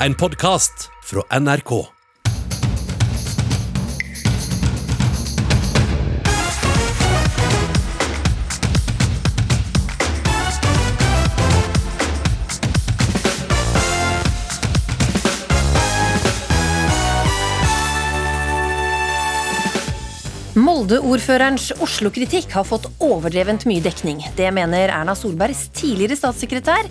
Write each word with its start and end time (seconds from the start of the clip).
En 0.00 0.14
podkast 0.14 0.90
fra 1.04 1.22
NRK. 1.40 1.70
Molde-ordførerens 20.56 21.70
Oslo-kritikk 21.80 22.52
har 22.52 22.68
fått 22.68 22.84
overdrevent 23.00 23.64
mye 23.64 23.80
dekning. 23.80 24.20
Det 24.36 24.52
mener 24.52 24.92
Erna 24.92 25.16
Solbergs 25.16 25.70
tidligere 25.72 26.20
statssekretær. 26.20 26.84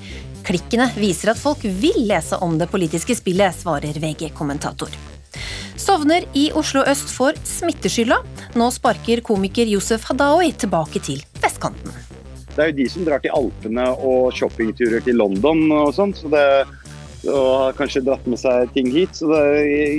Klikkene 0.45 0.85
viser 0.93 1.31
at 1.33 1.41
folk 1.41 1.63
vil 1.63 2.03
lese 2.05 2.37
om 2.45 2.59
det 2.59 2.67
politiske 2.69 3.15
spillet, 3.17 3.55
svarer 3.57 3.97
VG-kommentator. 3.97 4.93
Sovner 5.75 6.27
i 6.37 6.47
Oslo 6.55 6.83
øst 6.87 7.09
for 7.13 7.37
smitteskylda. 7.49 8.19
Nå 8.55 8.69
sparker 8.73 9.23
komiker 9.25 9.67
Josef 9.69 10.05
Hadaoui 10.09 10.51
tilbake 10.53 11.01
til 11.03 11.23
vestkanten. 11.41 11.93
Det 12.55 12.61
er 12.63 12.69
jo 12.71 12.77
de 12.77 12.85
som 12.93 13.07
drar 13.07 13.23
til 13.23 13.33
Alpene 13.35 13.89
og 13.97 14.29
shoppingturer 14.37 15.03
til 15.03 15.17
London 15.19 15.65
og 15.75 15.91
sånn, 15.97 16.13
så 16.15 16.31
det 16.31 16.45
og 17.25 17.47
har 17.57 17.73
kanskje 17.79 18.03
dratt 18.05 18.25
med 18.29 18.37
seg 18.37 18.69
ting 18.75 18.91
hit. 18.93 19.17
Så 19.17 19.31
det, 19.31 19.41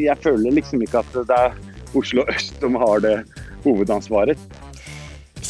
jeg 0.06 0.22
føler 0.22 0.54
liksom 0.54 0.84
ikke 0.86 1.02
at 1.02 1.18
det 1.26 1.40
er 1.40 1.56
Oslo 1.98 2.22
øst 2.30 2.54
som 2.62 2.78
har 2.78 3.02
det 3.02 3.16
hovedansvaret. 3.64 4.38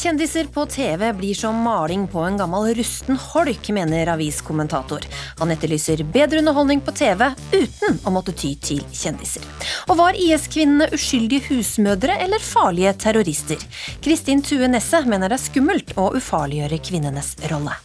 Kjendiser 0.07 0.47
på 0.47 0.63
TV 0.65 1.13
blir 1.13 1.35
som 1.35 1.55
maling 1.55 2.05
på 2.07 2.21
en 2.23 2.37
gammel 2.39 2.69
rusten 2.77 3.17
holk, 3.19 3.67
mener 3.75 4.07
aviskommentator. 4.13 5.03
Han 5.41 5.51
etterlyser 5.51 6.05
bedre 6.13 6.39
underholdning 6.39 6.79
på 6.79 6.93
TV 6.95 7.25
uten 7.51 7.99
å 8.07 8.13
måtte 8.15 8.31
ty 8.31 8.53
til 8.55 8.79
kjendiser. 8.95 9.43
Og 9.91 9.99
var 9.99 10.15
IS-kvinnene 10.15 10.87
uskyldige 10.95 11.49
husmødre 11.49 12.15
eller 12.23 12.39
farlige 12.39 12.95
terrorister? 13.03 13.59
Kristin 13.99 14.39
Tue 14.47 14.71
Nesse 14.71 15.03
mener 15.03 15.27
det 15.27 15.41
er 15.41 15.47
skummelt 15.49 15.91
å 15.99 16.13
ufarliggjøre 16.15 16.79
kvinnenes 16.87 17.35
rolle. 17.51 17.75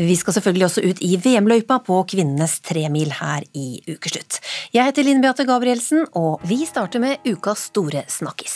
Vi 0.00 0.16
skal 0.16 0.32
selvfølgelig 0.32 0.64
også 0.64 0.80
ut 0.80 1.00
i 1.04 1.16
VM-løypa 1.20 1.76
på 1.84 1.98
kvinnenes 2.08 2.54
tremil 2.64 3.10
her 3.18 3.44
i 3.52 3.82
ukeslutt. 3.84 4.38
Jeg 4.72 4.88
heter 4.88 5.04
Linn 5.04 5.20
Beate 5.20 5.44
Gabrielsen, 5.44 6.06
og 6.16 6.40
vi 6.48 6.62
starter 6.64 7.02
med 7.02 7.26
ukas 7.28 7.66
store 7.68 8.06
snakkis. 8.08 8.54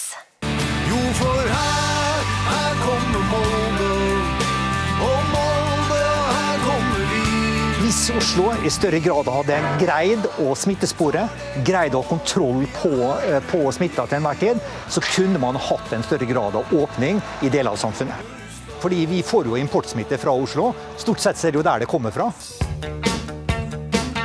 Jo, 0.89 1.01
for 1.19 1.51
her, 1.51 2.23
her 2.47 2.79
kommer 2.81 3.27
Molde. 3.33 3.91
Og 5.05 5.27
Molde, 5.35 5.99
her 6.31 6.63
kommer 6.65 7.03
vi. 7.11 7.21
Hvis 7.83 7.99
Oslo 8.17 8.47
i 8.65 8.73
større 8.73 9.03
grad 9.05 9.29
hadde 9.35 9.59
greid 9.83 10.25
å 10.47 10.55
smittespore, 10.57 11.27
greid 11.69 11.93
å 11.93 12.01
ha 12.01 12.13
kontroll 12.15 12.65
på, 12.79 12.95
eh, 13.19 13.43
på 13.51 13.61
smitta 13.77 14.09
til 14.09 14.23
enhver 14.23 14.41
tid, 14.41 14.65
så 14.89 15.05
kunne 15.11 15.45
man 15.45 15.61
hatt 15.61 15.93
en 15.93 16.09
større 16.09 16.31
grad 16.31 16.57
av 16.57 16.73
åpning 16.73 17.21
i 17.45 17.53
deler 17.53 17.77
av 17.77 17.85
samfunnet. 17.85 18.33
Fordi 18.83 19.05
vi 19.11 19.23
får 19.23 19.51
jo 19.51 19.57
importsmitte 19.61 20.19
fra 20.19 20.35
Oslo. 20.35 20.73
Stort 20.97 21.23
sett 21.23 21.45
er 21.45 21.55
det 21.55 21.61
jo 21.61 21.67
der 21.67 21.85
det 21.85 21.91
kommer 21.91 22.15
fra. 22.15 22.31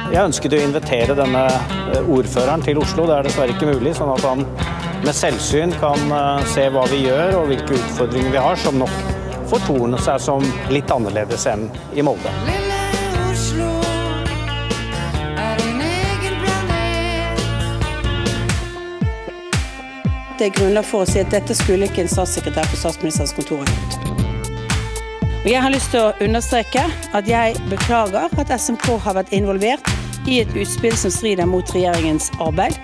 Jeg 0.10 0.26
ønsket 0.26 0.56
å 0.58 0.60
invitere 0.66 1.14
denne 1.14 1.44
eh, 1.54 2.08
ordføreren 2.10 2.64
til 2.66 2.82
Oslo. 2.82 3.06
Det 3.06 3.18
er 3.18 3.28
dessverre 3.28 3.54
ikke 3.54 3.70
mulig, 3.70 3.94
sånn 3.98 4.10
at 4.16 4.26
han 4.26 4.46
med 5.06 5.14
selvsyn 5.16 5.76
kan 5.80 6.12
eh, 6.12 6.48
se 6.50 6.66
hva 6.74 6.88
vi 6.90 7.04
gjør 7.06 7.38
og 7.44 7.52
hvilke 7.52 7.78
utfordringer 7.78 8.34
vi 8.34 8.42
har, 8.42 8.58
som 8.58 8.80
nok 8.82 8.96
fortorner 9.50 10.02
seg 10.02 10.18
som 10.22 10.46
litt 10.74 10.90
annerledes 10.94 11.46
enn 11.50 11.70
i 11.94 12.06
Molde. 12.06 12.34
Det 20.40 20.48
er 20.48 20.56
grunnlag 20.56 20.86
for 20.88 21.04
å 21.04 21.10
si 21.10 21.20
at 21.20 21.34
dette 21.34 21.52
skulle 21.58 21.90
ikke 21.90 22.06
en 22.06 22.12
statssekretær 22.14 22.70
på 22.72 22.80
statsministerens 22.80 23.36
kontor 23.36 23.66
ha 23.66 23.74
gjort. 23.74 24.29
Og 25.40 25.52
Jeg 25.52 25.62
har 25.64 25.72
lyst 25.72 25.94
til 25.94 26.04
å 26.04 26.16
understreke 26.20 26.82
at 27.16 27.28
jeg 27.28 27.56
beklager 27.72 28.28
at 28.42 28.50
SMK 28.60 28.98
har 29.06 29.16
vært 29.16 29.32
involvert 29.32 29.88
i 30.28 30.42
et 30.42 30.52
utspill 30.52 30.98
som 31.00 31.14
strider 31.16 31.48
mot 31.48 31.72
regjeringens 31.72 32.28
arbeid. 32.44 32.76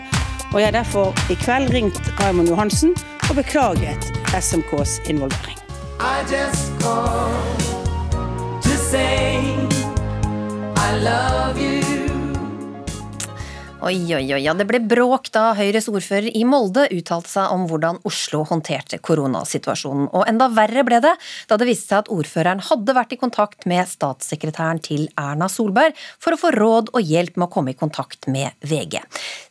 Og 0.53 0.61
jeg 0.61 0.69
har 0.69 0.77
derfor 0.77 1.11
i 1.27 1.35
kveld 1.41 1.73
ringt 1.75 1.99
Raymond 2.21 2.47
Johansen 2.47 2.95
og 3.27 3.35
beklaget 3.41 4.07
SMKs 4.31 5.01
involvering. 5.11 5.59
I 5.99 6.23
just 6.31 6.71
called 6.79 7.59
to 8.63 8.77
say 8.87 9.35
I 10.77 10.95
love 11.03 11.59
you. 11.59 11.84
Oi, 13.85 14.15
oi, 14.15 14.23
oi. 14.33 14.39
Ja, 14.41 14.55
det 14.57 14.65
ble 14.65 14.79
bråk 14.81 15.27
da 15.29 15.51
Høyres 15.53 15.85
ordfører 15.91 16.31
i 16.33 16.39
Molde 16.49 16.87
uttalte 16.89 17.29
seg 17.29 17.51
om 17.53 17.67
hvordan 17.69 17.99
Oslo 18.09 18.39
håndterte 18.49 18.97
koronasituasjonen. 18.97 20.07
Og 20.09 20.23
enda 20.25 20.47
verre 20.49 20.81
ble 20.87 20.97
det 21.03 21.11
da 21.45 21.57
det 21.61 21.67
viste 21.69 21.91
seg 21.91 21.99
at 21.99 22.09
ordføreren 22.15 22.63
hadde 22.65 22.95
vært 22.97 23.13
i 23.13 23.19
kontakt 23.21 23.67
med 23.69 23.85
statssekretæren 23.85 24.81
til 24.81 25.03
Erna 25.21 25.45
Solberg 25.53 25.93
for 26.17 26.33
å 26.33 26.39
få 26.41 26.49
råd 26.55 26.89
og 26.97 27.11
hjelp 27.11 27.37
med 27.37 27.45
å 27.45 27.53
komme 27.53 27.75
i 27.75 27.77
kontakt 27.77 28.25
med 28.25 28.57
VG. 28.65 29.03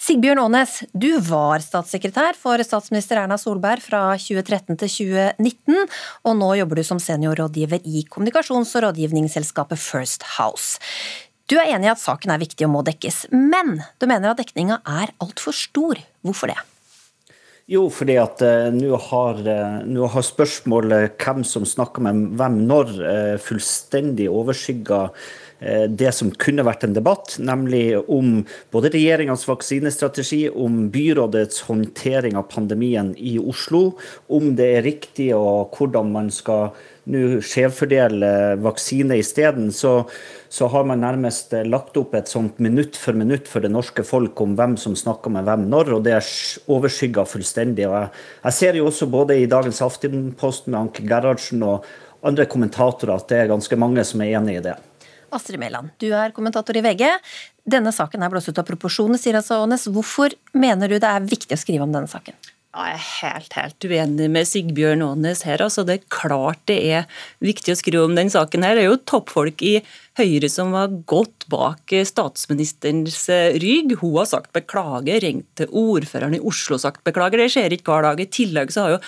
Sigbjørn 0.02 0.42
Aanes, 0.42 0.80
du 0.90 1.12
var 1.28 1.62
statssekretær 1.62 2.34
for 2.34 2.58
statsminister 2.66 3.22
Erna 3.22 3.38
Solberg 3.38 3.86
fra 3.86 4.02
2013 4.18 4.80
til 4.82 4.90
2019, 4.96 5.94
og 6.26 6.36
nå 6.42 6.50
jobber 6.58 6.82
du 6.82 6.88
som 6.90 6.98
seniorrådgiver 6.98 7.86
i 7.86 8.02
kommunikasjons- 8.10 8.74
og 8.80 8.88
rådgivningsselskapet 8.88 9.78
First 9.78 10.26
House. 10.40 10.82
Du 11.44 11.58
er 11.60 11.74
enig 11.74 11.90
i 11.90 11.92
at 11.92 12.00
saken 12.00 12.32
er 12.32 12.40
viktig 12.40 12.64
og 12.64 12.72
må 12.72 12.80
dekkes, 12.86 13.26
men 13.28 13.76
du 14.00 14.06
mener 14.08 14.32
at 14.32 14.38
dekninga 14.40 14.78
er 14.88 15.12
altfor 15.20 15.52
stor. 15.52 15.98
Hvorfor 16.24 16.48
det? 16.48 16.56
Jo, 17.68 17.86
fordi 17.92 18.16
at 18.20 18.40
uh, 18.44 18.70
nå 18.72 18.96
har, 19.10 19.40
uh, 19.44 20.04
har 20.12 20.24
spørsmålet 20.24 21.18
hvem 21.20 21.44
som 21.48 21.64
snakker 21.68 22.04
med 22.04 22.34
hvem 22.40 22.58
når, 22.68 22.92
uh, 23.00 23.34
fullstendig 23.40 24.30
overskygga 24.32 25.08
det 25.96 26.10
som 26.12 26.28
kunne 26.42 26.64
vært 26.66 26.82
en 26.84 26.92
debatt, 26.92 27.38
nemlig 27.40 27.94
om 28.10 28.42
både 28.74 28.90
regjeringens 28.92 29.46
vaksinestrategi, 29.48 30.42
om 30.50 30.90
byrådets 30.92 31.62
håndtering 31.70 32.36
av 32.36 32.50
pandemien 32.52 33.14
i 33.16 33.38
Oslo, 33.40 33.94
om 34.28 34.50
det 34.58 34.66
er 34.74 34.84
riktig 34.84 35.30
og 35.38 35.72
hvordan 35.78 36.10
man 36.12 36.28
skal 36.34 36.74
nå 37.10 37.40
skjevfordele 37.44 38.30
vaksine 38.64 39.18
isteden, 39.20 39.70
så, 39.72 40.04
så 40.48 40.68
har 40.72 40.86
man 40.88 41.02
nærmest 41.04 41.52
lagt 41.68 41.98
opp 42.00 42.14
et 42.16 42.30
sånt 42.30 42.60
minutt 42.64 42.96
for 43.00 43.16
minutt 43.18 43.50
for 43.50 43.64
det 43.64 43.72
norske 43.74 44.06
folk 44.06 44.40
om 44.44 44.56
hvem 44.58 44.78
som 44.80 44.96
snakker 44.96 45.34
med 45.34 45.48
hvem 45.48 45.66
når, 45.72 45.92
og 45.98 46.06
det 46.06 46.16
er 46.16 46.32
overskygga 46.72 47.26
fullstendig. 47.28 47.86
Og 47.90 47.98
jeg, 47.98 48.24
jeg, 48.46 48.58
ser 48.60 48.80
jo 48.80 48.88
også 48.88 49.10
både 49.12 49.38
i 49.42 49.50
dagens 49.50 49.82
Aftenpost 49.84 50.70
med 50.70 50.80
Anke 50.80 51.04
Gerhardsen 51.08 51.64
og 51.66 51.86
andre 52.24 52.48
kommentatorer 52.48 53.18
at 53.18 53.28
det 53.28 53.42
er 53.42 53.52
ganske 53.52 53.78
mange 53.80 54.04
som 54.08 54.24
er 54.24 54.38
enig 54.40 54.58
i 54.58 54.64
det. 54.70 54.78
Astrid 55.34 55.58
Mæland, 55.58 55.90
du 55.98 56.12
er 56.14 56.32
kommentator 56.32 56.76
i 56.78 56.82
VG. 56.84 57.08
Denne 57.66 57.92
saken 57.92 58.22
er 58.22 58.30
blåst 58.32 58.52
ut 58.52 58.60
av 58.60 58.66
proporsjoner, 58.68 59.18
sier 59.18 59.36
altså 59.40 59.58
Aanes. 59.62 59.88
Hvorfor 59.90 60.36
mener 60.54 60.88
du 60.88 61.00
det 61.00 61.10
er 61.10 61.26
viktig 61.26 61.56
å 61.56 61.60
skrive 61.60 61.86
om 61.86 61.94
denne 61.94 62.10
saken? 62.10 62.36
Ja, 62.74 62.88
jeg 62.90 62.96
er 62.96 63.02
helt, 63.06 63.52
helt 63.54 63.84
uenig 63.86 64.26
med 64.34 64.48
Sigbjørn 64.50 65.02
Aanes 65.06 65.44
her. 65.46 65.62
Altså, 65.62 65.84
det 65.86 65.94
er 65.94 66.08
klart 66.10 66.58
det 66.66 66.80
er 66.96 67.04
viktig 67.38 67.70
å 67.70 67.78
skrive 67.78 68.08
om 68.08 68.16
den 68.18 68.32
saken. 68.34 68.66
her. 68.66 68.74
Det 68.74 68.82
er 68.82 68.88
jo 68.88 68.96
toppfolk 69.06 69.62
i 69.62 69.76
Høyre 70.18 70.50
som 70.50 70.74
har 70.74 70.90
gått 71.06 71.46
bak 71.50 71.94
statsministerens 72.10 73.28
rygg. 73.62 73.94
Hun 74.00 74.18
har 74.18 74.26
sagt 74.26 74.50
beklager, 74.54 75.22
ringt 75.22 75.46
til 75.54 75.70
ordføreren 75.70 76.34
i 76.34 76.42
Oslo 76.42 76.74
og 76.74 76.82
sagt 76.82 77.04
beklager. 77.06 77.38
Det 77.38 77.52
skjer 77.54 77.78
ikke 77.78 77.94
hver 77.94 78.08
dag. 78.08 78.22
I 78.22 78.30
tillegg 78.42 78.74
så 78.74 78.88
har 78.88 78.96
jo 78.96 79.00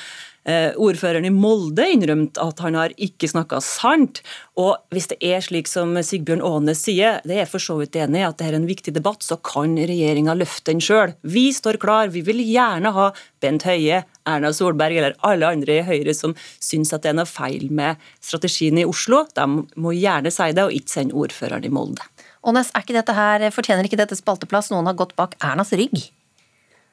ordføreren 0.46 1.26
i 1.26 1.32
Molde 1.34 1.88
innrømt 1.90 2.38
at 2.38 2.60
han 2.62 2.76
har 2.78 2.92
ikke 3.02 3.28
snakka 3.30 3.58
sant. 3.64 4.20
Og 4.54 4.76
hvis 4.94 5.08
det 5.10 5.18
er 5.24 5.42
slik 5.44 5.66
som 5.70 5.96
Sigbjørn 5.98 6.44
Aanes 6.46 6.84
sier, 6.86 7.18
det 7.26 7.40
er 7.42 7.50
for 7.50 7.62
så 7.62 7.78
vidt 7.80 7.98
enig 7.98 8.22
i 8.22 8.26
at 8.28 8.38
det 8.38 8.48
er 8.48 8.58
en 8.58 8.68
viktig 8.68 8.94
debatt, 8.94 9.26
så 9.26 9.38
kan 9.42 9.74
regjeringa 9.76 10.36
løfte 10.38 10.70
den 10.70 10.82
sjøl. 10.84 11.16
Vi 11.26 11.48
står 11.54 11.80
klar, 11.82 12.12
vi 12.14 12.22
vil 12.26 12.44
gjerne 12.46 12.94
ha 12.94 13.10
Bent 13.42 13.66
Høie, 13.66 14.04
Erna 14.26 14.52
Solberg 14.54 14.98
eller 15.00 15.16
alle 15.26 15.50
andre 15.56 15.80
i 15.80 15.86
Høyre 15.86 16.14
som 16.16 16.34
syns 16.62 16.94
at 16.94 17.04
det 17.04 17.12
er 17.12 17.20
noe 17.20 17.30
feil 17.30 17.68
med 17.74 18.00
strategien 18.22 18.78
i 18.78 18.86
Oslo. 18.88 19.24
De 19.34 19.46
må 19.76 19.94
gjerne 19.98 20.32
si 20.34 20.52
det, 20.54 20.66
og 20.66 20.74
ikke 20.74 20.94
sende 20.98 21.18
ordføreren 21.18 21.66
i 21.66 21.72
Molde. 21.72 22.06
Er 22.46 22.62
ikke 22.78 23.02
her, 23.16 23.48
fortjener 23.50 23.88
ikke 23.88 23.98
dette 23.98 24.18
spalteplass? 24.18 24.70
Noen 24.70 24.86
har 24.86 24.98
gått 24.98 25.16
bak 25.18 25.34
Ernas 25.42 25.74
rygg? 25.74 25.98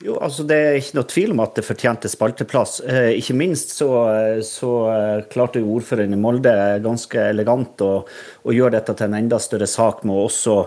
Jo, 0.02 0.18
altså 0.20 0.44
Det 0.44 0.56
er 0.58 0.78
ikke 0.80 0.98
noe 0.98 1.08
tvil 1.08 1.32
om 1.32 1.42
at 1.44 1.54
det 1.56 1.64
fortjente 1.64 2.10
spalteplass. 2.12 2.80
Eh, 2.90 3.14
ikke 3.20 3.36
minst 3.40 3.72
så, 3.78 3.88
så 4.44 4.72
eh, 4.92 5.22
klarte 5.32 5.62
jo 5.62 5.78
ordføreren 5.78 6.16
i 6.16 6.20
Molde 6.20 6.52
ganske 6.84 7.22
elegant 7.30 7.84
å, 7.86 7.92
å, 8.44 8.52
gjøre 8.52 8.76
dette 8.76 8.98
til 9.00 9.08
en 9.08 9.16
enda 9.22 9.40
større 9.40 9.70
sak 9.70 10.02
med 10.04 10.18
å 10.18 10.26
også 10.26 10.58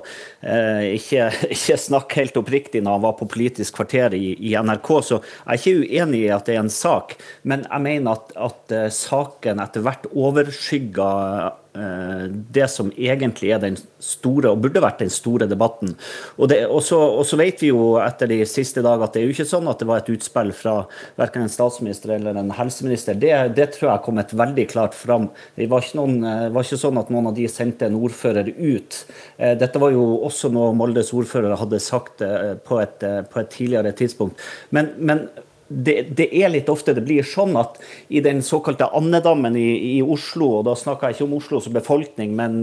eh, 0.41 0.95
ikke, 0.97 1.29
ikke, 1.57 1.77
snakke 1.83 2.23
helt 2.23 2.41
oppriktig 2.41 2.81
når 2.85 2.97
han 2.97 3.05
var 3.05 3.19
på 3.19 3.29
Politisk 3.37 3.77
kvarter 3.77 4.17
i, 4.17 4.33
i, 4.39 4.55
NRK. 4.57 4.93
Så 5.05 5.21
jeg 5.21 5.45
er 5.45 5.61
ikke 5.61 5.85
uenig 5.85 6.23
i 6.23 6.33
at 6.33 6.49
det 6.49 6.57
er 6.57 6.63
en 6.63 6.73
sak, 6.73 7.19
men 7.45 7.67
jeg 7.67 7.87
mener 7.91 8.17
at, 8.17 8.33
at 8.49 8.77
eh, 8.79 8.89
saken 8.95 9.61
etter 9.67 9.85
hvert 9.85 10.09
overskygger 10.15 11.29
eh, 11.43 11.55
det 11.77 12.67
som 12.73 12.91
egentlig 12.97 13.51
er 13.55 13.61
den 13.63 13.77
store, 14.03 14.53
og 14.53 14.63
burde 14.65 14.83
vært 14.83 15.03
den 15.03 15.13
store 15.13 15.49
debatten. 15.51 15.95
Og, 16.37 16.49
det, 16.51 16.63
og, 16.67 16.81
så, 16.85 16.99
og, 17.19 17.25
så, 17.29 17.39
vet 17.41 17.63
vi 17.63 17.71
jo 17.71 17.97
etter 18.03 18.31
de 18.31 18.41
siste 18.49 18.83
dager 18.85 19.07
at 19.07 19.15
det 19.15 19.23
er 19.23 19.29
jo 19.29 19.35
ikke 19.37 19.49
sånn 19.49 19.71
at 19.71 19.83
det 19.83 19.89
var 19.91 20.03
et 20.03 20.11
utspill 20.15 20.53
fra 20.57 20.77
verken 21.21 21.45
en 21.45 21.53
statsminister 21.53 22.17
eller 22.17 22.39
en 22.41 22.53
helseminister. 22.57 23.19
Det, 23.21 23.33
det 23.57 23.71
tror 23.77 23.91
jeg 23.93 24.05
kom 24.07 24.21
et 24.23 24.37
veldig 24.37 24.67
klart 24.73 24.97
fram. 24.97 25.31
Det 25.57 25.69
var 25.73 25.85
ikke, 25.85 26.01
noen, 26.01 26.19
det 26.25 26.53
var 26.57 26.69
ikke 26.69 26.83
sånn 26.85 27.01
at 27.03 27.13
noen 27.15 27.31
av 27.33 27.37
de 27.39 27.49
sendte 27.51 27.89
en 27.89 27.99
ordfører 28.01 28.53
ut. 28.57 29.01
Dette 29.37 29.83
var 29.83 29.95
jo 29.95 30.07
også 30.27 30.53
noe 30.55 30.75
Moldes 30.77 31.13
ordfører 31.17 31.59
hadde 31.61 31.83
sagt 31.83 32.25
på 32.67 32.81
et, 32.83 33.09
på 33.31 33.43
et 33.43 33.53
tidligere 33.53 33.93
tidspunkt. 33.97 34.41
Men, 34.75 34.95
men 34.99 35.27
det, 35.69 36.03
det, 36.17 36.29
er 36.31 36.51
litt 36.53 36.69
ofte 36.71 36.95
det 36.95 37.03
blir 37.07 37.27
sånn 37.27 37.57
at 37.59 37.81
i 38.09 38.21
den 38.23 38.43
såkalte 38.47 38.87
andedammen 38.95 39.57
i, 39.59 39.97
i, 39.97 40.03
Oslo, 40.03 40.61
og 40.61 40.67
da 40.69 40.77
snakker 40.79 41.11
jeg 41.11 41.17
ikke 41.17 41.27
om 41.27 41.37
Oslo 41.41 41.61
som 41.63 41.75
befolkning, 41.75 42.37
men 42.39 42.61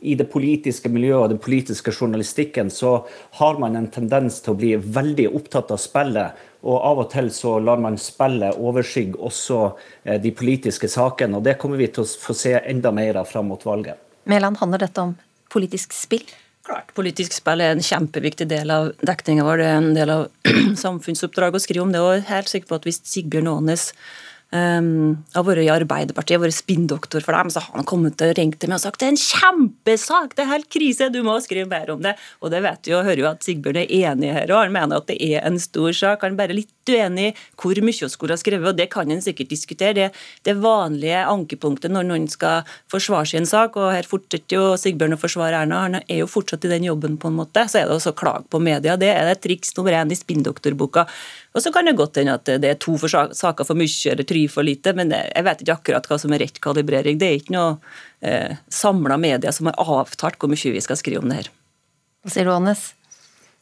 i 0.00 0.16
det 0.18 0.28
politiske 0.32 0.92
miljøet 0.92 1.22
og 1.22 1.32
den 1.32 1.42
politiske 1.42 1.94
journalistikken, 1.94 2.70
så 2.70 2.98
har 3.40 3.60
man 3.62 3.78
en 3.78 3.88
tendens 3.92 4.42
til 4.44 4.52
å 4.52 4.60
bli 4.60 4.74
veldig 4.76 5.30
opptatt 5.32 5.72
av 5.72 5.80
spillet. 5.80 6.44
Og 6.62 6.76
av 6.78 7.00
og 7.02 7.08
til 7.10 7.32
så 7.34 7.56
lar 7.58 7.80
man 7.82 7.96
spillet 7.98 8.60
overskygge 8.60 9.18
også 9.18 9.62
eh, 10.04 10.20
de 10.22 10.30
politiske 10.36 10.86
sakene. 10.92 11.40
Og 11.40 11.46
det 11.48 11.56
kommer 11.58 11.80
vi 11.80 11.88
til 11.90 12.04
å 12.04 12.20
få 12.26 12.36
se 12.38 12.54
enda 12.60 12.92
mer 12.94 13.18
av 13.18 13.26
fram 13.32 13.48
mot 13.50 13.64
valget. 13.66 13.98
Mæland, 14.30 14.60
handler 14.60 14.84
dette 14.84 15.02
om 15.02 15.16
politisk 15.50 15.96
spill? 15.96 16.28
Klart, 16.62 16.92
Politisk 16.94 17.34
spill 17.34 17.62
er 17.64 17.72
en 17.74 17.82
kjempeviktig 17.82 18.46
del 18.50 18.70
av 18.70 18.92
dekninga 19.02 19.42
vår. 19.46 19.58
Det 19.58 19.70
er 19.70 19.80
en 19.80 19.94
del 19.96 20.12
av 20.14 20.28
samfunnsoppdraget 20.84 21.58
å 21.58 21.62
skrive 21.64 21.86
om 21.86 21.94
det. 21.94 22.02
og 22.02 22.12
jeg 22.14 22.22
er 22.22 22.28
helt 22.36 22.52
sikker 22.52 22.70
på 22.70 22.78
at 22.78 22.86
Hvis 22.86 23.02
Sigbjørn 23.02 23.50
Aanes 23.50 23.88
um, 24.52 25.16
har 25.34 25.46
vært 25.46 25.64
i 25.64 25.70
Arbeiderpartiet, 25.72 26.40
vært 26.42 26.56
spinndoktor 26.56 27.24
for 27.24 27.36
dem, 27.36 27.50
så 27.52 27.62
har 27.64 27.78
han 27.78 27.88
kommet 27.88 28.18
til 28.20 28.32
og 28.32 28.38
ringe 28.38 28.58
til 28.60 28.70
meg 28.70 28.80
og 28.80 28.84
sagt 28.84 29.02
det 29.02 29.08
er 29.08 29.14
en 29.14 29.22
kjempesak, 29.22 30.36
det 30.36 30.44
er 30.44 30.52
helt 30.52 30.68
krise, 30.72 31.10
du 31.12 31.20
må 31.26 31.38
skrive 31.44 31.68
mer 31.70 31.90
om 31.94 32.02
det. 32.04 32.14
Og 32.42 32.52
det 32.52 32.62
vet 32.64 32.88
vi 32.88 32.96
og 32.96 33.06
hører 33.06 33.22
jo 33.22 33.30
at 33.30 33.46
Sigbjørn 33.46 33.82
er 33.82 33.94
enig 34.12 34.32
her, 34.36 34.52
og 34.52 34.64
han 34.64 34.74
mener 34.74 35.00
at 35.00 35.08
det 35.10 35.18
er 35.24 35.46
en 35.48 35.58
stor 35.62 35.92
sak. 35.96 36.24
Han 36.26 36.36
er 36.36 36.42
bare 36.42 36.56
litt 36.56 36.70
uenig 36.88 37.28
i 37.30 37.34
hvor 37.60 37.78
mye 37.78 37.94
vi 38.02 38.10
skulle 38.10 38.34
ha 38.34 38.40
skrevet, 38.40 38.68
og 38.72 38.78
det 38.78 38.88
kan 38.92 39.10
en 39.10 39.22
sikkert 39.24 39.52
diskutere. 39.52 39.94
Det, 39.96 40.08
det 40.46 40.56
vanlige 40.62 41.24
ankepunktet 41.28 41.92
når 41.92 42.08
noen 42.08 42.28
skal 42.30 42.68
forsvare 42.92 43.28
sin 43.32 43.48
sak, 43.48 43.76
og 43.80 43.92
her 43.94 44.08
fortsetter 44.08 44.58
jo 44.58 44.64
Sigbjørn 44.80 45.16
å 45.16 45.20
forsvare 45.20 45.62
Erna, 45.62 45.84
han 45.86 46.00
er 46.02 46.22
jo 46.22 46.30
fortsatt 46.30 46.66
i 46.66 46.72
den 46.72 46.88
jobben, 46.88 47.18
på 47.20 47.30
en 47.30 47.38
måte, 47.38 47.66
så 47.68 47.82
er 47.82 47.88
det 47.88 47.98
også 47.98 48.14
klag 48.18 48.46
på 48.50 48.60
media. 48.62 48.96
Det 49.00 49.10
er 49.12 49.28
det 49.28 49.40
triks 49.44 49.74
nummer 49.76 49.94
én 49.96 50.12
i 50.12 50.18
spinndoktorboka. 50.18 51.06
Og 51.52 51.60
så 51.60 51.72
kan 51.72 51.84
det 51.84 51.96
godt 51.98 52.16
hende 52.16 52.38
at 52.38 52.48
det 52.48 52.68
er 52.68 52.78
to 52.80 52.94
for 53.00 53.12
saker 53.12 53.66
for 53.68 53.76
mye 53.76 54.12
eller 54.12 54.24
tre 54.28 54.46
for 54.48 54.64
lite, 54.64 54.94
men 54.96 55.12
jeg 55.12 55.44
vet 55.44 55.64
ikke 55.64 55.76
akkurat 55.76 56.08
hva 56.08 56.18
som 56.20 56.32
er 56.32 56.46
rett 56.46 56.60
kalibrering. 56.64 57.18
Det 57.20 57.28
er 57.28 57.40
ikke 57.40 57.56
noe 57.56 57.74
eh, 58.24 58.56
samla 58.72 59.18
media 59.20 59.52
som 59.52 59.68
har 59.68 59.76
avtalt 60.00 60.40
hvor 60.40 60.52
mye 60.52 60.72
vi 60.72 60.84
skal 60.84 61.00
skrive 61.00 61.20
om 61.20 61.28
det 61.28 61.42
her. 61.42 61.52
Hva 62.24 62.32
sier 62.32 62.48
du, 62.48 62.54
Annes? 62.54 62.92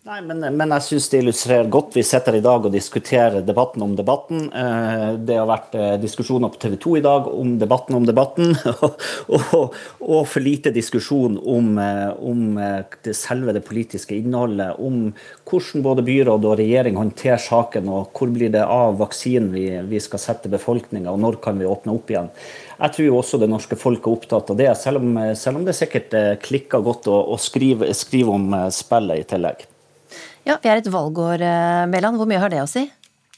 Nei, 0.00 0.23
men, 0.25 0.38
men 0.56 0.70
jeg 0.79 0.85
syns 0.87 1.06
det 1.12 1.19
illustrerer 1.20 1.67
godt. 1.69 1.91
Vi 1.93 2.00
sitter 2.08 2.38
i 2.38 2.41
dag 2.41 2.64
og 2.64 2.73
diskuterer 2.73 3.43
debatten 3.44 3.82
om 3.85 3.93
debatten. 3.99 4.47
Eh, 4.49 5.08
det 5.29 5.35
har 5.37 5.49
vært 5.50 5.75
eh, 5.76 5.97
diskusjoner 6.00 6.49
på 6.49 6.61
TV 6.62 6.76
2 6.81 6.93
i 6.97 7.02
dag 7.05 7.26
om 7.29 7.50
debatten 7.61 7.99
om 7.99 8.06
debatten, 8.08 8.55
og, 9.37 9.75
og, 10.00 10.23
for 10.25 10.41
lite 10.41 10.73
diskusjon 10.73 11.35
om, 11.37 11.69
eh, 11.85 12.14
om 12.17 12.56
det 13.05 13.12
selve 13.19 13.52
det 13.52 13.61
politiske 13.67 14.17
innholdet. 14.17 14.79
Om 14.81 15.11
hvordan 15.50 15.85
både 15.85 16.05
byråd 16.06 16.47
og 16.49 16.56
regjering 16.62 16.97
håndterer 16.97 17.43
saken, 17.44 17.91
og 17.93 18.17
hvor 18.17 18.32
blir 18.32 18.55
det 18.55 18.62
av 18.64 18.97
vaksinen 19.02 19.50
vi, 19.52 19.67
vi 19.91 20.00
skal 20.00 20.23
sette 20.23 20.49
befolkninga, 20.49 21.12
og 21.12 21.20
når 21.26 21.37
kan 21.44 21.61
vi 21.61 21.69
åpne 21.69 21.93
opp 21.93 22.08
igjen. 22.08 22.31
Jeg 22.79 22.97
tror 22.97 23.19
også 23.19 23.43
det 23.43 23.50
norske 23.52 23.76
folk 23.76 24.08
er 24.08 24.17
opptatt 24.17 24.55
av 24.55 24.62
det, 24.62 24.70
selv 24.81 25.05
om, 25.05 25.20
selv 25.37 25.61
om 25.61 25.69
det 25.69 25.76
sikkert 25.76 26.17
klikker 26.41 26.88
godt 26.88 27.11
å 27.12 27.37
skrive, 27.37 27.93
skrive 27.93 28.41
om 28.41 28.49
spillet 28.73 29.26
i 29.26 29.29
tillegg. 29.35 29.69
Ja, 30.48 30.56
Vi 30.62 30.69
er 30.69 30.81
et 30.81 30.88
valgår, 30.90 31.42
eh, 31.44 31.87
Mæland. 31.90 32.16
Hvor 32.16 32.26
mye 32.26 32.40
har 32.40 32.48
det 32.48 32.62
å 32.62 32.69
si? 32.69 32.87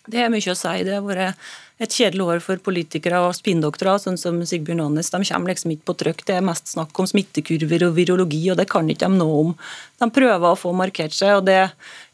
Det 0.09 0.21
er 0.23 0.31
mye 0.31 0.53
å 0.53 0.57
si. 0.57 0.85
Det 0.85 0.95
har 0.95 1.03
vært 1.03 1.37
et 1.81 1.95
kjedelig 1.97 2.27
år 2.29 2.43
for 2.45 2.61
politikere 2.63 3.19
og 3.25 3.33
spinndoktorer, 3.35 4.01
sånn 4.03 4.19
som 4.21 4.37
Sigbjørn 4.47 4.85
Aanes. 4.85 5.11
De 5.11 5.23
kommer 5.25 5.53
liksom 5.53 5.73
ikke 5.75 5.89
på 5.89 5.97
trykk. 6.03 6.25
Det 6.29 6.37
er 6.37 6.45
mest 6.45 6.69
snakk 6.75 6.99
om 7.01 7.09
smittekurver 7.09 7.87
og 7.89 7.97
virologi, 7.97 8.43
og 8.53 8.59
det 8.61 8.69
kan 8.71 8.91
ikke 8.93 9.09
de 9.09 9.19
noe 9.19 9.39
om. 9.41 9.55
De 10.03 10.09
prøver 10.13 10.47
å 10.47 10.59
få 10.59 10.75
markert 10.77 11.17
seg, 11.17 11.39
og 11.39 11.47
det 11.49 11.57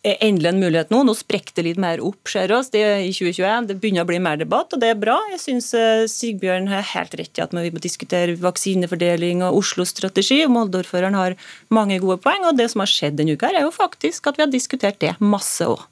er 0.07 0.23
endelig 0.25 0.53
en 0.53 0.61
mulighet 0.63 0.95
nå. 0.95 1.03
Nå 1.05 1.15
sprekker 1.19 1.59
det 1.59 1.65
litt 1.67 1.81
mer 1.83 2.01
opp, 2.05 2.31
ser 2.31 2.55
oss. 2.55 2.71
I 2.71 3.11
2021. 3.11 3.69
Det 3.69 3.77
begynner 3.83 4.07
å 4.07 4.09
bli 4.09 4.21
mer 4.23 4.39
debatt, 4.41 4.73
og 4.73 4.83
det 4.83 4.93
er 4.95 5.01
bra. 5.01 5.19
Jeg 5.35 5.43
syns 5.43 5.73
eh, 5.77 6.07
Sigbjørn 6.09 6.71
har 6.73 6.87
helt 6.95 7.19
rett 7.19 7.41
i 7.41 7.45
at 7.45 7.57
vi 7.57 7.73
må 7.75 7.83
diskutere 7.83 8.39
vaksinefordeling 8.41 9.43
og 9.49 9.59
Oslos 9.61 9.93
strategi. 9.93 10.41
Molde-ordføreren 10.49 11.19
har 11.19 11.37
mange 11.75 11.99
gode 12.01 12.21
poeng, 12.25 12.47
og 12.49 12.57
det 12.61 12.71
som 12.73 12.85
har 12.85 12.93
skjedd 12.93 13.19
denne 13.21 13.37
uka, 13.37 13.51
er 13.53 13.67
jo 13.67 13.75
faktisk 13.75 14.31
at 14.31 14.39
vi 14.39 14.47
har 14.47 14.55
diskutert 14.55 15.03
det 15.05 15.17
masse 15.21 15.67
òg. 15.67 15.85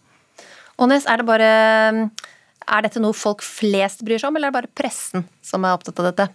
Ånes, 0.80 1.06
er 1.08 1.20
det 1.20 1.28
bare 1.28 1.52
er 2.66 2.86
dette 2.86 3.02
noe 3.02 3.16
folk 3.16 3.44
flest 3.46 4.02
bryr 4.06 4.20
seg 4.20 4.30
om, 4.30 4.38
eller 4.38 4.50
er 4.50 4.54
det 4.54 4.58
bare 4.60 4.76
pressen 4.82 5.26
som 5.44 5.64
er 5.64 5.76
opptatt 5.76 6.02
av 6.02 6.10
dette? 6.10 6.28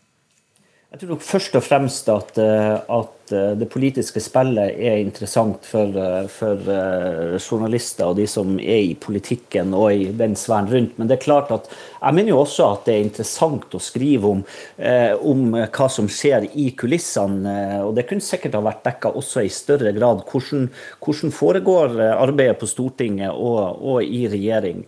Jeg 0.92 1.02
tror 1.02 1.14
nok 1.14 1.24
først 1.24 1.56
og 1.56 1.64
fremst 1.64 2.10
at, 2.12 2.38
eh, 2.42 2.78
eh, 3.36 3.52
det 3.60 3.68
politiske 3.72 4.22
spillet 4.24 4.78
er 4.78 5.00
interessant 5.02 5.66
for, 5.68 5.92
eh, 5.98 6.28
for, 6.32 6.70
journalister 7.42 8.12
og 8.12 8.18
de 8.20 8.28
som 8.30 8.58
er 8.60 8.92
i 8.92 8.96
politikken 9.00 9.74
og 9.78 9.94
i 9.94 10.10
den 10.16 10.36
sfæren 10.40 10.70
rundt. 10.72 10.98
Men 10.98 11.10
det 11.10 11.18
er 11.18 11.24
klart 11.26 11.52
at 11.54 11.70
jeg 11.72 12.18
mener 12.18 12.34
jo 12.34 12.42
også 12.42 12.68
at 12.74 12.86
det 12.88 12.96
er 12.96 13.06
interessant 13.06 13.76
å 13.76 13.82
skrive 13.82 14.30
om, 14.30 14.44
om 15.28 15.42
hva 15.54 15.88
som 15.92 16.08
skjer 16.10 16.48
i 16.58 16.72
kulissene. 16.78 17.54
Og 17.86 17.94
det 17.98 18.08
kunne 18.10 18.26
sikkert 18.26 18.56
ha 18.58 18.64
vært 18.66 18.84
dekka 18.88 19.12
også 19.18 19.44
i 19.46 19.52
større 19.54 19.94
grad. 19.94 20.24
Hvordan, 20.30 20.68
hvordan 21.04 21.34
foregår 21.36 21.98
arbeidet 22.10 22.58
på 22.62 22.70
Stortinget 22.70 23.30
og, 23.32 23.82
og, 23.82 24.00
i 24.04 24.24
regjering? 24.32 24.84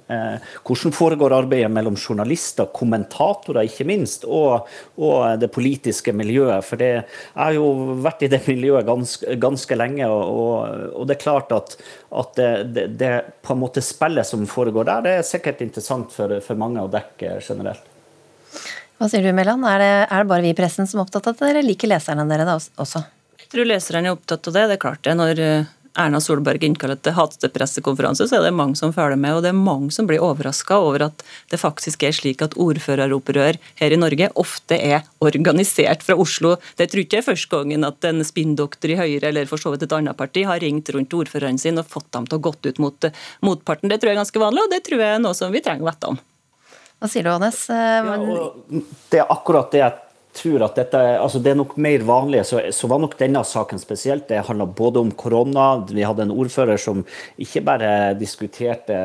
Hvordan 0.66 0.96
foregår 0.96 1.38
arbeidet 1.38 1.72
mellom 1.74 1.98
journalister, 2.00 2.72
kommentatorer 2.74 3.70
ikke 3.70 3.88
minst, 3.90 4.26
og, 4.26 4.70
og 4.98 5.40
det 5.42 5.52
politiske 5.54 6.14
miljøet. 6.16 6.66
For 6.66 6.80
det, 6.82 6.92
jeg 6.94 7.40
har 7.40 7.56
jo 7.58 7.98
vært 8.04 8.26
i 8.26 8.32
det 8.34 8.42
miljøet 8.50 8.88
ganske, 8.88 9.38
ganske 9.42 9.78
lenge, 9.78 10.10
og, 10.10 10.92
og, 10.92 11.08
det 11.08 11.18
er 11.18 11.24
klart 11.24 11.54
at, 11.56 11.76
at 12.12 12.36
det, 12.40 12.52
det, 12.76 12.86
det, 13.00 13.12
på 13.46 13.56
en 13.56 13.62
måte 13.64 13.84
spillet 13.86 14.28
som 14.28 14.46
foregår 14.50 14.90
der, 14.90 15.06
det 15.06 15.18
er 15.20 15.28
sikkert 15.28 15.64
interessant 15.66 16.14
for, 16.16 16.38
for 16.46 16.60
mange 16.60 16.84
å 16.84 16.92
dekke 16.92 17.38
generelt. 17.40 17.90
Hva 19.00 19.10
sier 19.10 19.26
du, 19.26 19.32
Mæland? 19.36 19.66
Er, 19.68 19.84
er, 20.06 20.24
det 20.24 20.30
bare 20.30 20.46
vi 20.46 20.54
i 20.54 20.58
pressen 20.58 20.90
som 20.90 21.02
er 21.02 21.08
opptatt 21.08 21.32
av 21.32 21.40
det, 21.40 21.50
eller 21.52 21.66
liker 21.66 21.92
leserne 21.92 22.26
dere 22.30 22.46
da 22.48 22.58
også? 22.58 23.02
Jeg 23.42 23.50
tror 23.52 23.68
leserne 23.70 24.10
er 24.10 24.18
opptatt 24.18 24.50
av 24.50 24.56
det. 24.56 24.68
Det 24.70 24.78
er 24.78 24.84
klart 24.84 25.02
det. 25.06 25.16
Når 25.20 25.42
Erna 26.00 26.20
Solberg 26.24 26.64
innkaller 26.66 26.98
til 26.98 27.14
hatepressekonferanse, 27.14 28.26
så 28.30 28.40
er 28.40 28.48
det 28.48 28.56
mange 28.58 28.78
som 28.80 28.94
følger 28.96 29.20
med. 29.20 29.36
Og 29.38 29.44
det 29.46 29.52
er 29.52 29.60
mange 29.60 29.94
som 29.94 30.08
blir 30.10 30.24
overraska 30.26 30.80
over 30.82 31.08
at 31.10 31.24
det 31.52 31.60
faktisk 31.62 32.06
er 32.08 32.16
slik 32.16 32.42
at 32.46 32.58
ordføreropprør 32.58 33.60
her 33.82 33.94
i 33.94 34.00
Norge 34.00 34.32
ofte 34.42 34.80
er 34.80 35.06
organisert 35.24 36.06
fra 36.06 36.18
Oslo. 36.20 36.56
Det 36.80 36.90
tror 36.90 37.04
ikke 37.04 37.20
jeg 37.20 37.26
er 37.26 37.30
første 37.30 37.54
gangen 37.54 37.86
at 37.88 38.10
en 38.10 38.26
spinndoktor 38.26 38.96
i 38.96 39.00
Høyre 39.00 39.30
eller 39.30 39.50
for 39.50 39.62
så 39.62 39.74
vidt 39.74 39.86
et 39.86 39.96
annet 39.96 40.18
parti 40.18 40.46
har 40.50 40.62
ringt 40.64 40.90
rundt 40.96 41.14
ordføreren 41.14 41.62
sin 41.62 41.78
og 41.82 41.90
fått 41.90 42.10
dem 42.16 42.26
til 42.30 42.40
å 42.40 42.46
gått 42.50 42.66
ut 42.66 42.82
mot 42.82 43.10
motparten. 43.46 43.92
Det 43.92 44.02
tror 44.02 44.14
jeg 44.14 44.18
er 44.18 44.24
ganske 44.24 44.42
vanlig, 44.42 44.66
og 44.66 44.74
det 44.74 44.82
tror 44.88 45.04
jeg 45.04 45.18
er 45.18 45.22
noe 45.22 45.38
som 45.38 45.54
vi 45.54 45.62
trenger 45.62 45.86
å 45.86 45.92
vite 45.92 46.14
om. 46.16 46.22
Hva 47.04 47.12
sier 47.12 47.26
du, 47.28 47.34
Hannes? 47.36 47.66
Ja, 47.70 48.50
det 49.12 49.22
er 49.22 49.32
akkurat 49.34 49.70
det 49.74 49.84
jeg 49.84 50.00
tror 50.34 50.64
at 50.66 50.78
dette 50.80 51.00
altså 51.20 51.40
det 51.44 51.54
er 51.54 51.60
nok 51.60 51.76
mer 51.82 52.04
vanlig, 52.08 52.44
så, 52.48 52.60
så, 52.74 52.88
var 52.90 53.02
nok 53.04 53.16
denne 53.20 53.44
saken 53.48 53.82
spesielt. 53.82 54.26
Det 54.30 54.42
handla 54.48 54.66
både 54.66 55.02
om 55.04 55.12
korona. 55.18 55.68
Vi 55.90 56.06
hadde 56.06 56.26
en 56.26 56.34
ordfører 56.34 56.80
som 56.82 57.04
ikke 57.42 57.64
bare 57.66 57.92
diskuterte 58.20 58.98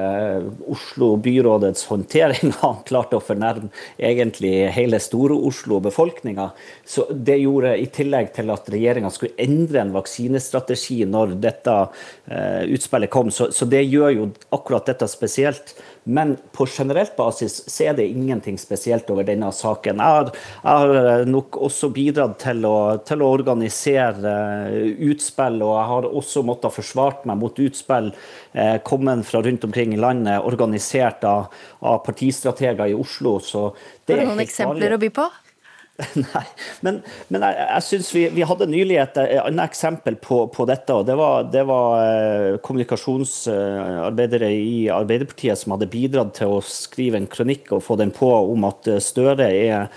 Oslo 0.69 1.15
byrådets 1.23 1.87
håndtering, 1.91 2.53
han 2.63 2.81
klarte 2.89 3.19
å 3.19 3.25
fornærme 3.25 3.71
egentlig 3.97 4.55
hele 4.75 5.01
Store-Oslo 5.03 5.79
og 5.79 5.87
befolkninga. 5.89 6.51
Så 6.89 7.07
det 7.13 7.39
gjorde, 7.43 7.77
i 7.79 7.89
tillegg 7.93 8.33
til 8.37 8.53
at 8.55 8.69
regjeringa 8.73 9.13
skulle 9.15 9.37
endre 9.43 9.83
en 9.85 9.95
vaksinestrategi 9.97 11.03
når 11.09 11.37
dette 11.43 11.77
eh, 11.79 12.65
utspillet 12.75 13.13
kom, 13.13 13.33
så, 13.35 13.51
så 13.55 13.69
det 13.69 13.85
gjør 13.87 14.15
jo 14.17 14.29
akkurat 14.55 14.89
dette 14.89 15.09
spesielt. 15.11 15.77
Men 16.09 16.37
på 16.57 16.67
generelt 16.67 17.17
basis 17.17 17.59
så 17.69 17.91
er 17.91 17.97
det 17.99 18.07
ingenting 18.09 18.57
spesielt 18.61 19.11
over 19.13 19.27
denne 19.29 19.51
saken. 19.53 20.01
Jeg 20.01 20.17
har, 20.17 20.31
jeg 20.63 20.83
har 20.83 21.01
eh, 21.03 21.25
nok 21.29 21.59
også 21.69 21.91
bidratt 21.93 22.39
til 22.41 22.65
å, 22.65 22.79
til 23.05 23.25
å, 23.25 23.29
organisere 23.37 24.33
eh, 24.73 25.03
utspill, 25.11 25.61
og 25.67 25.75
jeg 25.77 25.91
har 25.91 26.09
også 26.09 26.45
måttet 26.49 26.77
forsvart 26.79 27.27
meg 27.29 27.43
mot 27.43 27.61
utspill 27.61 28.09
eh, 28.11 28.79
kommet 28.89 29.27
fra 29.29 29.43
rundt 29.45 29.69
omkring 29.69 29.93
i 29.93 30.01
landet, 30.01 30.41
organisert 30.49 31.27
av, 31.29 31.53
av 31.85 32.01
partistrateger 32.07 32.89
i 32.89 32.97
Oslo. 32.97 33.37
Så 33.45 33.69
det 34.07 34.17
har 34.17 34.25
du 34.25 34.33
noen 34.33 34.47
eksempler 34.47 34.97
å 34.97 35.03
by 35.03 35.13
på? 35.21 35.29
Nei, 36.15 36.45
men, 36.87 37.01
men 37.27 37.43
jeg, 37.43 37.55
jeg 37.59 37.85
synes 37.89 38.09
vi, 38.15 38.21
vi, 38.37 38.45
hadde 38.47 38.69
nylig 38.71 39.01
et 39.03 39.17
annet 39.19 39.65
eksempel 39.65 40.15
på, 40.23 40.45
på 40.55 40.67
dette. 40.71 40.95
og 40.95 41.09
Det 41.09 41.17
var, 41.19 41.49
det 41.51 41.65
var 41.67 42.05
eh, 42.05 42.59
kommunikasjonsarbeidere 42.63 44.53
i 44.55 44.77
Arbeiderpartiet 44.95 45.59
som 45.59 45.75
hadde 45.75 45.91
bidratt 45.91 46.37
til 46.39 46.55
å 46.55 46.63
skrive 46.63 47.19
en 47.19 47.27
kronikk 47.31 47.73
og 47.75 47.83
få 47.83 47.99
den 47.99 48.15
på 48.15 48.31
om 48.31 48.69
at 48.69 48.87
Støre 49.03 49.49
er 49.49 49.89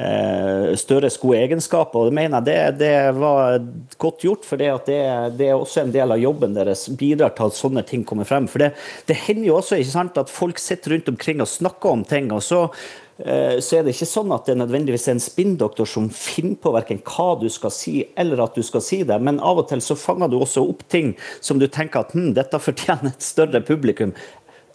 eh, 0.00 0.72
Støres 0.80 1.20
gode 1.20 1.42
egenskaper. 1.44 2.06
og 2.06 2.08
Det 2.08 2.16
mener 2.22 2.40
jeg 2.40 2.48
det, 2.48 2.80
det 2.80 3.20
var 3.20 3.60
godt 4.00 4.24
gjort, 4.24 4.48
for 4.48 4.56
det, 4.56 4.72
det, 4.88 5.50
er 5.50 5.58
også 5.58 5.84
en 5.84 5.92
del 5.92 6.16
av 6.16 6.24
jobben 6.24 6.56
deres. 6.56 6.86
Bidrar 6.88 7.36
til 7.36 7.52
at 7.52 7.60
sånne 7.60 7.84
ting 7.84 8.08
kommer 8.08 8.24
frem. 8.24 8.48
For 8.48 8.64
det, 8.64 8.72
det 9.12 9.20
hender 9.26 9.52
jo 9.52 9.60
også 9.60 9.76
ikke 9.76 9.92
sant, 9.92 10.24
at 10.24 10.32
folk 10.32 10.56
sitter 10.62 10.96
rundt 10.96 11.12
omkring 11.12 11.44
og 11.44 11.52
snakker 11.52 11.98
om 11.98 12.08
ting. 12.08 12.32
og 12.32 12.40
så 12.48 12.64
Eh, 12.70 13.09
så 13.20 13.76
er 13.76 13.84
det 13.84 13.92
ikke 13.94 14.08
sånn 14.08 14.32
at 14.32 14.46
det 14.46 14.54
er 14.54 14.60
nødvendigvis 14.62 15.08
en 15.12 15.20
spinndoktor 15.20 15.88
som 15.88 16.06
finner 16.14 16.56
på 16.60 16.72
verken 16.72 17.02
hva 17.04 17.34
du 17.40 17.48
skal 17.52 17.72
si, 17.74 17.94
eller 18.18 18.40
at 18.44 18.56
du 18.56 18.64
skal 18.64 18.84
si 18.84 19.02
det. 19.06 19.18
Men 19.20 19.40
av 19.44 19.60
og 19.60 19.68
til 19.70 19.82
så 19.84 19.96
fanger 19.98 20.30
du 20.32 20.38
også 20.38 20.64
opp 20.64 20.86
ting 20.92 21.12
som 21.44 21.60
du 21.60 21.66
tenker 21.68 22.04
at 22.04 22.14
hm, 22.16 22.32
dette 22.38 22.60
fortjener 22.62 23.12
et 23.12 23.26
større 23.26 23.60
publikum. 23.66 24.14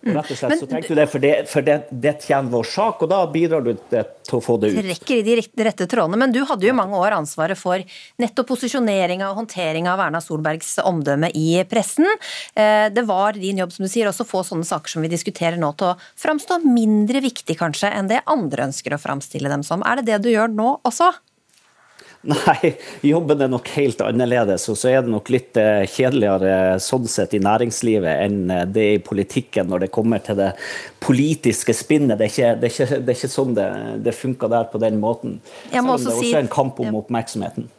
Rett 0.05 0.31
og 0.31 0.37
slett 0.37 0.51
Men, 0.53 0.59
så 0.59 0.67
tenker 0.69 0.93
du 0.93 0.99
det, 0.99 1.05
for, 1.09 1.23
det, 1.23 1.33
for 1.49 1.65
det, 1.65 1.75
det, 1.89 2.13
tjener 2.27 2.51
vår 2.53 2.67
sak, 2.69 3.01
og 3.01 3.09
da 3.09 3.23
bidrar 3.31 3.63
du 3.65 3.71
til 3.89 4.37
å 4.37 4.41
få 4.43 4.57
det 4.61 4.69
ut. 4.73 4.79
Trekker 4.85 5.21
i 5.21 5.23
de 5.25 5.65
rette 5.65 5.87
trådene. 5.89 6.19
Men 6.21 6.35
du 6.35 6.43
hadde 6.45 6.67
jo 6.67 6.75
mange 6.77 6.99
år 6.99 7.17
ansvaret 7.17 7.57
for 7.57 7.81
nettopp 8.21 8.51
posisjoneringa 8.53 9.31
og 9.31 9.41
håndteringa 9.41 9.95
av 9.95 10.05
Erna 10.05 10.21
Solbergs 10.21 10.75
omdømme 10.85 11.31
i 11.33 11.57
pressen. 11.69 12.07
Eh, 12.53 12.87
det 12.93 13.05
var 13.09 13.39
din 13.39 13.63
jobb, 13.63 13.73
som 13.73 13.87
du 13.87 13.91
sier, 13.91 14.09
også 14.11 14.27
få 14.29 14.45
sånne 14.45 14.67
saker 14.67 14.95
som 14.95 15.05
vi 15.05 15.11
diskuterer 15.11 15.57
nå, 15.61 15.73
til 15.79 15.93
å 15.93 15.97
framstå 16.21 16.61
mindre 16.65 17.23
viktig 17.25 17.57
kanskje 17.59 17.89
enn 17.89 18.11
det 18.11 18.21
andre 18.29 18.69
ønsker 18.69 18.93
å 18.93 19.01
framstille 19.01 19.51
dem 19.51 19.65
som. 19.65 19.83
Er 19.85 20.01
det 20.01 20.11
det 20.11 20.21
du 20.27 20.35
gjør 20.35 20.53
nå 20.53 20.75
også? 20.85 21.15
Nei, 22.31 22.71
jobben 23.05 23.43
er 23.43 23.49
nok 23.51 23.67
helt 23.75 23.99
annerledes. 24.01 24.65
Og 24.71 24.79
så 24.79 24.89
er 24.91 25.03
det 25.05 25.11
nok 25.13 25.29
litt 25.33 25.57
eh, 25.61 25.83
kjedeligere 25.89 26.79
sånn 26.81 27.05
sett 27.11 27.35
i 27.37 27.41
næringslivet 27.43 28.23
enn 28.25 28.39
eh, 28.53 28.63
det 28.65 28.85
er 28.85 28.97
i 28.97 29.03
politikken 29.05 29.69
når 29.69 29.85
det 29.85 29.91
kommer 29.93 30.23
til 30.25 30.39
det 30.39 30.51
politiske 31.05 31.75
spinnet. 31.77 32.17
Det 32.17 32.29
er 32.29 32.33
ikke, 32.33 32.55
det 32.61 32.69
er 32.71 32.73
ikke, 32.73 32.99
det 33.01 33.13
er 33.13 33.19
ikke 33.19 33.33
sånn 33.35 33.53
det, 33.57 33.67
det 34.07 34.15
funker 34.17 34.51
der 34.55 34.65
på 34.71 34.81
den 34.81 34.97
måten. 35.03 35.37
Selv 35.69 35.83
om 35.83 35.93
det 36.01 36.15
er 36.15 36.23
også 36.23 36.41
en 36.41 36.51
kamp 36.57 36.81
om 36.81 36.99
oppmerksomheten. 37.03 37.69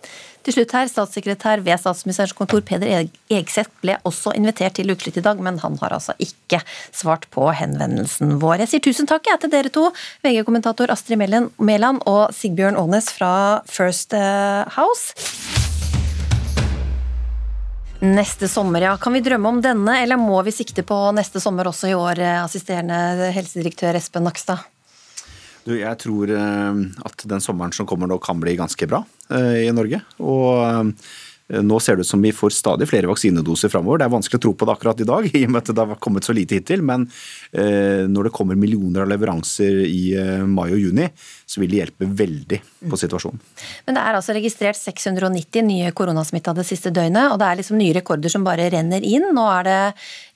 Til 0.46 0.54
slutt 0.54 0.72
her, 0.76 0.86
Statssekretær 0.86 1.58
ved 1.66 1.80
statsministerens 1.82 2.34
kontor 2.38 2.60
Peder 2.62 3.08
Egseth 3.34 3.72
ble 3.82 3.96
også 4.06 4.30
invitert 4.38 4.76
til 4.78 4.92
Ukeslutt 4.92 5.16
i 5.18 5.24
dag, 5.24 5.40
men 5.42 5.58
han 5.58 5.74
har 5.80 5.96
altså 5.96 6.14
ikke 6.22 6.60
svart 6.94 7.26
på 7.34 7.48
henvendelsen 7.50 8.36
vår. 8.38 8.60
Jeg 8.62 8.70
sier 8.70 8.84
tusen 8.84 9.10
takk 9.10 9.26
jeg, 9.26 9.40
til 9.42 9.50
dere 9.50 9.72
to, 9.74 9.88
VG-kommentator 10.22 10.94
Astrid 10.94 11.18
Mæland 11.18 11.98
og 12.06 12.30
Sigbjørn 12.36 12.78
Aanes 12.78 13.10
fra 13.16 13.32
First 13.66 14.14
eh, 14.14 14.62
House. 14.76 15.10
Neste 18.06 18.46
sommer, 18.46 18.86
ja. 18.86 18.94
Kan 19.02 19.18
vi 19.18 19.24
drømme 19.26 19.50
om 19.50 19.60
denne, 19.66 19.98
eller 20.04 20.20
må 20.20 20.38
vi 20.46 20.54
sikte 20.54 20.86
på 20.86 21.00
neste 21.16 21.42
sommer 21.42 21.66
også 21.66 21.90
i 21.90 21.98
år, 21.98 22.22
eh, 22.22 22.38
assisterende 22.44 23.34
helsedirektør 23.34 23.98
Espen 23.98 24.30
Nakstad? 24.30 24.62
Du, 25.66 25.74
jeg 25.74 25.98
tror 25.98 26.30
eh, 26.30 26.82
at 27.08 27.24
den 27.26 27.42
sommeren 27.42 27.74
som 27.74 27.88
kommer 27.90 28.10
nå 28.10 28.20
kan 28.22 28.38
bli 28.42 28.54
ganske 28.58 28.86
bra 28.86 29.02
eh, 29.34 29.66
i 29.66 29.72
Norge. 29.74 29.98
Og 30.22 30.62
eh, 30.62 31.62
nå 31.62 31.78
ser 31.82 31.98
det 31.98 32.06
ut 32.06 32.10
som 32.10 32.22
vi 32.22 32.32
får 32.34 32.54
stadig 32.54 32.86
flere 32.90 33.10
vaksinedoser 33.10 33.70
framover. 33.72 33.98
Det 33.98 34.06
er 34.06 34.14
vanskelig 34.14 34.38
å 34.38 34.44
tro 34.46 34.54
på 34.54 34.66
det 34.66 34.76
akkurat 34.76 35.02
i 35.02 35.08
dag, 35.10 35.26
i 35.40 35.42
og 35.46 35.54
med 35.54 35.62
at 35.62 35.72
det 35.74 35.88
har 35.90 36.00
kommet 36.02 36.26
så 36.26 36.34
lite 36.34 36.58
hittil. 36.58 36.82
Men 36.86 37.06
når 37.54 38.26
det 38.26 38.34
kommer 38.34 38.58
millioner 38.58 39.04
av 39.04 39.12
leveranser 39.12 39.84
i 39.86 40.10
mai 40.50 40.66
og 40.72 40.80
juni, 40.82 41.06
så 41.46 41.60
vil 41.62 41.70
det 41.70 41.78
hjelpe 41.78 42.06
veldig 42.18 42.58
på 42.90 42.98
situasjonen. 42.98 43.38
Men 43.86 43.94
det 43.94 44.02
er 44.02 44.16
altså 44.18 44.34
registrert 44.34 44.78
690 44.80 45.62
nye 45.68 45.92
koronasmitta 45.94 46.50
det 46.56 46.64
siste 46.66 46.90
døgnet, 46.90 47.30
og 47.30 47.38
det 47.38 47.46
er 47.46 47.58
liksom 47.60 47.78
nye 47.78 47.94
rekorder 47.94 48.32
som 48.32 48.46
bare 48.46 48.66
renner 48.74 49.04
inn. 49.06 49.28
Nå 49.34 49.44
er 49.52 49.68
det 49.68 49.76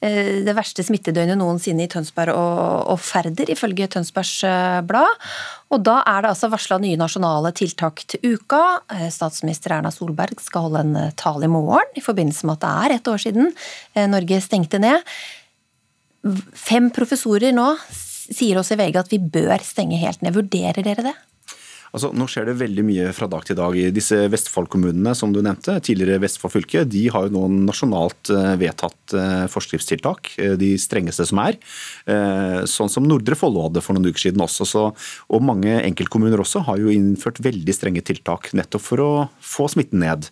eh, 0.06 0.28
det 0.46 0.54
verste 0.54 0.84
smittedøgnet 0.86 1.38
noensinne 1.40 1.82
i 1.82 1.90
Tønsberg 1.90 2.36
og, 2.38 2.92
og 2.94 3.00
Færder, 3.02 3.50
ifølge 3.50 3.88
Tønsbergs 3.90 4.36
eh, 4.46 4.76
Blad. 4.86 5.26
Og 5.74 5.82
da 5.86 5.96
er 6.12 6.22
det 6.22 6.30
altså 6.30 6.50
varsla 6.52 6.78
nye 6.82 6.98
nasjonale 7.00 7.50
tiltak 7.58 8.04
til 8.10 8.36
uka. 8.36 8.62
Eh, 8.94 9.08
statsminister 9.10 9.74
Erna 9.74 9.90
Solberg 9.94 10.38
skal 10.44 10.68
holde 10.68 10.84
en 10.86 11.16
tale 11.18 11.48
i 11.48 11.50
morgen 11.50 11.90
i 11.98 12.04
forbindelse 12.04 12.46
med 12.46 12.60
at 12.60 12.68
det 12.68 12.70
er 12.84 12.96
ett 13.00 13.10
år 13.10 13.24
siden 13.24 13.50
Norge 14.14 14.38
stengte 14.44 14.78
ned. 14.78 15.02
Fem 16.54 16.86
professorer 16.94 17.50
nå 17.56 17.66
sier 18.34 18.60
også 18.60 18.76
i 18.76 18.82
VG 18.82 19.00
at 19.00 19.12
vi 19.12 19.20
bør 19.22 19.66
stenge 19.66 19.98
helt 20.00 20.22
ned. 20.24 20.36
Vurderer 20.36 20.86
dere 20.86 21.10
det? 21.10 21.16
Altså, 21.90 22.12
nå 22.14 22.26
skjer 22.30 22.46
det 22.46 22.58
veldig 22.60 22.84
mye 22.86 23.08
fra 23.14 23.26
dag 23.30 23.42
til 23.46 23.56
dag. 23.58 23.74
i 23.74 23.90
Disse 23.94 24.14
Vestfold-kommunene 24.30 25.10
som 25.18 25.32
du 25.34 25.40
nevnte, 25.42 25.74
tidligere 25.82 26.22
Vestfold 26.22 26.54
fylke, 26.54 26.84
de 26.86 27.02
har 27.10 27.26
jo 27.26 27.34
noen 27.34 27.64
nasjonalt 27.66 28.30
eh, 28.30 28.52
vedtatt 28.60 29.14
eh, 29.18 29.46
forskriftstiltak. 29.50 30.30
Eh, 30.38 30.54
de 30.60 30.70
strengeste 30.78 31.26
som 31.26 31.42
er. 31.42 31.58
Sånn 32.70 32.90
som 32.92 33.06
Nordre 33.06 33.36
Follo 33.38 33.64
hadde 33.66 33.82
for 33.82 33.96
noen 33.96 34.10
uker 34.10 34.28
siden 34.28 34.42
også. 34.44 34.66
Så, 34.68 34.84
og 35.30 35.44
mange 35.46 35.80
enkeltkommuner 35.82 36.42
også 36.42 36.62
har 36.68 36.78
jo 36.78 36.92
innført 36.94 37.42
veldig 37.42 37.74
strenge 37.74 38.04
tiltak 38.06 38.52
nettopp 38.56 38.86
for 38.86 39.02
å 39.02 39.12
få 39.42 39.66
smitten 39.72 40.04
ned. 40.04 40.30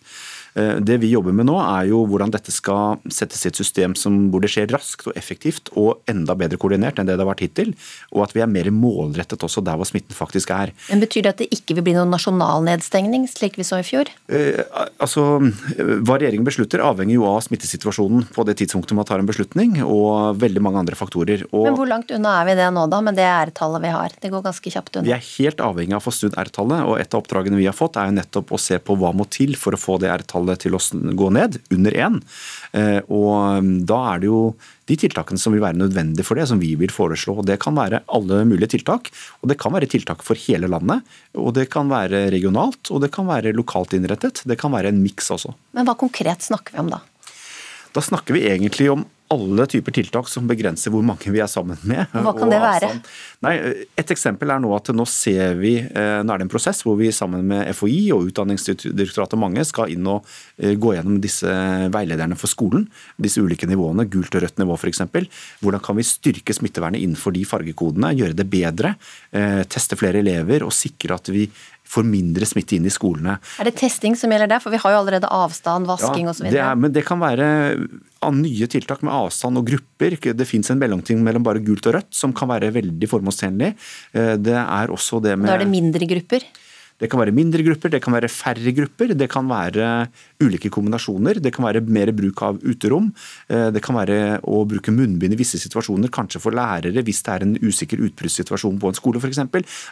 Eh, 0.59 0.75
det 0.83 0.99
vi 1.01 1.11
jobber 1.13 1.35
med 1.35 1.47
nå, 1.49 1.57
er 1.61 1.89
jo 1.91 2.03
hvordan 2.09 2.33
dette 2.33 2.53
skal 2.53 2.99
settes 3.13 3.45
i 3.45 3.51
et 3.51 3.59
system 3.59 3.95
som, 3.99 4.15
hvor 4.31 4.43
det 4.43 4.51
skjer 4.53 4.69
raskt 4.73 5.07
og 5.09 5.17
effektivt 5.19 5.71
og 5.79 6.03
enda 6.09 6.35
bedre 6.37 6.59
koordinert 6.61 6.99
enn 6.99 7.09
det 7.09 7.17
det 7.17 7.23
har 7.23 7.31
vært 7.31 7.45
hittil. 7.45 7.73
Og 8.13 8.23
at 8.25 8.35
vi 8.35 8.43
er 8.43 8.51
mer 8.51 8.69
målrettet 8.73 9.43
også 9.45 9.63
der 9.65 9.79
hvor 9.79 9.87
smitten 9.89 10.17
faktisk 10.17 10.53
er. 10.55 10.73
Men 10.89 11.03
Betyr 11.03 11.25
det 11.25 11.33
at 11.33 11.43
det 11.43 11.49
ikke 11.55 11.77
vil 11.77 11.87
bli 11.87 11.95
noen 11.97 12.11
nasjonal 12.13 12.65
nedstengning, 12.65 13.27
slik 13.31 13.57
vi 13.59 13.67
så 13.67 13.81
i 13.81 13.87
fjor? 13.87 14.11
Eh, 14.31 14.61
altså, 15.01 15.25
Hva 15.39 16.17
regjeringen 16.17 16.47
beslutter 16.47 16.83
avhenger 16.83 17.15
jo 17.15 17.27
av 17.29 17.41
smittesituasjonen 17.45 18.27
på 18.35 18.45
det 18.47 18.57
tidspunktet 18.61 18.97
man 18.97 19.07
tar 19.07 19.21
en 19.21 19.29
beslutning, 19.29 19.79
og 19.85 20.39
veldig 20.41 20.63
mange 20.63 20.83
andre 20.83 20.97
faktorer. 20.99 21.45
Og 21.51 21.67
Men 21.69 21.77
hvor 21.77 21.89
langt 21.89 22.11
unna 22.15 22.39
er 22.41 22.49
vi 22.49 22.57
det 22.59 22.69
nå, 22.75 22.85
da, 22.91 23.01
med 23.05 23.17
det 23.19 23.27
R-tallet 23.29 23.85
vi 23.85 23.93
har? 23.93 24.15
Det 24.21 24.31
går 24.33 24.45
ganske 24.45 24.73
kjapt 24.75 24.99
unna. 24.99 25.07
Vi 25.07 25.15
er 25.15 25.25
helt 25.37 25.63
avhengig 25.63 25.95
av 25.95 26.03
å 26.03 26.07
få 26.07 26.15
snudd 26.15 26.37
R-tallet, 26.39 26.85
og 26.85 26.99
et 27.01 27.13
av 27.13 27.23
oppdragene 27.23 27.59
vi 27.59 27.67
har 27.69 27.77
fått 27.77 27.99
er 27.99 28.09
jo 28.09 28.17
nettopp 28.17 28.53
å 28.55 28.61
se 28.61 28.79
på 28.81 28.97
hva 28.99 29.13
må 29.15 29.27
til 29.31 29.55
for 29.59 29.75
å 29.75 29.79
få 29.79 29.99
det 30.01 30.11
R-tallet 30.13 30.48
antallet 30.49 30.63
til 30.63 30.75
å 30.75 31.15
gå 31.15 31.29
ned, 31.33 31.59
under 31.71 31.91
én. 31.93 32.19
Eh, 32.73 33.01
og 33.09 33.59
um, 33.59 33.85
da 33.85 33.99
er 34.13 34.19
det 34.21 34.29
jo 34.29 34.55
de 34.89 34.97
tiltakene 34.97 35.39
som 35.39 35.53
vil 35.53 35.61
være 35.61 35.77
nødvendige 35.77 36.25
for 36.25 36.35
det, 36.35 36.47
som 36.49 36.59
vi 36.59 36.75
vil 36.75 36.89
foreslå. 36.89 37.43
Det 37.45 37.59
kan 37.61 37.75
være 37.75 38.03
alle 38.07 38.43
mulige 38.45 38.75
tiltak. 38.75 39.11
Og 39.41 39.49
det 39.49 39.59
kan 39.59 39.73
være 39.73 39.89
tiltak 39.89 40.23
for 40.25 40.35
hele 40.35 40.67
landet. 40.67 41.05
Og 41.37 41.53
det 41.53 41.69
kan 41.69 41.89
være 41.89 42.29
regionalt, 42.33 42.89
og 42.89 43.03
det 43.03 43.11
kan 43.13 43.27
være 43.29 43.53
lokalt 43.53 43.93
innrettet. 43.93 44.43
Det 44.45 44.57
kan 44.59 44.73
være 44.73 44.89
en 44.89 45.03
miks 45.03 45.29
også. 45.29 45.53
Men 45.73 45.85
hva 45.87 45.97
konkret 45.99 46.45
snakker 46.45 46.73
vi 46.73 46.83
om 46.83 46.91
da? 46.93 47.03
Da 47.93 48.01
snakker 48.05 48.35
vi 48.37 48.45
egentlig 48.49 48.89
om 48.91 49.05
alle 49.33 49.65
typer 49.69 49.93
tiltak 49.93 50.29
som 50.29 50.47
begrenser 50.49 50.93
hvor 50.93 51.03
mange 51.05 51.29
vi 51.29 51.41
er 51.43 51.49
sammen 51.49 51.77
med. 51.87 52.09
Hva 52.13 52.33
kan 52.37 52.49
det 52.51 52.59
være? 52.63 52.89
Nei, 53.45 53.53
et 53.99 54.13
eksempel 54.13 54.49
er 54.49 54.61
nå 54.63 54.71
at 54.75 54.89
nå 54.95 55.05
ser 55.09 55.55
vi, 55.59 55.75
eh, 55.79 56.19
nå 56.25 56.33
er 56.33 56.41
det 56.41 56.47
en 56.47 56.51
prosess 56.51 56.81
hvor 56.85 56.97
vi 56.99 57.11
sammen 57.15 57.45
med 57.51 57.69
FHI 57.77 58.09
og 58.15 58.31
Utdanningsdirektoratet 58.31 59.37
og 59.37 59.43
mange 59.43 59.65
skal 59.67 59.93
inn 59.93 60.07
og 60.09 60.27
eh, 60.57 60.73
gå 60.79 60.95
gjennom 60.97 61.21
disse 61.21 61.53
veilederne 61.93 62.37
for 62.39 62.51
skolen. 62.51 62.87
Disse 63.21 63.43
ulike 63.43 63.69
nivåene, 63.69 64.07
gult 64.09 64.35
og 64.35 64.45
rødt 64.45 64.61
nivå 64.61 64.77
f.eks. 64.79 65.05
Hvordan 65.61 65.85
kan 65.85 65.99
vi 65.99 66.07
styrke 66.09 66.55
smittevernet 66.55 67.03
innenfor 67.03 67.35
de 67.35 67.45
fargekodene, 67.47 68.15
gjøre 68.17 68.37
det 68.39 68.49
bedre, 68.49 68.95
eh, 69.31 69.61
teste 69.69 69.99
flere 69.99 70.23
elever 70.23 70.65
og 70.65 70.73
sikre 70.75 71.19
at 71.19 71.29
vi 71.33 71.45
får 71.89 72.05
mindre 72.05 72.45
smitte 72.45 72.77
inn 72.77 72.85
i 72.85 72.93
skolene. 72.93 73.37
Er 73.59 73.69
det 73.69 73.75
testing 73.79 74.17
som 74.19 74.31
gjelder 74.31 74.51
der? 74.51 74.61
For 74.63 74.73
vi 74.73 74.81
har 74.81 74.93
jo 74.93 75.01
allerede 75.01 75.31
avstand, 75.33 75.89
vasking 75.89 76.29
ja, 76.29 76.35
osv. 76.35 76.49
Men 76.83 76.93
det 76.93 77.05
kan 77.07 77.21
være 77.21 77.49
nye 78.35 78.67
tiltak 78.69 79.03
med 79.05 79.15
avstand 79.15 79.61
og 79.61 79.67
grupper. 79.69 80.17
Det 80.19 80.47
fins 80.47 80.69
en 80.71 80.79
mellomting 80.81 81.21
mellom 81.25 81.45
bare 81.45 81.63
gult 81.63 81.87
og 81.89 81.97
rødt 81.97 82.11
som 82.15 82.35
kan 82.35 82.51
være 82.51 82.71
veldig 82.75 83.09
formålstjenlig. 83.09 83.73
Eh, 84.13 84.33
det 84.41 84.57
er 84.59 84.93
også 84.93 85.21
det 85.23 85.37
med 85.39 85.49
Da 85.49 85.57
er 85.57 85.65
det 85.65 85.71
mindre 85.71 86.09
grupper? 86.09 86.45
Det 86.99 87.07
kan 87.11 87.21
være 87.21 87.33
mindre 87.35 87.63
grupper, 87.63 87.93
det 87.93 88.01
kan 88.03 88.15
være 88.15 88.29
færre 88.31 88.73
grupper, 88.75 89.13
det 89.15 89.29
kan 89.31 89.47
være 89.47 90.09
ulike 90.43 90.71
kombinasjoner. 90.73 91.39
Det 91.39 91.53
kan 91.55 91.65
være 91.67 91.81
mer 91.87 92.11
bruk 92.15 92.43
av 92.43 92.59
uterom. 92.59 93.09
Eh, 93.47 93.69
det 93.71 93.81
kan 93.85 93.95
være 93.95 94.39
å 94.43 94.65
bruke 94.67 94.91
munnbind 94.91 95.35
i 95.35 95.39
visse 95.39 95.59
situasjoner, 95.61 96.11
kanskje 96.11 96.41
for 96.43 96.55
lærere 96.55 97.03
hvis 97.05 97.21
det 97.25 97.35
er 97.35 97.45
en 97.45 97.55
usikker 97.63 98.03
utbruddssituasjon 98.09 98.79
på 98.81 98.91
en 98.91 98.99
skole 98.99 99.21
f.eks. 99.21 99.39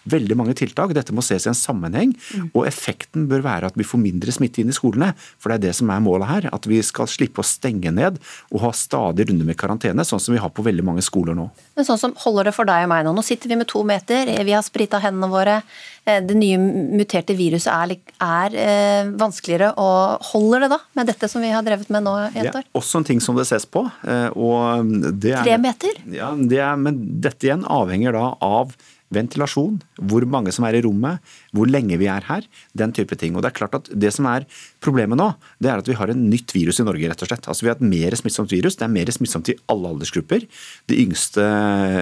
Veldig 0.10 0.38
mange 0.40 0.58
tiltak. 0.60 0.96
Dette 0.98 1.16
må 1.16 1.24
ses 1.26 1.48
i 1.48 1.52
en 1.52 1.58
sammenheng. 1.58 2.14
Mm. 2.36 2.52
Og 2.52 2.68
effekten 2.68 3.28
bør 3.32 3.46
være 3.46 3.72
at 3.72 3.80
vi 3.80 3.88
får 3.88 4.04
mindre 4.04 4.36
smitte 4.36 4.64
inn 4.64 4.74
i 4.74 4.76
skolene. 4.76 5.14
For 5.40 5.52
det 5.52 5.60
er 5.62 5.66
det 5.70 5.76
som 5.80 5.92
er 5.94 6.04
målet 6.04 6.32
her. 6.32 6.50
At 6.56 6.68
vi 6.68 6.82
skal 6.84 7.08
slippe 7.12 7.44
å 7.44 7.48
stenge 7.48 7.94
ned 7.96 8.20
og 8.52 8.64
ha 8.66 8.74
stadig 8.76 9.30
runder 9.30 9.48
med 9.48 9.60
karantene, 9.60 10.04
sånn 10.08 10.22
som 10.24 10.36
vi 10.36 10.44
har 10.44 10.52
på 10.52 10.66
veldig 10.66 10.86
mange 10.86 11.06
skoler 11.06 11.38
nå. 11.38 11.48
Men 11.78 11.88
sånn 11.88 12.02
som 12.02 12.16
holder 12.20 12.50
det 12.50 12.58
for 12.58 12.68
deg 12.68 12.88
og 12.88 12.92
meg 12.92 13.08
nå? 13.08 13.16
Nå 13.16 13.24
sitter 13.26 13.52
vi 13.52 13.60
med 13.60 13.70
to 13.72 13.84
meter, 13.88 14.30
vi 14.44 14.56
har 14.56 14.66
sprita 14.66 15.00
hendene 15.04 15.32
våre. 15.32 15.62
Eh, 16.08 16.22
det 16.24 16.38
nye 16.40 16.58
muterte 16.58 17.36
viruset 17.36 17.68
er, 17.74 17.98
er 18.24 18.58
eh, 18.64 19.10
vanskeligere. 19.20 19.74
og 19.76 20.24
Holder 20.32 20.66
det 20.66 20.70
da 20.72 20.80
med 21.00 21.10
dette 21.12 21.28
som 21.32 21.44
vi 21.44 21.52
har 21.52 21.66
drevet 21.68 21.90
med 21.94 22.06
nå 22.08 22.16
i 22.30 22.44
et 22.46 22.52
år? 22.54 22.64
Det 22.64 22.64
er 22.64 22.80
også 22.80 23.02
en 23.02 23.08
ting 23.10 23.24
som 23.24 23.40
det 23.40 23.48
ses 23.50 23.68
på. 23.68 23.84
Eh, 24.08 24.30
og 24.32 24.94
det 25.20 25.36
er, 25.36 25.44
Tre 25.44 25.58
meter? 25.62 26.00
Ja, 26.14 26.32
det 26.38 26.62
er, 26.64 26.78
men 26.80 27.02
dette 27.24 27.50
igjen 27.50 27.68
avhenger 27.68 28.16
da 28.16 28.30
av 28.44 28.78
Ventilasjon, 29.14 29.78
hvor 30.10 30.26
mange 30.28 30.52
som 30.52 30.66
er 30.68 30.76
i 30.78 30.82
rommet, 30.84 31.22
hvor 31.56 31.70
lenge 31.70 31.96
vi 32.00 32.10
er 32.12 32.26
her, 32.28 32.44
den 32.78 32.92
type 32.96 33.16
ting. 33.16 33.36
Og 33.36 33.44
Det 33.44 33.52
er 33.52 33.60
klart 33.60 33.78
at 33.78 33.88
det 33.94 34.12
som 34.14 34.28
er 34.28 34.44
problemet 34.84 35.18
nå, 35.18 35.30
det 35.64 35.72
er 35.72 35.80
at 35.80 35.88
vi 35.88 35.96
har 35.96 36.12
en 36.12 36.26
nytt 36.30 36.52
virus 36.52 36.82
i 36.82 36.86
Norge, 36.88 37.08
rett 37.08 37.24
og 37.24 37.30
slett. 37.30 37.48
Altså 37.48 37.64
Vi 37.64 37.72
har 37.72 37.78
et 37.80 37.88
mer 37.88 38.16
smittsomt 38.20 38.52
virus. 38.52 38.76
Det 38.76 38.84
er 38.84 38.92
mer 38.92 39.12
smittsomt 39.14 39.52
i 39.54 39.56
alle 39.72 39.94
aldersgrupper. 39.94 40.44
De 40.92 41.00
yngste 41.00 41.46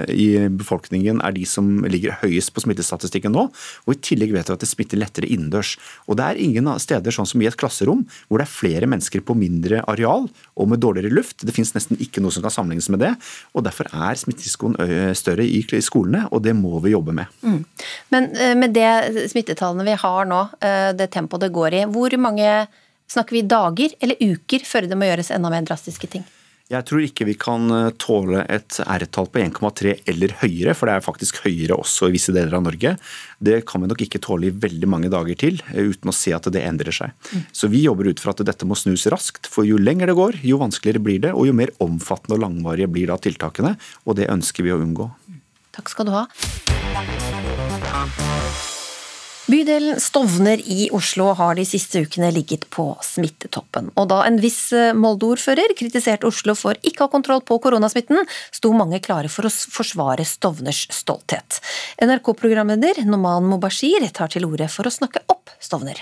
i 0.10 0.50
befolkningen 0.50 1.22
er 1.22 1.36
de 1.36 1.46
som 1.46 1.86
ligger 1.86 2.18
høyest 2.24 2.54
på 2.56 2.66
smittestatistikken 2.66 3.36
nå. 3.36 3.48
Og 3.86 3.94
i 3.94 4.02
tillegg 4.02 4.34
vet 4.34 4.50
vi 4.50 4.58
at 4.58 4.66
det 4.66 4.72
smitter 4.72 5.02
lettere 5.02 5.30
innendørs. 5.30 5.76
Og 6.10 6.18
det 6.18 6.26
er 6.26 6.42
ingen 6.42 6.72
steder 6.82 7.14
sånn 7.14 7.30
som 7.30 7.42
i 7.44 7.50
et 7.50 7.60
klasserom 7.60 8.02
hvor 8.28 8.42
det 8.42 8.48
er 8.48 8.56
flere 8.56 8.90
mennesker 8.90 9.22
på 9.22 9.38
mindre 9.38 9.84
areal 9.86 10.26
og 10.56 10.72
med 10.72 10.82
dårligere 10.82 11.14
luft. 11.14 11.46
Det 11.46 11.54
finnes 11.54 11.76
nesten 11.78 12.02
ikke 12.02 12.24
noe 12.24 12.34
som 12.34 12.42
kan 12.46 12.54
sammenlignes 12.54 12.90
med 12.90 13.04
det. 13.06 13.14
og 13.54 13.68
Derfor 13.68 13.92
er 13.94 14.18
smitterisikoen 14.18 14.78
større 15.18 15.46
i 15.46 15.62
skolene, 15.86 16.26
og 16.34 16.42
det 16.46 16.56
må 16.58 16.80
vi 16.84 16.95
jobbe 16.96 17.16
med. 17.16 17.32
Mm. 17.44 17.60
Men 18.16 18.32
eh, 18.36 18.56
med 18.58 18.76
det 18.76 19.30
smittetallene 19.32 19.88
vi 19.88 19.98
har 20.02 20.30
nå, 20.30 20.42
eh, 20.66 20.90
det 20.98 21.12
tempoet 21.14 21.46
det 21.46 21.54
går 21.56 21.80
i, 21.82 21.84
hvor 21.92 22.16
mange 22.22 22.50
snakker 23.12 23.38
vi 23.38 23.46
dager 23.46 23.94
eller 24.00 24.34
uker 24.34 24.66
før 24.66 24.90
det 24.90 24.98
må 24.98 25.10
gjøres 25.10 25.34
enda 25.36 25.52
mer 25.54 25.68
drastiske 25.68 26.10
ting? 26.16 26.26
Jeg 26.66 26.82
tror 26.90 27.04
ikke 27.06 27.28
vi 27.28 27.36
kan 27.38 27.70
eh, 27.70 27.92
tåle 28.02 28.42
et 28.50 28.80
R-tall 28.82 29.28
på 29.30 29.42
1,3 29.44 29.92
eller 30.10 30.34
høyere, 30.40 30.74
for 30.74 30.90
det 30.90 30.96
er 30.96 31.06
faktisk 31.06 31.44
høyere 31.44 31.78
også 31.78 32.10
i 32.10 32.16
visse 32.16 32.34
deler 32.34 32.58
av 32.58 32.64
Norge. 32.66 32.96
Det 33.38 33.60
kan 33.70 33.84
vi 33.84 33.90
nok 33.92 34.02
ikke 34.02 34.22
tåle 34.26 34.50
i 34.50 34.56
veldig 34.64 34.90
mange 34.90 35.12
dager 35.14 35.38
til, 35.38 35.62
uten 35.76 36.10
å 36.10 36.16
se 36.16 36.34
at 36.34 36.50
det 36.50 36.66
endrer 36.66 36.96
seg. 36.96 37.14
Mm. 37.30 37.46
Så 37.54 37.70
vi 37.70 37.84
jobber 37.86 38.10
ut 38.10 38.24
fra 38.24 38.34
at 38.34 38.42
dette 38.50 38.66
må 38.66 38.78
snus 38.80 39.06
raskt, 39.14 39.46
for 39.52 39.68
jo 39.68 39.78
lenger 39.78 40.10
det 40.10 40.18
går, 40.18 40.42
jo 40.42 40.58
vanskeligere 40.64 41.06
blir 41.06 41.22
det, 41.28 41.36
og 41.38 41.46
jo 41.52 41.54
mer 41.62 41.74
omfattende 41.86 42.40
og 42.40 42.48
langvarige 42.48 42.90
blir 42.98 43.14
da 43.14 43.22
tiltakene, 43.22 43.76
og 44.10 44.18
det 44.18 44.32
ønsker 44.34 44.66
vi 44.66 44.74
å 44.74 44.82
unngå. 44.82 45.12
Takk 45.78 45.94
skal 45.94 46.10
du 46.10 46.18
ha. 46.18 46.26
Bydelen 49.46 50.00
Stovner 50.00 50.58
i 50.66 50.88
Oslo 50.92 51.28
har 51.38 51.54
de 51.56 51.64
siste 51.70 52.02
ukene 52.02 52.32
ligget 52.34 52.64
på 52.74 52.88
smittetoppen. 53.06 53.92
Og 53.94 54.08
da 54.10 54.24
en 54.26 54.40
viss 54.42 54.72
eh, 54.74 54.90
Molde-ordfører 54.98 55.76
kritiserte 55.78 56.26
Oslo 56.26 56.56
for 56.58 56.80
ikke 56.82 57.04
å 57.04 57.06
ha 57.06 57.14
kontroll 57.14 57.44
på 57.46 57.60
koronasmitten, 57.62 58.26
sto 58.50 58.74
mange 58.74 58.98
klare 59.06 59.30
for 59.30 59.46
å 59.46 59.54
forsvare 59.54 60.26
Stovners 60.26 60.88
stolthet. 60.90 61.60
NRK-programleder 62.02 63.04
Noman 63.06 63.46
Mobashir 63.52 64.10
tar 64.18 64.34
til 64.34 64.50
orde 64.50 64.66
for 64.72 64.90
å 64.90 64.96
snakke 64.98 65.22
opp 65.30 65.54
Stovner. 65.62 66.02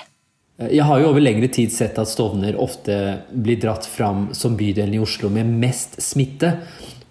Jeg 0.63 0.87
har 0.87 1.01
jo 1.01 1.11
over 1.11 1.19
lengre 1.19 1.49
tid 1.51 1.73
sett 1.73 1.99
at 1.99 2.07
Stovner 2.07 2.55
ofte 2.61 2.95
blir 3.27 3.59
dratt 3.59 3.83
fram 3.89 4.29
som 4.37 4.55
bydelen 4.55 4.95
i 4.95 5.03
Oslo 5.03 5.27
med 5.33 5.51
mest 5.51 5.99
smitte. 5.99 6.55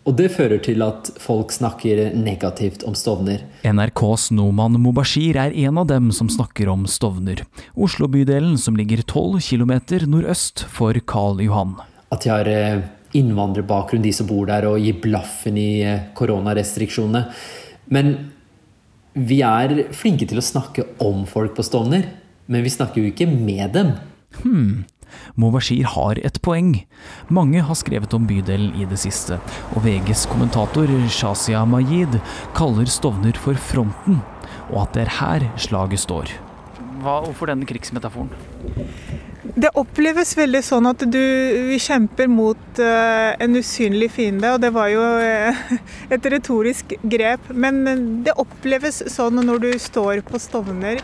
Og 0.02 0.16
det 0.18 0.32
fører 0.34 0.58
til 0.62 0.82
at 0.82 1.12
folk 1.22 1.52
snakker 1.54 2.08
negativt 2.18 2.82
om 2.88 2.94
Stovner. 2.98 3.44
NRKs 3.62 4.32
Noman 4.34 4.80
Mobashir 4.82 5.38
er 5.38 5.54
en 5.64 5.78
av 5.78 5.86
dem 5.92 6.10
som 6.14 6.30
snakker 6.32 6.70
om 6.72 6.88
Stovner. 6.90 7.44
Oslo-bydelen 7.78 8.56
som 8.58 8.78
ligger 8.78 9.04
12 9.04 9.38
km 9.46 9.76
nordøst 10.10 10.64
for 10.66 10.98
Karl 11.06 11.38
Johan. 11.44 11.76
At 12.10 12.26
de 12.26 12.32
har 12.34 12.50
eh, 12.50 12.82
innvandrerbakgrunn, 13.14 14.02
de 14.02 14.12
som 14.16 14.26
bor 14.26 14.50
der, 14.50 14.66
og 14.66 14.82
gir 14.82 14.98
blaffen 15.04 15.60
i 15.60 15.84
eh, 15.86 16.08
koronarestriksjonene. 16.18 17.22
Men 17.94 18.14
vi 19.14 19.38
er 19.46 19.84
flinke 19.94 20.26
til 20.26 20.42
å 20.42 20.44
snakke 20.44 20.88
om 21.04 21.22
folk 21.30 21.54
på 21.54 21.66
Stovner. 21.66 22.08
Men 22.50 22.66
vi 22.66 22.74
snakker 22.74 23.04
jo 23.04 23.12
ikke 23.12 23.30
med 23.30 23.70
dem. 23.76 23.94
Hmm. 24.42 24.82
Mobashir 25.36 25.88
har 25.94 26.20
et 26.22 26.38
poeng. 26.44 26.74
Mange 27.28 27.62
har 27.64 27.78
skrevet 27.78 28.14
om 28.14 28.26
bydelen 28.28 28.76
i 28.78 28.86
det 28.88 29.00
siste, 29.02 29.40
og 29.72 29.84
VGs 29.86 30.26
kommentator 30.32 30.90
Shazia 31.12 31.64
Majid 31.68 32.20
kaller 32.56 32.88
Stovner 32.90 33.36
for 33.38 33.58
fronten, 33.72 34.22
og 34.70 34.86
at 34.86 34.96
det 34.96 35.06
er 35.06 35.16
her 35.18 35.50
slaget 35.60 36.04
står. 36.04 36.32
Hva, 37.02 37.18
hvorfor 37.24 37.50
denne 37.50 37.66
krigsmetaforen? 37.66 38.30
Det 39.42 39.72
oppleves 39.76 40.36
veldig 40.38 40.60
sånn 40.64 40.86
at 40.86 41.02
du 41.10 41.18
vi 41.66 41.78
kjemper 41.82 42.28
mot 42.30 42.78
uh, 42.78 43.32
en 43.42 43.58
usynlig 43.58 44.12
fiende, 44.14 44.52
og 44.54 44.62
det 44.62 44.70
var 44.72 44.88
jo 44.92 45.02
uh, 45.02 45.64
et 46.14 46.28
retorisk 46.32 46.94
grep. 47.02 47.50
Men 47.50 47.82
det 48.24 48.36
oppleves 48.38 49.02
sånn 49.12 49.42
når 49.42 49.64
du 49.66 49.70
står 49.82 50.22
på 50.28 50.40
Stovner 50.40 51.02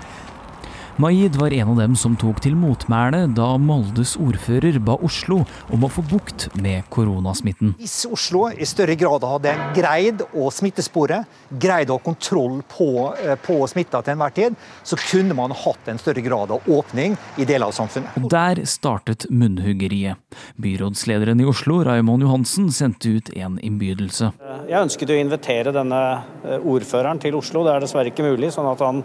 Maid 1.00 1.36
var 1.36 1.52
en 1.52 1.68
av 1.68 1.76
dem 1.78 1.92
som 1.94 2.16
tok 2.18 2.40
til 2.42 2.56
motmæle 2.58 3.20
da 3.30 3.52
Moldes 3.62 4.16
ordfører 4.18 4.80
ba 4.82 4.96
Oslo 5.06 5.44
om 5.70 5.84
å 5.86 5.90
få 5.94 6.02
bukt 6.10 6.48
med 6.58 6.88
koronasmitten. 6.90 7.76
Hvis 7.78 8.00
Oslo 8.10 8.48
i 8.50 8.66
større 8.66 8.96
grad 8.98 9.22
hadde 9.22 9.52
greid 9.76 10.24
å 10.34 10.48
smittespore, 10.50 11.20
greid 11.54 11.94
å 11.94 12.00
ha 12.00 12.02
kontroll 12.02 12.64
på, 12.66 13.14
eh, 13.14 13.38
på 13.38 13.60
smitta 13.70 14.02
til 14.02 14.16
enhver 14.16 14.34
tid, 14.34 14.58
så 14.82 14.98
kunne 14.98 15.38
man 15.38 15.54
hatt 15.54 15.86
en 15.86 16.02
større 16.02 16.20
grad 16.20 16.50
av 16.50 16.66
åpning 16.66 17.16
i 17.38 17.44
deler 17.44 17.70
av 17.70 17.78
samfunnet. 17.78 18.18
Og 18.18 18.30
der 18.34 18.64
startet 18.66 19.30
munnhuggeriet. 19.30 20.18
Byrådslederen 20.58 21.40
i 21.40 21.46
Oslo, 21.46 21.84
Raymond 21.84 22.26
Johansen, 22.26 22.72
sendte 22.74 23.14
ut 23.20 23.30
en 23.36 23.60
innbydelse. 23.62 24.32
Jeg 24.66 24.82
ønsket 24.82 25.14
å 25.14 25.22
invitere 25.22 25.70
denne 25.70 26.24
eh, 26.42 26.58
ordføreren 26.58 27.22
til 27.22 27.38
Oslo. 27.38 27.62
Det 27.62 27.76
er 27.76 27.86
dessverre 27.86 28.10
ikke 28.10 28.26
mulig, 28.26 28.50
sånn 28.50 28.66
at 28.66 28.82
han 28.82 29.04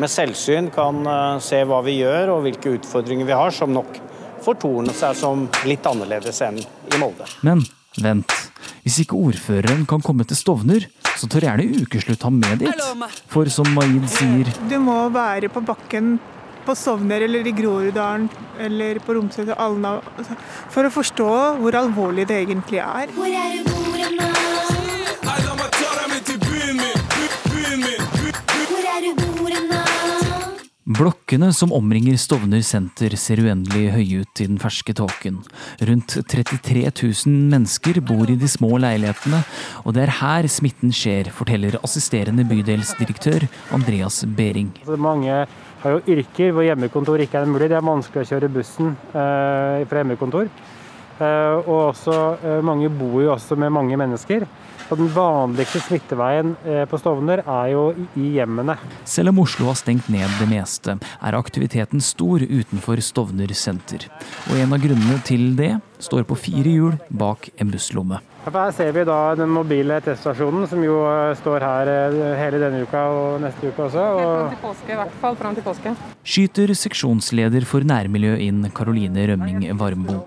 med 0.00 0.12
selvsyn 0.12 0.70
kan 0.74 1.00
eh, 1.06 1.38
se 1.44 1.62
hva 1.68 1.80
vi 1.86 1.98
gjør 2.00 2.34
og 2.36 2.44
hvilke 2.46 2.76
utfordringer 2.78 3.28
vi 3.28 3.36
har, 3.36 3.54
som 3.54 3.72
nok 3.74 4.00
fortorner 4.44 4.94
seg 4.94 5.16
som 5.18 5.46
litt 5.66 5.86
annerledes 5.88 6.40
enn 6.46 6.60
i 6.60 7.00
Molde. 7.00 7.26
Men 7.46 7.64
vent, 8.02 8.32
hvis 8.84 9.00
ikke 9.02 9.18
ordføreren 9.18 9.86
kan 9.88 10.04
komme 10.04 10.26
til 10.28 10.38
Stovner, 10.38 10.86
så 11.16 11.28
tør 11.32 11.48
gjerne 11.48 11.82
Ukeslutt 11.82 12.26
ham 12.26 12.38
med 12.42 12.62
dit. 12.62 12.86
For 13.32 13.48
som 13.52 13.68
Maid 13.74 14.04
sier 14.12 14.50
Du 14.70 14.76
må 14.84 14.98
være 15.14 15.50
på 15.52 15.64
bakken 15.64 16.16
på 16.66 16.74
Stovner 16.76 17.22
eller 17.24 17.46
i 17.46 17.54
Groruddalen 17.56 18.28
eller 18.60 19.00
på 19.04 19.14
Romsøy 19.16 19.54
Alna 19.54 19.96
for 20.72 20.86
å 20.86 20.92
forstå 20.92 21.30
hvor 21.62 21.78
alvorlig 21.78 22.26
det 22.28 22.42
egentlig 22.42 22.82
er. 22.82 23.14
Hvor 23.14 23.30
er 23.30 23.62
du 23.62 23.75
Blokkene 30.86 31.48
som 31.50 31.72
omringer 31.74 32.14
Stovner 32.14 32.60
senter 32.62 33.16
ser 33.18 33.40
uendelig 33.42 33.88
høye 33.90 34.20
ut 34.22 34.38
i 34.38 34.44
den 34.46 34.60
ferske 34.62 34.94
tåken. 34.94 35.40
Rundt 35.88 36.14
33 36.30 36.84
000 36.86 37.48
mennesker 37.50 37.98
bor 38.06 38.30
i 38.30 38.36
de 38.38 38.46
små 38.46 38.70
leilighetene, 38.78 39.40
og 39.82 39.96
det 39.96 40.04
er 40.04 40.12
her 40.20 40.46
smitten 40.46 40.94
skjer, 40.94 41.32
forteller 41.34 41.80
assisterende 41.82 42.46
bydelsdirektør 42.46 43.48
Andreas 43.74 44.20
Behring. 44.38 44.70
Mange 44.94 45.40
har 45.82 45.96
jo 45.96 46.04
yrker 46.06 46.54
hvor 46.54 46.68
hjemmekontor 46.68 47.24
ikke 47.26 47.42
er 47.42 47.50
mulig. 47.50 47.66
Det 47.72 47.80
er 47.80 47.90
vanskelig 47.90 48.22
å 48.22 48.30
kjøre 48.30 48.54
bussen 48.54 48.94
eh, 48.94 49.82
fra 49.90 50.04
hjemmekontor. 50.04 50.54
Eh, 51.18 51.66
og 51.66 51.80
også, 51.88 52.20
eh, 52.46 52.62
mange 52.62 52.94
bor 52.94 53.18
jo 53.24 53.34
også 53.34 53.58
med 53.58 53.74
mange 53.74 53.98
mennesker. 53.98 54.46
Og 54.86 55.00
den 55.00 55.08
vanligste 55.10 55.80
smitteveien 55.82 56.54
eh, 56.62 56.84
på 56.86 56.98
Stovner 57.00 57.42
er 57.42 57.72
jo 57.72 57.88
i 58.14 58.36
hjemmene. 58.36 58.76
Selv 59.08 59.32
om 59.32 59.42
Oslo 59.42 59.66
har 59.70 59.78
stengt 59.80 60.06
ned 60.12 60.30
det 60.38 60.46
meste, 60.50 60.94
er 60.96 61.38
aktiviteten 61.38 62.02
stor 62.04 62.44
utenfor 62.44 63.02
Stovner 63.02 63.50
senter. 63.58 64.06
Og 64.46 64.60
en 64.60 64.76
av 64.76 64.82
grunnene 64.82 65.18
til 65.26 65.48
det 65.58 65.74
står 66.02 66.26
på 66.28 66.38
fire 66.38 66.70
hjul 66.70 66.96
bak 67.10 67.50
en 67.58 67.72
busslomme. 67.72 68.22
Her 68.46 68.70
ser 68.70 68.92
vi 68.94 69.02
da 69.08 69.34
den 69.34 69.50
mobile 69.50 69.96
teststasjonen, 70.04 70.68
som 70.70 70.84
jo 70.86 71.00
eh, 71.10 71.34
står 71.40 71.66
her 71.66 71.90
eh, 71.90 72.36
hele 72.38 72.62
denne 72.62 72.84
uka 72.86 73.02
og 73.10 73.42
neste 73.42 73.72
uke 73.72 73.88
også. 73.88 74.06
Og... 74.20 74.30
Fram 74.30 74.54
til 74.54 74.62
påske, 74.68 74.92
i 74.92 75.00
hvert 75.02 75.18
fall 75.24 75.40
fram 75.42 75.58
til 75.58 75.66
påske. 75.66 75.96
Skyter 76.22 76.76
seksjonsleder 76.78 77.66
for 77.66 77.86
nærmiljø 77.86 78.38
inn 78.46 78.62
Karoline 78.76 79.26
Rømming 79.32 79.66
Varmbo. 79.82 80.22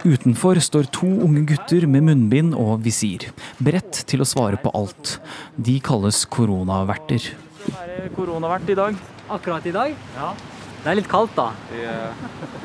Utenfor 0.00 0.56
står 0.64 0.86
to 0.94 1.08
unge 1.26 1.42
gutter 1.50 1.84
med 1.90 2.06
munnbind 2.06 2.54
og 2.56 2.80
visir, 2.84 3.26
beredt 3.60 4.02
til 4.08 4.24
å 4.24 4.28
svare 4.28 4.56
på 4.60 4.72
alt. 4.76 5.18
De 5.60 5.76
kalles 5.84 6.22
koronaverter. 6.32 7.26
Er 7.74 7.90
det 7.90 8.14
koronavert 8.16 8.70
i 8.72 8.78
dag? 8.78 8.96
Akkurat 9.30 9.66
i 9.68 9.74
dag? 9.74 9.92
Ja. 10.16 10.32
Det 10.80 10.88
er 10.88 10.96
litt 10.96 11.10
kaldt, 11.12 11.36
da. 11.36 11.50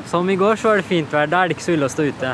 Som 0.08 0.30
i 0.32 0.38
går 0.40 0.56
så 0.56 0.70
var 0.70 0.80
det 0.80 0.88
fint 0.88 1.12
vær. 1.12 1.28
Da 1.28 1.42
er 1.42 1.50
det 1.50 1.58
ikke 1.58 1.66
så 1.66 1.74
ille 1.76 1.88
å 1.90 1.92
stå 1.92 2.06
ute. 2.08 2.30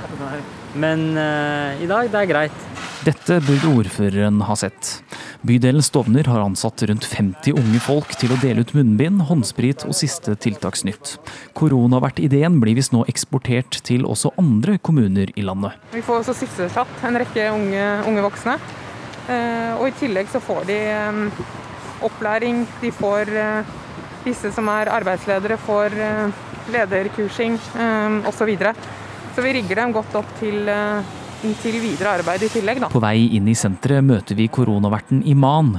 Men 0.74 1.12
uh, 1.18 1.82
i 1.82 1.88
dag, 1.88 2.08
det 2.12 2.20
er 2.22 2.28
greit. 2.30 2.62
Dette 3.02 3.40
burde 3.42 3.70
ordføreren 3.80 4.38
ha 4.46 4.54
sett. 4.56 5.02
Bydelen 5.42 5.82
Stovner 5.82 6.28
har 6.30 6.44
ansatt 6.44 6.84
rundt 6.86 7.04
50 7.08 7.56
unge 7.58 7.80
folk 7.82 8.14
til 8.20 8.30
å 8.32 8.38
dele 8.40 8.62
ut 8.62 8.72
munnbind, 8.76 9.24
håndsprit 9.26 9.82
og 9.88 9.96
siste 9.98 10.36
tiltaksnytt. 10.38 11.16
Koronavertideen 11.58 12.60
blir 12.62 12.78
visst 12.78 12.94
nå 12.94 13.02
eksportert 13.10 13.80
til 13.84 14.06
også 14.06 14.30
andre 14.40 14.78
kommuner 14.78 15.34
i 15.34 15.44
landet. 15.44 15.74
Vi 15.92 16.04
får 16.06 16.22
også 16.22 16.36
sysselsatt 16.44 17.04
en 17.08 17.18
rekke 17.20 17.50
unge, 17.50 17.90
unge 18.08 18.24
voksne. 18.28 18.56
Uh, 19.26 19.74
og 19.80 19.88
i 19.90 19.96
tillegg 19.98 20.30
så 20.30 20.40
får 20.42 20.64
de 20.70 20.78
um, 21.10 21.26
opplæring. 22.06 22.64
De 22.80 22.94
får 22.94 23.34
disse 24.22 24.54
som 24.54 24.68
er 24.70 24.90
arbeidsledere, 24.94 25.58
får 25.58 25.96
lederkursing 26.70 27.56
osv. 28.30 28.52
Så, 29.32 29.42
vi 29.42 29.56
rigger 29.58 29.82
dem 29.82 29.92
godt 29.96 30.14
opp 30.20 30.38
til 30.40 30.68
til 31.58 31.74
videre 31.82 32.12
arbeid 32.20 32.44
i 32.46 32.48
tillegg, 32.52 32.78
da. 32.84 32.88
På 32.92 33.00
vei 33.02 33.24
inn 33.34 33.48
i 33.50 33.54
senteret 33.58 34.04
møter 34.06 34.38
vi 34.38 34.46
koronaverten 34.52 35.24
Iman. 35.26 35.72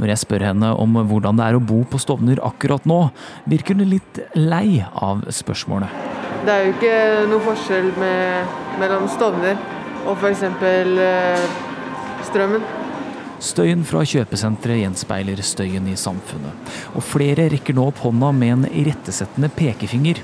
Når 0.00 0.12
jeg 0.14 0.22
spør 0.22 0.46
henne 0.48 0.70
om 0.80 0.96
hvordan 1.10 1.36
det 1.36 1.48
er 1.50 1.58
å 1.58 1.60
bo 1.60 1.82
på 1.84 2.00
Stovner 2.00 2.40
akkurat 2.40 2.86
nå, 2.88 3.02
virker 3.44 3.76
hun 3.76 3.90
litt 3.90 4.22
lei 4.38 4.80
av 4.80 5.26
spørsmålet. 5.28 5.92
Det 6.46 6.54
er 6.54 6.64
jo 6.64 6.72
ikke 6.72 6.94
noe 7.28 7.44
forskjell 7.50 7.90
med, 8.00 8.56
mellom 8.80 9.04
Stovner 9.12 9.60
og 10.06 10.16
f.eks. 10.16 10.46
Eh, 10.48 11.44
Strømmen. 12.26 12.64
Støyen 13.42 13.82
fra 13.84 14.04
kjøpesenteret 14.06 14.84
gjenspeiler 14.84 15.40
støyen 15.44 15.88
i 15.90 15.96
samfunnet. 15.98 16.74
Og 16.94 17.02
flere 17.04 17.48
rekker 17.50 17.74
nå 17.74 17.88
opp 17.90 18.04
hånda 18.04 18.30
med 18.36 18.54
en 18.54 18.66
irettesettende 18.70 19.50
pekefinger. 19.56 20.22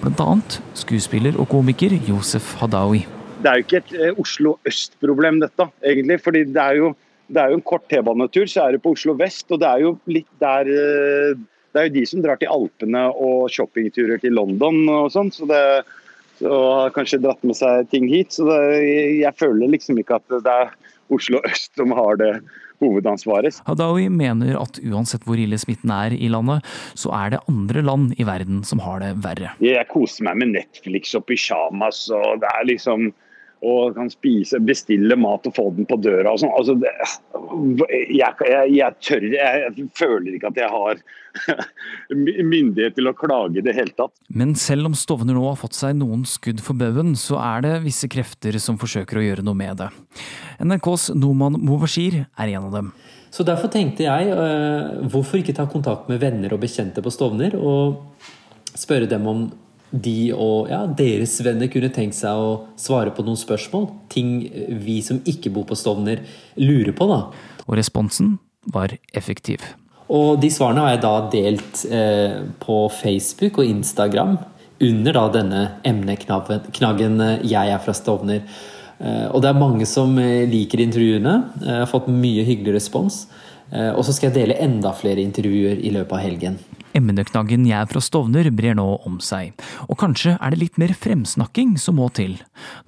Annet 0.00 0.58
skuespiller 0.78 1.36
og 1.40 1.48
komiker 1.52 1.92
Josef 2.08 2.54
Hadaoui. 2.60 3.02
Det 3.40 3.48
er 3.50 3.60
jo 3.60 3.64
ikke 3.66 3.80
et 3.80 3.94
eh, 3.96 4.18
Oslo 4.20 4.56
øst-problem, 4.68 5.40
dette, 5.40 5.66
egentlig. 5.84 6.20
fordi 6.24 6.44
det 6.44 6.62
er 6.62 6.76
jo, 6.80 6.90
det 7.28 7.42
er 7.42 7.52
jo 7.52 7.58
en 7.60 7.64
kort 7.64 7.86
T-banetur, 7.88 8.48
så 8.48 8.66
er 8.66 8.72
det 8.72 8.82
på 8.84 8.92
Oslo 8.96 9.14
vest. 9.16 9.46
Og 9.52 9.60
det 9.60 9.68
er 9.68 9.84
jo 9.84 9.94
litt 10.06 10.28
der 10.40 10.68
eh, 10.68 11.38
Det 11.70 11.78
er 11.78 11.86
jo 11.86 11.94
de 11.94 12.06
som 12.06 12.22
drar 12.22 12.40
til 12.40 12.50
Alpene 12.50 13.04
og 13.14 13.50
shoppingturer 13.54 14.18
til 14.18 14.34
London 14.34 14.88
og 14.90 15.12
sånn. 15.14 15.30
Så 15.30 15.46
det 15.46 15.62
så 16.40 16.56
har 16.72 16.94
kanskje 16.96 17.20
dratt 17.20 17.42
med 17.44 17.56
seg 17.58 17.88
ting 17.92 18.08
hit. 18.08 18.32
Så 18.32 18.46
det, 18.48 18.80
jeg 19.20 19.36
føler 19.38 19.70
liksom 19.70 20.00
ikke 20.00 20.16
at 20.18 20.40
det 20.40 20.54
er 20.64 20.72
Oslo 21.10 21.40
øst 21.48 21.74
som 21.78 21.94
har 21.96 22.20
det 22.20 22.32
hovedansvaret. 22.80 23.60
Hadaoui 23.66 24.08
mener 24.12 24.56
at 24.60 24.80
uansett 24.80 25.26
hvor 25.28 25.40
ille 25.40 25.58
smitten 25.60 25.92
er 25.94 26.14
i 26.16 26.30
landet, 26.32 26.66
så 26.98 27.12
er 27.16 27.34
det 27.34 27.42
andre 27.50 27.84
land 27.84 28.14
i 28.16 28.26
verden 28.28 28.62
som 28.66 28.82
har 28.84 29.02
det 29.04 29.14
verre. 29.24 29.52
Jeg 29.64 29.88
koser 29.92 30.26
meg 30.28 30.40
med 30.40 30.54
Netflix 30.56 31.14
og 31.18 31.26
pysjamas 31.28 32.06
og 32.14 32.40
det 32.42 32.52
er 32.54 32.70
liksom 32.72 33.10
og 33.60 33.94
kan 33.96 34.08
spise, 34.12 34.60
bestille 34.64 35.16
mat 35.20 35.44
og 35.48 35.56
få 35.56 35.66
den 35.76 35.88
på 35.88 35.98
døra 36.00 36.32
og 36.32 36.40
sånn. 36.40 36.52
Altså, 36.56 36.76
jeg, 36.80 38.36
jeg, 38.48 38.70
jeg, 38.76 38.96
tør 39.04 39.26
Jeg 39.34 39.88
føler 39.98 40.36
ikke 40.36 40.50
at 40.52 40.60
jeg 40.62 40.70
har 40.72 41.02
myndighet 42.54 42.96
til 42.96 43.10
å 43.10 43.14
klage 43.16 43.60
i 43.60 43.64
det 43.66 43.76
hele 43.76 43.92
tatt. 43.96 44.14
Men 44.32 44.56
selv 44.58 44.88
om 44.88 44.96
Stovner 44.96 45.36
nå 45.36 45.44
har 45.44 45.60
fått 45.60 45.76
seg 45.76 45.98
noen 46.00 46.24
skudd 46.28 46.62
for 46.64 46.78
baugen, 46.80 47.12
så 47.20 47.36
er 47.42 47.66
det 47.66 47.76
visse 47.84 48.08
krefter 48.10 48.56
som 48.62 48.80
forsøker 48.80 49.20
å 49.20 49.26
gjøre 49.28 49.46
noe 49.46 49.58
med 49.58 49.82
det. 49.82 49.90
NRKs 50.64 51.10
Noman 51.20 51.60
Movashir 51.60 52.22
er 52.24 52.54
en 52.56 52.70
av 52.70 52.76
dem. 52.78 52.92
Så 53.30 53.44
derfor 53.46 53.70
tenkte 53.70 54.08
jeg, 54.08 54.32
øh, 54.34 55.04
hvorfor 55.12 55.38
ikke 55.38 55.54
ta 55.54 55.68
kontakt 55.70 56.08
med 56.10 56.18
venner 56.22 56.56
og 56.56 56.64
bekjente 56.64 57.04
på 57.04 57.12
Stovner, 57.14 57.54
og 57.54 58.00
spørre 58.74 59.06
dem 59.10 59.28
om 59.30 59.50
de 59.90 60.30
og 60.34 60.70
ja, 60.70 60.84
deres 60.86 61.34
venner 61.44 61.70
kunne 61.72 61.90
tenkt 61.94 62.18
seg 62.18 62.38
å 62.38 62.50
svare 62.78 63.12
på 63.14 63.24
noen 63.26 63.38
spørsmål. 63.38 63.88
Ting 64.12 64.38
vi 64.84 65.00
som 65.02 65.20
ikke 65.28 65.52
bor 65.54 65.66
på 65.68 65.78
Stovner 65.78 66.22
lurer 66.60 66.94
på, 66.96 67.08
da. 67.10 67.24
Og 67.66 67.76
responsen 67.78 68.38
var 68.70 68.94
effektiv. 69.16 69.64
Og 70.10 70.40
de 70.42 70.50
svarene 70.50 70.84
har 70.84 70.96
jeg 70.96 71.02
da 71.04 71.14
delt 71.32 71.84
eh, 71.86 72.40
på 72.62 72.80
Facebook 72.94 73.60
og 73.62 73.70
Instagram 73.70 74.38
under 74.80 75.16
da 75.16 75.24
denne 75.36 75.62
emneknaggen 75.86 77.20
eh, 77.20 77.42
'Jeg 77.46 77.74
er 77.74 77.82
fra 77.84 77.94
Stovner'. 77.94 78.42
Eh, 79.00 79.26
og 79.30 79.42
det 79.42 79.50
er 79.50 79.60
mange 79.60 79.86
som 79.86 80.18
eh, 80.18 80.48
liker 80.50 80.82
intervjuene. 80.82 81.36
Jeg 81.62 81.78
har 81.84 81.90
fått 81.90 82.10
mye 82.10 82.44
hyggelig 82.44 82.74
respons. 82.80 83.26
Eh, 83.70 83.92
og 83.94 84.04
så 84.04 84.12
skal 84.12 84.30
jeg 84.30 84.40
dele 84.40 84.58
enda 84.60 84.92
flere 84.96 85.22
intervjuer 85.22 85.78
i 85.78 85.92
løpet 85.94 86.16
av 86.16 86.24
helgen. 86.24 86.58
Emneknaggen 86.94 87.66
'Jeg 87.66 87.80
er 87.80 87.86
fra 87.86 88.00
Stovner' 88.00 88.50
brer 88.50 88.74
nå 88.74 89.00
om 89.06 89.20
seg, 89.20 89.52
og 89.88 89.98
kanskje 89.98 90.38
er 90.40 90.50
det 90.50 90.58
litt 90.58 90.78
mer 90.78 90.94
fremsnakking 90.94 91.78
som 91.78 91.96
må 91.96 92.08
til. 92.12 92.38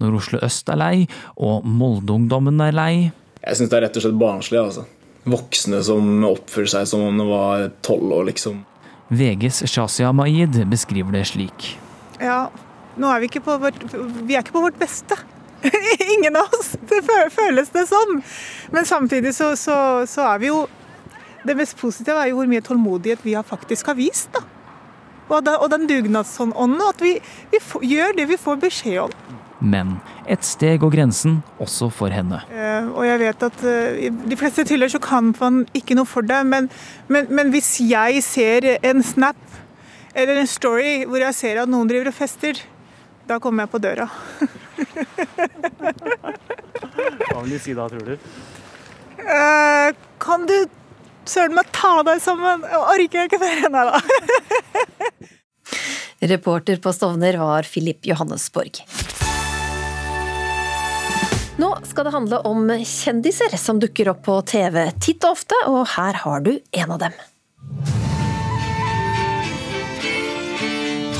Når 0.00 0.16
Oslo 0.16 0.38
øst 0.42 0.68
er 0.68 0.76
lei, 0.76 1.08
og 1.36 1.64
Molde-ungdommen 1.64 2.60
er 2.60 2.72
lei. 2.72 3.12
Jeg 3.42 3.56
syns 3.56 3.70
det 3.70 3.78
er 3.78 3.86
rett 3.86 3.96
og 3.96 4.02
slett 4.02 4.18
barnslig. 4.18 4.58
altså 4.58 4.84
voksne 5.28 5.82
som 5.86 6.24
oppfører 6.26 6.70
seg 6.76 6.88
som 6.90 7.04
om 7.06 7.18
de 7.18 7.26
var 7.28 7.68
tolv 7.86 8.18
år, 8.18 8.28
liksom. 8.32 8.62
VGs 9.12 9.62
Shazia 9.70 10.12
Maid 10.16 10.56
beskriver 10.70 11.14
det 11.14 11.26
slik. 11.30 11.74
Ja, 12.22 12.46
nå 12.96 13.10
er 13.12 13.22
vi 13.22 13.28
ikke 13.30 13.44
på 13.44 13.58
vårt 13.60 13.78
Vi 13.82 14.34
er 14.34 14.42
ikke 14.42 14.56
på 14.56 14.64
vårt 14.64 14.78
beste. 14.80 15.18
Ingen 16.16 16.36
av 16.38 16.50
oss. 16.58 16.74
Det 16.88 17.02
føles 17.06 17.70
det 17.74 17.84
som. 17.90 18.22
Men 18.72 18.88
samtidig 18.88 19.34
så, 19.36 19.52
så, 19.56 19.76
så 20.08 20.26
er 20.32 20.42
vi 20.42 20.50
jo 20.50 20.64
Det 21.42 21.56
mest 21.58 21.78
positive 21.80 22.18
er 22.22 22.30
jo 22.30 22.40
hvor 22.40 22.50
mye 22.50 22.64
tålmodighet 22.64 23.24
vi 23.26 23.36
har 23.38 23.46
faktisk 23.46 23.90
har 23.90 23.98
vist. 23.98 24.30
da. 24.34 24.44
Og, 25.28 25.40
da, 25.46 25.56
og 25.56 25.70
den 25.72 25.86
dugnadsånden. 25.88 26.80
At 26.88 27.00
vi, 27.02 27.16
vi 27.52 27.60
får, 27.62 27.86
gjør 27.88 28.18
det 28.18 28.28
vi 28.30 28.40
får 28.40 28.60
beskjed 28.62 29.00
om. 29.06 29.38
Men 29.62 29.94
et 30.26 30.42
steg 30.42 30.80
går 30.82 30.90
grensen 30.90 31.38
også 31.62 31.86
for 31.94 32.10
henne. 32.10 32.40
Uh, 32.50 32.90
og 32.96 33.06
jeg 33.06 33.20
vet 33.22 33.44
at 33.46 33.62
uh, 33.62 33.94
i 33.94 34.10
de 34.10 34.38
fleste 34.38 34.64
tilfeller 34.64 34.90
så 34.90 34.98
kan 35.02 35.30
man 35.38 35.62
ikke 35.78 35.94
noe 35.94 36.08
for 36.08 36.26
det, 36.26 36.40
men, 36.46 36.66
men, 37.06 37.30
men, 37.30 37.52
hvis 37.54 37.76
jeg 37.86 38.24
ser 38.26 38.66
en 38.82 39.02
snap 39.06 39.38
eller 40.18 40.42
en 40.42 40.50
story 40.50 41.06
hvor 41.06 41.22
jeg 41.22 41.38
ser 41.38 41.62
at 41.62 41.70
noen 41.70 41.88
driver 41.88 42.10
og 42.10 42.16
fester, 42.16 42.58
da 43.30 43.38
kommer 43.38 43.62
jeg 43.62 43.70
på 43.72 43.82
døra. 43.86 44.08
Hva 47.30 47.38
vil 47.44 47.54
de 47.54 47.62
si 47.62 47.74
da, 47.78 47.86
tror 47.86 48.02
du? 48.10 48.16
Uh, 49.22 49.94
kan 50.22 50.42
du 50.50 50.56
søren 51.28 51.54
meg 51.56 51.66
ta 51.74 52.02
deg 52.06 52.20
sammen? 52.22 52.62
Jeg 52.66 52.80
orker 52.94 53.28
ikke 53.28 53.40
mer. 53.42 53.56
Nei 53.72 53.84
da. 53.90 53.96
Reporter 56.32 56.76
på 56.82 56.92
Stovner 56.94 57.34
var 57.40 57.62
Filip 57.66 58.06
Johannesborg. 58.06 58.74
Nå 61.60 61.68
skal 61.86 62.06
det 62.06 62.12
handle 62.14 62.38
om 62.48 62.70
kjendiser 62.86 63.52
som 63.60 63.80
dukker 63.82 64.08
opp 64.14 64.22
på 64.26 64.38
TV 64.48 64.86
titt 65.02 65.24
og 65.26 65.30
ofte, 65.36 65.58
og 65.68 65.82
her 65.96 66.14
har 66.24 66.38
du 66.46 66.52
en 66.56 66.94
av 66.94 66.98
dem. 67.02 67.14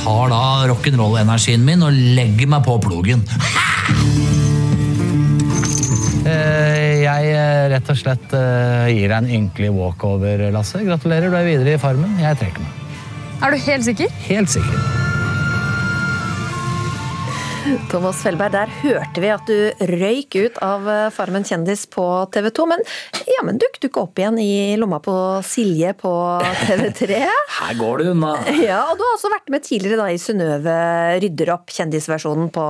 Tar 0.03 0.25
da 0.33 0.43
rock'n'roll-energien 0.71 1.61
min 1.63 1.85
og 1.85 1.91
legger 2.17 2.47
meg 2.51 2.61
på 2.67 2.73
plogen. 2.83 3.21
Eh, 6.23 6.92
jeg 7.21 7.69
rett 7.73 7.91
og 7.93 7.99
slett 7.99 8.33
eh, 8.37 8.89
gir 8.95 9.11
deg 9.11 9.17
en 9.19 9.29
ynkelig 9.37 9.71
walkover, 9.75 10.47
Lasse. 10.55 10.81
Gratulerer, 10.87 11.29
du 11.29 11.37
er 11.37 11.47
videre 11.47 11.75
i 11.75 11.81
Farmen. 11.81 12.17
Jeg 12.21 12.39
trekker 12.41 12.65
meg. 12.65 12.79
Er 13.43 13.51
du 13.53 13.63
helt 13.65 13.85
sikker? 13.85 14.13
Helt 14.29 14.53
sikker. 14.53 15.01
Thomas 17.87 18.19
Felberg, 18.19 18.51
der 18.51 18.71
hørte 18.81 19.21
vi 19.23 19.29
at 19.31 19.47
du 19.47 19.85
røyk 19.87 20.35
ut 20.35 20.57
av 20.63 20.87
eh, 20.89 21.05
Farmen 21.15 21.45
kjendis 21.47 21.85
på 21.91 22.03
TV 22.33 22.49
2. 22.51 22.65
Men 22.67 22.81
jammen 23.37 23.59
dukk 23.61 23.77
du 23.79 23.87
ikke 23.87 24.01
opp 24.03 24.19
igjen 24.19 24.39
i 24.41 24.75
lomma 24.79 24.99
på 25.03 25.13
Silje 25.47 25.93
på 25.95 26.11
TV3? 26.65 27.21
Her 27.59 27.77
går 27.79 28.03
det 28.03 28.09
unna. 28.11 28.33
Ja, 28.63 28.81
og 28.91 28.99
du 28.99 29.03
har 29.05 29.15
også 29.15 29.31
vært 29.31 29.49
med 29.53 29.63
tidligere 29.65 30.01
da 30.01 30.09
i 30.11 30.19
Synnøve 30.19 30.75
rydder 31.23 31.53
opp, 31.55 31.71
kjendisversjonen 31.73 32.51
på, 32.53 32.65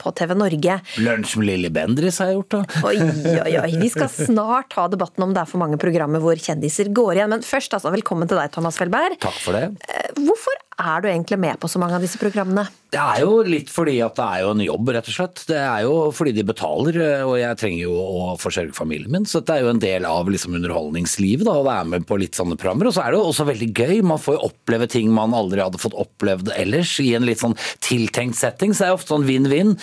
på 0.00 0.14
TV 0.16 0.34
Norge. 0.40 0.78
Lunsj 1.04 1.36
med 1.40 1.50
Lilly 1.50 1.72
Bendriss 1.76 2.22
har 2.22 2.32
jeg 2.32 2.40
gjort, 2.40 2.56
da. 2.56 2.80
Oi, 2.88 2.96
oi, 3.44 3.54
oi. 3.60 3.70
Vi 3.84 3.92
skal 3.92 4.08
snart 4.30 4.76
ha 4.78 4.88
debatten 4.92 5.26
om 5.26 5.36
det 5.36 5.44
er 5.44 5.52
for 5.52 5.60
mange 5.60 5.80
programmer 5.80 6.24
hvor 6.24 6.40
kjendiser 6.40 6.92
går 6.96 7.20
igjen. 7.20 7.36
Men 7.36 7.44
først, 7.46 7.76
altså, 7.76 7.92
velkommen 7.92 8.30
til 8.30 8.40
deg, 8.40 8.52
Thomas 8.56 8.80
Felberg. 8.80 9.20
Takk 9.20 9.40
for 9.44 9.58
det. 9.58 9.68
Eh, 9.84 10.10
hvorfor 10.24 10.56
er 10.80 11.02
du 11.02 11.08
egentlig 11.10 11.38
med 11.40 11.58
på 11.60 11.68
så 11.70 11.80
mange 11.82 11.96
av 11.96 12.04
disse 12.04 12.18
programmene? 12.20 12.66
Det 12.90 12.98
er 12.98 13.20
jo 13.22 13.36
litt 13.46 13.68
fordi 13.70 14.00
at 14.02 14.16
det 14.18 14.24
er 14.26 14.42
jo 14.42 14.50
en 14.50 14.62
jobb, 14.64 14.90
rett 14.96 15.10
og 15.12 15.14
slett. 15.14 15.42
Det 15.46 15.58
er 15.60 15.84
jo 15.86 15.92
fordi 16.14 16.32
de 16.34 16.44
betaler, 16.48 16.98
og 17.22 17.36
jeg 17.38 17.58
trenger 17.60 17.84
jo 17.84 17.94
å 17.94 18.24
forsørge 18.40 18.74
familien 18.74 19.12
min. 19.14 19.28
Så 19.30 19.44
det 19.46 19.54
er 19.54 19.64
jo 19.64 19.70
en 19.70 19.82
del 19.82 20.08
av 20.08 20.30
liksom 20.30 20.56
underholdningslivet 20.58 21.46
da, 21.46 21.54
å 21.60 21.66
være 21.68 21.86
med 21.92 22.08
på 22.08 22.18
litt 22.18 22.38
sånne 22.38 22.58
programmer. 22.58 22.90
Og 22.90 22.96
så 22.96 23.04
er 23.04 23.12
det 23.12 23.20
jo 23.20 23.28
også 23.30 23.46
veldig 23.50 23.70
gøy. 23.70 23.94
Man 24.10 24.22
får 24.22 24.38
jo 24.38 24.50
oppleve 24.50 24.90
ting 24.90 25.12
man 25.14 25.36
aldri 25.38 25.62
hadde 25.62 25.82
fått 25.82 25.94
opplevd 25.94 26.50
ellers 26.56 26.96
i 27.04 27.12
en 27.18 27.28
litt 27.28 27.44
sånn 27.44 27.58
tiltenkt 27.84 28.40
setting. 28.40 28.74
Så 28.74 28.84
det 28.84 28.90
er 28.90 28.98
ofte 28.98 29.14
sånn 29.14 29.28
vinn-vinn. 29.28 29.76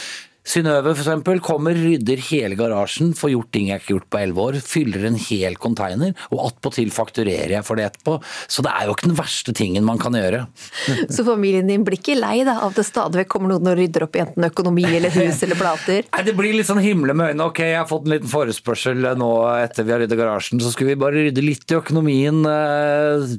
Synnøve 0.47 0.93
f.eks. 0.95 1.41
kommer, 1.43 1.75
rydder 1.75 2.21
hele 2.29 2.55
garasjen, 2.55 3.11
får 3.17 3.33
gjort 3.33 3.49
ting 3.51 3.67
jeg 3.67 3.81
ikke 3.81 3.89
har 3.89 3.95
gjort 3.97 4.09
på 4.13 4.19
elleve 4.21 4.43
år, 4.45 4.57
fyller 4.63 5.07
en 5.09 5.17
hel 5.19 5.57
container, 5.59 6.13
og 6.31 6.45
attpåtil 6.45 6.91
fakturerer 6.95 7.57
jeg 7.57 7.67
for 7.67 7.79
det 7.79 7.89
etterpå. 7.89 8.15
Så 8.47 8.63
det 8.63 8.71
er 8.71 8.87
jo 8.87 8.95
ikke 8.95 9.09
den 9.09 9.17
verste 9.17 9.55
tingen 9.57 9.83
man 9.87 9.99
kan 9.99 10.15
gjøre. 10.15 10.45
Så 11.15 11.25
familien 11.27 11.67
din 11.67 11.83
blir 11.87 11.99
ikke 11.99 12.15
lei 12.15 12.45
da, 12.47 12.61
av 12.61 12.71
at 12.71 12.79
det 12.79 12.87
stadig 12.87 13.21
vekk 13.23 13.31
kommer 13.33 13.51
noen 13.51 13.67
og 13.73 13.75
rydder 13.79 14.05
opp 14.07 14.15
i 14.15 14.23
enten 14.23 14.47
økonomi 14.47 14.85
eller 14.87 15.11
hus 15.17 15.43
eller 15.43 15.59
plater? 15.59 16.07
Nei, 16.15 16.23
Det 16.29 16.37
blir 16.37 16.55
litt 16.55 16.69
sånn 16.69 16.83
himle 16.83 17.15
med 17.17 17.33
øynene. 17.33 17.49
Ok, 17.51 17.61
jeg 17.67 17.79
har 17.81 17.89
fått 17.91 18.07
en 18.07 18.15
liten 18.15 18.31
forespørsel 18.31 19.11
nå 19.19 19.31
etter 19.57 19.87
vi 19.87 19.95
har 19.95 20.03
ryddet 20.03 20.19
garasjen, 20.19 20.63
så 20.63 20.71
skulle 20.71 20.93
vi 20.93 21.01
bare 21.03 21.27
rydde 21.27 21.43
litt 21.43 21.67
i 21.67 21.79
økonomien. 21.81 22.39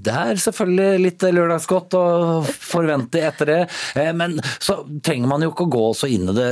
Det 0.05 0.12
er 0.12 0.44
selvfølgelig 0.44 1.05
litt 1.07 1.25
lørdagsgodt 1.38 1.97
å 1.97 2.05
forvente 2.44 3.25
etter 3.25 3.55
det, 3.55 3.59
men 4.18 4.37
så 4.61 4.83
trenger 5.05 5.31
man 5.31 5.44
jo 5.44 5.55
ikke 5.55 5.68
å 5.68 5.73
gå 5.73 5.88
så 5.97 6.11
inn 6.12 6.29
i 6.29 6.37
det 6.37 6.49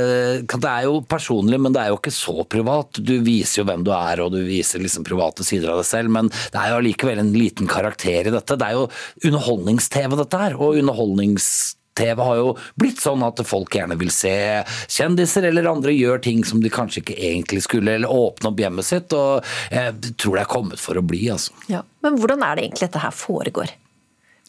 det 0.47 0.71
er 0.71 0.87
jo 0.87 1.01
personlig, 1.09 1.59
men 1.61 1.75
det 1.75 1.83
er 1.83 1.93
jo 1.93 1.99
ikke 1.99 2.15
så 2.15 2.45
privat. 2.49 3.01
Du 3.03 3.15
viser 3.25 3.61
jo 3.61 3.67
hvem 3.69 3.83
du 3.87 3.91
er, 3.95 4.23
og 4.23 4.31
du 4.35 4.41
viser 4.47 4.83
liksom 4.83 5.07
private 5.07 5.45
sider 5.47 5.73
av 5.73 5.81
deg 5.81 5.89
selv, 5.89 6.13
men 6.13 6.31
det 6.31 6.61
er 6.61 6.71
jo 6.71 6.81
allikevel 6.81 7.23
en 7.23 7.33
liten 7.35 7.69
karakter 7.69 8.29
i 8.29 8.33
dette. 8.33 8.59
Det 8.59 8.69
er 8.69 8.77
jo 8.77 8.87
underholdnings-TV, 9.27 10.15
dette 10.23 10.45
her. 10.45 10.57
og 10.57 10.79
underholdnings 10.79 11.51
nett-TV 11.97 12.23
har 12.23 12.35
jo 12.37 12.53
blitt 12.75 13.01
sånn 13.01 13.23
at 13.25 13.41
folk 13.45 13.73
gjerne 13.75 13.97
vil 13.97 14.11
se 14.11 14.63
kjendiser 14.87 15.47
eller 15.49 15.69
andre 15.69 15.93
gjør 15.93 16.21
ting 16.21 16.43
som 16.45 16.61
de 16.61 16.69
kanskje 16.69 17.01
ikke 17.01 17.17
egentlig 17.17 17.63
skulle, 17.63 17.95
eller 17.95 18.11
åpne 18.11 18.51
opp 18.51 18.59
hjemmet 18.59 18.85
sitt. 18.85 19.13
og 19.13 19.43
Jeg 19.71 20.13
tror 20.17 20.37
det 20.37 20.45
er 20.45 20.51
kommet 20.51 20.79
for 20.79 20.97
å 20.97 21.05
bli, 21.05 21.27
altså. 21.31 21.53
Ja. 21.67 21.83
Men 22.01 22.19
hvordan 22.21 22.43
er 22.43 22.55
det 22.55 22.67
egentlig 22.67 22.87
dette 22.87 23.03
her 23.03 23.11
foregår? 23.15 23.73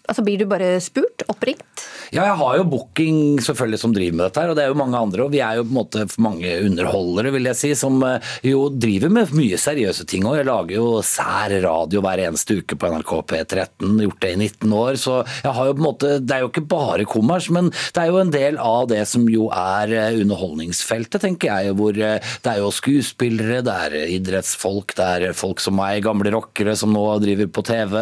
Altså 0.09 0.25
Blir 0.25 0.41
du 0.41 0.49
bare 0.49 0.79
spurt? 0.81 1.27
Oppringt? 1.29 1.65
Ja, 2.09 2.23
jeg 2.25 2.39
har 2.41 2.55
jo 2.57 2.65
Booking 2.73 3.19
selvfølgelig 3.45 3.81
som 3.83 3.93
driver 3.93 4.17
med 4.17 4.25
dette 4.25 4.41
her, 4.41 4.51
og 4.51 4.57
det 4.57 4.63
er 4.65 4.71
jo 4.73 4.79
mange 4.81 4.97
andre. 4.97 5.25
Og 5.27 5.33
vi 5.35 5.43
er 5.45 5.59
jo 5.59 5.65
på 5.67 5.73
en 5.75 5.77
måte 5.77 6.05
mange 6.25 6.53
underholdere, 6.65 7.33
vil 7.35 7.49
jeg 7.51 7.59
si, 7.59 7.73
som 7.77 7.99
eh, 8.07 8.31
jo 8.49 8.63
driver 8.73 9.13
med 9.13 9.35
mye 9.37 9.59
seriøse 9.61 10.07
ting 10.09 10.25
òg. 10.25 10.39
Jeg 10.41 10.49
lager 10.49 10.79
jo 10.79 11.03
sær 11.05 11.53
radio 11.67 12.01
hver 12.05 12.23
eneste 12.25 12.57
uke 12.63 12.79
på 12.81 12.93
NRK 12.95 13.13
P13, 13.29 13.93
gjort 14.07 14.25
det 14.25 14.33
i 14.33 14.39
19 14.41 14.77
år. 14.79 15.01
Så 15.01 15.19
jeg 15.43 15.55
har 15.59 15.69
jo 15.69 15.77
på 15.77 15.83
en 15.83 15.89
måte 15.89 16.15
Det 16.25 16.37
er 16.37 16.45
jo 16.45 16.51
ikke 16.53 16.65
bare 16.71 17.09
kommers, 17.09 17.51
men 17.53 17.69
det 17.69 18.03
er 18.03 18.09
jo 18.09 18.23
en 18.23 18.33
del 18.33 18.59
av 18.63 18.89
det 18.89 19.03
som 19.11 19.29
jo 19.29 19.51
er 19.53 19.93
eh, 19.93 20.19
underholdningsfeltet, 20.23 21.21
tenker 21.27 21.53
jeg. 21.53 21.77
Hvor 21.77 21.93
eh, 21.93 22.33
det 22.47 22.55
er 22.55 22.63
jo 22.63 22.73
skuespillere, 22.73 23.61
det 23.67 23.77
er 23.85 23.99
idrettsfolk, 24.17 24.97
det 24.97 25.11
er 25.19 25.37
folk 25.37 25.61
som 25.61 25.77
meg, 25.77 26.01
gamle 26.09 26.33
rockere 26.33 26.73
som 26.79 26.97
nå 26.97 27.05
driver 27.21 27.53
på 27.53 27.67
TV, 27.69 27.97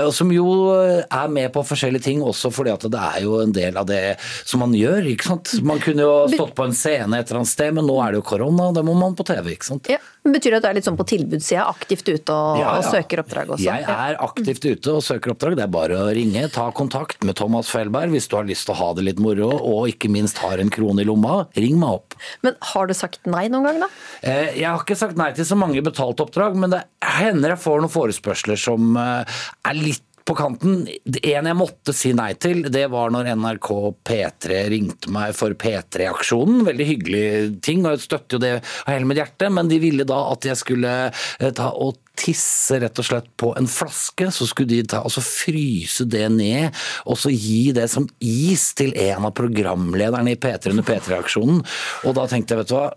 og 0.00 0.14
som 0.14 0.30
jo 0.30 0.46
er 0.70 1.30
med 1.32 1.39
på 1.48 1.62
forskjellige 1.64 2.02
ting 2.04 2.20
også 2.22 2.50
fordi 2.52 2.70
at 2.74 2.84
det 2.92 3.00
er 3.00 3.22
jo 3.24 3.38
en 3.40 3.52
del 3.56 3.76
av 3.80 3.86
det 3.88 4.16
som 4.44 4.60
man 4.60 4.72
gjør. 4.76 5.06
ikke 5.14 5.24
sant? 5.30 5.54
Man 5.64 5.80
kunne 5.80 6.04
jo 6.04 6.14
stått 6.28 6.54
på 6.58 6.66
en 6.68 6.76
scene 6.76 7.18
et 7.18 7.30
eller 7.30 7.40
annet 7.40 7.48
sted, 7.54 7.72
men 7.74 7.86
nå 7.88 7.96
er 8.04 8.12
det 8.12 8.20
jo 8.20 8.26
korona, 8.28 8.70
da 8.76 8.82
må 8.86 8.94
man 8.98 9.16
på 9.16 9.24
TV. 9.24 9.54
ikke 9.56 9.70
sant? 9.72 9.88
Ja. 9.88 9.98
Men 10.24 10.34
Betyr 10.36 10.50
det 10.52 10.58
at 10.60 10.64
du 10.66 10.68
er 10.68 10.74
litt 10.76 10.84
sånn 10.84 10.98
på 11.00 11.06
tilbudssida, 11.08 11.62
aktivt 11.70 12.04
ute 12.10 12.34
og, 12.34 12.58
Ja, 12.60 12.74
og 12.76 12.84
søker 12.84 13.22
oppdrag 13.22 13.54
også? 13.54 13.64
Jeg 13.64 13.86
er 13.88 14.18
aktivt 14.20 14.66
ute 14.68 14.92
og 14.98 15.02
søker 15.06 15.32
oppdrag. 15.32 15.56
Det 15.56 15.64
er 15.64 15.72
bare 15.72 15.96
å 15.96 16.10
ringe, 16.12 16.42
ta 16.52 16.66
kontakt 16.76 17.24
med 17.24 17.38
Thomas 17.40 17.70
Felberg 17.72 18.12
hvis 18.12 18.28
du 18.28 18.36
har 18.36 18.44
lyst 18.44 18.66
til 18.68 18.74
å 18.74 18.78
ha 18.82 18.90
det 18.98 19.06
litt 19.06 19.22
moro, 19.22 19.48
og 19.56 19.88
ikke 19.88 20.10
minst 20.12 20.42
har 20.44 20.60
en 20.60 20.68
krone 20.72 21.00
i 21.00 21.08
lomma. 21.08 21.46
Ring 21.56 21.78
meg 21.80 21.96
opp. 22.02 22.18
Men 22.44 22.58
har 22.74 22.90
du 22.90 22.94
sagt 22.98 23.24
nei 23.32 23.46
noen 23.48 23.64
gang, 23.70 23.80
da? 23.86 23.88
Eh, 24.20 24.58
Jeg 24.60 24.68
har 24.68 24.84
ikke 24.84 24.98
sagt 25.00 25.16
nei 25.16 25.30
til 25.32 25.48
så 25.48 25.56
mange 25.56 25.80
betalte 25.86 26.26
oppdrag, 26.26 26.54
men 26.60 26.74
det 26.76 26.82
hender 27.00 27.54
jeg 27.54 27.62
får 27.64 27.80
noen 27.86 27.92
forespørsler 27.96 28.60
som 28.60 28.92
eh, 29.00 29.40
er 29.70 29.80
litt 29.80 30.04
på 30.30 30.36
kanten. 30.38 30.84
En 31.22 31.48
jeg 31.48 31.58
måtte 31.58 31.94
si 31.96 32.12
nei 32.14 32.32
til, 32.38 32.62
det 32.70 32.84
var 32.92 33.10
når 33.10 33.32
NRK 33.40 33.70
P3 34.06 34.60
ringte 34.70 35.10
meg 35.12 35.34
for 35.36 35.56
P3-aksjonen. 35.58 36.62
Veldig 36.68 36.86
hyggelig 36.86 37.24
ting, 37.66 37.82
og 37.82 37.96
jeg 37.96 38.04
støtter 38.04 38.38
jo 38.38 38.42
det 38.44 38.52
av 38.60 38.92
hele 38.92 39.10
mitt 39.10 39.18
hjerte, 39.18 39.50
men 39.50 39.70
de 39.70 39.80
ville 39.82 40.06
da 40.06 40.20
at 40.30 40.46
jeg 40.46 40.60
skulle 40.60 40.94
eh, 41.10 41.50
ta 41.56 41.72
og 41.74 41.98
tisse 42.20 42.78
rett 42.82 43.00
og 43.00 43.06
slett 43.06 43.30
på 43.40 43.52
en 43.58 43.68
flaske, 43.70 44.30
så 44.34 44.46
skulle 44.46 44.70
de 44.70 44.82
ta 44.92 45.02
og 45.06 45.14
så 45.14 45.22
fryse 45.24 46.06
det 46.10 46.26
ned, 46.34 46.76
og 47.08 47.18
så 47.18 47.32
gi 47.34 47.70
det 47.76 47.88
som 47.90 48.06
is 48.22 48.70
til 48.78 48.94
en 49.08 49.26
av 49.30 49.34
programlederne 49.38 50.36
i 50.36 50.38
P3 50.40 50.76
under 50.76 50.86
P3-aksjonen. 50.86 51.64
Og 52.06 52.18
da 52.18 52.28
tenkte 52.30 52.54
jeg, 52.54 52.62
vet 52.62 52.70
du 52.70 52.76
hva, 52.78 52.90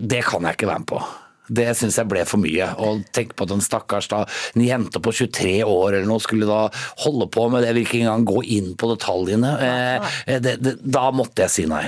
det 0.00 0.22
kan 0.24 0.46
jeg 0.46 0.56
ikke 0.56 0.70
være 0.70 0.84
med 0.86 0.94
på. 0.94 1.02
Det 1.50 1.66
syns 1.78 1.98
jeg 1.98 2.08
ble 2.10 2.24
for 2.28 2.42
mye. 2.42 2.70
Og 2.82 3.04
tenk 3.16 3.34
på 3.36 3.46
at 3.46 3.54
en 3.54 3.64
stakkars 3.64 4.10
da, 4.12 4.22
en 4.54 4.64
jente 4.64 5.02
på 5.02 5.14
23 5.20 5.54
år 5.66 5.98
eller 5.98 6.08
noe 6.08 6.22
skulle 6.22 6.48
da 6.48 6.62
holde 7.04 7.28
på 7.32 7.48
med 7.52 7.66
det, 7.66 7.74
vil 7.76 7.86
ikke 7.86 8.02
engang 8.04 8.26
gå 8.28 8.44
inn 8.56 8.72
på 8.78 8.92
detaljene. 8.92 9.52
Eh, 9.66 10.18
det, 10.40 10.56
det, 10.62 10.76
da 10.82 11.08
måtte 11.14 11.46
jeg 11.46 11.54
si 11.56 11.66
nei. 11.70 11.84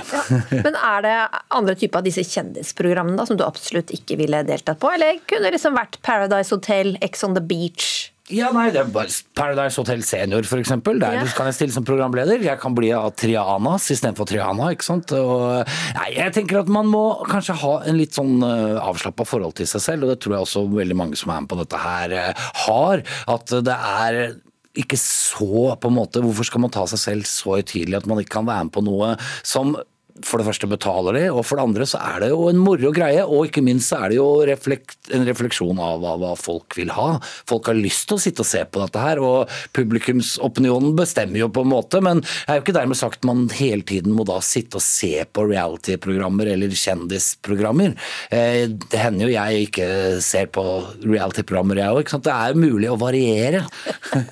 Men 0.51 0.77
er 0.77 1.05
det 1.05 1.17
andre 1.55 1.77
typer 1.79 2.01
av 2.01 2.07
disse 2.07 2.25
kjendisprogrammene 2.27 3.19
da, 3.19 3.27
som 3.29 3.39
du 3.39 3.45
absolutt 3.47 3.93
ikke 3.95 4.19
ville 4.19 4.43
deltatt 4.47 4.81
på? 4.81 4.91
Eller 4.93 5.21
kunne 5.27 5.47
det 5.47 5.57
liksom 5.57 5.77
vært 5.77 6.01
Paradise 6.05 6.53
Hotel, 6.53 6.97
Ex 7.03 7.23
on 7.25 7.37
the 7.37 7.43
Beach? 7.43 8.12
Ja, 8.31 8.53
nei, 8.55 8.69
det 8.71 8.79
er 8.79 8.91
bare 8.93 9.11
Paradise 9.35 9.81
Hotel 9.81 9.99
Senior, 10.07 10.45
eksempel. 10.61 10.97
Der 10.99 11.11
Ja. 11.17 11.25
kan 11.25 11.45
jeg 11.47 11.55
stille 11.55 11.73
som 11.73 11.83
programleder. 11.83 12.39
Jeg 12.41 12.57
kan 12.59 12.73
bli 12.73 12.89
av 12.93 13.11
Trianas 13.15 13.89
istedenfor 13.91 14.25
Triana, 14.25 14.71
ikke 14.71 14.83
sant. 14.83 15.11
Og, 15.11 15.67
nei, 15.93 16.13
jeg 16.15 16.31
tenker 16.31 16.59
at 16.59 16.69
man 16.69 16.87
må 16.87 17.25
kanskje 17.27 17.53
ha 17.59 17.81
en 17.85 17.97
litt 17.97 18.13
sånn 18.13 18.41
uh, 18.41 18.79
avslappa 18.79 19.25
forhold 19.27 19.55
til 19.55 19.67
seg 19.67 19.81
selv, 19.81 20.03
og 20.03 20.09
det 20.09 20.19
tror 20.21 20.37
jeg 20.37 20.47
også 20.47 20.71
veldig 20.71 20.95
mange 20.95 21.17
som 21.17 21.31
er 21.31 21.41
med 21.41 21.49
på 21.49 21.59
dette 21.59 21.77
her, 21.77 22.13
uh, 22.13 22.33
har. 22.65 23.03
At 23.27 23.45
det 23.47 23.75
er 23.75 24.35
ikke 24.73 24.97
så 24.97 25.75
på 25.77 25.89
en 25.91 25.97
måte 25.99 26.21
Hvorfor 26.23 26.47
skal 26.47 26.61
man 26.61 26.71
ta 26.73 26.85
seg 26.89 26.97
selv 26.97 27.23
så 27.29 27.59
høytidelig 27.59 27.97
at 27.99 28.07
man 28.07 28.17
ikke 28.23 28.39
kan 28.39 28.47
være 28.47 28.63
med 28.65 28.73
på 28.73 28.81
noe 28.87 29.17
som 29.43 29.75
for 30.21 30.37
det 30.37 30.45
første 30.45 30.67
betaler 30.69 31.17
de, 31.17 31.23
og 31.33 31.41
for 31.47 31.57
det 31.57 31.63
andre 31.65 31.85
så 31.89 31.97
er 31.97 32.21
det 32.21 32.29
jo 32.29 32.45
en 32.51 32.59
moro 32.61 32.91
greie. 32.93 33.23
Og 33.25 33.47
ikke 33.47 33.63
minst 33.65 33.89
så 33.89 34.03
er 34.03 34.13
det 34.13 34.19
jo 34.19 34.27
reflekt, 34.45 34.97
en 35.15 35.25
refleksjon 35.25 35.79
av 35.81 36.03
hva, 36.03 36.13
hva 36.21 36.33
folk 36.37 36.77
vil 36.77 36.91
ha. 36.93 37.15
Folk 37.49 37.71
har 37.71 37.79
lyst 37.79 38.05
til 38.09 38.19
å 38.19 38.21
sitte 38.21 38.43
og 38.45 38.49
se 38.49 38.61
på 38.69 38.83
dette 38.83 39.01
her, 39.01 39.21
og 39.23 39.49
publikumsopinionen 39.73 40.93
bestemmer 40.99 41.41
jo 41.41 41.49
på 41.53 41.63
en 41.65 41.71
måte, 41.71 42.01
men 42.05 42.21
det 42.21 42.45
er 42.45 42.59
jo 42.59 42.65
ikke 42.65 42.77
dermed 42.77 42.99
sagt 42.99 43.25
man 43.27 43.47
hele 43.57 43.85
tiden 43.89 44.13
må 44.13 44.25
da 44.27 44.37
sitte 44.45 44.77
og 44.77 44.85
se 44.85 45.25
på 45.25 45.47
reality-programmer 45.49 46.53
eller 46.53 46.77
kjendisprogrammer. 46.77 47.97
Eh, 48.29 48.67
Det 48.93 48.99
hender 49.01 49.27
jo 49.27 49.33
jeg 49.33 49.67
ikke 49.67 49.87
ser 50.23 50.49
på 50.53 50.63
reality-programmer, 51.01 51.81
jeg 51.81 51.97
òg. 52.03 52.13
Det 52.23 52.33
er 52.33 52.59
mulig 52.59 52.91
å 52.91 52.99
variere. 53.01 53.63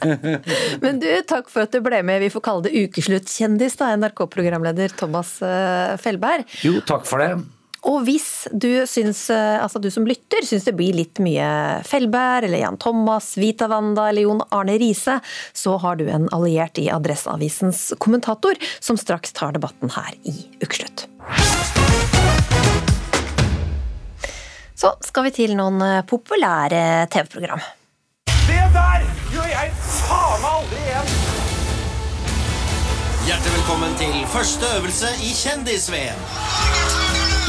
Men 0.84 1.02
du, 1.02 1.10
takk 1.28 1.50
for 1.52 1.66
at 1.66 1.74
du 1.74 1.82
ble 1.84 2.04
med. 2.06 2.22
Vi 2.22 2.32
får 2.34 2.46
kalle 2.46 2.68
det 2.68 2.86
Ukeslutt 2.86 3.30
kjendis, 3.32 3.78
da, 3.80 3.92
NRK-programleder 3.98 4.94
Thomas 5.00 5.38
eh, 5.72 5.98
Felberg. 6.02 6.46
Jo, 6.68 6.80
takk 6.86 7.08
for 7.10 7.24
det. 7.24 7.34
Og 7.90 8.04
hvis 8.06 8.46
du 8.54 8.84
syns, 8.86 9.24
eh, 9.34 9.58
altså 9.58 9.80
du 9.82 9.90
som 9.94 10.06
lytter, 10.06 10.46
syns 10.46 10.68
det 10.68 10.76
blir 10.78 10.94
litt 10.94 11.18
mye 11.24 11.82
Fellberg 11.88 12.46
eller 12.46 12.62
Jan 12.62 12.78
Thomas, 12.82 13.34
Vita 13.42 13.66
Wanda 13.72 14.10
eller 14.12 14.28
Jon 14.28 14.44
Arne 14.54 14.78
Riise, 14.78 15.18
så 15.54 15.78
har 15.82 15.98
du 15.98 16.06
en 16.10 16.30
alliert 16.36 16.78
i 16.78 16.92
Adresseavisens 16.94 17.94
kommentator, 17.98 18.54
som 18.80 19.00
straks 19.02 19.34
tar 19.34 19.58
debatten 19.58 19.90
her 19.98 20.14
i 20.30 20.36
Ukeslutt. 20.62 21.08
Så 24.78 24.94
skal 25.06 25.24
vi 25.28 25.32
til 25.42 25.58
noen 25.58 25.82
eh, 25.86 26.06
populære 26.06 27.10
TV-program. 27.14 27.62
Det 28.46 28.62
der 28.78 29.00
gjør 29.34 29.50
jeg 29.50 29.74
faen 29.82 30.42
meg 30.42 30.52
aldri 30.54 30.80
igjen! 30.86 31.01
Hjertelig 33.22 33.54
velkommen 33.54 33.92
til 34.00 34.14
første 34.34 34.66
øvelse 34.78 35.06
i 35.22 35.30
Kjendis-VM. 35.38 36.22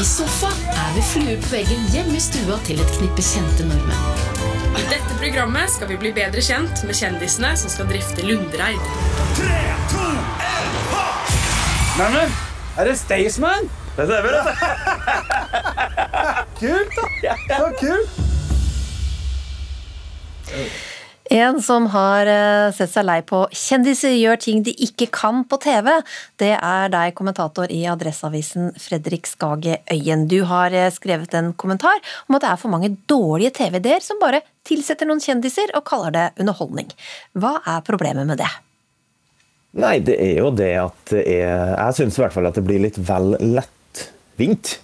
I 0.01 0.05
sofa 0.05 0.51
er 0.69 0.91
vi 0.95 1.01
flue 1.07 1.37
på 1.41 1.49
veggen 1.49 1.87
hjemme 1.93 2.13
i 2.19 2.21
stua 2.21 2.59
til 2.67 2.77
et 2.83 2.91
knippe 2.97 3.23
kjente 3.25 3.65
nordmenn. 3.65 4.03
I 4.77 4.83
dette 4.91 5.17
programmet 5.17 5.73
skal 5.73 5.89
vi 5.89 5.97
bli 6.03 6.11
bedre 6.13 6.43
kjent 6.45 6.83
med 6.85 6.93
kjendisene 6.99 7.55
som 7.57 7.73
skal 7.73 7.89
drifte 7.89 8.21
Lundereid. 8.21 8.85
Neimen, 11.97 12.29
er 12.77 12.83
det 12.91 12.95
Staysman? 13.01 13.65
Det 13.97 14.05
stemmer, 14.11 14.31
det. 14.37 14.43
kult, 16.61 16.93
da. 17.25 17.33
Så 17.49 17.67
kult. 17.81 18.09
En 21.31 21.61
som 21.61 21.85
har 21.87 22.27
eh, 22.27 22.73
sett 22.75 22.91
seg 22.91 23.05
lei 23.07 23.21
på 23.23 23.45
kjendiser 23.55 24.11
gjør 24.11 24.39
ting 24.43 24.63
de 24.65 24.73
ikke 24.83 25.07
kan 25.15 25.45
på 25.47 25.55
TV, 25.63 25.87
det 26.41 26.51
er 26.57 26.91
deg, 26.91 27.13
kommentator 27.15 27.71
i 27.71 27.85
Adresseavisen 27.87 28.73
Fredrik 28.81 29.29
Skage 29.29 29.77
Øyen. 29.93 30.25
Du 30.27 30.41
har 30.49 30.75
eh, 30.75 30.91
skrevet 30.91 31.31
en 31.39 31.53
kommentar 31.55 32.01
om 32.27 32.35
at 32.35 32.43
det 32.43 32.49
er 32.51 32.59
for 32.59 32.73
mange 32.73 32.91
dårlige 33.07 33.53
TV-ideer 33.55 34.03
som 34.03 34.19
bare 34.19 34.43
tilsetter 34.67 35.07
noen 35.07 35.23
kjendiser 35.23 35.71
og 35.77 35.85
kaller 35.87 36.11
det 36.11 36.25
underholdning. 36.43 36.91
Hva 37.39 37.55
er 37.71 37.85
problemet 37.87 38.27
med 38.27 38.43
det? 38.43 38.51
Nei, 39.79 39.97
det 40.05 40.19
er 40.21 40.41
jo 40.43 40.51
det 40.53 40.73
at 40.77 41.13
det 41.15 41.23
er 41.39 41.71
Jeg 41.71 41.95
syns 41.97 42.19
i 42.19 42.21
hvert 42.21 42.35
fall 42.35 42.49
at 42.51 42.59
det 42.59 42.65
blir 42.67 42.83
litt 42.83 42.99
vel 42.99 43.37
lettvint. 43.39 44.75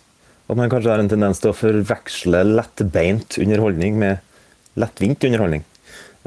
At 0.49 0.57
man 0.57 0.71
kanskje 0.71 0.95
har 0.95 1.03
en 1.03 1.11
tendens 1.11 1.43
til 1.43 1.51
å 1.51 1.57
forveksle 1.57 2.41
lettbeint 2.55 3.37
underholdning 3.43 3.99
med 3.99 4.23
lettvint 4.79 5.27
underholdning. 5.27 5.67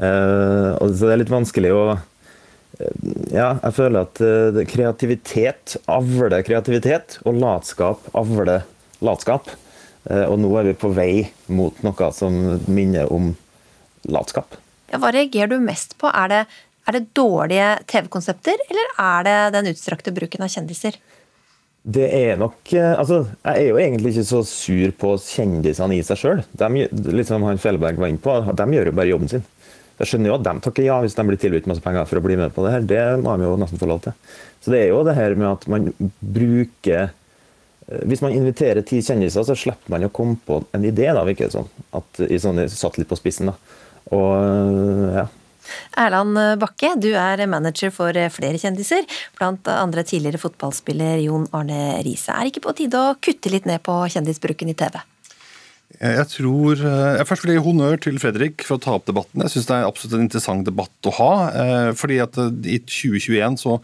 Eh, 0.03 0.87
så 0.93 1.05
det 1.07 1.13
er 1.13 1.21
litt 1.21 1.33
vanskelig 1.33 1.71
å 1.75 1.83
eh, 1.93 2.95
Ja, 3.33 3.53
jeg 3.61 3.75
føler 3.77 4.07
at 4.07 4.21
eh, 4.23 4.63
kreativitet 4.69 5.77
avler 5.91 6.43
kreativitet, 6.45 7.19
og 7.27 7.39
latskap 7.41 8.09
avler 8.17 8.65
latskap. 9.03 9.51
Og 10.03 10.33
nå 10.35 10.49
er 10.59 10.65
vi 10.67 10.73
på 10.75 10.89
vei 10.91 11.11
mot 11.55 11.77
noe 11.79 12.07
som 12.11 12.35
minner 12.67 13.07
om 13.15 13.29
latskap. 14.11 14.57
Ja, 14.91 14.97
hva 14.99 15.13
reagerer 15.15 15.53
du 15.53 15.63
mest 15.63 15.95
på? 15.95 16.09
Er 16.11 16.27
det, 16.27 16.39
er 16.83 16.97
det 16.97 17.05
dårlige 17.15 17.69
TV-konsepter, 17.87 18.65
eller 18.67 18.91
er 18.99 19.23
det 19.23 19.37
den 19.55 19.69
utstrakte 19.71 20.11
bruken 20.11 20.43
av 20.43 20.51
kjendiser? 20.51 20.97
Det 21.83 22.09
er 22.17 22.35
nok 22.39 22.73
Altså, 22.75 23.21
jeg 23.43 23.61
er 23.61 23.69
jo 23.69 23.79
egentlig 23.79 24.11
ikke 24.11 24.27
så 24.27 24.43
sur 24.47 24.91
på 25.05 25.15
kjendisene 25.23 25.95
i 25.95 26.03
seg 26.03 26.19
sjøl. 26.19 26.43
Liksom 26.91 27.47
han 27.47 27.63
Fjellberg 27.63 28.03
var 28.03 28.11
inne 28.11 28.23
på, 28.23 28.35
de 28.59 28.67
gjør 28.75 28.91
jo 28.91 28.97
bare 28.99 29.11
jobben 29.13 29.31
sin. 29.31 29.47
Jeg 29.99 30.09
skjønner 30.09 30.31
jo 30.31 30.37
at 30.39 30.45
de 30.45 30.53
takker 30.65 30.87
ja 30.87 30.95
hvis 31.03 31.15
de 31.17 31.25
blir 31.27 31.39
tilbudt 31.41 31.67
masse 31.69 31.83
penger 31.83 32.07
for 32.09 32.19
å 32.19 32.23
bli 32.25 32.37
med 32.39 32.53
på 32.55 32.63
det 32.65 32.71
her. 32.73 32.87
Det 32.89 33.03
må 33.21 33.35
de 33.37 33.45
jo 33.45 33.59
nesten 33.61 33.81
få 33.81 33.89
lov 33.89 34.01
til. 34.05 34.15
Så 34.63 34.73
det 34.73 34.81
er 34.81 34.89
jo 34.89 35.03
det 35.05 35.17
her 35.17 35.35
med 35.37 35.49
at 35.51 35.67
man 35.69 35.91
bruker 36.19 37.03
eh, 37.11 38.01
Hvis 38.09 38.23
man 38.23 38.33
inviterer 38.33 38.81
ti 38.87 39.03
kjendiser, 39.05 39.45
så 39.45 39.57
slipper 39.59 39.93
man 39.93 40.07
å 40.07 40.11
komme 40.13 40.39
på 40.47 40.63
en 40.73 40.87
idé, 40.87 41.11
da, 41.13 41.25
virker 41.27 41.49
det 41.49 41.53
som. 41.53 41.69
I 42.25 42.39
satt 42.71 42.97
litt 42.97 43.11
på 43.11 43.19
spissen, 43.19 43.51
da. 43.51 43.79
Og 44.15 44.29
eh, 44.39 45.21
ja. 45.21 45.29
Erland 46.03 46.35
Bakke, 46.59 46.89
du 46.99 47.13
er 47.15 47.45
manager 47.47 47.93
for 47.95 48.17
flere 48.35 48.59
kjendiser, 48.59 49.05
blant 49.37 49.69
andre 49.71 50.03
tidligere 50.03 50.41
fotballspiller 50.41 51.21
Jon 51.23 51.47
Arne 51.55 52.01
Riise. 52.03 52.33
Er 52.33 52.43
det 52.43 52.55
ikke 52.55 52.67
på 52.67 52.77
tide 52.81 52.99
å 52.99 53.15
kutte 53.23 53.53
litt 53.53 53.69
ned 53.69 53.83
på 53.85 54.01
kjendisbruken 54.11 54.73
i 54.73 54.75
TV? 54.79 54.99
Jeg 56.01 56.25
tror, 56.31 56.79
eh, 56.79 57.17
jeg 57.19 57.27
først 57.29 57.45
vil 57.45 57.53
jeg 57.53 57.61
gi 57.61 57.67
honnør 57.67 58.01
til 58.01 58.17
Fredrik 58.21 58.65
for 58.65 58.79
å 58.79 58.81
ta 58.81 58.95
opp 58.97 59.05
debatten. 59.09 59.43
Jeg 59.45 59.53
syns 59.53 59.69
det 59.69 59.77
er 59.77 59.87
absolutt 59.87 60.17
en 60.17 60.25
interessant 60.25 60.65
debatt 60.65 61.09
å 61.09 61.15
ha. 61.19 61.31
eh, 61.53 61.91
fordi 61.93 62.19
at 62.23 62.37
eh, 62.37 62.51
i 62.65 62.79
2021 62.81 63.57
så 63.61 63.79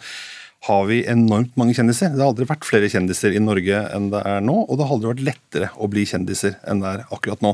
har 0.67 0.88
vi 0.89 1.06
enormt 1.08 1.56
mange 1.56 1.72
kjendiser. 1.78 2.12
Det 2.12 2.19
har 2.19 2.34
aldri 2.34 2.48
vært 2.50 2.67
flere 2.67 2.89
kjendiser 2.91 3.32
i 3.32 3.39
Norge 3.39 3.78
enn 3.95 4.10
det 4.12 4.19
er 4.28 4.41
nå, 4.43 4.58
og 4.65 4.76
det 4.76 4.88
har 4.88 4.98
aldri 4.98 5.12
vært 5.13 5.28
lettere 5.30 5.69
å 5.80 5.88
bli 5.88 6.04
kjendiser 6.04 6.58
enn 6.67 6.82
det 6.84 6.89
er 6.89 7.06
akkurat 7.15 7.39
nå. 7.45 7.54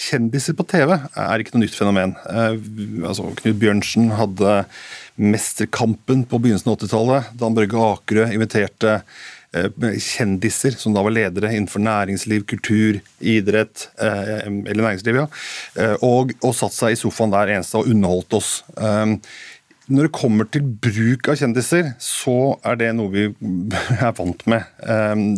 Kjendiser 0.00 0.56
på 0.56 0.64
TV 0.64 0.94
er 0.96 1.42
ikke 1.42 1.52
noe 1.52 1.66
nytt 1.66 1.76
fenomen. 1.76 2.14
Altså, 3.04 3.28
Knut 3.42 3.60
Bjørnsen 3.60 4.08
hadde 4.16 4.62
Mesterkampen 5.20 6.24
på 6.28 6.40
begynnelsen 6.40 6.72
av 6.72 6.78
80-tallet. 6.78 7.36
Dan 7.36 7.56
Børge 7.56 7.76
Akerø 7.92 8.30
inviterte 8.32 9.02
kjendiser 10.02 10.76
som 10.78 10.94
da 10.94 11.02
var 11.04 11.14
ledere 11.14 11.52
innenfor 11.54 11.82
næringsliv, 11.84 12.46
kultur, 12.50 13.00
idrett 13.20 13.88
eh, 14.02 14.46
eller 14.46 14.82
næringsliv, 14.82 15.20
ja, 15.22 15.26
eh, 15.80 15.94
og, 16.06 16.32
og 16.42 16.56
satt 16.56 16.76
seg 16.76 16.94
i 16.94 16.98
sofaen 17.00 17.34
der 17.34 17.56
eneste 17.56 17.80
og 17.80 17.90
underholdt 17.92 18.38
oss. 18.38 18.50
Eh, 18.76 19.14
når 19.86 20.08
det 20.08 20.16
kommer 20.18 20.48
til 20.50 20.64
bruk 20.66 21.28
av 21.30 21.38
kjendiser, 21.38 21.92
så 22.02 22.56
er 22.66 22.80
det 22.80 22.90
noe 22.98 23.12
vi 23.12 23.28
er 24.00 24.16
vant 24.18 24.42
med. 24.50 24.66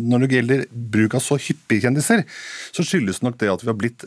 Når 0.08 0.24
det 0.24 0.38
gjelder 0.38 0.62
bruk 0.72 1.18
av 1.18 1.20
så 1.20 1.36
hyppige 1.36 1.84
kjendiser, 1.84 2.24
så 2.72 2.86
skyldes 2.86 3.20
nok 3.20 3.36
det 3.42 3.52
at 3.52 3.64
vi 3.64 3.68
har 3.68 3.76
blitt 3.76 4.06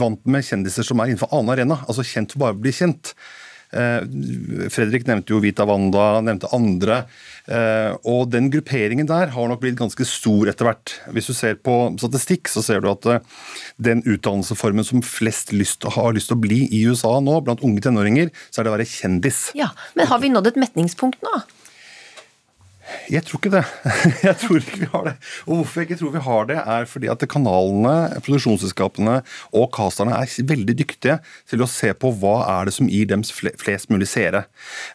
vant 0.00 0.26
med 0.26 0.42
kjendiser 0.42 0.86
som 0.88 0.98
er 0.98 1.12
innenfor 1.12 1.30
annen 1.30 1.52
arena. 1.54 1.78
Altså 1.86 2.02
kjent 2.02 2.34
for 2.34 2.48
bare 2.48 2.56
å 2.56 2.62
bli 2.64 2.74
kjent. 2.74 3.12
Eh, 3.76 4.68
Fredrik 4.72 5.06
nevnte 5.08 5.34
jo 5.34 5.40
Vita 5.44 5.66
Wanda, 5.68 6.20
nevnte 6.24 6.50
andre. 6.56 7.02
Eh, 7.46 7.92
og 8.08 8.30
den 8.32 8.48
grupperingen 8.50 9.06
der 9.06 9.30
har 9.34 9.50
nok 9.50 9.60
blitt 9.62 9.78
ganske 9.78 10.06
stor 10.08 10.50
etter 10.50 10.70
hvert. 10.70 10.94
Hvis 11.14 11.30
du 11.30 11.34
ser 11.36 11.58
på 11.60 11.76
statistikk, 12.00 12.50
så 12.50 12.64
ser 12.64 12.82
du 12.82 12.90
at 12.90 13.06
eh, 13.12 13.42
den 13.78 14.02
utdannelsesformen 14.06 14.86
som 14.86 15.04
flest 15.04 15.52
lyst, 15.54 15.86
har 15.96 16.16
lyst 16.16 16.32
til 16.32 16.38
å 16.38 16.42
bli 16.46 16.64
i 16.66 16.82
USA 16.90 17.18
nå, 17.22 17.38
blant 17.46 17.62
unge 17.66 17.84
tenåringer, 17.84 18.32
så 18.50 18.62
er 18.62 18.66
det 18.66 18.72
å 18.72 18.78
være 18.78 18.90
kjendis. 18.90 19.46
Ja, 19.58 19.70
Men 19.94 20.10
har 20.10 20.22
vi 20.22 20.32
nådd 20.32 20.52
et 20.52 20.60
metningspunkt 20.66 21.22
nå? 21.26 21.36
Jeg 23.10 23.22
tror 23.26 23.40
ikke 23.40 23.52
det. 23.54 23.62
Jeg 24.26 24.38
tror 24.40 24.60
ikke 24.60 24.80
vi 24.82 24.88
har 24.92 25.04
det. 25.08 25.14
Og 25.46 25.60
hvorfor 25.60 25.80
jeg 25.80 25.88
ikke 25.88 25.98
tror 26.00 26.12
vi 26.14 26.22
har 26.26 26.48
det, 26.50 26.56
er 26.58 26.88
fordi 26.90 27.08
at 27.10 27.22
kanalene, 27.30 27.94
produksjonsselskapene 28.24 29.16
og 29.56 29.66
casterne 29.74 30.14
er 30.14 30.30
veldig 30.46 30.74
dyktige 30.78 31.18
til 31.50 31.62
å 31.62 31.68
se 31.70 31.92
på 31.98 32.10
hva 32.20 32.36
er 32.56 32.68
det 32.68 32.74
som 32.76 32.90
gir 32.90 33.08
dem 33.10 33.24
flest 33.26 33.90
mulig 33.92 34.08
seere. 34.10 34.44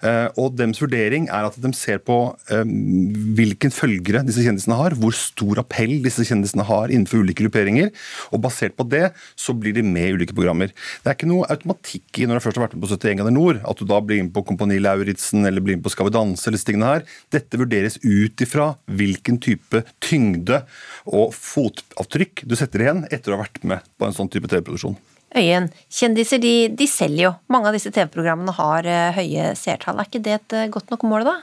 Eh, 0.04 0.28
og 0.40 0.56
deres 0.60 0.82
vurdering 0.82 1.28
er 1.32 1.48
at 1.48 1.58
de 1.62 1.72
ser 1.78 2.02
på 2.04 2.18
eh, 2.52 2.64
hvilken 3.38 3.74
følgere 3.76 4.24
disse 4.28 4.44
kjendisene 4.46 4.80
har, 4.80 4.96
hvor 5.00 5.16
stor 5.16 5.64
appell 5.64 5.98
disse 6.06 6.26
kjendisene 6.28 6.68
har 6.68 6.92
innenfor 6.92 7.24
ulike 7.24 7.46
grupperinger, 7.46 7.92
og 8.32 8.44
basert 8.46 8.78
på 8.80 8.88
det 8.92 9.10
så 9.40 9.56
blir 9.58 9.76
de 9.78 9.86
med 9.86 10.10
i 10.10 10.16
ulike 10.18 10.36
programmer. 10.38 10.72
Det 11.02 11.12
er 11.12 11.18
ikke 11.18 11.32
noe 11.32 11.48
automatikk 11.52 12.22
i 12.22 12.28
når 12.28 12.40
du 12.40 12.46
først 12.48 12.60
har 12.60 12.68
vært 12.68 12.78
med 12.78 12.86
på 12.86 12.94
71 12.94 13.22
grader 13.22 13.36
nord, 13.36 13.62
at 13.68 13.80
du 13.80 13.88
da 13.88 14.00
blir 14.04 14.24
med 14.24 14.34
på 14.36 14.46
Kompani 14.48 14.80
Lauritzen 14.82 15.48
eller 15.48 15.64
blir 15.64 15.80
med 15.80 15.86
på 15.86 15.92
Skal 15.92 16.08
vi 16.08 16.16
danse 16.16 16.48
eller 16.48 16.62
stingene 16.62 16.88
her. 16.94 17.08
Dette 17.34 17.60
vurderer 17.60 17.81
vurderes 17.82 17.98
ut 18.04 18.42
ifra 18.42 18.72
hvilken 18.86 19.40
type 19.42 19.84
tyngde 20.04 20.64
og 21.10 21.34
fotavtrykk 21.36 22.46
du 22.46 22.56
setter 22.56 22.86
igjen 22.86 23.06
etter 23.10 23.34
å 23.34 23.40
ha 23.40 23.46
vært 23.46 23.64
med 23.64 23.86
på 23.98 24.08
en 24.08 24.16
sånn 24.16 24.30
type 24.32 24.50
TV-produksjon. 24.50 24.98
Øyen, 25.32 25.70
kjendiser 25.88 26.42
de, 26.44 26.68
de, 26.76 26.88
selger 26.92 27.24
jo. 27.24 27.32
Mange 27.48 27.70
av 27.70 27.78
disse 27.78 27.92
TV-programmene 27.94 28.52
har 28.58 28.88
uh, 28.88 29.14
høye 29.16 29.54
seertall. 29.56 30.02
Er 30.02 30.10
ikke 30.10 30.24
det 30.26 30.34
et 30.36 30.56
uh, 30.58 30.66
godt 30.74 30.92
nok 30.92 31.06
mål, 31.08 31.24
da? 31.30 31.38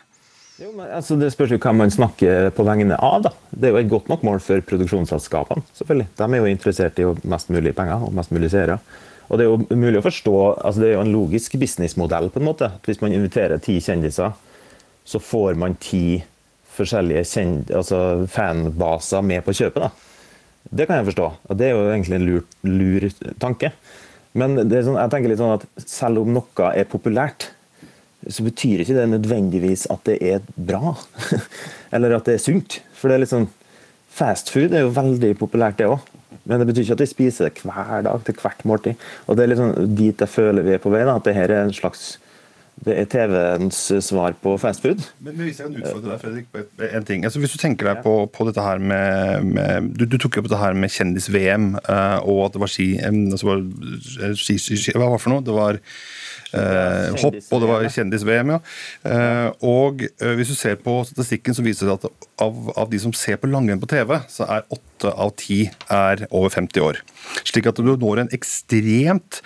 Jo, 0.60 0.74
men, 0.74 0.90
altså, 0.92 1.16
det 1.16 1.30
spørs 1.32 1.54
jo 1.54 1.60
hva 1.62 1.72
man 1.72 1.92
snakker 1.94 2.50
på 2.52 2.66
vegne 2.68 2.98
av. 3.00 3.22
da. 3.24 3.32
Det 3.48 3.70
er 3.70 3.72
jo 3.72 3.80
et 3.80 3.88
godt 3.88 4.10
nok 4.12 4.26
mål 4.28 4.42
for 4.44 4.60
produksjonsselskapene. 4.68 5.64
selvfølgelig. 5.80 6.10
De 6.20 6.28
er 6.28 6.42
jo 6.42 6.52
interessert 6.52 7.00
i 7.00 7.06
mest 7.32 7.54
mulig 7.54 7.72
penger 7.78 8.04
og 8.04 8.12
mest 8.18 8.34
mulig 8.34 8.52
seere. 8.52 8.76
Og 9.28 9.40
Det 9.40 9.46
er 9.46 9.50
jo 9.54 9.80
mulig 9.80 10.02
å 10.02 10.04
forstå, 10.04 10.36
altså 10.64 10.82
det 10.82 10.90
er 10.90 10.94
jo 10.98 11.06
en 11.06 11.14
logisk 11.14 11.56
businessmodell. 11.60 12.28
på 12.34 12.42
en 12.42 12.48
måte. 12.50 12.68
At 12.68 12.84
Hvis 12.84 13.00
man 13.00 13.16
inviterer 13.16 13.56
ti 13.56 13.80
kjendiser 13.80 14.36
så 15.08 15.20
får 15.22 15.56
man 15.60 15.78
ti 15.80 16.20
forskjellige 16.78 17.24
kjent, 17.26 17.70
altså 17.74 18.26
fanbaser 18.30 19.24
med 19.24 19.44
på 19.46 19.54
kjøpet. 19.56 19.86
Da. 19.86 20.68
Det 20.70 20.86
kan 20.86 21.00
jeg 21.00 21.08
forstå. 21.10 21.28
og 21.48 21.58
Det 21.58 21.68
er 21.68 21.74
jo 21.74 21.86
egentlig 21.88 22.18
en 22.18 22.26
lur, 22.28 22.42
lur 22.62 23.08
tanke. 23.40 23.72
Men 24.38 24.58
sånn, 24.58 24.98
jeg 24.98 25.12
tenker 25.12 25.32
litt 25.32 25.40
sånn 25.40 25.56
at 25.56 25.64
selv 25.88 26.22
om 26.22 26.34
noe 26.36 26.72
er 26.74 26.88
populært, 26.90 27.48
så 28.28 28.44
betyr 28.44 28.82
ikke 28.82 28.96
det 28.98 29.06
nødvendigvis 29.14 29.86
at 29.94 30.04
det 30.08 30.18
er 30.20 30.44
bra. 30.54 30.92
Eller 31.94 32.18
at 32.18 32.28
det 32.28 32.36
er 32.36 32.44
sunt. 32.44 32.80
For 32.98 33.08
det 33.08 33.18
er 33.18 33.24
litt 33.24 33.34
sånn 33.34 33.50
Fast 34.18 34.48
food 34.50 34.72
er 34.74 34.80
jo 34.82 34.88
veldig 34.90 35.28
populært, 35.38 35.76
det 35.78 35.86
òg. 35.86 36.00
Men 36.48 36.58
det 36.58 36.66
betyr 36.70 36.86
ikke 36.86 36.94
at 36.96 37.02
vi 37.04 37.06
spiser 37.10 37.46
det 37.46 37.60
hver 37.62 38.00
dag 38.02 38.22
til 38.26 38.34
hvert 38.40 38.64
måltid. 38.66 39.04
Og 39.28 39.36
det 39.36 39.44
er 39.44 39.50
litt 39.52 39.60
sånn 39.60 39.92
dit 39.94 40.24
jeg 40.24 40.32
føler 40.32 40.64
vi 40.66 40.72
er 40.74 40.80
på 40.82 40.90
vei. 40.90 41.04
da, 41.06 41.14
At 41.20 41.28
det 41.28 41.36
her 41.36 41.52
er 41.52 41.66
en 41.66 41.76
slags 41.76 42.16
det 42.86 42.94
er 42.94 43.08
TV-ens 43.10 43.78
svar 44.04 44.36
på 44.42 44.54
fast 44.60 44.84
food. 44.84 45.02
Men 45.24 45.40
Hvis 45.40 45.60
jeg 45.60 45.68
kan 45.68 45.80
utfordre 45.80 46.12
deg, 46.12 46.20
Fredrik, 46.22 46.46
på 46.52 46.88
en 46.88 47.08
ting. 47.08 47.24
Altså, 47.26 47.42
hvis 47.42 47.54
du 47.54 47.58
tenker 47.60 47.90
deg 47.90 48.02
på, 48.04 48.14
på 48.34 48.46
dette 48.48 48.64
her 48.64 48.78
med, 48.82 49.50
med 49.54 49.90
du, 49.98 50.06
du, 50.06 50.18
tok 50.18 50.40
opp 50.40 50.48
dette 50.48 50.60
her 50.60 50.78
med 50.78 50.92
kjendis-VM, 50.94 51.72
uh, 51.80 51.90
eh, 51.96 52.28
og 52.28 52.46
at 52.46 52.56
det 52.56 52.62
var 52.62 52.72
ski, 52.72 52.88
um, 53.02 53.20
altså 53.34 53.50
var, 53.50 53.66
ski, 54.38 54.58
ski, 54.62 54.94
Hva 54.94 55.08
var 55.08 55.18
det 55.18 55.24
for 55.26 55.34
noe? 55.34 55.46
Det 55.46 55.58
var 55.58 55.82
Uh, 56.48 57.12
hopp, 57.20 57.34
og 57.52 57.60
det 57.60 57.66
var 57.68 57.82
kjendis-VM, 57.92 58.54
ja. 58.54 58.58
Uh, 59.04 59.48
og 59.68 60.04
uh, 60.22 60.30
hvis 60.38 60.48
du 60.48 60.56
ser 60.56 60.78
på 60.80 60.94
statistikken, 61.04 61.52
så 61.52 61.64
viser 61.64 61.90
det 61.90 61.98
at 61.98 62.06
av, 62.40 62.70
av 62.72 62.88
de 62.88 63.00
som 63.02 63.12
ser 63.12 63.36
på 63.36 63.50
langrenn 63.52 63.82
på 63.82 63.90
TV, 63.90 64.14
så 64.32 64.46
er 64.48 64.64
åtte 64.72 65.12
av 65.12 65.34
ti 65.36 65.66
er 65.92 66.24
over 66.30 66.54
50 66.54 66.86
år. 66.86 67.02
Slik 67.44 67.68
at 67.70 67.78
du 67.78 67.90
når 67.98 68.22
en 68.24 68.32
ekstremt 68.34 69.40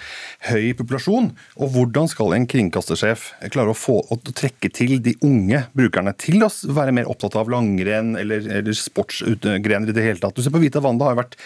høy 0.48 0.72
populasjon. 0.78 1.30
Og 1.58 1.74
hvordan 1.74 2.08
skal 2.10 2.36
en 2.36 2.46
kringkastersjef 2.50 3.28
klare 3.52 3.74
å 3.74 3.78
få 3.78 3.98
å 4.12 4.18
trekke 4.28 4.70
til 4.74 4.96
de 5.04 5.14
unge 5.26 5.64
brukerne 5.76 6.14
til 6.20 6.44
å 6.46 6.50
være 6.72 6.94
mer 6.96 7.10
opptatt 7.10 7.36
av 7.40 7.50
langrenn 7.52 8.14
eller, 8.20 8.46
eller 8.60 8.76
sportsgrener 8.76 9.92
i 9.92 9.96
det 9.96 10.06
hele 10.06 10.22
tatt? 10.22 10.36
Du 10.36 10.44
ser 10.44 10.54
på 10.54 10.62
Vita 10.62 10.82
Wanda 10.84 11.10
har 11.10 11.20
vært 11.20 11.38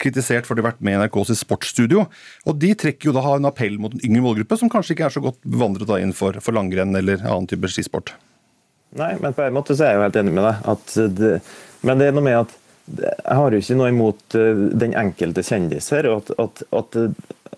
kritisert 0.00 0.48
for 0.48 0.56
å 0.56 0.60
har 0.62 0.72
vært 0.72 0.84
med 0.84 0.96
i 0.96 1.02
NRKs 1.02 1.34
sportsstudio. 1.42 2.06
Og 2.46 2.58
de 2.60 2.72
trekker 2.78 3.10
jo 3.10 3.16
da 3.16 3.24
en 3.34 3.48
appell 3.50 3.78
mot 3.82 3.94
en 3.94 4.04
yngre 4.06 4.24
målgruppe 4.24 4.58
som 4.60 4.72
kanskje 4.72 4.96
ikke 4.96 5.08
er 5.08 5.16
så 5.16 5.24
godt 5.24 5.40
bevandret 5.46 5.90
inn 6.00 6.14
for, 6.16 6.36
for 6.44 6.56
langrenn 6.56 6.96
eller 6.96 7.22
annen 7.24 7.48
type 7.50 7.70
skisport. 7.72 8.14
Nei, 8.98 9.14
men 9.22 9.34
på 9.36 9.44
en 9.44 9.54
måte 9.54 9.76
så 9.78 9.86
er 9.86 9.94
jeg 9.94 10.00
jo 10.00 10.06
helt 10.08 10.18
enig 10.18 10.34
med 10.34 10.48
deg. 10.48 11.14
Det, 11.20 11.34
men 11.86 12.00
det 12.00 12.10
er 12.10 12.16
noe 12.16 12.26
med 12.26 12.40
at 12.40 12.56
jeg 12.98 13.36
har 13.40 13.52
jo 13.54 13.60
ikke 13.62 13.76
noe 13.78 13.90
imot 13.92 14.38
eh, 14.38 14.64
den 14.82 14.96
enkelte 14.98 15.44
kjendis 15.46 15.90
her. 15.94 16.08
At, 16.16 16.32
at, 16.40 16.64
at, 16.74 16.98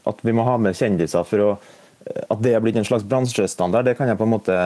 at, 0.03 0.27
vi 0.27 0.35
må 0.37 0.45
ha 0.49 0.59
med 0.61 0.77
kjendiser 0.79 1.25
for 1.29 1.47
å 1.47 1.55
at 2.03 2.41
det 2.43 2.51
er 2.57 2.63
blitt 2.63 2.75
en 2.81 2.87
slags 2.87 3.05
bransjestandard, 3.07 3.87
det 3.87 3.95
kan 3.95 4.09
jeg 4.11 4.19
på 4.19 4.27
en 4.27 4.33
måte 4.33 4.57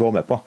gå 0.00 0.10
med 0.16 0.24
på. 0.24 0.38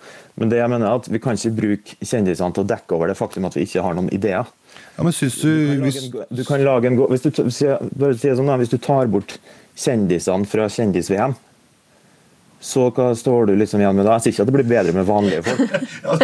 Men 0.41 0.49
det 0.49 0.57
jeg 0.57 0.71
mener 0.71 0.89
er 0.89 1.01
at 1.01 1.09
vi 1.11 1.21
kan 1.21 1.37
ikke 1.37 1.53
bruke 1.59 1.97
kjendisene 2.01 2.55
til 2.55 2.63
å 2.63 2.69
dekke 2.71 2.97
over 2.97 3.11
det 3.11 3.17
faktum 3.19 3.45
at 3.45 3.57
vi 3.57 3.67
ikke 3.67 3.83
har 3.85 3.97
noen 3.97 4.09
ideer. 4.15 4.49
Ja, 4.97 5.05
men 5.05 5.13
synes 5.13 5.37
Du 5.41 5.83
hvis... 5.83 5.99
du 6.09 6.41
en, 6.41 6.99
hvis, 7.11 7.25
du, 7.27 7.43
sånn, 7.53 8.53
hvis 8.63 8.73
du 8.73 8.79
tar 8.81 9.11
bort 9.13 9.37
kjendisene 9.77 10.49
fra 10.49 10.65
Kjendis-VM, 10.73 11.37
så 12.63 12.87
hva 12.95 13.09
står 13.17 13.49
du 13.49 13.53
liksom 13.59 13.81
igjen 13.81 13.97
med 13.97 14.07
da? 14.07 14.15
Jeg 14.17 14.23
sier 14.23 14.33
ikke 14.33 14.43
at 14.45 14.49
det 14.49 14.55
blir 14.55 14.69
bedre 14.69 14.95
med 14.95 15.07
vanlige 15.07 15.41
folk. 15.43 15.73
ja, 16.05 16.17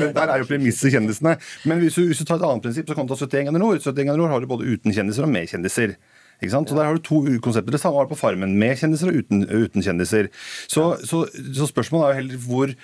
men 0.00 0.14
Der 0.16 0.32
er 0.32 0.40
jo 0.40 0.48
premisset 0.48 0.94
kjendisene. 0.94 1.36
Men 1.68 1.82
hvis 1.82 1.98
du, 1.98 2.06
hvis 2.08 2.22
du, 2.22 2.24
tar 2.24 2.40
et 2.40 2.46
annet 2.48 2.64
prinsipp, 2.64 2.88
så 2.88 2.96
kan 2.96 3.08
du 3.08 3.12
ta 3.12 3.18
71 3.20 3.50
ganger 3.50 3.60
nord. 3.60 3.82
71 3.84 4.08
ganger 4.08 4.32
har 4.32 4.40
du 4.40 4.48
både 4.48 4.70
uten 4.70 4.96
kjendiser 4.96 5.26
og 5.28 5.34
med 5.34 5.50
kjendiser. 5.52 5.98
Ikke 6.40 6.52
sant? 6.52 6.68
Så 6.68 6.76
Der 6.76 6.84
har 6.84 6.94
du 6.96 7.02
to 7.02 7.22
konsepter. 7.42 7.72
Det 7.72 7.80
samme 7.80 7.96
var 7.96 8.06
det 8.06 8.14
på 8.14 8.20
Farmen, 8.20 8.58
med 8.60 8.76
kjendiser 8.76 9.10
og 9.10 9.20
uten, 9.22 9.46
uten 9.48 9.82
kjendiser. 9.82 10.30
Så, 10.68 10.96
så, 11.04 11.24
så, 11.32 11.68
spørsmålet 11.70 12.06
er 12.06 12.12
jo 12.12 12.20
heller 12.20 12.46
hvor 12.46 12.74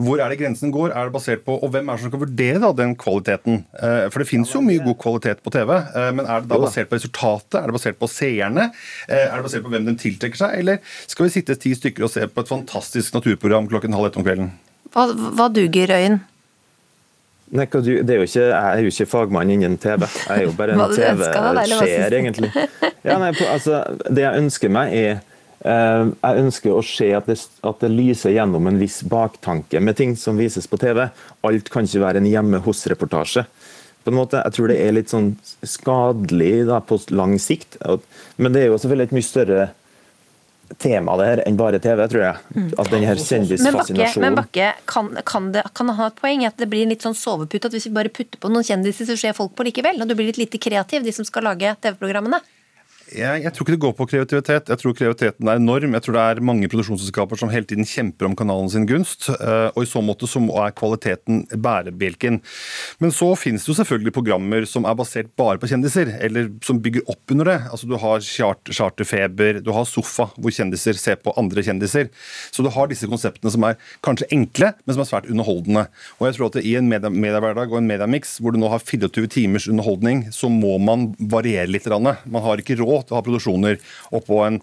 hvor 0.00 0.20
er 0.22 0.30
det 0.32 0.38
grensen 0.40 0.70
går? 0.72 0.94
Er 0.94 1.08
det 1.08 1.12
basert 1.12 1.42
på, 1.44 1.58
Og 1.58 1.72
hvem 1.74 1.88
er 1.88 1.98
det 1.98 2.04
som 2.04 2.12
skal 2.12 2.22
vurdere 2.22 2.60
da, 2.62 2.70
den 2.72 2.94
kvaliteten? 2.96 3.64
Eh, 3.74 4.06
for 4.08 4.22
det 4.22 4.28
finnes 4.30 4.54
jo 4.54 4.62
mye 4.64 4.80
god 4.84 4.96
kvalitet 5.02 5.42
på 5.44 5.52
TV, 5.52 5.74
eh, 5.76 6.10
men 6.14 6.24
er 6.24 6.40
det 6.40 6.48
da 6.48 6.60
basert 6.62 6.88
på 6.88 6.96
resultatet? 6.96 7.58
Er 7.60 7.68
det 7.68 7.76
basert 7.76 7.98
på 8.00 8.08
seerne? 8.08 8.70
Eh, 9.08 9.26
er 9.26 9.36
det 9.36 9.44
basert 9.44 9.66
på 9.66 9.74
hvem 9.74 9.90
de 9.90 9.96
tiltrekker 10.00 10.40
seg? 10.40 10.56
Eller 10.62 10.80
skal 11.10 11.26
vi 11.26 11.34
sitte 11.34 11.58
ti 11.60 11.74
stykker 11.76 12.06
og 12.06 12.14
se 12.14 12.24
på 12.26 12.44
et 12.44 12.52
fantastisk 12.54 13.18
naturprogram 13.18 13.68
klokken 13.68 13.96
halv 13.98 14.08
ett 14.08 14.20
om 14.20 14.24
kvelden? 14.24 14.52
Hva, 14.94 15.10
hva 15.36 15.50
duger, 15.52 15.92
Øyen? 15.98 16.20
Nei, 17.50 17.66
det 17.66 18.14
er 18.14 18.22
ikke, 18.22 18.44
Jeg 18.44 18.52
er 18.54 18.84
jo 18.84 18.92
ikke 18.92 19.08
fagmann 19.10 19.50
innen 19.50 19.74
TV. 19.82 20.04
Jeg 20.06 20.36
er 20.36 20.44
jo 20.44 20.52
bare 20.58 20.76
en 20.76 20.84
TV-skjer, 20.94 22.14
egentlig. 22.14 22.50
Ja, 23.02 23.16
nei, 23.18 23.32
altså, 23.48 23.80
det 24.06 24.22
jeg 24.22 24.44
ønsker 24.44 24.70
meg, 24.70 24.94
er 24.94 25.18
Eh, 25.60 26.04
jeg 26.08 26.40
ønsker 26.40 26.72
å 26.72 26.84
se 26.84 27.10
at 27.12 27.26
det, 27.28 27.36
at 27.68 27.82
det, 27.82 27.90
lyser 27.92 28.32
gjennom 28.32 28.68
en 28.70 28.78
viss 28.80 29.02
baktanke 29.04 29.82
med 29.84 29.98
ting 29.98 30.14
som 30.16 30.40
vises 30.40 30.68
på 30.70 30.80
TV. 30.80 31.04
Alt 31.46 31.68
kan 31.72 31.88
ikke 31.88 32.04
være 32.06 32.22
en 32.22 32.30
hjemme 32.30 32.62
hos-reportasje. 32.64 33.44
På 34.00 34.08
en 34.08 34.16
måte, 34.16 34.40
Jeg 34.40 34.56
tror 34.56 34.68
det 34.72 34.78
er 34.80 34.96
litt 34.96 35.12
sånn 35.12 35.34
skadelig 35.60 36.64
da, 36.70 36.80
på 36.80 36.96
lang 37.12 37.36
sikt. 37.36 37.76
Men 38.38 38.54
det 38.54 38.62
er 38.62 38.70
jo 38.70 38.78
selvfølgelig 38.80 39.10
et 39.10 39.18
mye 39.18 39.28
større 39.28 39.68
tema 40.78 41.16
det 41.18 41.26
her 41.26 41.42
enn 41.46 41.58
bare 41.58 41.80
TV, 41.82 42.02
tror 42.12 42.22
jeg. 42.22 42.66
At 42.78 42.92
den 42.92 43.06
her 43.06 43.18
Men 43.18 43.78
Bakke, 43.80 44.08
men 44.22 44.38
Bakke 44.38 44.68
kan, 44.90 45.10
kan, 45.26 45.50
det, 45.54 45.64
kan 45.74 45.92
ha 45.98 46.10
et 46.10 46.20
poeng 46.20 46.46
at 46.46 46.60
det 46.60 46.70
blir 46.70 46.86
en 46.86 46.94
litt 46.94 47.04
sånn 47.06 47.16
sovepute? 47.16 47.66
At 47.66 47.74
hvis 47.76 47.88
vi 47.88 47.96
bare 47.96 48.12
putter 48.12 48.40
på 48.40 48.52
noen 48.52 48.66
kjendiser, 48.66 49.08
så 49.08 49.18
ser 49.18 49.36
folk 49.36 49.56
på 49.58 49.66
likevel? 49.66 50.00
Og 50.00 50.08
du 50.08 50.16
blir 50.18 50.30
litt 50.30 50.40
lite 50.40 50.62
kreativ, 50.62 51.04
de 51.06 51.14
som 51.14 51.26
skal 51.26 51.48
lage 51.50 51.74
TV-programmene? 51.82 52.42
Jeg, 53.10 53.42
jeg 53.42 53.50
tror 53.54 53.64
ikke 53.66 53.74
det 53.74 53.82
går 53.82 53.94
på 53.98 54.06
kreativitet. 54.12 54.68
Jeg 54.70 54.78
tror 54.78 54.94
kreativiteten 54.94 55.48
er 55.50 55.58
enorm. 55.58 55.94
Jeg 55.96 56.04
tror 56.04 56.14
det 56.14 56.22
er 56.22 56.40
mange 56.46 56.68
produksjonsselskaper 56.70 57.40
som 57.40 57.50
hele 57.50 57.66
tiden 57.66 57.88
kjemper 57.88 58.28
om 58.28 58.36
kanalen 58.38 58.70
sin 58.70 58.86
gunst. 58.86 59.26
eh, 59.34 59.70
Og 59.74 59.82
i 59.82 59.88
så 59.90 60.02
måte 60.04 60.28
så 60.30 60.38
er 60.62 60.74
kvaliteten 60.78 61.42
bærebjelken. 61.50 62.38
Men 63.02 63.14
så 63.14 63.32
finnes 63.38 63.64
det 63.66 63.72
jo 63.72 63.78
selvfølgelig 63.80 64.14
programmer 64.14 64.66
som 64.68 64.86
er 64.86 64.94
basert 64.98 65.32
bare 65.38 65.58
på 65.58 65.70
kjendiser, 65.72 66.12
eller 66.22 66.52
som 66.62 66.78
bygger 66.82 67.08
opp 67.10 67.34
under 67.34 67.50
det. 67.50 67.56
Altså 67.72 67.88
Du 67.90 67.96
har 67.98 68.20
chart, 68.20 68.70
Charterfeber, 68.70 69.60
du 69.64 69.72
har 69.74 69.88
Sofa, 69.90 70.28
hvor 70.38 70.54
kjendiser 70.54 70.94
ser 70.94 71.18
på 71.18 71.34
andre 71.36 71.66
kjendiser. 71.66 72.10
Så 72.54 72.62
du 72.62 72.70
har 72.70 72.86
disse 72.90 73.10
konseptene 73.10 73.50
som 73.50 73.66
er 73.66 73.78
kanskje 74.06 74.30
enkle, 74.30 74.72
men 74.86 74.94
som 74.94 75.02
er 75.02 75.10
svært 75.10 75.30
underholdende. 75.30 75.88
Og 76.20 76.28
jeg 76.28 76.38
tror 76.38 76.52
at 76.52 76.62
I 76.62 76.76
en 76.78 76.88
mediehverdag 76.90 77.72
og 77.72 77.80
en 77.80 77.90
mediemiks 77.90 78.38
hvor 78.38 78.54
du 78.54 78.60
nå 78.62 78.70
har 78.70 78.78
24 78.78 79.26
timers 79.34 79.66
underholdning, 79.66 80.28
så 80.30 80.46
må 80.52 80.78
man 80.78 81.10
variere 81.18 81.66
litt. 81.66 81.88
Man 81.90 82.44
har 82.44 82.60
ikke 82.60 82.78
råd 82.78 82.99
til 83.06 83.16
å 83.16 83.20
ha 83.20 83.26
produksjoner 83.26 83.80
oppå 84.16 84.44
en 84.46 84.62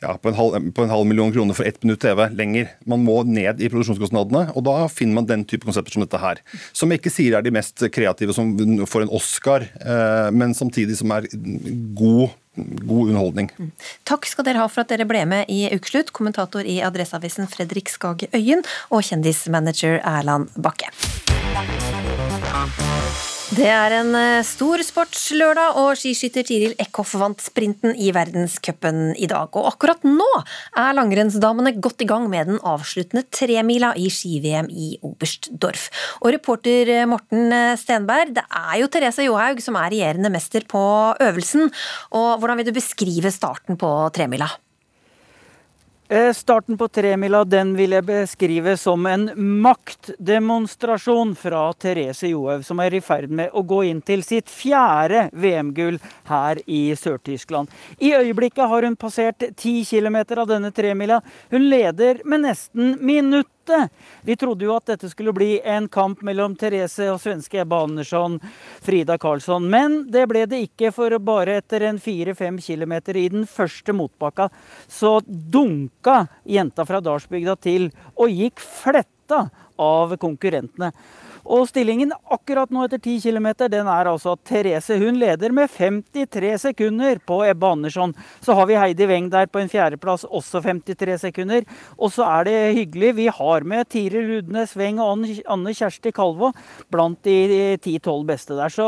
ja, 0.00 0.14
på 0.16 0.30
en, 0.30 0.34
halv, 0.34 0.72
på 0.72 0.84
en 0.84 0.92
halv 0.92 1.06
million 1.06 1.32
kroner 1.32 1.56
for 1.56 1.68
ett 1.68 1.82
minutt 1.84 2.00
TV 2.00 2.28
lenger. 2.32 2.72
Man 2.88 3.04
må 3.04 3.20
ned 3.28 3.60
i 3.60 3.68
produksjonskostnadene, 3.70 4.46
og 4.56 4.64
da 4.66 4.76
finner 4.92 5.20
man 5.20 5.28
den 5.28 5.44
type 5.48 5.68
konsepter 5.68 5.94
som 5.94 6.04
dette 6.04 6.20
her. 6.22 6.40
Som 6.72 6.92
jeg 6.92 7.02
ikke 7.02 7.12
sier 7.12 7.36
er 7.36 7.44
de 7.44 7.52
mest 7.54 7.84
kreative 7.92 8.34
som 8.36 8.54
får 8.88 9.06
en 9.06 9.14
Oscar, 9.20 9.66
eh, 9.80 10.28
men 10.32 10.56
samtidig 10.56 10.96
som 11.00 11.12
er 11.16 11.28
god, 11.98 12.32
god 12.56 13.12
underholdning. 13.12 13.50
Takk 14.08 14.28
skal 14.30 14.48
dere 14.48 14.62
ha 14.64 14.70
for 14.72 14.84
at 14.84 14.92
dere 14.92 15.08
ble 15.08 15.26
med 15.28 15.52
i 15.52 15.66
Ukeslutt, 15.74 16.14
kommentator 16.16 16.64
i 16.64 16.80
Adresseavisen 16.84 17.50
Fredrik 17.52 17.92
Skage 17.92 18.30
Øyen 18.36 18.64
og 18.88 19.04
kjendismanager 19.04 20.00
Erland 20.00 20.48
Bakke. 20.56 20.88
Det 23.50 23.66
er 23.66 23.90
en 23.96 24.12
eh, 24.14 24.44
stor 24.46 24.78
sportslørdag, 24.86 25.74
og 25.80 25.98
skiskytter 25.98 26.44
Tiril 26.46 26.76
Eckhoff 26.78 27.16
vant 27.18 27.42
sprinten 27.42 27.96
i 27.98 28.12
verdenscupen 28.14 29.10
i 29.18 29.26
dag. 29.26 29.50
Og 29.58 29.66
akkurat 29.72 30.06
nå 30.06 30.28
er 30.78 30.94
langrennsdamene 30.94 31.72
godt 31.82 32.04
i 32.04 32.08
gang 32.12 32.28
med 32.30 32.46
den 32.52 32.62
avsluttende 32.62 33.24
tremila 33.34 33.90
i 33.98 34.06
ski-VM 34.06 34.70
i 34.70 34.92
Oberstdorf. 35.02 35.88
Og 36.22 36.30
reporter 36.36 36.94
eh, 36.94 37.08
Morten 37.10 37.50
Stenberg, 37.80 38.36
det 38.38 38.46
er 38.46 38.78
jo 38.84 38.92
Therese 38.94 39.26
Johaug 39.26 39.58
som 39.66 39.82
er 39.82 39.96
regjerende 39.96 40.30
mester 40.30 40.70
på 40.70 40.86
øvelsen. 41.18 41.72
Og 42.14 42.32
hvordan 42.38 42.62
vil 42.62 42.70
du 42.70 42.76
beskrive 42.78 43.34
starten 43.34 43.80
på 43.80 43.96
tremila? 44.14 44.46
Eh, 46.12 46.32
Starten 46.32 46.78
på 46.78 46.88
tremila 46.88 47.44
den 47.44 47.76
vil 47.78 47.92
jeg 47.94 48.02
beskrive 48.08 48.72
som 48.74 49.04
en 49.06 49.28
maktdemonstrasjon 49.62 51.36
fra 51.38 51.60
Therese 51.78 52.32
Johaug, 52.32 52.64
som 52.66 52.82
er 52.82 52.96
i 52.98 53.00
ferd 53.00 53.30
med 53.30 53.54
å 53.54 53.62
gå 53.62 53.84
inn 53.86 54.00
til 54.02 54.24
sitt 54.26 54.50
fjerde 54.50 55.28
VM-gull 55.30 56.00
her 56.26 56.58
i 56.66 56.80
Sør-Tyskland. 56.98 57.70
I 58.02 58.10
øyeblikket 58.18 58.66
har 58.72 58.88
hun 58.88 58.98
passert 58.98 59.52
10 59.52 59.84
km 59.86 60.18
av 60.34 60.50
denne 60.50 60.72
tremila. 60.74 61.20
Hun 61.54 61.70
leder 61.70 62.24
med 62.26 62.42
nesten 62.48 62.96
minuttet. 63.70 63.90
Vi 64.22 64.36
trodde 64.36 64.64
jo 64.64 64.76
at 64.76 64.86
dette 64.86 65.08
skulle 65.08 65.32
bli 65.32 65.60
en 65.64 65.88
kamp 65.88 66.22
mellom 66.22 66.56
Therese 66.56 67.10
og 67.10 67.20
svenske 67.20 67.60
Ebba 67.60 67.82
Andersson, 67.84 68.40
Frida 68.82 69.18
Karlsson, 69.18 69.68
men 69.70 70.10
det 70.10 70.26
ble 70.28 70.46
det 70.46 70.60
ikke, 70.68 70.92
for 70.92 71.16
bare 71.18 71.58
etter 71.60 71.82
en 71.88 71.98
4-5 71.98 72.60
km 72.60 72.92
i 73.16 73.28
den 73.28 73.46
første 73.46 73.92
motbakka, 73.92 74.50
så 74.88 75.20
dunka 75.24 76.26
jenta 76.44 76.84
fra 76.84 77.00
Dalsbygda 77.00 77.56
til 77.56 77.90
og 78.16 78.30
gikk 78.30 78.60
fletta 78.60 79.48
av 79.80 80.16
konkurrentene. 80.20 80.92
Og 81.50 81.66
stillingen 81.66 82.12
akkurat 82.30 82.70
nå 82.70 82.84
etter 82.86 83.00
10 83.02 83.16
km, 83.24 83.48
den 83.72 83.88
er 83.90 84.06
altså 84.06 84.36
at 84.36 84.42
Therese 84.46 84.94
hun 85.00 85.16
leder 85.18 85.50
med 85.54 85.70
53 85.74 86.52
sekunder 86.62 87.18
på 87.26 87.40
Ebbe 87.48 87.72
Andersson. 87.74 88.12
Så 88.44 88.54
har 88.54 88.68
vi 88.70 88.76
Heidi 88.78 89.08
Weng 89.10 89.30
der 89.32 89.48
på 89.50 89.58
en 89.58 89.70
fjerdeplass, 89.72 90.28
også 90.30 90.62
53 90.62 91.16
sekunder. 91.24 91.66
Og 91.98 92.12
så 92.14 92.26
er 92.38 92.46
det 92.46 92.58
hyggelig, 92.78 93.14
vi 93.18 93.26
har 93.34 93.66
med 93.66 93.88
Tiril 93.90 94.28
Rudnes 94.36 94.76
Weng 94.78 95.00
og 95.02 95.26
Anne- 95.26 95.74
Kjersti 95.80 96.12
Kalvå 96.14 96.52
blant 96.92 97.18
de 97.26 97.76
10-12 97.80 98.26
beste 98.28 98.58
der. 98.58 98.70
Så 98.70 98.86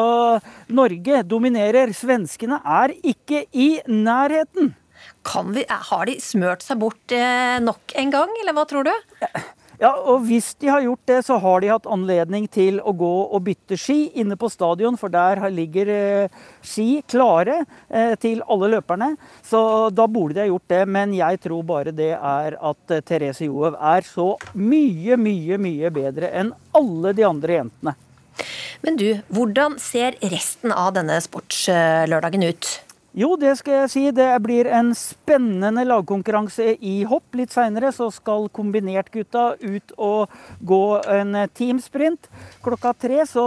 Norge 0.70 1.22
dominerer. 1.26 1.90
Svenskene 1.96 2.60
er 2.62 2.94
ikke 3.02 3.44
i 3.52 3.80
nærheten. 3.90 4.74
Kan 5.26 5.50
vi, 5.54 5.64
har 5.66 6.06
de 6.06 6.14
smørt 6.22 6.62
seg 6.62 6.78
bort 6.82 7.14
eh, 7.14 7.58
nok 7.62 7.94
en 7.98 8.14
gang, 8.14 8.30
eller 8.42 8.54
hva 8.54 8.64
tror 8.70 8.86
du? 8.86 8.92
Ja, 9.22 9.42
og 9.90 10.26
Hvis 10.28 10.52
de 10.62 10.68
har 10.70 10.82
gjort 10.84 11.06
det, 11.10 11.18
så 11.26 11.38
har 11.42 11.62
de 11.62 11.70
hatt 11.72 11.88
anledning 11.90 12.46
til 12.50 12.78
å 12.80 12.92
gå 12.94 13.12
og 13.34 13.42
bytte 13.46 13.78
ski 13.80 14.12
inne 14.20 14.36
på 14.38 14.50
stadion, 14.52 14.98
for 15.00 15.12
der 15.12 15.42
ligger 15.50 15.90
eh, 15.90 16.42
ski 16.62 17.02
klare 17.10 17.64
eh, 17.88 18.14
til 18.22 18.44
alle 18.46 18.70
løperne. 18.76 19.12
Så 19.42 19.90
da 19.90 20.06
burde 20.06 20.38
de 20.38 20.44
ha 20.44 20.50
gjort 20.50 20.68
det, 20.70 20.84
men 20.86 21.16
jeg 21.16 21.42
tror 21.42 21.66
bare 21.66 21.94
det 21.96 22.12
er 22.14 22.58
at 22.58 22.94
eh, 22.94 23.02
Therese 23.02 23.48
Johaug 23.48 23.78
er 23.78 24.06
så 24.06 24.28
mye, 24.54 25.18
mye, 25.18 25.58
mye 25.58 25.92
bedre 25.94 26.30
enn 26.30 26.54
alle 26.78 27.14
de 27.16 27.26
andre 27.26 27.58
jentene. 27.58 27.96
Men 28.82 28.96
du, 28.98 29.08
hvordan 29.34 29.76
ser 29.82 30.16
resten 30.32 30.72
av 30.74 30.94
denne 30.96 31.18
sportslørdagen 31.22 32.46
ut? 32.48 32.70
Jo, 33.12 33.34
det 33.36 33.50
skal 33.60 33.82
jeg 33.82 33.88
si. 33.92 34.02
Det 34.16 34.26
blir 34.40 34.68
en 34.72 34.94
spennende 34.96 35.82
lagkonkurranse 35.84 36.70
i 36.80 37.02
hopp. 37.04 37.26
Litt 37.36 37.52
seinere 37.52 37.90
så 37.92 38.06
skal 38.08 38.48
kombinertgutta 38.56 39.42
ut 39.60 39.92
og 40.00 40.32
gå 40.64 40.84
en 41.12 41.36
teamsprint 41.52 42.30
klokka 42.64 42.94
tre. 42.96 43.20
Så 43.28 43.44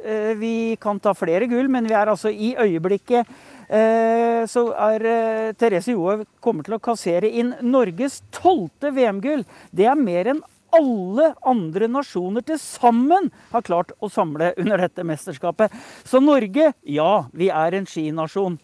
eh, 0.00 0.32
vi 0.40 0.54
kan 0.80 1.00
ta 1.00 1.12
flere 1.12 1.50
gull, 1.50 1.68
men 1.68 1.90
vi 1.90 1.98
er 1.98 2.08
altså 2.08 2.32
i 2.32 2.54
øyeblikket 2.56 3.28
eh, 3.68 4.48
så 4.48 4.64
er 4.88 5.04
eh, 5.10 5.52
Therese 5.60 5.92
Johaug 5.92 6.24
kommer 6.40 6.64
til 6.64 6.78
å 6.78 6.82
kassere 6.82 7.28
inn 7.28 7.52
Norges 7.60 8.22
tolvte 8.32 8.94
VM-gull. 8.96 9.44
Det 9.76 9.92
er 9.92 10.06
mer 10.08 10.32
enn 10.32 10.44
alle 10.72 11.32
andre 11.48 11.88
nasjoner 11.90 12.44
til 12.46 12.58
sammen 12.60 13.30
har 13.52 13.64
klart 13.66 13.92
å 14.00 14.10
samle 14.12 14.52
under 14.60 14.84
dette 14.84 15.04
mesterskapet. 15.06 15.72
Så 16.04 16.20
Norge, 16.22 16.72
ja, 16.82 17.12
vi 17.32 17.50
er 17.52 17.76
en 17.78 17.88
skinasjon. 17.88 18.58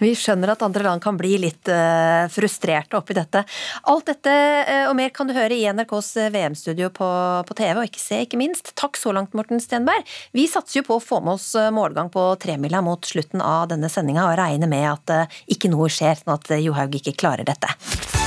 Vi 0.00 0.12
skjønner 0.18 0.54
at 0.54 0.64
andre 0.66 0.86
land 0.86 1.04
kan 1.04 1.18
bli 1.18 1.36
litt 1.42 1.70
eh, 1.72 2.26
frustrerte 2.32 2.98
oppi 2.98 3.16
dette. 3.16 3.44
Alt 3.90 4.10
dette 4.12 4.34
eh, 4.62 4.84
og 4.90 4.96
mer 4.98 5.12
kan 5.16 5.28
du 5.28 5.34
høre 5.36 5.56
i 5.56 5.66
NRKs 5.72 6.12
VM-studio 6.34 6.90
på, 6.94 7.08
på 7.48 7.58
TV, 7.58 7.80
og 7.80 7.88
ikke 7.88 8.02
se, 8.02 8.20
ikke 8.26 8.40
minst. 8.40 8.74
Takk 8.78 9.00
så 9.00 9.14
langt, 9.16 9.34
Morten 9.36 9.62
Stenberg. 9.62 10.06
Vi 10.36 10.46
satser 10.50 10.80
jo 10.80 10.86
på 10.90 10.98
å 10.98 11.02
få 11.02 11.22
med 11.24 11.36
oss 11.36 11.52
eh, 11.58 11.72
målgang 11.74 12.12
på 12.12 12.28
tremila 12.42 12.82
mot 12.84 13.04
slutten 13.04 13.44
av 13.44 13.70
denne 13.72 13.90
sendinga, 13.92 14.28
og 14.28 14.38
regner 14.40 14.70
med 14.70 14.88
at 14.92 15.16
eh, 15.16 15.42
ikke 15.56 15.72
noe 15.72 15.90
skjer, 15.92 16.18
sånn 16.20 16.36
at 16.36 16.52
eh, 16.52 16.64
Johaug 16.66 17.00
ikke 17.00 17.16
klarer 17.16 17.46
dette. 17.48 18.25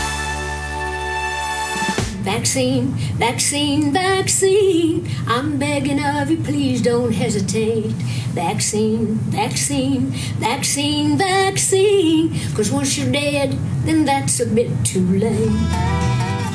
Vaccine, 2.24 2.92
vaccine, 3.18 3.94
vaccine. 3.94 5.08
I'm 5.28 5.58
begging 5.58 6.04
of 6.04 6.30
you, 6.30 6.38
please 6.44 6.82
don't 6.82 7.14
hesitate. 7.14 7.92
Vaccine, 8.36 9.16
vaccine, 9.32 10.12
vaccine, 10.38 11.18
vaccine. 11.18 12.34
Cause 12.56 12.72
once 12.72 12.98
you're 12.98 13.12
dead, 13.12 13.58
then 13.86 14.06
that's 14.06 14.40
a 14.42 14.46
bit 14.46 14.70
too 14.84 15.06
late. 15.06 16.49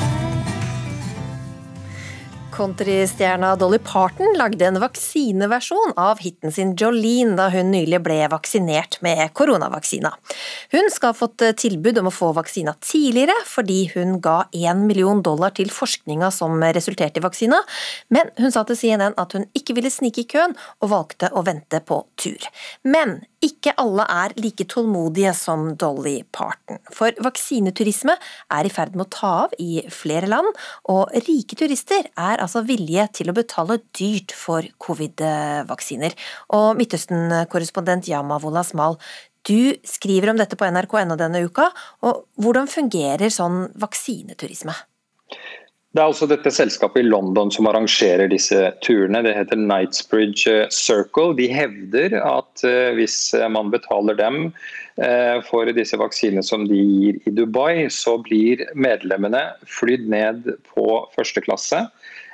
Countrystjerna 2.55 3.55
Dolly 3.55 3.77
Parton 3.83 4.33
lagde 4.37 4.65
en 4.65 4.79
vaksineversjon 4.79 5.93
av 5.99 6.21
hiten 6.23 6.51
sin 6.55 6.71
Jolene 6.79 7.35
da 7.35 7.49
hun 7.51 7.67
nylig 7.73 7.99
ble 8.05 8.15
vaksinert 8.31 8.95
med 9.03 9.33
koronavaksina. 9.35 10.13
Hun 10.71 10.87
skal 10.93 11.11
ha 11.11 11.17
fått 11.19 11.43
tilbud 11.59 11.99
om 11.99 12.07
å 12.07 12.13
få 12.15 12.31
vaksina 12.37 12.77
tidligere 12.79 13.35
fordi 13.49 13.81
hun 13.97 14.21
ga 14.23 14.37
én 14.55 14.85
million 14.87 15.19
dollar 15.25 15.51
til 15.57 15.67
forskninga 15.67 16.31
som 16.31 16.63
resulterte 16.63 17.19
i 17.19 17.25
vaksina, 17.27 17.59
men 18.07 18.31
hun 18.39 18.55
sa 18.55 18.63
til 18.63 18.79
CNN 18.79 19.19
at 19.19 19.35
hun 19.35 19.49
ikke 19.51 19.75
ville 19.75 19.91
snike 19.91 20.23
i 20.23 20.29
køen 20.37 20.55
og 20.79 20.93
valgte 20.95 21.33
å 21.35 21.43
vente 21.43 21.83
på 21.83 22.05
tur. 22.15 22.39
Men 22.87 23.19
ikke 23.45 23.73
alle 23.81 24.05
er 24.09 24.33
like 24.39 24.65
tålmodige 24.71 25.33
som 25.37 25.67
Dolly 25.79 26.19
Parton, 26.33 26.79
for 26.93 27.13
vaksineturisme 27.23 28.15
er 28.53 28.67
i 28.67 28.71
ferd 28.73 28.95
med 28.95 29.05
å 29.05 29.13
ta 29.13 29.31
av 29.45 29.53
i 29.61 29.83
flere 29.93 30.29
land, 30.31 30.49
og 30.91 31.13
rike 31.27 31.57
turister 31.59 32.09
er 32.09 32.41
altså 32.43 32.63
villige 32.65 33.07
til 33.19 33.31
å 33.31 33.37
betale 33.37 33.79
dyrt 33.97 34.33
for 34.35 34.65
covid-vaksiner. 34.81 36.15
Og 36.57 36.73
Midtøsten-korrespondent 36.79 38.09
Yama 38.11 38.39
Smal, 38.65 38.99
du 39.45 39.75
skriver 39.85 40.31
om 40.31 40.41
dette 40.41 40.57
på 40.57 40.65
nrk.no 40.65 41.17
denne 41.19 41.43
uka, 41.45 41.69
og 42.01 42.25
hvordan 42.41 42.71
fungerer 42.71 43.29
sånn 43.33 43.67
vaksineturisme? 43.81 44.73
Det 45.95 46.01
er 46.03 46.09
altså 46.09 46.27
dette 46.27 46.51
selskapet 46.51 47.05
i 47.05 47.07
London 47.07 47.47
som 47.55 47.69
arrangerer 47.69 48.27
disse 48.27 48.57
turene. 48.83 49.21
Det 49.23 49.31
heter 49.37 49.61
Knightsbridge 49.61 50.65
Circle. 50.75 51.31
De 51.37 51.45
hevder 51.47 52.17
at 52.19 52.63
eh, 52.67 52.89
hvis 52.97 53.15
man 53.53 53.71
betaler 53.71 54.17
dem 54.19 54.49
eh, 54.99 55.39
for 55.47 55.71
disse 55.77 55.95
vaksinene 55.95 56.43
som 56.43 56.65
de 56.67 56.81
gir 56.81 57.21
i 57.23 57.31
Dubai, 57.37 57.87
så 57.87 58.17
blir 58.25 58.65
medlemmene 58.75 59.45
flydd 59.71 60.11
ned 60.11 60.51
på 60.73 60.89
første 61.15 61.45
klasse. 61.47 61.85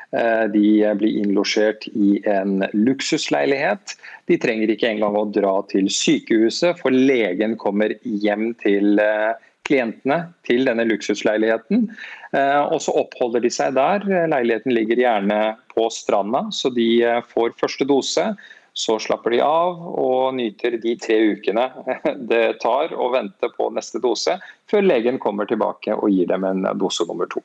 Eh, 0.10 0.48
De 0.58 0.66
blir 0.98 1.22
innlosjert 1.22 1.86
i 1.94 2.18
en 2.34 2.64
luksusleilighet. 2.74 3.94
De 4.26 4.40
trenger 4.42 4.74
ikke 4.74 4.90
engang 4.90 5.22
å 5.22 5.28
dra 5.30 5.60
til 5.70 5.86
sykehuset, 5.86 6.82
for 6.82 6.90
legen 6.90 7.54
kommer 7.62 7.94
hjem 8.02 8.56
til 8.66 8.98
eh, 9.06 9.38
klientene 9.70 10.24
til 10.48 10.66
denne 10.68 10.86
luksusleiligheten. 10.90 11.86
Eh, 12.32 12.62
Og 12.72 12.80
så 12.84 12.96
oppholder 12.96 13.44
de 13.44 13.52
seg 13.52 13.76
der. 13.76 14.06
Leiligheten 14.32 14.76
ligger 14.76 15.04
gjerne 15.04 15.40
på 15.74 15.90
stranda, 15.92 16.48
så 16.56 16.72
de 16.74 16.90
eh, 17.04 17.22
får 17.34 17.56
første 17.60 17.88
dose. 17.88 18.32
Så 18.74 18.96
slapper 19.04 19.36
de 19.36 19.42
av 19.44 19.82
og 20.00 20.38
nyter 20.38 20.78
de 20.80 20.94
tre 20.96 21.18
ukene 21.36 21.66
det 22.32 22.62
tar 22.64 22.94
å 22.96 23.10
vente 23.12 23.50
på 23.58 23.68
neste 23.76 24.00
dose, 24.00 24.38
før 24.72 24.86
legen 24.86 25.20
kommer 25.20 25.50
tilbake 25.50 25.98
og 25.98 26.08
gir 26.14 26.30
dem 26.32 26.48
en 26.48 26.64
dose 26.80 27.04
nummer 27.10 27.28
to. 27.28 27.44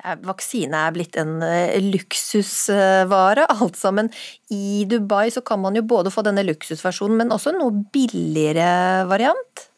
Er, 0.00 0.16
vaksine 0.24 0.80
er 0.88 0.96
blitt 0.96 1.16
en 1.20 1.38
eh, 1.44 1.76
luksusvare, 1.84 3.46
altså. 3.64 3.92
Men 3.92 4.08
i 4.52 4.84
Dubai 4.88 5.28
så 5.32 5.44
kan 5.44 5.60
man 5.60 5.76
jo 5.76 5.84
både 5.84 6.12
få 6.12 6.24
denne 6.24 6.44
luksusversjonen, 6.48 7.20
men 7.20 7.36
også 7.36 7.52
en 7.52 7.60
noe 7.60 7.84
billigere 7.92 9.04
variant. 9.12 9.68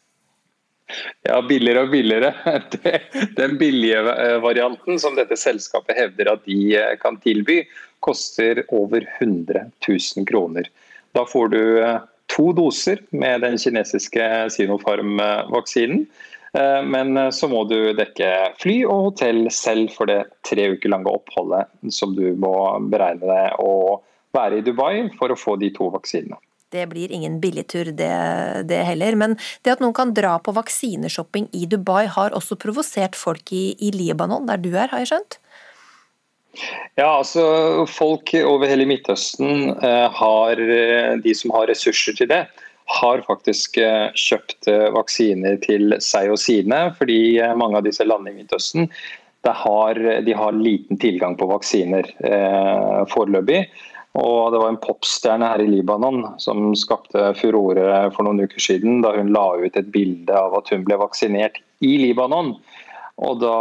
Ja, 1.27 1.41
billigere 1.45 1.85
og 1.85 1.91
billigere. 1.93 2.33
Den 3.37 3.57
billige 3.61 3.99
eh, 4.13 4.37
varianten 4.41 4.99
som 5.01 5.17
dette 5.17 5.37
selskapet 5.37 5.97
hevder 5.97 6.33
at 6.33 6.45
de 6.47 6.59
eh, 6.77 6.95
kan 7.01 7.19
tilby, 7.23 7.61
koster 7.99 8.63
over 8.71 9.03
100 9.19 9.67
000 9.85 10.25
kroner. 10.29 10.69
Da 11.17 11.25
får 11.27 11.53
du 11.53 11.61
eh, 11.83 11.99
to 12.31 12.49
doser 12.57 13.03
med 13.11 13.45
den 13.45 13.57
kinesiske 13.61 14.25
Sinopharm-vaksinen. 14.55 16.05
Men 16.89 17.13
så 17.29 17.45
må 17.45 17.59
du 17.69 17.91
dekke 17.93 18.27
fly 18.57 18.79
og 18.89 19.11
hotell 19.11 19.43
selv 19.53 19.91
for 19.93 20.09
det 20.09 20.23
tre 20.49 20.63
uker 20.73 20.89
lange 20.89 21.11
oppholdet 21.13 21.69
som 21.93 22.15
du 22.17 22.31
må 22.41 22.53
beregne 22.89 23.29
deg 23.29 23.61
å 23.61 23.99
være 24.33 24.57
i 24.57 24.65
Dubai 24.65 25.11
for 25.19 25.29
å 25.29 25.37
få 25.37 25.59
de 25.61 25.69
to 25.75 25.91
vaksinene. 25.93 26.39
Det 26.69 26.85
blir 26.91 27.11
ingen 27.11 27.39
billigtur, 27.41 27.91
det, 27.97 28.13
det 28.69 28.83
heller. 28.85 29.15
Men 29.17 29.35
det 29.65 29.73
at 29.73 29.83
noen 29.83 29.95
kan 29.97 30.13
dra 30.13 30.35
på 30.43 30.53
vaksineshopping 30.53 31.49
i 31.57 31.65
Dubai, 31.69 32.05
har 32.07 32.35
også 32.37 32.59
provosert 32.61 33.17
folk 33.17 33.53
i, 33.55 33.73
i 33.81 33.91
Libanon, 33.95 34.45
der 34.49 34.61
du 34.61 34.71
er, 34.75 34.91
har 34.91 35.01
jeg 35.01 35.13
skjønt? 35.13 35.39
Ja, 36.97 37.19
altså 37.19 37.85
Folk 37.89 38.33
over 38.41 38.69
hele 38.69 38.87
Midtøsten 38.89 39.69
eh, 39.77 40.07
har, 40.19 40.59
eh, 40.59 41.13
de 41.23 41.35
som 41.37 41.53
har 41.55 41.69
ressurser 41.69 42.17
til 42.17 42.29
det, 42.31 42.43
har 42.99 43.21
faktisk 43.27 43.77
eh, 43.81 44.09
kjøpt 44.17 44.69
vaksiner 44.95 45.59
til 45.65 45.93
seg 46.03 46.33
og 46.33 46.41
sine. 46.41 46.87
Fordi 46.97 47.19
mange 47.57 47.81
av 47.81 47.85
disse 47.85 48.05
landene 48.05 48.33
i 48.33 48.43
Midtøsten 48.43 48.89
har, 49.47 50.21
de 50.25 50.33
har 50.33 50.51
liten 50.51 50.97
tilgang 50.99 51.37
på 51.37 51.47
vaksiner 51.49 52.05
eh, 52.19 53.05
foreløpig. 53.09 53.63
Og 54.17 54.51
det 54.51 54.59
var 54.61 54.71
en 54.71 54.81
popstjerne 54.81 55.51
her 55.51 55.61
i 55.61 55.69
Libanon 55.69 56.23
som 56.41 56.71
skapte 56.77 57.29
furore 57.37 58.09
for 58.15 58.25
noen 58.25 58.41
uker 58.41 58.63
siden 58.63 59.03
da 59.05 59.13
hun 59.15 59.29
la 59.35 59.51
ut 59.61 59.77
et 59.77 59.91
bilde 59.93 60.33
av 60.33 60.55
at 60.57 60.71
hun 60.73 60.85
ble 60.87 60.97
vaksinert 60.97 61.61
i 61.85 61.93
Libanon. 62.01 62.55
Og 63.19 63.41
da 63.41 63.55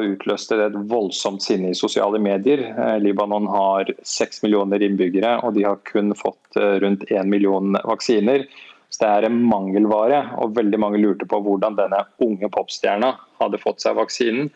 utløste 0.00 0.56
det 0.58 0.70
et 0.70 0.76
voldsomt 0.88 1.44
sinne 1.44 1.70
i 1.70 1.76
sosiale 1.76 2.18
medier. 2.22 2.62
Eh, 2.72 2.96
Libanon 3.04 3.46
har 3.52 3.90
seks 4.08 4.40
millioner 4.42 4.82
innbyggere, 4.82 5.36
og 5.44 5.58
de 5.58 5.66
har 5.68 5.82
kun 5.90 6.14
fått 6.16 6.56
eh, 6.56 6.78
rundt 6.80 7.04
én 7.12 7.28
million 7.28 7.76
vaksiner. 7.84 8.46
Så 8.88 9.02
det 9.02 9.10
er 9.10 9.26
en 9.28 9.42
mangelvare, 9.50 10.22
og 10.40 10.56
veldig 10.56 10.80
mange 10.80 11.02
lurte 11.02 11.28
på 11.28 11.40
hvordan 11.44 11.76
denne 11.76 12.00
unge 12.24 12.48
popstjerna 12.54 13.12
hadde 13.42 13.60
fått 13.60 13.84
seg 13.84 13.98
vaksinen. 13.98 14.48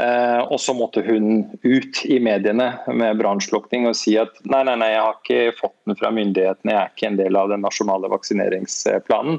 Eh, 0.00 0.40
og 0.52 0.60
så 0.60 0.74
måtte 0.76 1.00
hun 1.06 1.46
ut 1.62 2.02
i 2.04 2.18
mediene 2.20 2.66
med 2.92 3.16
brannslukking 3.16 3.86
og 3.88 3.94
si 3.96 4.12
at 4.20 4.34
nei, 4.44 4.60
nei, 4.68 4.74
nei, 4.82 4.90
jeg 4.92 5.00
har 5.00 5.14
ikke 5.16 5.54
fått 5.56 5.76
den 5.88 5.96
fra 5.96 6.10
myndighetene, 6.12 6.74
jeg 6.74 6.80
er 6.82 6.90
ikke 6.92 7.08
en 7.08 7.16
del 7.16 7.38
av 7.40 7.48
den 7.48 7.64
nasjonale 7.64 8.10
vaksineringsplanen. 8.12 9.38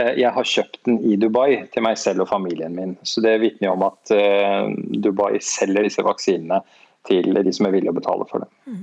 Eh, 0.00 0.12
jeg 0.22 0.32
har 0.38 0.48
kjøpt 0.54 0.80
den 0.88 1.02
i 1.04 1.18
Dubai 1.20 1.66
til 1.74 1.84
meg 1.84 2.00
selv 2.00 2.24
og 2.24 2.30
familien 2.32 2.78
min. 2.78 2.96
Så 3.04 3.20
det 3.24 3.36
vitner 3.44 3.74
om 3.74 3.84
at 3.90 4.14
eh, 4.16 4.72
Dubai 5.04 5.34
selger 5.44 5.84
disse 5.84 6.04
vaksinene 6.06 6.62
til 7.08 7.36
de 7.36 7.52
som 7.52 7.68
er 7.68 7.76
villige 7.76 7.92
å 7.92 8.00
betale 8.00 8.28
for 8.30 8.46
det. 8.46 8.80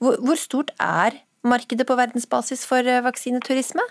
Hvor, 0.00 0.16
hvor 0.24 0.40
stort 0.40 0.72
er 0.80 1.20
markedet 1.44 1.84
på 1.88 1.96
verdensbasis 1.98 2.64
for 2.68 2.88
vaksineturisme? 3.04 3.84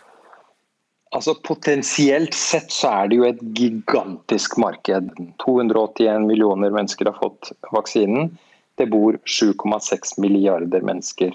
Altså 1.15 1.35
Potensielt 1.43 2.33
sett 2.35 2.71
så 2.73 2.89
er 2.91 3.09
det 3.09 3.19
jo 3.19 3.25
et 3.27 3.41
gigantisk 3.55 4.57
marked. 4.59 5.13
281 5.43 6.27
millioner 6.27 6.73
mennesker 6.73 7.07
har 7.11 7.19
fått 7.21 7.53
vaksinen. 7.71 8.33
Det 8.77 8.89
bor 8.91 9.15
7,6 9.25 10.17
milliarder 10.21 10.83
mennesker 10.85 11.31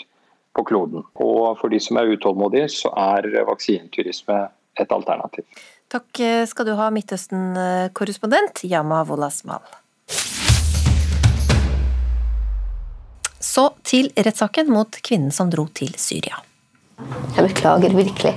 på 0.52 0.64
kloden. 0.68 1.06
Og 1.16 1.56
for 1.60 1.72
de 1.72 1.80
som 1.80 1.96
er 1.96 2.12
utålmodige, 2.12 2.68
så 2.68 2.92
er 2.92 3.30
vaksineturisme 3.48 4.44
et 4.80 4.92
alternativ. 4.92 5.48
Takk 5.92 6.20
skal 6.48 6.68
du 6.68 6.76
ha, 6.76 6.90
Midtøsten-korrespondent 6.92 8.64
Yama 8.68 9.02
Wolasmal. 9.08 9.64
Så 13.42 13.66
til 13.84 14.12
rettssaken 14.16 14.70
mot 14.72 15.00
kvinnen 15.04 15.32
som 15.34 15.50
dro 15.52 15.66
til 15.74 15.92
Syria. 16.00 16.38
Jeg 17.36 17.48
beklager 17.48 17.96
virkelig 17.96 18.36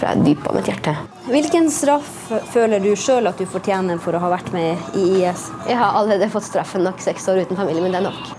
fra 0.00 0.14
dypet 0.16 0.48
av 0.48 0.56
mitt 0.58 0.70
hjerte. 0.70 0.96
Hvilken 1.30 1.70
straff 1.72 2.12
føler 2.54 2.82
du 2.82 2.92
sjøl 2.96 3.28
at 3.30 3.40
du 3.40 3.46
fortjener 3.48 4.00
for 4.02 4.16
å 4.16 4.22
ha 4.24 4.32
vært 4.32 4.52
med 4.56 4.96
i 4.96 5.06
IS? 5.20 5.50
Jeg 5.68 5.80
har 5.80 5.98
allerede 6.00 6.32
fått 6.32 6.48
straffen 6.48 6.86
nok, 6.86 7.02
seks 7.04 7.28
år 7.28 7.44
uten 7.44 7.60
familie, 7.60 7.84
men 7.84 7.92
det 7.92 8.00
er 8.00 8.08
nok. 8.08 8.38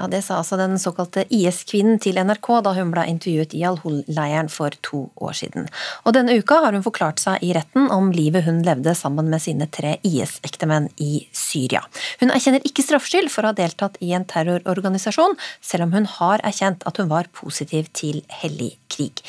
Ja, 0.00 0.06
Det 0.06 0.22
sa 0.24 0.38
altså 0.40 0.56
den 0.56 0.78
såkalte 0.80 1.26
IS-kvinnen 1.28 1.98
til 2.00 2.16
NRK 2.16 2.48
da 2.64 2.72
hun 2.72 2.92
ble 2.94 3.02
intervjuet 3.10 3.52
i 3.58 3.64
Al-Hol-leiren 3.68 4.48
for 4.48 4.72
to 4.86 5.02
år 5.20 5.34
siden. 5.36 5.66
Og 6.06 6.14
Denne 6.16 6.38
uka 6.38 6.62
har 6.64 6.72
hun 6.72 6.84
forklart 6.86 7.20
seg 7.20 7.42
i 7.44 7.52
retten 7.52 7.90
om 7.92 8.08
livet 8.14 8.46
hun 8.46 8.62
levde 8.64 8.94
sammen 8.96 9.28
med 9.28 9.42
sine 9.44 9.68
tre 9.68 9.98
IS-ektemenn 10.06 10.88
i 11.04 11.26
Syria. 11.36 11.82
Hun 12.22 12.32
erkjenner 12.32 12.64
ikke 12.64 12.86
straffskyld 12.86 13.28
for 13.34 13.44
å 13.44 13.52
ha 13.52 13.58
deltatt 13.58 13.98
i 14.00 14.14
en 14.16 14.24
terrororganisasjon, 14.24 15.36
selv 15.60 15.88
om 15.88 15.92
hun 15.98 16.08
har 16.16 16.40
erkjent 16.48 16.86
at 16.88 16.96
hun 16.96 17.10
var 17.12 17.28
positiv 17.36 17.92
til 17.92 18.22
hellig 18.40 18.78
krig. 18.88 19.20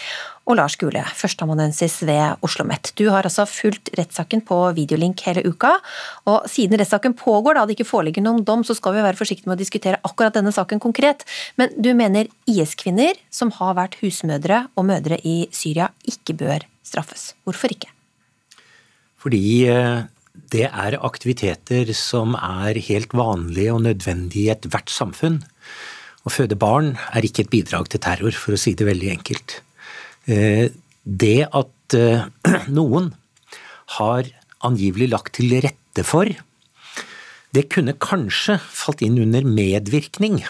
Og 0.49 0.57
Lars 0.57 0.75
Gule, 0.79 1.03
førsteamanuensis 1.15 1.99
ved 2.07 2.39
Oslo 2.41 2.61
OsloMet. 2.61 2.91
Du 2.97 3.09
har 3.09 3.25
altså 3.25 3.45
fulgt 3.49 3.91
rettssaken 3.97 4.41
på 4.45 4.57
videolink 4.77 5.21
hele 5.25 5.43
uka. 5.45 5.77
og 6.25 6.47
Siden 6.49 6.79
rettssaken 6.79 7.13
pågår, 7.13 7.55
da 7.55 7.65
det 7.65 7.77
ikke 7.77 7.89
foreligger 7.89 8.23
noen 8.25 8.43
dom, 8.43 8.63
så 8.63 8.75
skal 8.75 8.95
vi 8.95 9.05
være 9.05 9.17
forsiktige 9.17 9.49
med 9.49 9.57
å 9.57 9.61
diskutere 9.61 10.01
akkurat 10.03 10.33
denne 10.33 10.51
saken 10.51 10.79
konkret. 10.79 11.25
Men 11.57 11.69
du 11.77 11.93
mener 11.93 12.27
IS-kvinner 12.49 13.17
som 13.29 13.51
har 13.59 13.75
vært 13.77 13.99
husmødre 14.01 14.67
og 14.75 14.85
mødre 14.89 15.19
i 15.23 15.47
Syria, 15.51 15.91
ikke 16.05 16.37
bør 16.37 16.65
straffes. 16.83 17.33
Hvorfor 17.45 17.71
ikke? 17.73 17.89
Fordi 19.21 19.69
eh, 19.69 20.03
det 20.51 20.67
er 20.67 20.99
aktiviteter 21.01 21.93
som 21.97 22.35
er 22.35 22.79
helt 22.89 23.13
vanlige 23.13 23.73
og 23.73 23.83
nødvendige 23.85 24.49
i 24.49 24.53
ethvert 24.55 24.89
samfunn. 24.91 25.41
Å 26.21 26.29
føde 26.29 26.57
barn 26.59 26.95
er 27.15 27.25
ikke 27.25 27.45
et 27.45 27.53
bidrag 27.53 27.89
til 27.89 28.01
terror, 28.01 28.33
for 28.37 28.53
å 28.53 28.59
si 28.59 28.75
det 28.77 28.85
veldig 28.85 29.09
enkelt. 29.15 29.61
Eh, 30.27 30.69
Det 31.03 31.47
at 31.49 31.95
eh, 31.97 32.27
noen 32.77 33.09
har 33.97 34.27
angivelig 34.61 35.09
lagt 35.09 35.33
til 35.39 35.55
rette 35.63 36.03
for, 36.05 36.29
det 37.51 37.63
kunne 37.73 37.97
kanskje 37.97 38.59
falt 38.61 39.01
inn 39.01 39.17
under 39.19 39.43
medvirkning, 39.43 40.43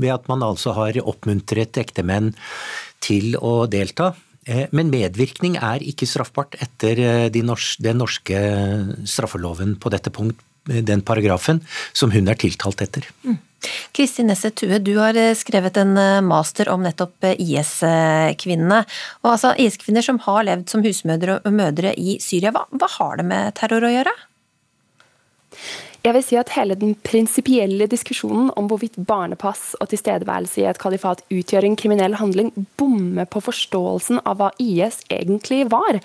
ved 0.00 0.14
at 0.14 0.30
man 0.32 0.42
altså 0.42 0.72
har 0.78 0.96
oppmuntret 1.04 1.76
ektemenn 1.78 2.32
til 3.04 3.36
å 3.36 3.68
delta. 3.68 4.14
Eh, 4.48 4.66
Men 4.72 4.88
medvirkning 4.90 5.60
er 5.60 5.84
ikke 5.84 6.08
straffbart 6.08 6.56
etter 6.64 7.28
den 7.28 7.52
norske 7.52 8.40
straffeloven 9.04 9.76
på 9.76 9.92
dette 9.92 10.10
punkt, 10.10 10.40
den 10.68 11.02
paragrafen, 11.02 11.62
som 11.96 12.12
hun 12.14 12.28
er 12.30 12.38
tiltalt 12.38 12.82
etter. 12.84 13.08
Kristin 13.92 14.28
Nesset 14.30 14.54
Tue, 14.54 14.78
du 14.78 14.92
har 15.00 15.16
eh, 15.18 15.34
skrevet 15.34 15.76
en 15.80 15.96
eh, 15.98 16.20
master 16.22 16.70
om 16.70 16.84
nettopp 16.84 17.26
eh, 17.26 17.40
IS-kvinnene. 17.42 18.84
Og 19.24 19.32
altså, 19.32 19.52
IS-kvinner 19.58 20.04
som 20.04 20.20
har 20.28 20.44
levd 20.46 20.70
som 20.70 20.84
husmødre 20.84 21.40
og 21.42 21.54
mødre 21.56 21.92
i 21.98 22.18
Syria, 22.22 22.54
hva, 22.54 22.68
hva 22.70 22.90
har 22.98 23.18
det 23.18 23.26
med 23.32 23.58
terror 23.58 23.88
å 23.88 23.92
gjøre? 23.92 24.14
Jeg 26.06 26.14
vil 26.14 26.22
si 26.22 26.36
at 26.38 26.52
hele 26.54 26.76
den 26.78 26.94
prinsipielle 27.02 27.88
diskusjonen 27.90 28.52
om 28.56 28.68
hvorvidt 28.70 29.00
barnepass 29.08 29.72
og 29.82 29.90
tilstedeværelse 29.90 30.62
i 30.62 30.68
et 30.70 30.78
kalifat 30.78 31.24
utgjør 31.26 31.66
en 31.66 31.78
kriminell 31.80 32.14
handling, 32.20 32.52
bommer 32.78 33.26
på 33.26 33.42
forståelsen 33.42 34.22
av 34.22 34.38
hva 34.38 34.52
IS 34.62 35.02
egentlig 35.10 35.64
var. 35.72 35.98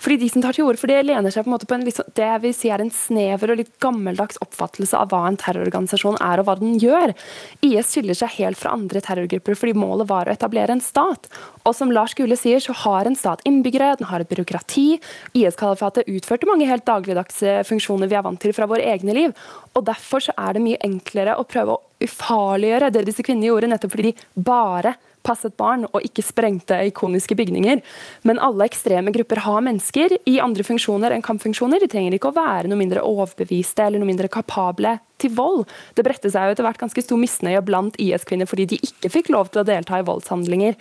Fordi 0.00 0.16
de 0.22 0.28
som 0.32 0.42
tar 0.42 0.56
til 0.56 0.64
orde 0.64 0.80
for 0.80 0.88
det, 0.88 1.02
lener 1.04 1.32
seg 1.32 1.44
på 1.44 1.50
en 1.50 1.54
måte 1.54 1.68
på 1.68 1.76
en 1.76 1.84
sånn- 1.84 2.14
det 2.16 2.24
jeg 2.24 2.40
vil 2.40 2.54
si 2.56 2.70
er 2.72 2.80
en 2.80 2.90
snever 2.90 3.50
og 3.52 3.58
litt 3.60 3.72
gammeldags 3.80 4.38
oppfattelse 4.40 4.96
av 4.96 5.10
hva 5.10 5.26
en 5.28 5.36
terrororganisasjon 5.36 6.16
er 6.20 6.40
og 6.40 6.46
hva 6.46 6.58
den 6.58 6.78
gjør. 6.80 7.14
IS 7.62 7.92
skiller 7.92 8.16
seg 8.16 8.30
helt 8.40 8.56
fra 8.56 8.72
andre 8.72 9.00
terrorgrupper 9.00 9.54
fordi 9.54 9.74
målet 9.76 10.08
var 10.08 10.24
å 10.24 10.32
etablere 10.32 10.70
en 10.70 10.80
stat. 10.80 11.28
Og 11.66 11.74
som 11.76 11.92
Lars 11.92 12.14
Gule 12.14 12.36
sier, 12.36 12.60
så 12.60 12.72
har 12.72 13.04
en 13.06 13.14
stat 13.14 13.42
innbyggere, 13.44 13.98
den 13.98 14.08
har 14.08 14.20
et 14.20 14.28
byråkrati. 14.28 15.00
IS-kalifatet 15.34 16.08
utførte 16.08 16.48
mange 16.48 16.66
helt 16.66 16.86
dagligdagse 16.86 17.60
funksjoner 17.68 18.08
vi 18.08 18.16
er 18.16 18.22
vant 18.22 18.40
til 18.40 18.52
fra 18.56 18.66
våre 18.66 18.86
egne 18.88 19.12
liv. 19.12 19.34
Og 19.76 19.84
derfor 19.84 20.24
så 20.24 20.32
er 20.38 20.54
det 20.54 20.64
mye 20.64 20.80
enklere 20.80 21.36
å 21.36 21.44
prøve 21.44 21.76
å 21.76 21.82
ufarliggjøre 22.00 22.90
det 22.92 23.04
disse 23.04 23.22
kvinnene 23.22 23.50
gjorde, 23.50 23.68
nettopp 23.68 23.92
fordi 23.92 24.14
de 24.16 24.44
bare 24.48 24.96
passet 25.26 25.56
barn 25.60 25.86
og 25.90 26.00
ikke 26.06 26.24
sprengte 26.24 26.78
ikoniske 26.90 27.36
bygninger. 27.38 27.82
Men 28.28 28.40
alle 28.42 28.66
ekstreme 28.70 29.12
grupper 29.14 29.42
har 29.44 29.64
mennesker 29.66 30.16
i 30.30 30.38
andre 30.42 30.66
funksjoner 30.66 31.14
enn 31.14 31.24
kampfunksjoner. 31.26 31.82
De 31.82 31.90
trenger 31.90 32.16
ikke 32.16 32.32
å 32.32 32.36
være 32.38 32.70
noe 32.70 32.80
mindre 32.80 33.04
overbeviste 33.06 33.86
eller 33.86 34.02
noe 34.02 34.10
mindre 34.10 34.30
kapable 34.32 34.96
til 35.20 35.34
vold. 35.36 35.64
Det 35.96 36.04
bredte 36.06 36.32
seg 36.32 36.48
jo 36.48 36.56
etter 36.56 36.66
hvert 36.66 36.80
ganske 36.80 37.04
stor 37.04 37.20
misnøye 37.20 37.62
blant 37.64 37.98
IS-kvinner 38.00 38.48
fordi 38.50 38.70
de 38.74 38.82
ikke 38.90 39.12
fikk 39.12 39.32
lov 39.34 39.52
til 39.52 39.62
å 39.62 39.68
delta 39.68 40.00
i 40.00 40.06
voldshandlinger. 40.06 40.78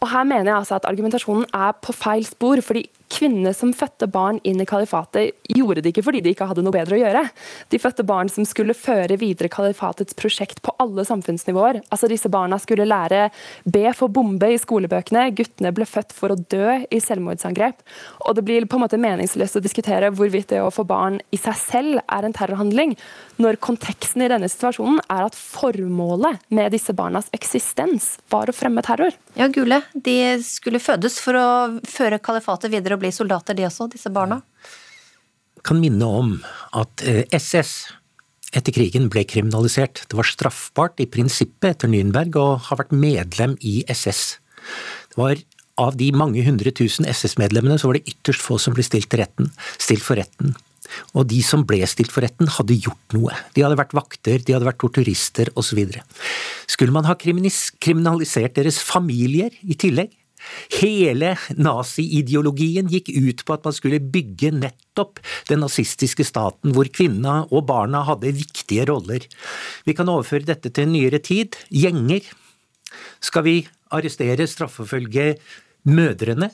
Og 0.00 0.08
her 0.08 0.24
mener 0.24 0.48
jeg 0.48 0.58
altså 0.62 0.78
at 0.78 0.88
Argumentasjonen 0.88 1.46
er 1.52 1.76
på 1.80 1.92
feil 1.96 2.24
spor. 2.28 2.60
fordi 2.64 2.86
Kvinnene 3.10 3.52
som 3.56 3.72
fødte 3.74 4.06
barn 4.10 4.38
inn 4.46 4.60
i 4.62 4.66
kalifatet, 4.68 5.34
gjorde 5.50 5.82
det 5.82 5.90
ikke 5.92 6.04
fordi 6.06 6.22
de 6.24 6.32
ikke 6.34 6.46
hadde 6.46 6.62
noe 6.62 6.74
bedre 6.74 6.94
å 6.96 7.00
gjøre. 7.00 7.24
De 7.72 7.80
fødte 7.82 8.04
barn 8.06 8.30
som 8.30 8.46
skulle 8.46 8.76
føre 8.76 9.18
videre 9.20 9.50
kalifatets 9.52 10.14
prosjekt 10.18 10.62
på 10.62 10.74
alle 10.82 11.04
samfunnsnivåer. 11.08 11.80
Altså 11.90 12.10
Disse 12.10 12.30
barna 12.32 12.58
skulle 12.62 12.86
lære 12.88 13.28
B 13.66 13.82
for 13.96 14.12
bombe 14.14 14.52
i 14.54 14.60
skolebøkene. 14.60 15.26
Guttene 15.36 15.74
ble 15.74 15.88
født 15.90 16.14
for 16.16 16.34
å 16.34 16.38
dø 16.38 16.78
i 16.86 17.02
selvmordsangrep. 17.02 17.82
Og 18.28 18.38
det 18.38 18.46
blir 18.46 18.68
på 18.70 18.78
en 18.78 18.86
måte 18.86 19.00
meningsløst 19.00 19.58
å 19.58 19.64
diskutere 19.64 20.12
hvorvidt 20.14 20.54
det 20.54 20.62
å 20.62 20.70
få 20.74 20.86
barn 20.86 21.18
i 21.34 21.40
seg 21.40 21.58
selv 21.58 22.04
er 22.06 22.26
en 22.26 22.36
terrorhandling, 22.36 22.94
når 23.40 23.58
konteksten 23.62 24.24
i 24.24 24.28
denne 24.30 24.48
situasjonen 24.50 25.00
er 25.08 25.26
at 25.26 25.36
formålet 25.38 26.42
med 26.52 26.72
disse 26.74 26.94
barnas 26.96 27.30
eksistens 27.36 28.12
var 28.32 28.50
å 28.50 28.56
fremme 28.56 28.84
terror. 28.84 29.14
Ja, 29.38 29.48
Gule, 29.52 29.82
de 29.94 30.16
skulle 30.44 30.82
fødes 30.82 31.18
for 31.22 31.38
å 31.38 31.46
føre 31.88 32.20
kalifatet 32.22 32.72
videre 32.72 32.98
og 32.98 33.04
bli 33.04 33.12
soldater, 33.14 33.56
de 33.56 33.66
også, 33.68 33.88
disse 33.92 34.12
barna. 34.12 34.42
kan 35.62 35.80
minne 35.80 36.06
om 36.06 36.36
at 36.72 37.02
eh, 37.04 37.24
SS 37.36 37.92
etter 38.56 38.74
krigen 38.74 39.10
ble 39.12 39.24
kriminalisert. 39.28 40.04
Det 40.08 40.16
var 40.18 40.26
straffbart 40.26 41.02
i 41.02 41.06
prinsippet 41.06 41.74
etter 41.74 41.90
Nürnberg 41.90 42.38
å 42.40 42.46
ha 42.66 42.78
vært 42.80 42.94
medlem 42.96 43.56
i 43.60 43.84
SS. 43.86 44.40
Det 45.12 45.20
var 45.20 45.42
av 45.80 45.96
de 45.96 46.10
mange 46.12 46.42
hundre 46.44 46.72
tusen 46.76 47.06
SS-medlemmene 47.08 47.78
så 47.80 47.90
var 47.90 47.98
det 47.98 48.10
ytterst 48.10 48.42
få 48.44 48.58
som 48.60 48.74
ble 48.76 48.84
stilt, 48.84 49.08
til 49.12 49.22
retten, 49.22 49.52
stilt 49.78 50.04
for 50.04 50.20
retten. 50.20 50.56
Og 51.14 51.26
de 51.30 51.40
som 51.46 51.64
ble 51.66 51.82
stilt 51.90 52.12
for 52.14 52.24
retten, 52.24 52.50
hadde 52.50 52.78
gjort 52.78 53.16
noe. 53.16 53.34
De 53.56 53.64
hadde 53.64 53.78
vært 53.80 53.96
vakter, 53.96 54.40
de 54.44 54.56
hadde 54.56 54.68
vært 54.68 54.80
torturister 54.82 55.52
osv. 55.60 55.82
Skulle 56.70 56.94
man 56.94 57.08
ha 57.08 57.16
kriminalisert 57.18 58.56
deres 58.58 58.80
familier 58.84 59.54
i 59.62 59.78
tillegg? 59.78 60.16
Hele 60.72 61.34
nazi-ideologien 61.60 62.88
gikk 62.90 63.10
ut 63.12 63.42
på 63.44 63.56
at 63.56 63.66
man 63.66 63.74
skulle 63.76 64.00
bygge 64.00 64.52
nettopp 64.56 65.20
den 65.50 65.62
nazistiske 65.64 66.24
staten 66.26 66.74
hvor 66.76 66.88
kvinna 66.92 67.42
og 67.50 67.66
barna 67.68 68.02
hadde 68.08 68.32
viktige 68.38 68.86
roller. 68.88 69.26
Vi 69.84 69.96
kan 69.96 70.08
overføre 70.08 70.48
dette 70.48 70.72
til 70.72 70.88
en 70.88 70.94
nyere 70.96 71.20
tid. 71.22 71.58
Gjenger. 71.68 72.24
Skal 73.20 73.46
vi 73.46 73.56
arrestere, 73.92 74.48
straffeforfølge 74.48 75.34
mødrene, 75.90 76.50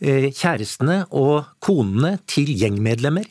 eh, 0.00 0.30
kjærestene 0.32 1.04
og 1.10 1.44
konene 1.60 2.16
til 2.26 2.48
gjengmedlemmer? 2.48 3.28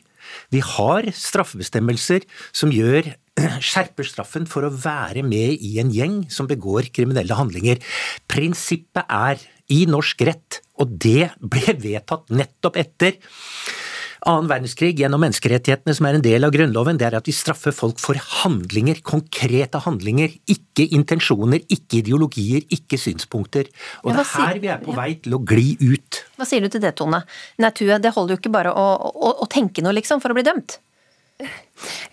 Vi 0.54 0.62
har 0.64 1.08
straffebestemmelser 1.14 2.26
som 2.56 2.72
gjør 2.74 3.12
skjerper 3.68 4.08
straffen 4.08 4.46
for 4.50 4.66
å 4.66 4.72
være 4.72 5.24
med 5.26 5.60
i 5.60 5.76
en 5.82 5.92
gjeng 5.92 6.22
som 6.32 6.48
begår 6.50 6.90
kriminelle 6.94 7.36
handlinger. 7.36 7.82
Prinsippet 8.30 9.04
er 9.06 9.42
i 9.72 9.82
norsk 9.90 10.22
rett, 10.28 10.60
og 10.78 10.94
det 11.02 11.32
ble 11.40 11.74
vedtatt 11.82 12.30
nettopp 12.30 12.78
etter 12.80 13.18
annen 14.26 14.48
verdenskrig 14.50 14.98
gjennom 15.00 15.22
menneskerettighetene 15.22 15.94
som 15.96 16.06
er 16.08 16.18
en 16.18 16.24
del 16.24 16.46
av 16.46 16.52
Grunnloven, 16.54 16.98
det 17.00 17.06
er 17.08 17.16
at 17.18 17.28
vi 17.28 17.34
straffer 17.36 17.74
folk 17.74 18.00
for 18.02 18.18
handlinger, 18.42 18.98
konkrete 19.06 19.80
handlinger, 19.84 20.34
ikke 20.50 20.88
intensjoner, 20.96 21.62
ikke 21.72 22.00
ideologier, 22.02 22.66
ikke 22.74 22.98
synspunkter. 23.00 23.70
Og 24.04 24.10
Ja, 24.12 24.16
det 24.18 24.24
er 24.24 24.30
sier- 24.30 24.46
her 24.48 24.58
vi 24.64 24.72
er 24.74 24.82
på 24.82 24.94
vei 24.96 25.14
til 25.22 25.38
å 25.38 25.42
gli 25.44 25.76
ut. 25.80 26.24
Hva 26.36 26.46
sier 26.46 26.60
du 26.60 26.68
til 26.68 26.80
det, 26.82 26.96
Tone? 26.96 27.22
Nei, 27.58 27.70
Tue, 27.70 27.98
det 28.02 28.12
holder 28.14 28.36
jo 28.36 28.40
ikke 28.42 28.52
bare 28.52 28.74
å, 28.74 28.86
å, 29.14 29.32
å 29.42 29.48
tenke 29.48 29.82
noe, 29.82 29.94
liksom, 29.94 30.20
for 30.20 30.30
å 30.30 30.34
bli 30.34 30.42
dømt. 30.46 30.78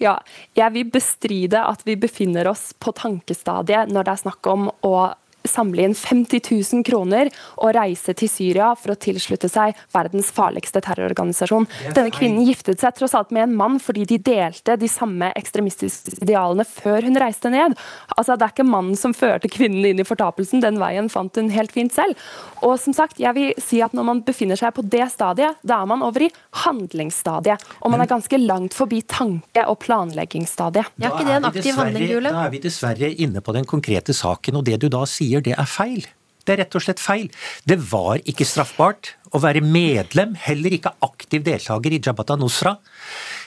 Ja, 0.02 0.18
jeg 0.58 0.74
vil 0.76 0.90
bestride 0.92 1.62
at 1.66 1.84
vi 1.88 1.96
befinner 1.96 2.50
oss 2.52 2.74
på 2.78 2.92
tankestadiet 2.94 3.88
når 3.94 4.04
det 4.04 4.12
er 4.12 4.24
snakk 4.26 4.50
om 4.52 4.66
å 4.84 5.14
samle 5.48 5.84
inn 5.88 5.96
50 5.98 6.42
000 6.74 6.84
kroner 6.88 7.30
og 7.58 7.74
reise 7.76 8.14
til 8.18 8.30
Syria 8.32 8.72
for 8.80 8.94
å 8.94 9.00
tilslutte 9.00 9.50
seg 9.52 9.76
verdens 9.94 10.32
farligste 10.34 10.82
terrororganisasjon. 10.86 11.68
Denne 11.96 12.14
kvinnen 12.14 12.46
giftet 12.48 12.80
seg 12.84 12.96
tross 12.98 13.16
alt 13.18 13.32
med 13.36 13.48
en 13.48 13.56
mann 13.60 13.80
fordi 13.84 14.06
de 14.10 14.18
delte 14.24 14.78
de 14.80 14.90
samme 14.92 15.32
ekstremistiske 15.40 16.18
idealene 16.24 16.66
før 16.68 17.04
hun 17.08 17.20
reiste 17.20 17.52
ned. 17.54 17.76
Altså, 18.18 18.38
Det 18.38 18.48
er 18.48 18.54
ikke 18.56 18.66
mannen 18.68 18.96
som 19.00 19.14
førte 19.14 19.50
kvinnen 19.52 19.86
inn 19.86 20.00
i 20.00 20.08
fortapelsen, 20.08 20.62
den 20.64 20.80
veien 20.82 21.10
fant 21.12 21.36
hun 21.36 21.50
helt 21.54 21.72
fint 21.72 21.94
selv. 21.94 22.16
Og 22.64 22.80
som 22.80 22.94
sagt, 22.94 23.20
jeg 23.20 23.34
vil 23.36 23.54
si 23.62 23.82
at 23.82 23.94
Når 23.94 24.04
man 24.08 24.22
befinner 24.26 24.58
seg 24.58 24.74
på 24.74 24.82
det 24.90 25.06
stadiet, 25.12 25.56
da 25.64 25.82
er 25.84 25.86
man 25.86 26.02
over 26.02 26.24
i 26.26 26.32
handlingsstadiet. 26.64 27.62
Og 27.84 27.92
man 27.94 28.02
er 28.02 28.08
ganske 28.10 28.38
langt 28.42 28.74
forbi 28.74 29.02
tanke- 29.06 29.66
og 29.68 29.80
planleggingsstadiet. 29.84 30.86
Da 30.98 31.10
er 31.48 31.52
vi 31.52 31.60
dessverre- 31.62 32.24
Da 32.34 32.46
er 32.46 32.50
vi 32.50 32.60
dessverre 32.60 33.16
inne 33.20 33.42
på 33.42 33.54
den 33.54 33.66
konkrete 33.66 34.14
saken, 34.14 34.58
og 34.58 34.64
det 34.66 34.80
du 34.80 34.90
da 34.90 35.04
sier, 35.06 35.33
det 35.42 35.56
er 35.58 35.70
feil. 35.70 36.06
Det 36.44 36.54
er 36.54 36.64
rett 36.64 36.76
og 36.76 36.84
slett 36.84 37.02
feil. 37.02 37.30
Det 37.64 37.78
var 37.90 38.22
ikke 38.28 38.48
straffbart 38.48 39.14
å 39.34 39.42
være 39.42 39.64
medlem, 39.66 40.36
heller 40.38 40.76
ikke 40.76 40.94
aktiv 41.06 41.44
deltaker 41.46 41.96
i 41.96 42.02
Jabhat 42.04 42.34
al-Nusra 42.36 42.76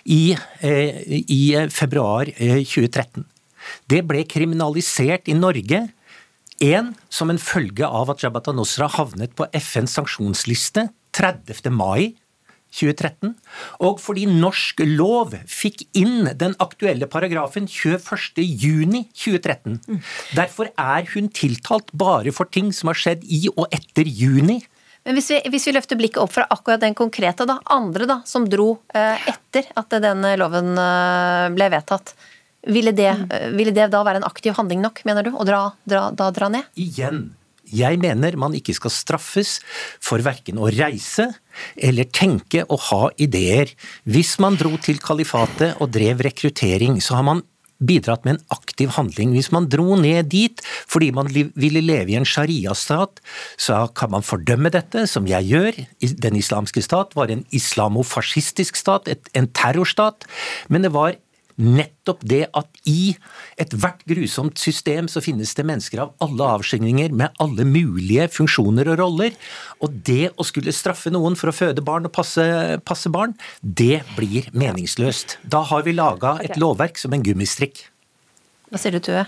i, 0.09 0.37
eh, 0.65 1.03
i 1.23 1.55
eh, 1.55 1.69
februar 1.69 2.31
eh, 2.35 2.63
2013. 2.65 3.27
Det 3.91 4.03
ble 4.07 4.25
kriminalisert 4.31 5.29
i 5.29 5.37
Norge. 5.37 5.85
Én 6.63 6.95
som 7.13 7.29
en 7.29 7.39
følge 7.43 7.85
av 7.85 8.15
at 8.15 8.25
Jabhat 8.25 8.49
al-Nusra 8.49 8.89
havnet 8.97 9.37
på 9.37 9.49
FNs 9.53 9.99
sanksjonsliste 9.99 10.89
30. 11.17 11.69
mai 11.71 12.15
2013, 12.77 13.33
og 13.87 14.01
fordi 14.03 14.27
norsk 14.29 14.81
lov 14.87 15.35
fikk 15.49 15.83
inn 15.97 16.29
den 16.37 16.55
aktuelle 16.63 17.07
paragrafen 17.11 17.67
21.6.2013. 17.71 19.79
Derfor 20.37 20.67
er 20.73 21.07
hun 21.15 21.29
tiltalt 21.33 21.93
bare 21.97 22.33
for 22.37 22.45
ting 22.53 22.73
som 22.77 22.89
har 22.93 22.99
skjedd 23.01 23.25
i 23.25 23.49
og 23.55 23.67
etter 23.75 24.05
juni. 24.07 24.61
Men 25.07 25.15
hvis 25.15 25.31
vi, 25.31 25.39
hvis 25.55 25.67
vi 25.69 25.73
løfter 25.77 25.97
blikket 25.99 26.19
opp 26.19 26.33
fra 26.35 26.49
akkurat 26.51 26.81
den 26.83 26.95
konkrete, 26.99 27.47
da, 27.47 27.61
andre 27.71 28.07
da, 28.11 28.17
som 28.27 28.49
dro 28.51 28.83
eh, 28.91 29.15
etter 29.31 29.65
at 29.79 29.87
denne 30.03 30.35
loven 30.41 30.75
eh, 30.83 31.47
ble 31.55 31.71
vedtatt, 31.77 32.11
ville 32.67 32.91
det, 32.91 33.13
mm. 33.15 33.55
ville 33.55 33.71
det 33.71 33.87
da 33.93 34.03
være 34.03 34.19
en 34.19 34.27
aktiv 34.27 34.51
handling 34.59 34.83
nok, 34.83 35.05
mener 35.07 35.23
du, 35.23 35.31
å 35.31 35.47
dra, 35.47 35.71
dra, 35.87 36.11
da 36.11 36.35
dra 36.35 36.51
ned? 36.51 36.67
Igjen. 36.75 37.31
Jeg 37.73 37.99
mener 38.03 38.39
man 38.39 38.55
ikke 38.57 38.75
skal 38.77 38.95
straffes 38.95 39.59
for 40.03 40.23
verken 40.25 40.61
å 40.61 40.71
reise 40.71 41.29
eller 41.77 42.09
tenke 42.13 42.65
og 42.69 42.81
ha 42.91 43.03
ideer. 43.23 43.73
Hvis 44.05 44.37
man 44.43 44.59
dro 44.61 44.77
til 44.83 45.01
kalifatet 45.03 45.81
og 45.81 45.93
drev 45.95 46.23
rekruttering, 46.27 47.01
så 47.03 47.19
har 47.19 47.27
man 47.27 47.45
bidratt 47.77 48.25
med 48.25 48.37
en 48.37 48.45
aktiv 48.55 48.93
handling. 48.97 49.35
Hvis 49.37 49.51
man 49.53 49.69
dro 49.73 49.97
ned 50.01 50.31
dit 50.33 50.63
fordi 50.89 51.11
man 51.15 51.29
ville 51.29 51.83
leve 51.85 52.15
i 52.15 52.19
en 52.19 52.29
sharia-stat, 52.29 53.21
så 53.61 53.85
kan 53.97 54.13
man 54.15 54.25
fordømme 54.25 54.73
dette, 54.73 55.07
som 55.11 55.29
jeg 55.29 55.51
gjør. 55.51 55.83
Den 56.23 56.39
islamske 56.41 56.85
stat 56.85 57.17
var 57.19 57.33
en 57.33 57.45
islamofascistisk 57.57 58.79
stat, 58.81 59.11
en 59.35 59.51
terrorstat. 59.53 60.29
Men 60.73 60.87
det 60.87 60.95
var 60.97 61.17
nettopp 61.57 62.23
det 62.29 62.45
at 62.57 62.81
i 62.89 63.15
ethvert 63.61 64.03
grusomt 64.09 64.61
system 64.61 65.09
så 65.11 65.23
finnes 65.25 65.55
det 65.57 65.65
mennesker 65.69 66.03
av 66.05 66.13
alle 66.25 66.51
avskygninger 66.59 67.15
med 67.17 67.35
alle 67.43 67.67
mulige 67.69 68.29
funksjoner 68.35 68.93
og 68.93 69.01
roller. 69.01 69.35
Og 69.81 69.97
det 70.07 70.33
å 70.37 70.47
skulle 70.47 70.75
straffe 70.77 71.13
noen 71.15 71.39
for 71.39 71.53
å 71.53 71.57
føde 71.57 71.85
barn 71.85 72.09
og 72.09 72.15
passe, 72.17 72.45
passe 72.87 73.13
barn, 73.13 73.35
det 73.61 74.03
blir 74.17 74.51
meningsløst. 74.53 75.39
Da 75.45 75.65
har 75.71 75.87
vi 75.87 75.97
laga 75.97 76.37
et 76.45 76.61
lovverk 76.61 77.01
som 77.01 77.17
en 77.17 77.25
gummistrikk. 77.25 77.87
Hva 78.71 78.81
sier 78.83 78.97
du, 78.97 79.03
Tue? 79.05 79.25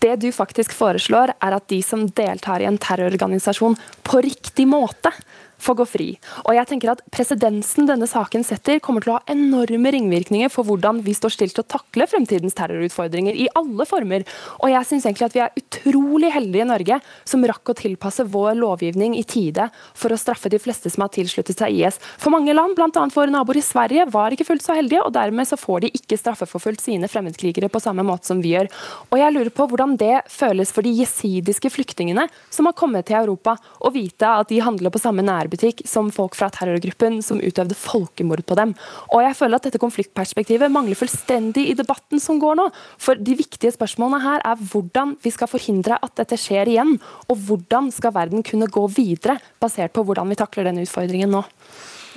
Det 0.00 0.16
du 0.20 0.28
faktisk 0.32 0.74
foreslår, 0.76 1.32
er 1.40 1.56
at 1.56 1.68
de 1.72 1.80
som 1.82 2.04
deltar 2.06 2.62
i 2.62 2.68
en 2.68 2.78
terrororganisasjon 2.80 3.78
på 4.06 4.20
riktig 4.26 4.68
måte, 4.68 5.12
få 5.60 5.76
gå 5.78 5.86
fri. 5.88 6.08
Og 6.46 6.54
jeg 6.56 6.68
tenker 6.70 6.94
at 6.94 7.02
Presedensen 7.12 7.88
denne 7.88 8.08
saken 8.08 8.44
setter, 8.46 8.80
kommer 8.82 9.04
til 9.04 9.14
å 9.14 9.18
ha 9.18 9.32
enorme 9.32 9.92
ringvirkninger 9.94 10.50
for 10.52 10.66
hvordan 10.68 11.02
vi 11.06 11.14
står 11.16 11.34
stilt 11.34 11.56
til 11.56 11.64
å 11.64 11.70
takle 11.76 12.06
fremtidens 12.10 12.56
terrorutfordringer 12.58 13.36
i 13.36 13.48
alle 13.58 13.86
former. 13.88 14.24
Og 14.60 14.72
jeg 14.72 14.88
syns 14.88 15.06
egentlig 15.08 15.28
at 15.28 15.36
vi 15.36 15.44
er 15.44 15.60
utrolig 15.60 16.32
heldige 16.34 16.66
i 16.66 16.70
Norge 16.70 17.00
som 17.28 17.44
rakk 17.48 17.72
å 17.72 17.76
tilpasse 17.78 18.26
vår 18.30 18.56
lovgivning 18.60 19.16
i 19.18 19.24
tide 19.28 19.68
for 19.94 20.12
å 20.12 20.20
straffe 20.20 20.52
de 20.52 20.60
fleste 20.62 20.90
som 20.92 21.04
har 21.04 21.12
tilsluttet 21.14 21.60
seg 21.60 21.76
IS. 21.76 22.00
For 22.20 22.32
mange 22.34 22.54
land, 22.56 22.76
bl.a. 22.78 23.06
våre 23.14 23.32
naboer 23.32 23.60
i 23.60 23.64
Sverige, 23.64 24.06
var 24.10 24.34
ikke 24.34 24.48
fullt 24.48 24.64
så 24.64 24.76
heldige, 24.78 25.04
og 25.04 25.14
dermed 25.16 25.48
så 25.48 25.58
får 25.60 25.84
de 25.84 25.92
ikke 26.00 26.18
straffeforfulgt 26.20 26.84
sine 26.84 27.10
fremmedkrigere 27.10 27.70
på 27.72 27.82
samme 27.82 28.04
måte 28.06 28.30
som 28.30 28.42
vi 28.42 28.54
gjør. 28.54 28.70
Og 29.10 29.20
jeg 29.20 29.34
lurer 29.36 29.52
på 29.54 29.66
hvordan 29.70 29.96
det 30.00 30.22
føles 30.30 30.72
for 30.74 30.86
de 30.86 30.94
jesidiske 31.00 31.72
flyktningene 31.72 32.26
som 32.52 32.68
har 32.68 32.76
kommet 32.78 33.08
til 33.10 33.20
Europa, 33.20 33.56
å 33.80 33.92
vite 33.94 34.28
at 34.28 34.50
de 34.50 34.60
handler 34.64 34.92
på 34.92 35.02
samme 35.02 35.24
nærbutikk 35.50 35.82
som 35.86 36.10
folk 36.10 36.36
fra 36.38 36.50
terrorgruppen 36.50 37.20
som 37.22 37.40
utøvde 37.40 37.74
folkemord 37.74 38.44
på 38.46 38.54
dem. 38.54 38.74
Og 39.12 39.22
jeg 39.22 39.36
føler 39.36 39.56
at 39.56 39.66
dette 39.66 39.80
konfliktperspektivet 39.80 40.70
mangler 40.70 40.96
fullstendig 40.96 41.70
i 41.70 41.74
debatten 41.74 42.20
som 42.20 42.38
går 42.38 42.56
nå. 42.56 42.70
For 42.98 43.14
de 43.14 43.34
viktige 43.34 43.72
spørsmålene 43.72 44.22
her 44.22 44.40
er 44.44 44.56
hvordan 44.56 45.16
vi 45.22 45.30
skal 45.30 45.50
forhindre 45.50 45.98
at 46.00 46.14
dette 46.16 46.38
skjer 46.38 46.68
igjen, 46.70 46.98
og 47.28 47.36
hvordan 47.46 47.90
skal 47.90 48.14
verden 48.14 48.42
kunne 48.42 48.70
gå 48.70 48.86
videre, 48.94 49.38
basert 49.60 49.92
på 49.92 50.04
hvordan 50.04 50.28
vi 50.30 50.38
takler 50.38 50.70
denne 50.70 50.84
utfordringen 50.86 51.30
nå. 51.30 51.44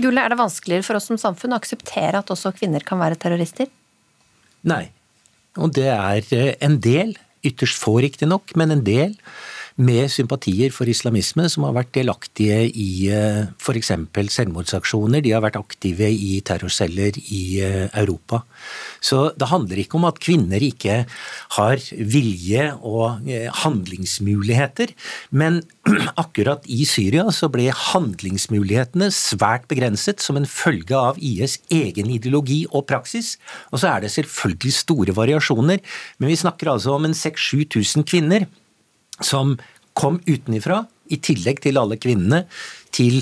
Gulle, 0.01 0.23
er 0.23 0.33
det 0.33 0.39
vanskeligere 0.39 0.85
for 0.85 0.97
oss 0.97 1.07
som 1.09 1.19
samfunn 1.21 1.53
å 1.53 1.59
akseptere 1.61 2.19
at 2.19 2.31
også 2.33 2.53
kvinner 2.57 2.83
kan 2.85 3.01
være 3.01 3.19
terrorister? 3.19 3.69
Nei. 4.65 4.87
Og 5.61 5.69
det 5.75 5.89
er 5.93 6.23
eh, 6.33 6.55
en 6.65 6.79
del, 6.81 7.13
ytterst 7.45 7.77
få 7.77 7.99
riktignok, 8.01 8.55
men 8.57 8.73
en 8.73 8.81
del 8.85 9.13
med 9.75 10.11
sympatier 10.11 10.73
for 10.73 10.89
islamisme 10.89 11.47
som 11.49 11.65
har 11.67 11.75
vært 11.77 11.93
delaktige 11.95 12.59
i 12.69 13.09
f.eks. 13.09 13.91
selvmordsaksjoner. 14.35 15.23
De 15.23 15.33
har 15.33 15.43
vært 15.43 15.57
aktive 15.59 16.09
i 16.11 16.39
terrorceller 16.45 17.17
i 17.23 17.43
eh, 17.63 17.87
Europa. 17.99 18.43
Så 19.03 19.31
det 19.39 19.49
handler 19.51 19.81
ikke 19.81 19.97
om 19.99 20.07
at 20.07 20.21
kvinner 20.23 20.63
ikke 20.63 21.03
har 21.57 21.83
vilje 21.97 22.69
og 22.81 23.27
eh, 23.27 23.49
handlingsmuligheter, 23.63 24.93
men 25.31 25.61
akkurat 26.23 26.65
i 26.71 26.83
Syria 26.89 27.25
så 27.33 27.49
ble 27.51 27.69
handlingsmulighetene 27.73 29.09
svært 29.13 29.67
begrenset 29.71 30.23
som 30.23 30.39
en 30.39 30.49
følge 30.49 30.97
av 30.97 31.19
IS 31.19 31.59
egen 31.73 32.11
ideologi 32.13 32.63
og 32.71 32.87
praksis. 32.91 33.35
Og 33.71 33.81
så 33.81 33.93
er 33.93 34.03
det 34.03 34.13
selvfølgelig 34.13 34.75
store 34.77 35.17
variasjoner, 35.17 35.81
men 36.19 36.31
vi 36.31 36.39
snakker 36.39 36.71
altså 36.71 36.95
om 36.97 37.09
en 37.09 37.17
6000-7000 37.17 38.07
kvinner 38.07 38.47
som 39.25 39.57
kom 39.97 40.19
utenifra, 40.27 40.83
i 41.11 41.19
tillegg 41.21 41.59
til 41.61 41.77
alle 41.77 41.99
kvinnene, 42.01 42.45
til 42.95 43.21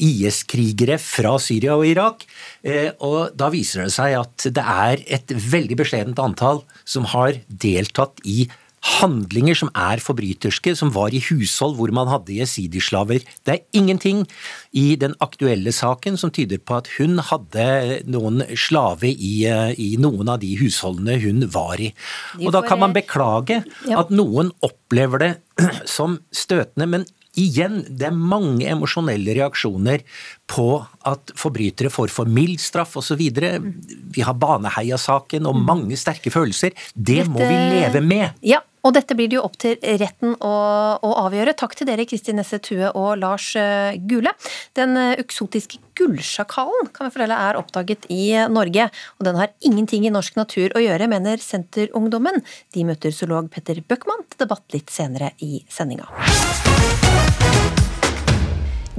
IS-krigere 0.00 0.96
fra 1.02 1.34
Syria 1.42 1.76
og 1.78 1.86
Irak. 1.88 2.24
Eh, 2.64 2.90
og 3.04 3.36
da 3.38 3.50
viser 3.52 3.84
det 3.84 3.94
seg 3.94 4.16
at 4.18 4.48
det 4.56 4.64
er 4.64 5.04
et 5.18 5.34
veldig 5.52 5.78
beskjedent 5.80 6.22
antall 6.22 6.62
som 6.84 7.08
har 7.12 7.40
deltatt 7.48 8.22
i 8.24 8.44
handlinger 8.80 9.58
som 9.58 9.70
er 9.76 10.00
forbryterske, 10.00 10.72
som 10.76 10.92
var 10.94 11.12
i 11.12 11.20
hushold 11.26 11.76
hvor 11.76 11.92
man 11.94 12.08
hadde 12.08 12.38
jesidislaver. 12.38 13.24
Det 13.44 13.54
er 13.54 13.76
ingenting 13.76 14.24
i 14.72 14.94
den 15.00 15.14
aktuelle 15.20 15.72
saken 15.74 16.16
som 16.20 16.32
tyder 16.32 16.62
på 16.64 16.78
at 16.80 16.88
hun 16.96 17.20
hadde 17.30 17.66
noen 18.08 18.42
slave 18.56 19.12
i, 19.12 19.44
eh, 19.48 19.76
i 19.76 19.94
noen 20.00 20.32
av 20.32 20.40
de 20.40 20.54
husholdene 20.60 21.20
hun 21.20 21.44
var 21.52 21.80
i. 21.80 21.92
Og 22.40 22.52
da 22.56 22.64
kan 22.64 22.80
man 22.80 22.96
beklage 22.96 23.62
at 23.90 24.12
noen 24.12 24.52
opplever 24.64 25.26
det 25.26 25.32
som 25.98 26.20
støtende, 26.32 26.88
men 26.88 27.08
Igjen, 27.38 27.84
det 27.86 28.08
er 28.08 28.16
mange 28.16 28.66
emosjonelle 28.66 29.36
reaksjoner 29.38 30.02
på 30.50 30.64
at 31.06 31.30
forbrytere 31.38 31.92
får 31.92 32.10
for 32.10 32.26
mild 32.26 32.58
straff 32.58 32.96
osv. 32.98 33.20
Vi 33.22 34.24
har 34.26 34.34
Baneheia-saken 34.42 35.46
og 35.46 35.60
mange 35.62 35.94
sterke 36.00 36.32
følelser. 36.34 36.74
Det 36.92 37.22
må 37.30 37.38
vi 37.38 37.54
leve 37.54 38.02
med. 38.02 38.34
Ja, 38.42 38.58
og 38.82 38.96
dette 38.96 39.16
blir 39.18 39.30
det 39.30 39.38
jo 39.38 39.44
opp 39.46 39.58
til 39.60 39.76
retten 40.00 40.36
å, 40.40 40.54
å 41.00 41.14
avgjøre. 41.26 41.56
Takk 41.58 41.76
til 41.78 41.90
dere, 41.90 42.08
Kristin 42.08 42.40
Nesse 42.40 42.60
Tue 42.64 42.90
og 42.94 43.12
Lars 43.20 43.52
eh, 43.58 43.98
Gule. 44.08 44.32
Den 44.78 44.96
uksotiske 44.96 45.60
eksotiske 45.60 45.78
gullsjakalen 46.00 46.88
kan 46.94 47.08
vi 47.08 47.14
fortelle 47.14 47.36
er 47.36 47.58
oppdaget 47.58 48.06
i 48.10 48.32
Norge. 48.48 48.88
Og 49.18 49.26
den 49.26 49.36
har 49.36 49.52
ingenting 49.60 50.06
i 50.06 50.12
norsk 50.12 50.36
natur 50.36 50.72
å 50.74 50.80
gjøre, 50.80 51.08
mener 51.08 51.36
Senterungdommen. 51.36 52.42
De 52.72 52.84
møter 52.84 53.12
zoolog 53.12 53.50
Petter 53.52 53.82
Bøckmann 53.86 54.24
til 54.28 54.44
debatt 54.46 54.64
litt 54.72 54.90
senere 54.90 55.34
i 55.44 55.64
sendinga. 55.68 56.08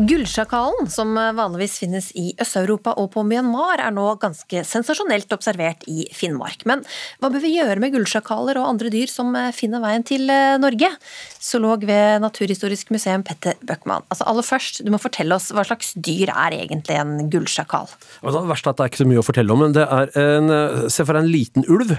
Gullsjakalen, 0.01 0.87
som 0.89 1.13
vanligvis 1.13 1.75
finnes 1.83 2.07
i 2.17 2.31
Øst-Europa 2.41 2.95
og 2.97 3.11
på 3.13 3.21
Myanmar, 3.27 3.77
er 3.83 3.93
nå 3.93 4.07
ganske 4.21 4.63
sensasjonelt 4.65 5.29
observert 5.35 5.83
i 5.91 6.07
Finnmark. 6.15 6.63
Men 6.65 6.81
hva 7.21 7.29
bør 7.29 7.43
vi 7.43 7.51
gjøre 7.53 7.77
med 7.83 7.93
gullsjakaler 7.93 8.57
og 8.57 8.65
andre 8.65 8.89
dyr 8.89 9.11
som 9.11 9.35
finner 9.53 9.83
veien 9.83 10.05
til 10.07 10.25
Norge? 10.63 10.89
Zoolog 11.37 11.85
ved 11.85 12.23
Naturhistorisk 12.23 12.89
museum 12.95 13.21
Petter 13.27 13.59
Bøckmann. 13.61 14.07
Altså 14.09 14.25
aller 14.31 14.47
først, 14.47 14.81
du 14.81 14.89
må 14.93 14.97
fortelle 15.01 15.37
oss 15.37 15.51
hva 15.53 15.67
slags 15.69 15.93
dyr 15.93 16.33
er 16.33 16.57
egentlig 16.57 16.97
en 16.97 17.29
gullsjakal? 17.29 17.93
Det 18.25 18.43
verste 18.49 18.71
er 18.71 18.73
at 18.73 18.81
det 18.81 18.87
er 18.87 18.93
ikke 18.95 19.03
så 19.03 19.09
mye 19.11 19.21
å 19.21 19.27
fortelle 19.27 19.53
om, 19.53 19.63
men 19.67 19.77
det 19.77 19.85
er 19.85 20.17
en, 20.23 20.55
se 20.89 21.05
for 21.05 21.13
deg 21.13 21.27
en 21.27 21.33
liten 21.35 21.69
ulv 21.69 21.93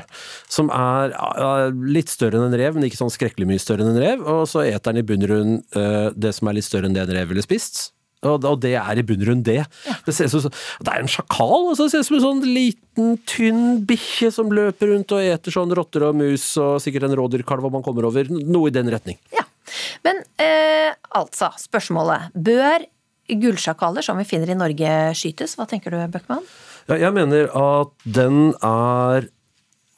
som 0.51 0.75
er 0.75 1.15
litt 1.87 2.11
større 2.11 2.41
enn 2.41 2.51
en 2.51 2.59
rev, 2.65 2.75
men 2.75 2.91
ikke 2.91 3.05
sånn 3.05 3.15
skrekkelig 3.15 3.53
mye 3.53 3.63
større 3.63 3.87
enn 3.87 3.95
en 3.95 4.03
rev, 4.09 4.27
og 4.27 4.43
så 4.51 4.67
eter 4.67 4.91
den 4.91 5.05
i 5.05 5.07
bunn 5.07 5.23
og 5.23 6.19
det 6.19 6.35
som 6.35 6.51
er 6.51 6.59
litt 6.59 6.67
større 6.67 6.91
enn 6.91 6.99
det 6.99 7.07
en 7.07 7.15
rev 7.15 7.31
ville 7.31 7.47
spist. 7.47 7.92
Og, 8.23 8.45
og 8.47 8.61
det 8.63 8.77
er 8.79 9.01
i 9.01 9.05
bunn 9.07 9.23
og 9.23 9.27
grunn 9.27 9.43
det. 9.47 9.61
Det, 10.07 10.15
ser 10.15 10.31
ut 10.31 10.45
som, 10.47 10.55
det 10.87 10.93
er 10.93 11.03
en 11.03 11.11
sjakal. 11.11 11.69
Altså, 11.73 11.87
det 11.87 11.95
ser 11.95 12.05
ut 12.05 12.09
som 12.11 12.19
en 12.19 12.25
sånn 12.27 12.45
liten, 12.47 13.17
tynn 13.27 13.63
bikkje 13.89 14.31
som 14.35 14.53
løper 14.55 14.93
rundt 14.93 15.15
og 15.17 15.27
eter 15.27 15.55
sånn 15.55 15.75
rotter 15.75 16.07
og 16.07 16.19
mus 16.21 16.45
og 16.63 16.77
sikkert 16.85 17.09
en 17.09 17.17
rådyrkalv 17.19 17.67
om 17.67 17.79
man 17.79 17.87
kommer 17.87 18.07
over. 18.09 18.31
Noe 18.31 18.71
i 18.71 18.75
den 18.75 18.91
retning. 18.93 19.19
Ja. 19.35 19.47
Men 20.07 20.23
eh, 20.43 20.95
altså, 21.19 21.51
spørsmålet. 21.59 22.31
Bør 22.35 22.87
gullsjakaler 23.33 24.05
som 24.05 24.19
vi 24.21 24.27
finner 24.29 24.53
i 24.53 24.59
Norge 24.59 24.97
skytes? 25.19 25.57
Hva 25.59 25.67
tenker 25.71 25.95
du, 25.95 26.01
Bøckmann? 26.13 26.45
Ja, 26.91 26.99
jeg 26.99 27.15
mener 27.15 27.51
at 27.55 27.93
den 28.07 28.53
er 28.59 29.29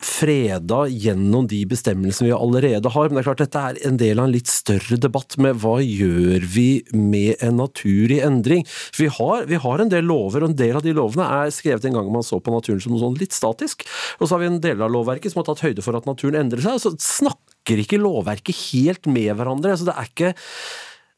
freda 0.04 0.84
gjennom 0.90 1.46
de 1.50 1.60
bestemmelsene 1.68 2.28
vi 2.28 2.34
allerede 2.36 2.92
har. 2.92 3.08
Men 3.08 3.18
det 3.18 3.22
er 3.22 3.28
klart 3.28 3.42
dette 3.42 3.62
er 3.70 3.80
en 3.88 3.98
del 4.00 4.20
av 4.20 4.28
en 4.28 4.34
litt 4.34 4.50
større 4.50 4.98
debatt 5.00 5.38
med 5.42 5.58
hva 5.62 5.78
gjør 5.82 6.46
vi 6.54 6.68
med 6.92 7.42
en 7.44 7.58
natur 7.62 8.12
i 8.14 8.20
endring. 8.24 8.66
Vi 8.98 9.08
har, 9.18 9.46
vi 9.50 9.60
har 9.60 9.82
en 9.82 9.92
del 9.92 10.08
lover, 10.08 10.44
og 10.44 10.52
en 10.52 10.58
del 10.60 10.78
av 10.78 10.84
de 10.86 10.94
lovene 10.96 11.28
er 11.40 11.54
skrevet 11.54 11.88
en 11.88 11.98
gang 11.98 12.10
man 12.14 12.26
så 12.26 12.40
på 12.40 12.54
naturen 12.54 12.82
som 12.84 12.94
noe 12.94 13.02
sånn 13.02 13.18
litt 13.20 13.36
statisk. 13.36 13.86
Og 14.20 14.26
så 14.26 14.36
har 14.36 14.44
vi 14.44 14.50
en 14.52 14.62
del 14.64 14.84
av 14.84 14.92
lovverket 14.92 15.32
som 15.32 15.42
har 15.42 15.50
tatt 15.50 15.64
høyde 15.66 15.84
for 15.84 15.98
at 15.98 16.08
naturen 16.08 16.40
endrer 16.44 16.64
seg. 16.64 16.82
Så 16.82 16.94
snakker 17.00 17.80
ikke 17.82 18.02
lovverket 18.02 18.60
helt 18.72 19.08
med 19.10 19.32
hverandre. 19.38 19.78
Så 19.78 19.88
det 19.88 19.96
er 19.96 20.10
ikke, 20.10 20.34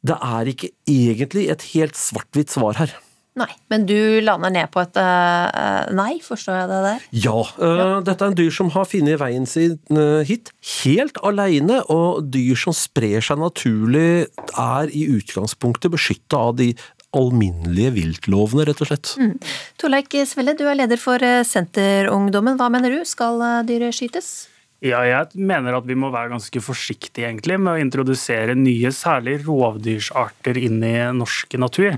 det 0.07 0.21
er 0.35 0.55
ikke 0.55 0.73
egentlig 0.87 1.51
et 1.53 1.69
helt 1.75 1.99
svart-hvitt 1.99 2.55
svar 2.55 2.81
her. 2.83 2.97
Nei, 3.37 3.51
men 3.69 3.85
du 3.85 4.23
lander 4.25 4.53
ned 4.53 4.71
på 4.73 4.81
et 4.81 4.97
uh, 4.97 5.85
nei, 5.93 6.17
forstår 6.25 6.57
jeg 6.57 6.69
det 6.71 6.79
der? 6.87 7.03
Ja, 7.27 7.37
uh, 7.61 7.81
ja. 7.81 7.89
dette 8.07 8.25
er 8.25 8.33
en 8.33 8.39
dyr 8.39 8.55
som 8.55 8.71
har 8.73 8.89
funnet 8.89 9.21
veien 9.21 9.45
sin 9.51 9.77
uh, 9.93 10.25
hit 10.25 10.55
helt 10.81 11.21
alene, 11.21 11.83
og 11.93 12.31
dyr 12.33 12.57
som 12.57 12.77
sprer 12.77 13.21
seg 13.25 13.43
naturlig, 13.43 14.27
er 14.57 14.89
i 14.89 15.05
utgangspunktet 15.19 15.93
beskytta 15.93 16.47
av 16.49 16.57
de 16.63 16.73
alminnelige 17.17 17.93
viltlovene, 17.99 18.65
rett 18.69 18.81
og 18.85 18.89
slett. 18.89 19.13
Mm. 19.21 19.37
Torleik 19.81 20.17
Svelle, 20.29 20.57
du 20.57 20.65
er 20.69 20.81
leder 20.81 21.01
for 21.01 21.21
Senterungdommen. 21.21 22.57
Hva 22.61 22.73
mener 22.73 22.93
du, 22.93 23.05
skal 23.09 23.41
dyret 23.69 23.97
skytes? 23.97 24.35
Ja, 24.85 24.99
jeg 25.09 25.41
mener 25.41 25.79
at 25.79 25.87
vi 25.89 25.95
må 25.97 26.11
være 26.13 26.35
ganske 26.35 26.61
forsiktige 26.61 27.31
egentlig 27.31 27.57
med 27.57 27.73
å 27.73 27.81
introdusere 27.81 28.53
nye, 28.59 28.91
særlig 28.93 29.39
rovdyrsarter 29.47 30.59
inn 30.61 30.83
i 30.85 30.99
norsk 31.17 31.57
natur. 31.63 31.97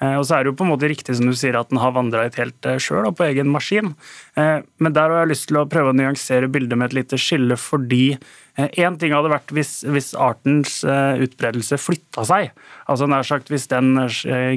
Eh, 0.00 0.14
og 0.14 0.22
så 0.28 0.36
er 0.36 0.44
det 0.44 0.52
jo 0.52 0.58
på 0.60 0.66
en 0.66 0.70
måte 0.70 0.88
riktig 0.90 1.16
som 1.18 1.26
du 1.26 1.34
sier 1.36 1.58
at 1.58 1.72
den 1.72 1.80
har 1.82 1.96
vandra 1.96 2.22
hit 2.28 2.38
helt 2.40 2.68
eh, 2.70 2.78
sjøl 2.80 3.10
på 3.16 3.26
egen 3.26 3.50
maskin. 3.52 3.92
Eh, 4.38 4.60
men 4.78 4.94
der 4.96 5.10
har 5.10 5.24
jeg 5.24 5.32
lyst 5.32 5.48
til 5.50 5.58
å 5.60 5.66
prøve 5.70 5.90
å 5.90 5.96
nyansere 5.96 6.48
bildet 6.52 6.78
med 6.78 6.90
et 6.90 7.00
lite 7.02 7.20
skille, 7.20 7.58
fordi 7.60 8.14
Én 8.60 8.98
ting 9.00 9.14
hadde 9.14 9.30
vært 9.30 9.52
hvis, 9.56 9.86
hvis 9.88 10.10
artens 10.20 10.82
utbredelse 10.84 11.78
flytta 11.80 12.26
seg. 12.28 12.50
Altså 12.92 13.06
nær 13.08 13.24
sagt 13.24 13.48
hvis 13.48 13.70
den 13.70 13.94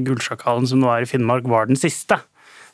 gullsjakalen 0.04 0.66
som 0.68 0.82
nå 0.82 0.90
er 0.92 1.06
i 1.06 1.08
Finnmark, 1.08 1.48
var 1.48 1.70
den 1.70 1.80
siste. 1.80 2.18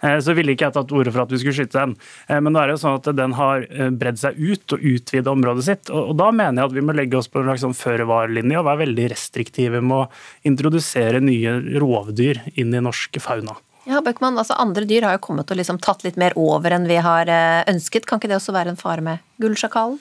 Eh, 0.02 0.18
så 0.24 0.36
ville 0.38 0.56
ikke 0.56 0.70
jeg 0.70 0.76
tatt 0.78 0.89
til 0.89 1.02
orde 1.02 1.14
for 1.14 1.26
at 1.26 1.34
vi 1.34 1.39
skulle 1.41 1.58
skyte 1.58 1.76
den. 1.78 1.95
Eh, 2.28 2.39
men 2.39 2.56
nå 2.56 2.62
er 2.62 2.70
det 2.70 2.78
jo 2.78 2.82
sånn 2.86 3.00
at 3.00 3.10
den 3.20 3.36
har 3.38 3.66
eh, 3.68 3.91
bredd 4.02 4.20
seg 4.22 4.39
ut 4.39 4.76
og 4.76 4.86
utvidet 4.93 5.32
området 5.32 5.66
sitt. 5.68 5.93
Og 5.93 6.14
da 6.20 6.30
mener 6.36 6.64
jeg 6.64 6.72
at 6.72 6.78
vi 6.78 6.86
må 6.88 6.95
legge 6.97 7.20
oss 7.20 7.32
på 7.32 7.41
en 7.41 7.50
slags 7.50 7.66
sånn 7.66 7.78
føre-var-linje 7.78 8.62
og 8.62 8.68
være 8.70 8.84
veldig 8.86 9.10
restriktive 9.14 9.82
med 9.84 10.06
å 10.06 10.50
introdusere 10.50 11.24
nye 11.24 11.58
rovdyr 11.82 12.45
inn 12.56 12.76
i 12.76 12.84
norsk 12.84 13.20
fauna. 13.24 13.58
Ja, 13.89 14.04
Bøckmann, 14.06 14.38
altså 14.38 14.58
Andre 14.60 14.86
dyr 14.86 15.08
har 15.08 15.16
jo 15.16 15.24
kommet 15.24 15.50
og 15.50 15.58
liksom 15.58 15.80
tatt 15.82 16.04
litt 16.06 16.20
mer 16.20 16.36
over 16.38 16.76
enn 16.76 16.86
vi 16.89 17.00
har 17.02 17.32
ønsket. 17.72 18.06
Kan 18.06 18.22
ikke 18.22 18.30
det 18.30 18.38
også 18.38 18.54
være 18.54 18.76
en 18.76 18.80
fare 18.80 19.02
med 19.02 19.24
gullsjakalen? 19.41 19.97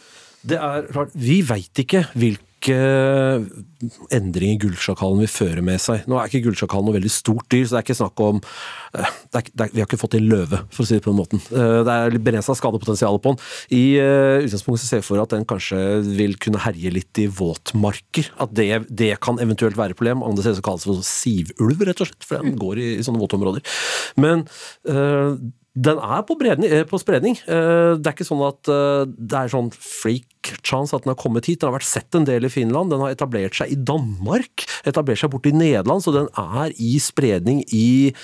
Det 0.48 0.58
er 0.60 0.84
klart, 0.92 1.14
Vi 1.14 1.40
veit 1.46 1.80
ikke 1.80 2.04
hvilke 2.18 2.47
hvilke 2.58 4.14
endringer 4.14 4.58
gullsjakalen 4.64 5.20
vil 5.22 5.30
føre 5.30 5.62
med 5.62 5.78
seg. 5.80 6.04
Nå 6.10 6.18
er 6.18 6.28
ikke 6.28 6.48
gullsjakalen 6.48 6.88
noe 6.88 6.96
veldig 6.96 7.10
stort 7.12 7.46
dyr, 7.52 7.64
så 7.66 7.76
det 7.76 7.78
er 7.78 7.86
ikke 7.86 7.98
snakk 7.98 8.22
om 8.24 8.40
eh, 8.40 9.12
det 9.32 9.38
er, 9.38 9.50
det 9.52 9.64
er, 9.64 9.72
Vi 9.72 9.82
har 9.82 9.88
ikke 9.88 10.00
fått 10.00 10.16
inn 10.18 10.28
løve, 10.30 10.62
for 10.74 10.82
å 10.82 10.88
si 10.88 10.98
det 10.98 11.04
på 11.04 11.12
den 11.12 11.20
måten. 11.20 11.42
Eh, 11.52 11.82
Det 11.86 11.94
er 11.94 12.18
begrensa 12.18 12.56
skadepotensial 12.58 13.20
på 13.22 13.34
den. 13.34 13.44
I 13.74 13.82
uh, 14.00 14.46
utgangspunktet 14.46 14.88
ser 14.88 15.02
jeg 15.02 15.06
for 15.06 15.22
at 15.22 15.34
den 15.34 15.46
kanskje 15.48 15.78
vil 16.08 16.34
kunne 16.40 16.62
herje 16.64 16.92
litt 16.94 17.22
i 17.22 17.28
våtmarker. 17.30 18.32
At 18.42 18.54
det, 18.56 18.70
det 18.90 19.14
kan 19.24 19.38
eventuelt 19.42 19.78
være 19.78 19.94
et 19.94 20.00
problem. 20.00 20.24
ser 20.42 20.56
ut 20.56 20.60
som 20.60 20.66
kalles 20.66 20.88
for 20.88 21.06
sivulv, 21.06 21.86
rett 21.86 22.02
og 22.02 22.10
slett, 22.10 22.26
for 22.26 22.42
den 22.42 22.58
går 22.58 22.82
i, 22.82 22.90
i 22.98 23.06
sånne 23.06 23.22
våtområder. 23.22 23.78
Men 24.18 24.46
eh, 24.88 25.38
den 25.78 26.00
er 26.02 26.24
på, 26.26 26.34
bredning, 26.38 26.70
eh, 26.72 26.84
på 26.88 26.98
spredning. 27.00 27.36
Eh, 27.46 27.94
Det 27.98 28.06
er 28.08 28.16
ikke 28.16 28.26
sånn 28.26 28.42
at 28.46 28.70
eh, 28.72 29.04
det 29.06 29.38
er 29.38 29.52
sånn 29.52 29.70
freak 29.74 30.52
chance 30.64 30.96
at 30.96 31.04
den 31.04 31.12
har 31.12 31.20
kommet 31.20 31.46
hit. 31.46 31.60
Den 31.60 31.70
har 31.70 31.78
vært 31.78 31.88
sett 31.88 32.14
en 32.16 32.26
del 32.26 32.48
i 32.48 32.52
Finland, 32.52 32.90
den 32.90 33.02
har 33.04 33.12
etablert 33.14 33.54
seg 33.58 33.74
i 33.74 33.76
Danmark, 33.76 34.64
etablert 34.88 35.20
seg 35.20 35.30
borti 35.34 35.52
Nederland, 35.52 36.02
så 36.02 36.14
den 36.14 36.30
er 36.40 36.72
i 36.80 36.96
spredning 37.02 37.62
i 37.74 38.14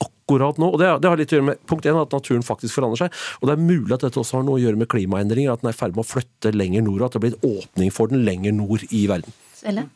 akkurat 0.00 0.60
nå. 0.60 0.70
Og 0.72 0.78
det, 0.80 0.92
det 1.02 1.10
har 1.10 1.20
litt 1.20 1.34
å 1.34 1.38
gjøre 1.40 1.48
med 1.50 1.64
punkt 1.68 1.88
1, 1.90 1.98
at 2.00 2.14
naturen 2.14 2.46
faktisk 2.46 2.78
forandrer 2.78 3.04
seg. 3.04 3.18
Og 3.40 3.50
det 3.50 3.56
er 3.56 3.66
mulig 3.66 3.96
at 3.96 4.06
dette 4.06 4.22
også 4.22 4.38
har 4.38 4.46
noe 4.46 4.60
å 4.60 4.62
gjøre 4.62 4.80
med 4.80 4.90
klimaendringer, 4.92 5.52
at 5.52 5.64
den 5.64 5.72
er 5.72 5.76
i 5.76 5.80
ferd 5.82 5.98
med 5.98 6.06
å 6.06 6.08
flytte 6.08 6.54
lenger 6.54 6.86
nord, 6.86 7.02
og 7.02 7.10
at 7.10 7.18
det 7.18 7.24
blir 7.26 7.36
en 7.36 7.58
åpning 7.58 7.92
for 7.92 8.12
den 8.12 8.24
lenger 8.24 8.56
nord 8.56 8.86
i 8.90 9.04
verden. 9.10 9.36
Svelle? 9.58 9.88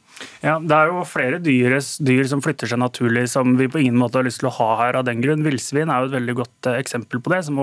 Ja, 0.42 0.58
Det 0.58 0.74
er 0.74 0.90
jo 0.92 1.02
flere 1.06 1.38
dyr, 1.42 1.76
dyr 2.02 2.24
som 2.30 2.40
flytter 2.42 2.66
seg 2.70 2.78
naturlig 2.80 3.24
som 3.30 3.56
vi 3.58 3.66
på 3.70 3.80
ingen 3.82 3.98
måte 3.98 4.18
har 4.18 4.26
lyst 4.26 4.40
til 4.42 4.48
å 4.50 4.54
ha 4.58 4.68
her 4.82 4.98
av 5.00 5.04
den 5.06 5.20
grunn. 5.22 5.42
Villsvin 5.46 5.90
er 5.90 6.02
jo 6.04 6.08
et 6.10 6.16
veldig 6.16 6.34
godt 6.40 6.68
eh, 6.70 6.78
eksempel 6.82 7.20
på 7.22 7.32
det, 7.32 7.40
som 7.46 7.58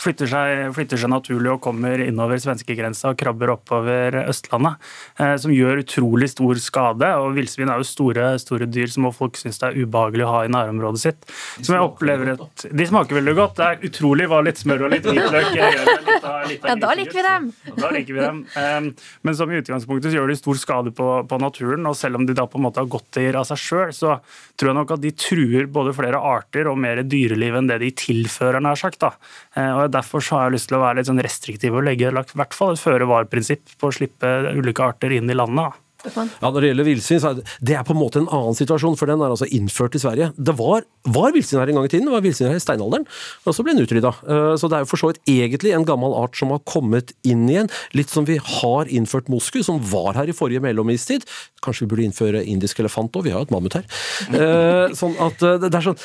flytter 0.00 0.28
seg, 0.30 0.64
flytter 0.76 1.00
seg 1.00 1.12
naturlig 1.12 1.52
og 1.54 1.60
kommer 1.64 2.00
innover 2.04 2.40
svenskegrensa 2.42 3.12
og 3.12 3.18
krabber 3.20 3.52
oppover 3.54 4.18
Østlandet. 4.28 4.76
Eh, 5.20 5.34
som 5.40 5.52
gjør 5.54 5.82
utrolig 5.84 6.30
stor 6.32 6.60
skade. 6.60 7.10
og 7.20 7.34
Villsvin 7.38 7.68
er 7.72 7.80
jo 7.82 7.88
store, 7.88 8.30
store 8.42 8.66
dyr 8.68 8.88
som 8.92 9.08
folk 9.14 9.36
syns 9.40 9.60
det 9.62 9.70
er 9.72 9.80
ubehagelig 9.84 10.24
å 10.26 10.32
ha 10.34 10.42
i 10.44 10.52
nærområdet 10.52 11.00
sitt. 11.04 11.28
Som 11.60 11.76
jeg 11.76 11.84
opplever 11.84 12.34
at, 12.36 12.66
De 12.72 12.86
smaker 12.88 13.20
veldig 13.20 13.36
godt. 13.38 13.56
Det 13.60 13.66
er 13.70 13.88
utrolig 13.90 14.28
hva 14.32 14.42
litt 14.44 14.60
smør 14.60 14.86
og 14.88 14.94
litt 14.96 15.04
hvitløk 15.08 15.50
gjør 15.54 15.78
litt 15.80 16.24
av- 16.24 16.48
litt 16.48 16.64
av 16.64 16.68
Ja, 16.74 16.76
da 16.80 16.92
liker 16.96 17.16
vi 17.20 17.26
dem. 17.28 17.50
Ja, 17.68 17.74
Da 17.84 17.90
liker 17.94 18.14
vi 18.16 18.20
dem. 18.20 18.44
Eh, 18.56 19.08
Men 19.22 19.34
som 19.36 19.50
i 19.52 19.60
utgangspunktet 19.60 20.10
så 20.12 20.18
gjør 20.18 20.32
de 20.32 20.36
stor 20.40 20.58
skade 20.60 20.92
på, 20.96 21.08
på 21.28 21.38
naturen. 21.40 21.84
Og 21.86 21.93
selv 21.96 22.20
om 22.20 22.26
de 22.26 22.34
da 22.36 22.46
på 22.50 22.58
en 22.58 22.66
måte 22.66 22.82
har 22.82 22.90
gått 22.90 23.04
godteier 23.04 23.36
av 23.38 23.46
seg 23.48 23.60
sjøl, 23.60 23.92
så 23.94 24.18
tror 24.58 24.70
jeg 24.70 24.78
nok 24.78 24.94
at 24.96 25.02
de 25.02 25.12
truer 25.12 25.68
både 25.70 25.94
flere 25.96 26.18
arter 26.18 26.68
og 26.70 26.78
mer 26.80 27.02
dyreliv 27.02 27.58
enn 27.58 27.70
det 27.70 27.80
de 27.82 27.90
tilfører, 27.90 28.60
nær 28.60 28.78
sagt. 28.80 29.00
da. 29.00 29.14
Eh, 29.56 29.72
Og 29.74 29.90
Derfor 29.94 30.20
så 30.20 30.36
har 30.38 30.50
jeg 30.50 30.58
lyst 30.58 30.68
til 30.68 30.78
å 30.78 30.84
være 30.84 30.96
litt 30.98 31.06
sånn 31.06 31.22
restriktiv 31.22 31.74
og 31.74 31.84
legge 31.84 32.08
i 32.08 32.12
hvert 32.12 32.54
fall 32.54 32.74
et 32.74 32.82
føre-var-prinsipp 32.82 33.78
på 33.78 33.88
å 33.88 33.94
slippe 33.94 34.54
ulike 34.54 34.82
arter 34.82 35.12
inn 35.12 35.30
i 35.30 35.34
landet. 35.34 35.56
da. 35.56 35.83
Ja, 36.04 36.50
Når 36.50 36.60
det 36.60 36.68
gjelder 36.70 36.86
villsvin, 36.88 37.20
så 37.22 37.30
er 37.32 37.38
det, 37.64 37.78
på 37.88 37.94
en 37.94 38.00
måte 38.00 38.20
en 38.20 38.28
annen 38.28 38.56
situasjon, 38.58 38.96
for 39.00 39.06
den 39.10 39.22
er 39.24 39.32
altså 39.32 39.48
innført 39.56 39.94
i 39.96 40.02
Sverige. 40.02 40.30
Det 40.36 40.54
var, 40.58 40.84
var 41.16 41.32
villsvin 41.32 41.60
her 41.62 41.72
en 41.72 41.78
gang 41.80 41.88
i 41.88 41.92
tiden, 41.94 42.08
det 42.10 42.14
var 42.14 42.24
villsvin 42.24 42.50
her 42.50 42.60
i 42.60 42.64
steinalderen, 42.64 43.06
og 43.46 43.56
så 43.56 43.64
ble 43.64 43.74
den 43.76 43.86
utrydda. 43.86 44.12
Eh, 44.28 44.50
Så 44.60 44.68
det 44.70 44.76
er 44.78 44.84
jo 44.84 44.90
for 44.92 45.00
så 45.00 45.10
vidt 45.12 45.22
egentlig 45.30 45.72
en 45.74 45.86
gammel 45.88 46.14
art 46.18 46.36
som 46.36 46.52
har 46.54 46.60
kommet 46.68 47.14
inn 47.24 47.46
igjen, 47.48 47.70
litt 47.96 48.12
som 48.12 48.24
vi 48.28 48.36
har 48.38 48.90
innført 48.92 49.28
moskus, 49.32 49.66
som 49.66 49.80
var 49.80 50.14
her 50.20 50.28
i 50.28 50.36
forrige 50.36 50.60
mellomistid. 50.64 51.24
Kanskje 51.64 51.86
vi 51.86 51.90
burde 51.94 52.06
innføre 52.10 52.44
indisk 52.44 52.80
elefant 52.84 53.16
òg, 53.16 53.24
vi 53.24 53.32
har 53.34 53.40
jo 53.42 53.48
et 53.48 53.54
mammut 53.56 53.78
her. 53.80 53.88
Eh, 54.28 54.94
Sånn 54.94 55.16
at 55.22 55.42
eh, 55.42 55.58
det 55.64 55.72
er 55.74 55.84
sånn 55.88 55.98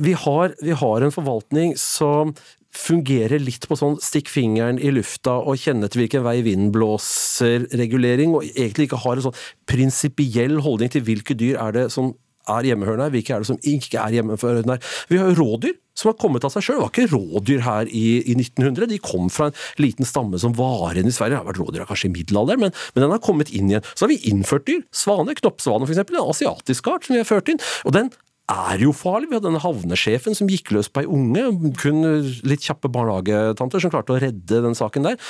Vi 0.00 0.12
har, 0.24 0.54
vi 0.62 0.72
har 0.76 1.04
en 1.04 1.12
forvaltning 1.14 1.74
som 1.78 2.32
fungerer 2.74 3.42
litt 3.42 3.68
på 3.70 3.78
sånn 3.78 3.96
stikk 4.02 4.30
fingeren 4.32 4.80
i 4.82 4.90
lufta 4.94 5.36
og 5.40 5.60
kjenne 5.62 5.88
til 5.90 6.04
hvilken 6.04 6.24
vei 6.26 6.40
vinden 6.46 6.72
blåser-regulering, 6.74 8.34
og 8.34 8.46
egentlig 8.50 8.88
ikke 8.90 9.02
har 9.04 9.18
en 9.18 9.28
sånn 9.28 9.40
prinsipiell 9.70 10.60
holdning 10.64 10.92
til 10.92 11.06
hvilke 11.06 11.38
dyr 11.38 11.60
er 11.62 11.76
det 11.76 11.88
som 11.94 12.12
er 12.50 12.66
hjemmehørende 12.68 13.06
her, 13.06 13.14
hvilke 13.14 13.32
er 13.34 13.40
det 13.40 13.48
som 13.48 13.60
ikke 13.62 14.00
er 14.00 14.18
hjemmehørende 14.18 14.76
her. 14.76 14.92
Vi 15.08 15.20
har 15.20 15.30
jo 15.30 15.38
rådyr 15.40 15.78
som 15.94 16.10
har 16.10 16.18
kommet 16.18 16.44
av 16.44 16.50
seg 16.52 16.66
sjøl. 16.66 16.80
Det 16.80 16.82
var 16.82 16.92
ikke 16.92 17.12
rådyr 17.14 17.62
her 17.64 17.88
i, 17.88 18.04
i 18.26 18.34
1900, 18.36 18.88
de 18.90 18.98
kom 19.02 19.30
fra 19.32 19.48
en 19.50 19.58
liten 19.80 20.08
stamme 20.08 20.40
som 20.42 20.56
var 20.58 20.92
igjen 20.92 21.08
i 21.08 21.14
Sverige. 21.14 21.36
Det 21.36 21.40
har 21.40 21.48
vært 21.48 21.62
rådyr 21.62 21.88
kanskje 21.88 22.10
i 22.10 22.14
middelalderen, 22.16 22.66
men, 22.66 22.74
men 22.94 23.06
den 23.06 23.14
har 23.14 23.22
kommet 23.24 23.52
inn 23.54 23.70
igjen. 23.70 23.86
Så 23.94 24.04
har 24.04 24.12
vi 24.12 24.20
innført 24.30 24.66
dyr. 24.68 24.82
Svane, 24.94 25.36
knoppsvane 25.38 25.88
f.eks., 25.88 26.02
en 26.04 26.20
asiatisk 26.24 26.90
art 26.90 27.06
som 27.06 27.16
vi 27.16 27.22
har 27.22 27.30
ført 27.30 27.52
inn. 27.52 27.62
og 27.86 27.96
den 27.96 28.12
er 28.50 28.82
jo 28.84 28.92
farlig. 28.96 29.30
Vi 29.30 29.38
hadde 29.38 29.48
denne 29.48 29.62
havnesjefen 29.62 30.36
som 30.36 30.50
gikk 30.50 30.74
løs 30.76 30.90
på 30.92 31.04
ei 31.04 31.08
unge. 31.08 31.46
Kun 31.80 32.04
litt 32.44 32.66
kjappe 32.66 32.90
barnehagetanter 32.92 33.82
som 33.82 33.92
klarte 33.94 34.16
å 34.16 34.20
redde 34.20 34.62
den 34.64 34.76
saken 34.78 35.08
der. 35.08 35.20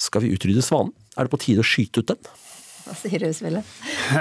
Skal 0.00 0.24
vi 0.24 0.32
utrydde 0.36 0.64
svanen? 0.64 0.94
Er 1.14 1.26
det 1.26 1.34
på 1.34 1.42
tide 1.44 1.62
å 1.62 1.68
skyte 1.68 2.02
ut 2.02 2.10
den? 2.14 2.32
Hva 2.84 2.92
sier 2.98 3.22
du, 3.22 3.30
Svelle? 3.32 3.62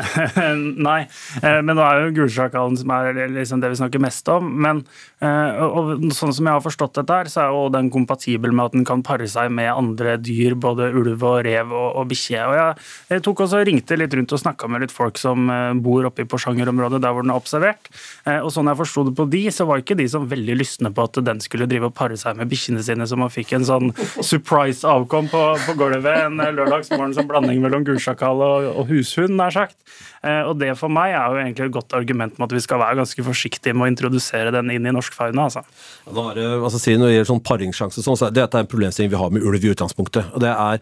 Nei, 0.88 1.00
eh, 1.42 1.58
men 1.60 1.76
nå 1.76 1.84
er 1.84 2.06
jo 2.06 2.14
gulsjakalen 2.22 2.78
som 2.80 2.94
er 2.96 3.18
liksom 3.34 3.60
det 3.60 3.74
vi 3.74 3.80
snakker 3.82 4.00
mest 4.00 4.30
om. 4.32 4.48
Men 4.64 4.80
eh, 5.20 5.60
og, 5.66 6.06
sånn 6.16 6.32
som 6.32 6.48
jeg 6.48 6.56
har 6.56 6.64
forstått 6.64 6.96
dette, 7.02 7.18
her, 7.18 7.32
så 7.32 7.42
er 7.44 7.52
jo 7.52 7.66
den 7.74 7.90
kompatibel 7.92 8.56
med 8.56 8.72
at 8.72 8.78
den 8.78 8.86
kan 8.88 9.04
pare 9.04 9.28
seg 9.28 9.52
med 9.52 9.68
andre 9.74 10.16
dyr, 10.16 10.56
både 10.56 10.94
ulv 10.96 11.26
og 11.28 11.42
rev 11.44 11.74
og, 11.76 11.90
og 12.00 12.08
bikkje. 12.14 12.46
Og 12.48 12.56
jeg, 12.56 12.88
jeg 13.12 13.26
tok 13.28 13.44
også 13.44 13.60
og 13.60 13.68
ringte 13.68 13.98
litt 14.00 14.16
rundt 14.16 14.38
og 14.38 14.44
snakka 14.46 14.72
med 14.72 14.86
litt 14.86 14.96
folk 14.96 15.20
som 15.20 15.52
eh, 15.52 15.76
bor 15.84 16.08
oppe 16.08 16.24
i 16.24 16.30
Porsanger-området, 16.32 17.04
der 17.04 17.12
hvor 17.12 17.28
den 17.28 17.36
er 17.36 17.44
observert. 17.44 17.92
Og 18.24 18.48
sånn 18.54 18.70
jeg 18.72 18.80
forsto 18.80 19.04
det 19.10 19.16
på 19.18 19.26
de, 19.28 19.44
så 19.52 19.68
var 19.68 19.82
ikke 19.82 19.98
de 20.00 20.06
som 20.08 20.24
veldig 20.30 20.56
lystne 20.56 20.94
på 20.96 21.04
at 21.04 21.20
den 21.28 21.42
skulle 21.44 21.68
drive 21.68 21.90
og 21.90 21.98
pare 21.98 22.16
seg 22.20 22.40
med 22.40 22.48
bikkjene 22.52 22.84
sine, 22.86 23.08
så 23.10 23.20
man 23.20 23.32
fikk 23.34 23.52
en 23.58 23.68
sånn 23.68 23.92
surprise 24.32 24.88
avkom 24.88 25.28
på, 25.32 25.44
på 25.68 25.76
gulvet 25.80 26.30
en 26.30 26.40
lørdagsmorgen 26.40 27.16
som 27.18 27.28
blanding 27.28 27.60
mellom 27.64 27.84
gulsjakal 27.88 28.40
og, 28.40 28.53
og 28.74 28.88
hushund, 28.92 29.34
nær 29.40 29.52
sagt. 29.56 29.76
Eh, 30.24 30.42
Og 30.48 30.58
det 30.60 30.70
for 30.80 30.92
meg 30.94 31.12
er 31.16 31.26
jo 31.34 31.40
egentlig 31.42 31.66
et 31.68 31.76
godt 31.76 31.94
argument 31.98 32.38
med 32.40 32.46
at 32.48 32.56
vi 32.56 32.62
skal 32.64 32.80
være 32.80 32.96
ganske 33.02 33.26
forsiktige 33.26 33.74
med 33.74 33.88
å 33.88 33.92
introdusere 33.92 34.54
den 34.56 34.72
inn 34.72 34.86
i 34.88 34.94
norsk 34.96 35.14
fauna. 35.18 35.50
altså. 35.50 35.64
Ja, 36.08 36.14
da 36.18 36.26
er 36.32 36.40
det, 36.40 36.48
altså, 36.64 36.80
si, 36.80 36.96
når 36.96 37.10
det 37.10 37.16
gjelder 37.18 37.32
sånn 37.34 37.44
paringssjanse, 37.50 38.04
sånn, 38.06 38.20
så 38.20 38.28
er 38.30 38.38
dette 38.38 38.58
er 38.58 38.66
en 38.68 38.72
problemstilling 38.72 39.12
vi 39.12 39.22
har 39.24 39.34
med 39.36 39.44
ulv 39.44 39.64
i 39.64 39.74
utgangspunktet. 39.74 40.34
og 40.34 40.40
Det, 40.46 40.54
er, 40.54 40.80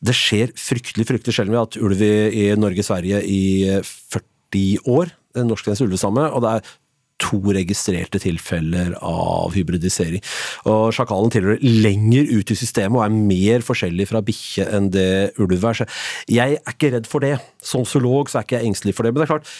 det 0.00 0.14
skjer 0.16 0.52
fryktelig 0.56 1.08
fryktelig 1.10 1.34
sjelden. 1.34 1.58
at 1.60 1.76
ulv 1.76 2.00
i, 2.02 2.14
i 2.48 2.56
Norge-Sverige 2.56 3.22
i 3.24 3.42
40 3.82 4.78
år, 4.88 5.10
en 5.36 5.50
norskgrense 5.50 5.84
ulvesamme, 5.84 6.30
og 6.32 6.42
det 6.42 6.50
er 6.56 6.76
to 7.22 7.40
registrerte 7.54 8.20
tilfeller 8.22 8.94
av 9.04 9.54
hybridisering. 9.56 10.22
Og 10.70 10.92
Sjakalen 10.94 11.32
tilhører 11.34 11.62
lenger 11.62 12.30
ut 12.30 12.52
i 12.52 12.58
systemet 12.58 12.98
og 13.00 13.04
er 13.06 13.16
mer 13.32 13.64
forskjellig 13.66 14.08
fra 14.10 14.22
bikkje 14.24 14.68
enn 14.76 14.90
det 14.94 15.08
ulv 15.42 15.58
er. 15.58 15.82
Så 15.82 15.88
jeg 16.30 16.58
er 16.60 16.74
ikke 16.74 16.92
redd 16.94 17.10
for 17.10 17.24
det. 17.24 17.36
Som 17.64 17.86
zoolog 17.88 18.30
så 18.30 18.40
er 18.40 18.48
ikke 18.48 18.60
jeg 18.60 18.70
engstelig 18.70 18.96
for 18.96 19.06
det. 19.06 19.14
Men 19.14 19.22
det 19.22 19.28
er 19.28 19.34
klart, 19.34 19.52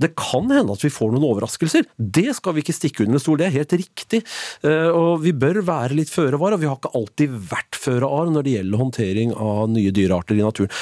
det 0.00 0.10
kan 0.18 0.48
hende 0.50 0.74
at 0.74 0.82
vi 0.82 0.90
får 0.90 1.12
noen 1.14 1.26
overraskelser. 1.28 1.84
Det 1.98 2.32
skal 2.34 2.56
vi 2.56 2.64
ikke 2.64 2.74
stikke 2.74 3.04
under 3.06 3.22
stol, 3.22 3.38
det 3.38 3.46
er 3.46 3.54
helt 3.60 3.74
riktig. 3.78 4.22
Eh, 4.66 4.90
Og 4.94 5.20
vi 5.22 5.32
bør 5.32 5.60
være 5.64 5.94
litt 5.94 6.10
føre 6.10 6.38
var, 6.40 6.56
og 6.56 6.60
vi 6.62 6.66
har 6.66 6.76
ikke 6.80 6.90
alltid 6.98 7.36
vært 7.50 7.78
føre 7.78 8.08
var 8.10 8.30
når 8.32 8.42
det 8.46 8.54
gjelder 8.56 8.80
håndtering 8.80 9.34
av 9.38 9.68
nye 9.70 9.92
dyrearter 9.94 10.38
i 10.38 10.42
naturen. 10.42 10.72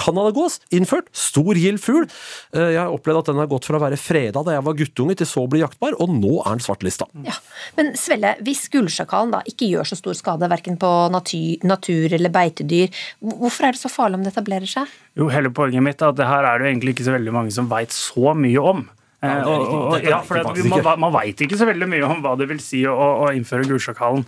Canadagås, 0.00 0.60
innført. 0.72 1.10
Stor, 1.12 1.54
gild 1.60 1.80
fugl. 1.82 2.06
Eh, 2.54 2.70
Jeg 2.74 2.80
har 2.80 2.94
opplevd 2.94 3.18
at 3.24 3.30
den 3.32 3.42
har 3.42 3.50
gått 3.52 3.68
fra 3.68 3.78
å 3.78 3.84
være 3.84 4.00
freda 4.00 4.42
da 4.44 4.56
jeg 4.56 4.64
var 4.64 4.78
guttunge, 4.80 5.16
til 5.16 5.26
så 5.28 5.44
å 5.44 5.50
bli 5.50 5.60
jaktbar, 5.60 5.94
og 6.00 6.08
nå 6.16 6.40
er 6.44 6.56
den 6.56 6.64
svartlista. 6.64 7.06
Ja. 7.26 7.36
Men 7.76 7.92
Svelle, 8.00 8.34
hvis 8.44 8.66
gullsjakalen 8.72 9.34
da 9.36 9.42
ikke 9.46 9.68
gjør 9.70 9.86
så 9.92 9.98
stor 10.00 10.16
skade 10.18 10.48
verken 10.50 10.78
på 10.80 10.90
natur 11.12 12.12
eller 12.16 12.32
beitedyr, 12.34 12.88
hvorfor 13.20 13.68
er 13.68 13.76
det 13.76 13.82
så 13.84 13.92
farlig 13.92 14.18
om 14.20 14.24
det 14.24 14.32
etablerer 14.34 14.70
seg? 14.70 14.88
Jo, 15.14 15.28
hele 15.30 15.52
poenget 15.54 15.84
mitt 15.86 16.02
er 16.02 16.10
at 16.10 16.18
det 16.18 16.26
her 16.26 16.46
er 16.48 16.58
det 16.58 16.66
jo 16.66 16.74
egentlig 16.74 16.94
ikke 16.96 17.06
så 17.06 17.14
veldig 17.14 17.34
mange 17.34 17.54
som 17.54 17.70
veit 17.70 17.94
så 17.94 18.34
mye 18.34 18.62
om. 18.62 18.86
Ja, 19.24 19.40
det 19.40 20.04
Eh, 20.04 20.10
ja, 20.10 20.20
for 20.26 20.40
man, 20.44 21.00
man 21.06 21.12
veit 21.14 21.40
ikke 21.40 21.58
så 21.58 21.68
veldig 21.68 21.88
mye 21.88 22.06
om 22.06 22.24
hva 22.24 22.34
det 22.36 22.48
vil 22.50 22.62
si 22.62 22.84
å, 22.88 22.94
å 22.94 23.28
innføre 23.34 23.68
gulsjakalen. 23.68 24.24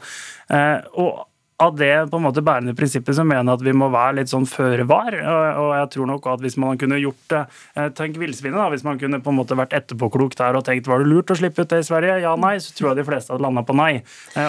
Eh, 0.53 0.78
og 1.03 1.26
av 1.57 1.76
det 1.76 1.93
på 2.12 2.18
en 2.18 2.24
måte 2.26 2.43
bærende 2.45 2.74
prinsippet 2.76 3.16
så 3.16 3.24
mener 3.24 3.47
jeg 3.47 3.59
at 3.59 3.64
vi 3.64 3.72
må 3.80 3.89
være 3.93 4.18
litt 4.18 4.28
sånn 4.28 4.45
føre 4.49 4.84
var. 4.89 5.14
Og, 5.16 5.70
jeg 5.78 5.91
tror 5.95 6.11
nok 6.11 6.28
at 6.34 6.45
hvis 6.45 6.59
man 6.61 6.80
kunne 6.80 7.01
gjort 7.01 7.22
det 7.32 7.43
eh, 7.76 7.89
Tenk 7.97 8.18
villsvinet, 8.20 8.59
da. 8.61 8.68
Hvis 8.72 8.84
man 8.84 9.01
kunne 9.01 9.22
på 9.24 9.32
en 9.32 9.39
måte 9.41 9.57
vært 9.57 9.76
etterpåklok 9.76 10.37
der 10.37 10.59
og 10.59 10.66
tenkt 10.68 10.91
var 10.91 11.01
det 11.01 11.09
lurt 11.09 11.32
å 11.32 11.39
slippe 11.41 11.64
ut 11.64 11.72
det 11.72 11.80
i 11.80 11.89
Sverige? 11.89 12.18
Ja, 12.24 12.34
nei. 12.41 12.59
Så 12.61 12.76
tror 12.76 12.93
jeg 12.93 13.01
de 13.01 13.09
fleste 13.09 13.32
hadde 13.32 13.47
landa 13.47 13.64
på 13.66 13.76
nei. 13.76 13.93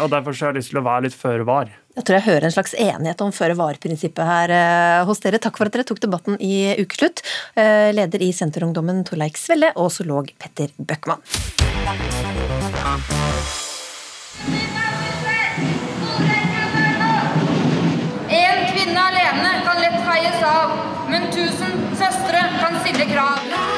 Og 0.02 0.10
derfor 0.12 0.36
så 0.36 0.48
har 0.48 0.56
jeg 0.56 0.62
lyst 0.62 0.76
til 0.76 0.82
å 0.84 0.88
være 0.88 1.08
litt 1.08 1.16
føre 1.18 1.48
var. 1.48 1.72
Jeg 1.98 2.06
tror 2.06 2.20
jeg 2.20 2.28
hører 2.28 2.46
en 2.46 2.54
slags 2.54 2.76
enighet 2.78 3.22
om 3.26 3.32
føre-var-prinsippet 3.34 4.30
her 4.30 4.52
eh, 4.54 5.06
hos 5.10 5.22
dere. 5.24 5.40
Takk 5.42 5.58
for 5.58 5.66
at 5.66 5.74
dere 5.74 5.86
tok 5.90 6.02
debatten 6.04 6.38
i 6.38 6.76
Ukeslutt. 6.78 7.24
Eh, 7.58 7.90
Leder 7.98 8.22
i 8.22 8.30
Senterungdommen 8.38 9.02
Torleik 9.08 9.40
Svelle 9.42 9.72
og 9.74 9.90
zoolog 9.96 10.30
Petter 10.38 10.70
Bøckmann. 10.78 11.26
En 18.38 18.62
kvinne 18.70 19.08
alene 19.10 19.58
kan 19.66 19.82
lett 19.82 20.00
feies 20.06 20.46
av, 20.46 20.78
men 21.10 21.32
tusen 21.34 21.82
søstre 21.98 22.46
kan 22.62 22.78
stille 22.86 23.10
krav. 23.10 23.77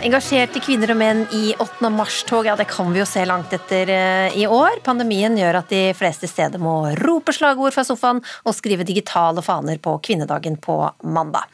Engasjerte 0.00 0.60
kvinner 0.64 0.94
og 0.94 0.96
menn 0.96 1.18
i 1.36 1.50
8. 1.60 1.90
mars-tog, 1.92 2.46
ja 2.48 2.54
det 2.56 2.64
kan 2.70 2.88
vi 2.94 3.02
jo 3.02 3.04
se 3.08 3.26
langt 3.28 3.52
etter 3.52 3.90
eh, 3.92 4.38
i 4.40 4.46
år. 4.48 4.78
Pandemien 4.86 5.36
gjør 5.36 5.58
at 5.60 5.68
de 5.68 5.82
fleste 5.96 6.30
steder 6.30 6.62
må 6.62 6.94
rope 7.02 7.34
slagord 7.36 7.76
fra 7.76 7.84
sofaen 7.84 8.22
og 8.48 8.56
skrive 8.56 8.86
digitale 8.88 9.44
faner 9.44 9.76
på 9.82 9.98
kvinnedagen 10.06 10.56
på 10.64 10.78
mandag. 11.04 11.44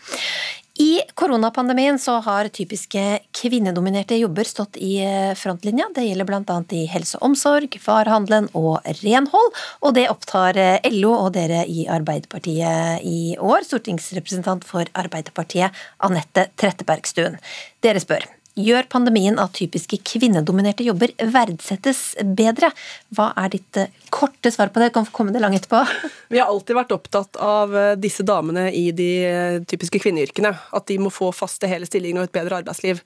I 0.78 1.00
koronapandemien 1.14 1.98
så 1.98 2.20
har 2.22 2.48
typiske 2.54 3.02
kvinnedominerte 3.34 4.14
jobber 4.20 4.46
stått 4.46 4.76
i 4.78 4.92
eh, 5.02 5.34
frontlinja. 5.34 5.88
Det 5.94 6.04
gjelder 6.06 6.28
bl.a. 6.28 6.58
i 6.70 6.84
helse 6.86 7.18
og 7.18 7.32
omsorg, 7.32 7.74
varehandelen 7.82 8.46
og 8.54 8.86
renhold. 9.00 9.50
Og 9.82 9.96
det 9.98 10.06
opptar 10.12 10.60
eh, 10.62 10.86
LO 10.94 11.16
og 11.16 11.32
dere 11.34 11.64
i 11.66 11.88
Arbeiderpartiet 11.90 13.02
i 13.02 13.34
år. 13.42 13.66
Stortingsrepresentant 13.66 14.62
for 14.68 14.86
Arbeiderpartiet 14.94 15.74
Anette 16.06 16.46
Trettebergstuen. 16.54 17.40
Dere 17.82 18.04
spør. 18.04 18.37
Gjør 18.58 18.88
pandemien 18.90 19.38
at 19.38 19.54
typiske 19.54 20.00
kvinnedominerte 20.02 20.82
jobber 20.86 21.12
verdsettes 21.30 22.16
bedre? 22.34 22.72
Hva 23.14 23.30
er 23.38 23.52
ditt 23.52 23.78
eh, 23.78 23.92
korte 24.14 24.50
svar 24.50 24.72
på 24.74 24.82
det? 24.82 24.90
Kan 24.94 25.06
få 25.06 25.14
komme 25.14 25.34
det 25.34 25.42
langt 25.44 25.60
etterpå. 25.60 25.84
Vi 26.34 26.40
har 26.42 26.50
alltid 26.50 26.78
vært 26.78 26.94
opptatt 26.96 27.38
av 27.44 27.76
eh, 27.78 27.94
disse 28.00 28.26
damene 28.26 28.68
i 28.74 28.88
de 28.90 29.10
eh, 29.28 29.60
typiske 29.68 30.02
kvinneyrkene. 30.02 30.50
At 30.74 30.88
de 30.90 30.98
må 31.02 31.12
få 31.14 31.30
faste 31.36 31.70
hele 31.70 31.86
stillinger 31.86 32.24
og 32.24 32.30
et 32.30 32.36
bedre 32.40 32.62
arbeidsliv. 32.62 33.02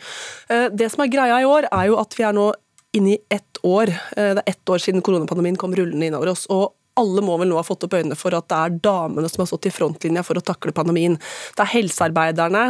Det 0.49 0.89
som 0.93 1.05
er 1.05 1.11
greia 1.13 1.41
i 1.43 1.49
år, 1.49 1.69
er 1.69 1.91
jo 1.91 1.99
at 2.01 2.15
vi 2.17 2.25
er 2.27 2.37
nå 2.37 2.49
inne 2.97 3.15
i 3.15 3.21
ett 3.33 3.61
år. 3.65 3.93
Det 4.17 4.43
er 4.43 4.49
ett 4.49 4.73
år 4.73 4.81
siden 4.83 5.05
koronapandemien 5.05 5.57
kom 5.61 5.75
rullende 5.77 6.09
innover 6.09 6.33
oss. 6.33 6.47
og 6.53 6.73
alle 7.01 7.25
må 7.25 7.39
vel 7.41 7.49
nå 7.51 7.57
ha 7.57 7.65
fått 7.65 7.87
opp 7.87 7.97
øynene 7.97 8.17
for 8.19 8.35
at 8.37 8.49
det 8.51 8.59
er 8.59 8.79
damene 8.85 9.31
som 9.31 9.43
har 9.43 9.49
stått 9.51 9.69
i 9.71 9.73
frontlinja 9.73 10.25
for 10.27 10.39
å 10.39 10.45
takle 10.45 10.75
pandemien. 10.77 11.17
Det 11.57 11.65
er 11.65 11.71
helsearbeiderne, 11.73 12.65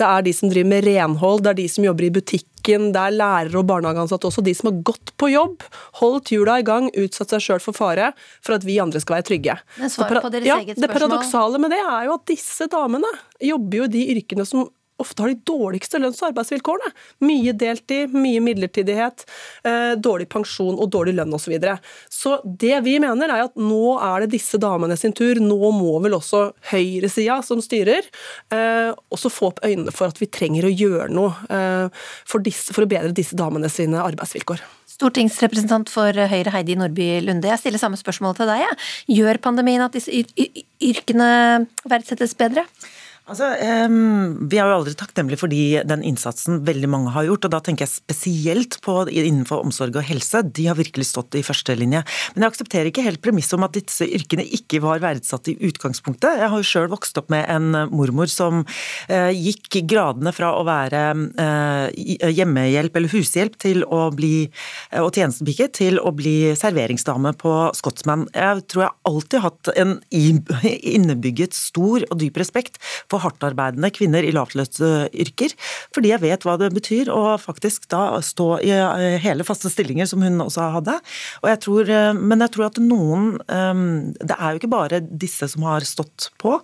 det 0.00 0.08
er 0.08 0.26
de 0.26 0.34
som 0.36 0.52
driver 0.52 0.70
med 0.70 0.86
renhold, 0.86 1.42
det 1.44 1.54
er 1.54 1.58
de 1.62 1.66
som 1.72 1.86
jobber 1.86 2.06
i 2.06 2.12
butikken, 2.14 2.92
det 2.94 3.02
er 3.02 3.16
lærere 3.16 3.58
og 3.60 3.66
barnehageansatte 3.70 4.30
også. 4.30 4.44
De 4.46 4.54
som 4.56 4.70
har 4.70 4.78
gått 4.86 5.14
på 5.20 5.32
jobb, 5.32 5.66
holdt 6.00 6.32
hjula 6.34 6.60
i 6.62 6.66
gang, 6.66 6.88
utsatt 6.94 7.34
seg 7.34 7.46
sjøl 7.48 7.64
for 7.64 7.76
fare 7.76 8.12
for 8.44 8.56
at 8.56 8.66
vi 8.68 8.78
andre 8.82 9.02
skal 9.02 9.18
være 9.18 9.28
trygge. 9.32 9.58
Deres 9.80 9.98
ja, 10.46 10.60
Det 10.62 10.92
paradoksale 10.92 11.60
med 11.62 11.74
det 11.74 11.82
er 11.82 12.08
jo 12.08 12.16
at 12.20 12.26
disse 12.30 12.70
damene 12.70 13.10
jobber 13.42 13.82
jo 13.82 13.90
i 13.90 13.94
de 13.98 14.06
yrkene 14.14 14.46
som 14.48 14.68
ofte 15.02 15.22
har 15.22 15.32
de 15.32 15.40
dårligste 15.46 15.98
lønns- 15.98 16.20
og 16.22 16.30
arbeidsvilkårene. 16.30 16.92
Mye 17.26 17.54
deltid, 17.58 18.14
mye 18.14 18.42
midlertidighet, 18.44 19.24
eh, 19.64 19.94
dårlig 19.98 20.28
pensjon 20.30 20.78
og 20.78 20.90
dårlig 20.90 21.16
lønn 21.18 21.34
osv. 21.34 21.44
Så, 21.44 21.50
videre. 21.52 21.78
så 22.08 22.38
det 22.44 22.78
vi 22.84 22.98
mener 22.98 23.28
er 23.28 23.44
at 23.44 23.56
nå 23.60 23.98
er 24.00 24.24
det 24.24 24.32
disse 24.32 24.58
damene 24.58 24.96
sin 24.96 25.12
tur. 25.12 25.36
Nå 25.36 25.70
må 25.76 25.98
vel 26.02 26.16
også 26.16 26.54
høyresida 26.70 27.42
som 27.44 27.60
styrer, 27.60 28.06
eh, 28.50 28.94
også 29.12 29.30
få 29.30 29.52
opp 29.52 29.60
øynene 29.64 29.92
for 29.92 30.08
at 30.08 30.18
vi 30.18 30.26
trenger 30.26 30.64
å 30.64 30.72
gjøre 30.72 31.10
noe 31.12 31.34
eh, 31.50 31.88
for, 32.24 32.40
disse, 32.40 32.72
for 32.72 32.86
å 32.86 32.90
bedre 32.90 33.12
disse 33.12 33.36
damene 33.36 33.68
sine 33.68 34.00
arbeidsvilkår. 34.00 34.62
Stortingsrepresentant 34.94 35.90
for 35.90 36.14
Høyre 36.14 36.52
Heidi 36.54 36.76
Nordby 36.78 37.18
Lunde, 37.24 37.48
jeg 37.50 37.58
stiller 37.58 37.82
samme 37.82 37.98
spørsmål 37.98 38.36
til 38.38 38.46
deg. 38.46 38.84
Gjør 39.10 39.40
pandemien 39.42 39.82
at 39.82 39.96
disse 39.96 40.12
yr 40.14 40.30
yr 40.38 40.62
yrkene 40.84 41.30
verdsettes 41.90 42.36
bedre? 42.38 42.62
Altså, 43.24 43.46
Vi 43.56 44.58
er 44.58 44.68
jo 44.68 44.74
aldri 44.76 44.92
takknemlige 45.00 45.40
for 45.40 45.48
de, 45.48 45.80
den 45.88 46.02
innsatsen 46.04 46.58
veldig 46.66 46.88
mange 46.92 47.12
har 47.14 47.24
gjort. 47.24 47.46
og 47.46 47.54
Da 47.54 47.60
tenker 47.64 47.86
jeg 47.86 47.94
spesielt 47.94 48.76
på 48.84 48.98
innenfor 49.08 49.64
omsorg 49.64 49.96
og 49.96 50.04
helse. 50.04 50.42
De 50.44 50.66
har 50.68 50.76
virkelig 50.76 51.08
stått 51.08 51.38
i 51.38 51.44
førstelinje. 51.44 52.02
Men 52.34 52.44
jeg 52.44 52.52
aksepterer 52.52 52.90
ikke 52.90 53.06
helt 53.06 53.22
premisset 53.24 53.56
om 53.56 53.64
at 53.64 53.72
disse 53.72 54.04
yrkene 54.04 54.44
ikke 54.44 54.82
var 54.84 55.00
verdsatt 55.00 55.48
i 55.48 55.56
utgangspunktet. 55.56 56.42
Jeg 56.42 56.50
har 56.52 56.60
jo 56.60 56.68
sjøl 56.68 56.90
vokst 56.92 57.16
opp 57.16 57.32
med 57.32 57.48
en 57.48 57.88
mormor 57.94 58.28
som 58.28 58.60
eh, 59.08 59.32
gikk 59.32 59.80
gradene 59.88 60.34
fra 60.36 60.52
å 60.58 60.66
være 60.68 61.02
eh, 61.40 62.28
hjemmehjelp 62.28 63.00
eller 63.00 63.14
hushjelp 63.14 63.56
til 63.64 63.86
å 63.88 64.10
bli, 64.12 64.50
eh, 64.92 65.00
og 65.00 65.14
tjenestepike 65.16 65.70
til 65.80 65.96
å 65.96 66.12
bli 66.12 66.52
serveringsdame 66.60 67.32
på 67.40 67.54
Scotsman. 67.78 68.28
Jeg 68.36 68.66
tror 68.68 68.84
jeg 68.84 68.96
alltid 69.14 69.40
har 69.40 69.48
hatt 69.48 69.72
en 69.80 69.96
innebygget 70.12 71.56
stor 71.56 72.04
og 72.10 72.20
dyp 72.20 72.36
respekt 72.42 72.76
for 73.13 73.13
hardtarbeidende 73.22 73.90
kvinner 73.94 74.26
i 74.26 74.32
lavtlønnsyrker, 74.34 75.54
fordi 75.94 76.12
jeg 76.12 76.22
vet 76.24 76.46
hva 76.46 76.56
det 76.60 76.70
betyr 76.74 77.10
å 77.12 77.36
faktisk 77.40 77.88
da 77.92 78.20
stå 78.24 78.48
i 78.64 78.72
eh, 78.74 79.16
hele 79.22 79.46
faste 79.46 79.70
stillinger, 79.72 80.08
som 80.10 80.22
hun 80.24 80.42
også 80.44 80.68
hadde. 80.78 80.96
Og 81.42 81.50
jeg 81.50 81.60
tror, 81.64 81.90
eh, 81.90 82.10
men 82.16 82.44
jeg 82.44 82.54
tror 82.54 82.68
at 82.68 82.80
noen 82.82 83.30
eh, 83.48 83.72
Det 84.24 84.36
er 84.36 84.54
jo 84.54 84.60
ikke 84.60 84.72
bare 84.72 85.00
disse 85.04 85.48
som 85.50 85.66
har 85.68 85.86
stått 85.88 86.30
på. 86.40 86.56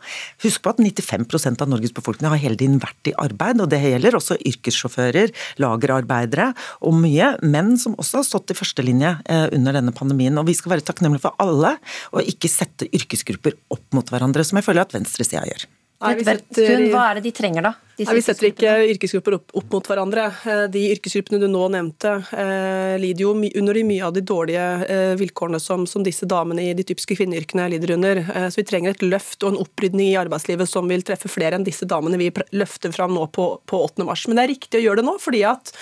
Husk 0.45 0.65
på 0.65 0.73
at 0.73 0.83
95% 0.83 1.65
av 1.65 1.71
Norges 1.71 1.95
befolkning 1.97 2.31
har 2.31 2.41
hele 2.43 2.59
tiden 2.61 2.81
vært 2.83 3.11
i 3.11 3.17
arbeid, 3.21 3.61
og 3.63 3.71
det 3.73 3.83
gjelder 3.83 4.19
også 4.19 4.39
yrkessjåfører, 4.51 5.35
lagerarbeidere 5.63 6.51
og 6.87 6.97
mye 7.01 7.35
menn 7.43 7.77
som 7.81 7.97
også 8.01 8.21
har 8.21 8.29
stått 8.29 8.55
i 8.55 8.59
førstelinje 8.59 9.13
under 9.57 9.77
denne 9.77 9.95
pandemien. 9.97 10.39
Og 10.41 10.49
vi 10.49 10.57
skal 10.57 10.75
være 10.75 10.87
takknemlige 10.87 11.25
for 11.27 11.37
alle, 11.43 11.77
og 12.15 12.31
ikke 12.31 12.51
sette 12.51 12.89
yrkesgrupper 12.97 13.59
opp 13.75 13.85
mot 13.97 14.11
hverandre, 14.13 14.47
som 14.47 14.61
jeg 14.61 14.69
føler 14.69 14.87
at 14.87 14.97
venstresida 14.97 15.47
gjør. 15.49 15.69
I- 16.01 16.25
hva 16.95 17.11
er 17.11 17.15
det 17.21 17.23
de 17.25 17.33
trenger, 17.33 17.63
da? 17.63 17.75
Nei, 18.07 18.15
Vi 18.17 18.23
setter 18.25 18.49
ikke 18.49 18.73
yrkesgrupper 18.95 19.37
opp, 19.37 19.53
opp 19.61 19.75
mot 19.75 19.89
hverandre. 19.91 20.27
Eh, 20.49 20.65
De 20.73 20.83
yrkesgruppene 20.95 21.41
du 21.43 21.47
nå 21.51 21.67
nevnte, 21.75 22.13
eh, 22.33 22.97
lider 23.01 23.27
jo 23.27 23.35
under 23.35 23.77
de 23.77 23.85
mye 23.85 24.07
av 24.07 24.15
de 24.17 24.23
dårlige 24.25 24.67
eh, 24.89 25.15
vilkårene 25.21 25.61
som, 25.61 25.87
som 25.87 26.05
disse 26.07 26.27
damene 26.29 26.71
i 26.71 26.75
de 26.77 26.87
typiske 26.87 27.19
kvinneyrkene 27.19 27.69
lider 27.75 27.95
under. 27.99 28.23
Eh, 28.25 28.49
Så 28.49 28.63
vi 28.63 28.67
trenger 28.71 28.95
et 28.95 29.05
løft 29.05 29.43
og 29.45 29.53
en 29.53 29.61
opprydning 29.65 30.13
i 30.13 30.19
arbeidslivet 30.21 30.69
som 30.71 30.89
vil 30.89 31.05
treffe 31.07 31.29
flere 31.29 31.59
enn 31.59 31.67
disse 31.67 31.85
damene 31.89 32.19
vi 32.21 32.31
løfter 32.57 32.95
fram 32.95 33.15
nå 33.17 33.27
på, 33.35 33.47
på 33.69 33.83
8. 33.91 34.07
mars. 34.09 34.27
Men 34.29 34.41
det 34.41 34.45
er 34.47 34.53
riktig 34.55 34.81
å 34.81 34.85
gjøre 34.87 35.03
det 35.03 35.09
nå, 35.11 35.17
fordi 35.21 35.45
at 35.49 35.73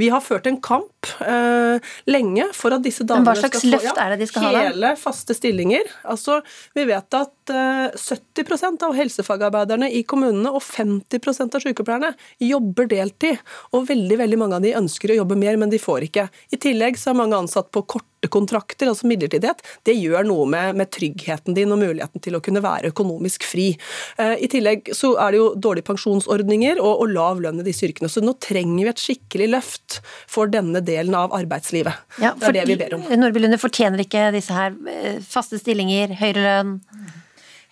vi 0.00 0.10
har 0.14 0.22
ført 0.24 0.46
en 0.50 0.60
kamp 0.62 1.10
eh, 1.24 1.82
lenge 2.10 2.48
for 2.54 2.76
at 2.76 2.84
disse 2.86 3.06
damene 3.08 3.34
skal 3.38 3.50
få 3.58 3.94
de 4.20 4.28
skal 4.30 4.46
ha 4.46 4.52
hele 4.68 4.94
faste 5.00 5.34
stillinger. 5.36 5.90
Altså, 6.10 6.40
vi 6.76 6.86
vet 6.88 7.18
at 7.18 7.52
eh, 7.52 7.98
70% 7.98 8.86
av 8.86 8.94
helsefagarbeiderne 8.98 9.90
i 9.90 10.04
kommunene 10.08 10.52
og 10.54 10.62
50 10.64 11.54
av 11.54 11.63
sykepleierne 11.64 12.14
jobber 12.42 12.88
deltid. 12.90 13.40
Og 13.74 13.88
veldig 13.90 14.18
veldig 14.20 14.40
mange 14.40 14.58
av 14.58 14.64
de 14.64 14.74
ønsker 14.78 15.12
å 15.12 15.20
jobbe 15.22 15.38
mer, 15.40 15.58
men 15.60 15.72
de 15.72 15.80
får 15.80 16.08
ikke. 16.08 16.28
I 16.54 16.60
tillegg 16.60 16.98
så 17.00 17.12
er 17.12 17.20
mange 17.22 17.38
ansatt 17.38 17.70
på 17.74 17.84
korte 17.94 18.30
kontrakter, 18.32 18.88
altså 18.88 19.08
midlertidighet. 19.10 19.60
Det 19.84 19.96
gjør 19.98 20.24
noe 20.28 20.46
med, 20.48 20.78
med 20.80 20.90
tryggheten 20.94 21.56
din 21.56 21.72
og 21.74 21.80
muligheten 21.82 22.22
til 22.24 22.38
å 22.38 22.42
kunne 22.44 22.62
være 22.64 22.92
økonomisk 22.94 23.44
fri. 23.46 23.72
Eh, 24.20 24.36
I 24.46 24.50
tillegg 24.52 24.92
så 24.96 25.14
er 25.20 25.34
det 25.34 25.42
jo 25.42 25.50
dårlige 25.66 25.88
pensjonsordninger 25.90 26.80
og, 26.82 27.04
og 27.04 27.12
lav 27.12 27.42
lønn 27.44 27.60
i 27.60 27.66
disse 27.66 27.88
yrkene. 27.88 28.10
Så 28.12 28.24
nå 28.24 28.36
trenger 28.42 28.80
vi 28.80 28.92
et 28.94 29.04
skikkelig 29.04 29.50
løft 29.56 29.98
for 30.30 30.50
denne 30.52 30.80
delen 30.84 31.16
av 31.18 31.36
arbeidslivet. 31.36 32.06
Ja, 32.22 32.32
det 32.38 32.52
er 32.52 32.58
det 32.60 32.68
vi 32.72 32.78
ber 32.80 32.96
om. 32.98 33.04
Nordby 33.24 33.44
Lunde, 33.44 33.60
fortjener 33.60 34.04
ikke 34.04 34.30
disse 34.34 34.56
her 34.56 34.72
eh, 34.90 35.20
faste 35.24 35.60
stillinger, 35.60 36.16
høyere 36.20 36.48
lønn? 36.48 36.74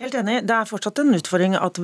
Helt 0.03 0.17
enig. 0.19 0.41
Det 0.43 0.51
er 0.51 0.67
fortsatt 0.67 0.99
en 0.99 1.15
utfordring 1.15 1.53
at 1.55 1.79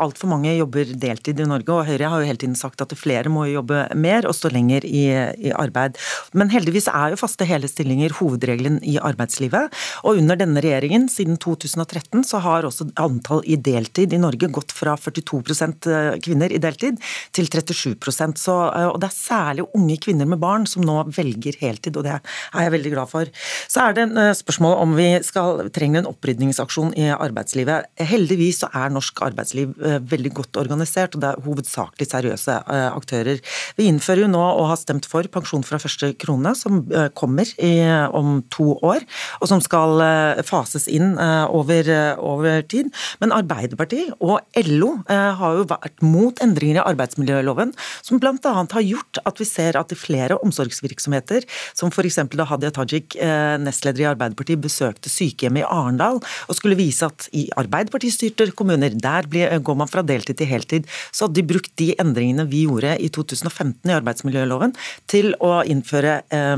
altfor 0.00 0.30
mange 0.30 0.54
jobber 0.56 0.88
deltid 0.88 1.36
i 1.42 1.44
Norge. 1.44 1.68
og 1.68 1.84
Høyre 1.84 2.08
har 2.08 2.22
jo 2.22 2.28
hele 2.30 2.40
tiden 2.40 2.54
sagt 2.56 2.80
at 2.80 2.94
flere 2.96 3.28
må 3.28 3.42
jobbe 3.44 3.82
mer 3.92 4.24
og 4.24 4.32
stå 4.32 4.48
lenger 4.54 4.86
i, 4.88 5.02
i 5.36 5.50
arbeid. 5.52 5.98
Men 6.32 6.48
heldigvis 6.48 6.88
er 6.88 7.12
jo 7.12 7.18
faste 7.20 7.44
hele 7.44 7.68
stillinger 7.68 8.14
hovedregelen 8.16 8.78
i 8.80 8.94
arbeidslivet. 8.96 9.68
Og 10.08 10.16
under 10.22 10.38
denne 10.40 10.62
regjeringen, 10.64 11.10
siden 11.12 11.36
2013, 11.36 12.22
så 12.24 12.40
har 12.40 12.64
også 12.64 12.86
antall 13.04 13.44
i 13.44 13.58
deltid 13.60 14.16
i 14.16 14.22
Norge 14.22 14.48
gått 14.48 14.72
fra 14.72 14.96
42% 14.96 15.90
kvinner 16.24 16.56
i 16.56 16.62
deltid 16.64 16.96
til 17.36 17.52
37% 17.52 18.40
så, 18.40 18.56
Og 18.94 18.96
det 19.02 19.10
er 19.10 19.18
særlig 19.18 19.68
unge 19.76 19.98
kvinner 20.00 20.24
med 20.24 20.40
barn 20.40 20.64
som 20.64 20.88
nå 20.88 21.02
velger 21.12 21.60
heltid, 21.60 22.00
og 22.00 22.08
det 22.08 22.16
er 22.16 22.64
jeg 22.64 22.76
veldig 22.78 22.96
glad 22.96 23.12
for. 23.12 23.28
Så 23.68 23.84
er 23.84 24.00
det 24.00 24.08
en 24.08 24.34
spørsmål 24.40 24.80
om 24.86 24.96
vi 24.96 25.10
skal, 25.20 25.66
trenger 25.68 26.06
en 26.06 26.12
opprydningsaksjon 26.14 26.96
i 26.96 27.10
arbeidslivet 27.12 27.57
arbeidslivet. 27.58 27.88
Heldigvis 28.08 28.60
så 28.62 28.68
er 28.74 28.92
norsk 28.92 29.20
arbeidsliv 29.22 29.74
eh, 29.82 29.98
veldig 29.98 30.32
godt 30.34 30.58
organisert, 30.60 31.14
og 31.14 31.22
det 31.22 31.30
er 31.30 31.44
hovedsakelig 31.44 32.08
seriøse 32.08 32.56
eh, 32.68 32.88
aktører. 32.92 33.40
Vi 33.76 33.88
innfører 33.88 34.24
jo 34.24 34.30
nå 34.30 34.42
og 34.42 34.68
har 34.70 34.78
stemt 34.78 35.06
for 35.06 35.26
pensjon 35.28 35.64
fra 35.64 35.78
første 35.78 36.12
krone, 36.18 36.54
som 36.54 36.84
eh, 36.92 37.08
kommer 37.14 37.48
i, 37.58 37.74
om 38.14 38.42
to 38.50 38.78
år, 38.82 39.04
og 39.40 39.48
som 39.50 39.60
skal 39.62 40.00
fases 40.46 40.86
inn 40.90 41.16
over, 41.18 41.88
over 42.18 42.62
tid. 42.68 42.90
Men 43.20 43.32
Arbeiderpartiet 43.34 44.14
og 44.20 44.40
LO 44.66 44.90
har 45.08 45.58
jo 45.58 45.66
vært 45.68 46.02
mot 46.04 46.40
endringer 46.42 46.80
i 46.80 46.84
arbeidsmiljøloven, 46.84 47.72
som 48.04 48.20
bl.a. 48.20 48.36
har 48.44 48.84
gjort 48.84 49.20
at 49.28 49.40
vi 49.40 49.46
ser 49.48 49.78
at 49.80 49.92
i 49.94 49.98
flere 49.98 50.38
omsorgsvirksomheter, 50.44 51.46
som 51.78 51.92
f.eks. 51.92 52.20
da 52.34 52.48
Hadia 52.48 52.72
Tajik, 52.74 53.16
nestleder 53.62 54.04
i 54.04 54.10
Arbeiderpartiet, 54.12 54.62
besøkte 54.62 55.12
sykehjemmet 55.12 55.64
i 55.64 55.68
Arendal 55.68 56.20
og 56.20 56.58
skulle 56.58 56.78
vise 56.78 57.08
at 57.08 57.28
i 57.36 57.47
Arbeiderpartistyrte 57.56 58.50
kommuner, 58.58 58.90
der 58.98 59.28
blir, 59.30 59.52
går 59.64 59.76
man 59.76 59.88
fra 59.90 60.02
deltid 60.02 60.38
til 60.40 60.46
heltid. 60.50 60.88
Så 61.12 61.26
hadde 61.26 61.40
de 61.40 61.46
brukt 61.48 61.72
de 61.80 61.92
endringene 62.00 62.46
vi 62.50 62.64
gjorde 62.66 62.96
i 63.00 63.08
2015 63.14 63.88
i 63.90 63.96
arbeidsmiljøloven 63.96 64.74
til 65.10 65.32
å 65.40 65.62
innføre 65.68 66.18
eh, 66.34 66.56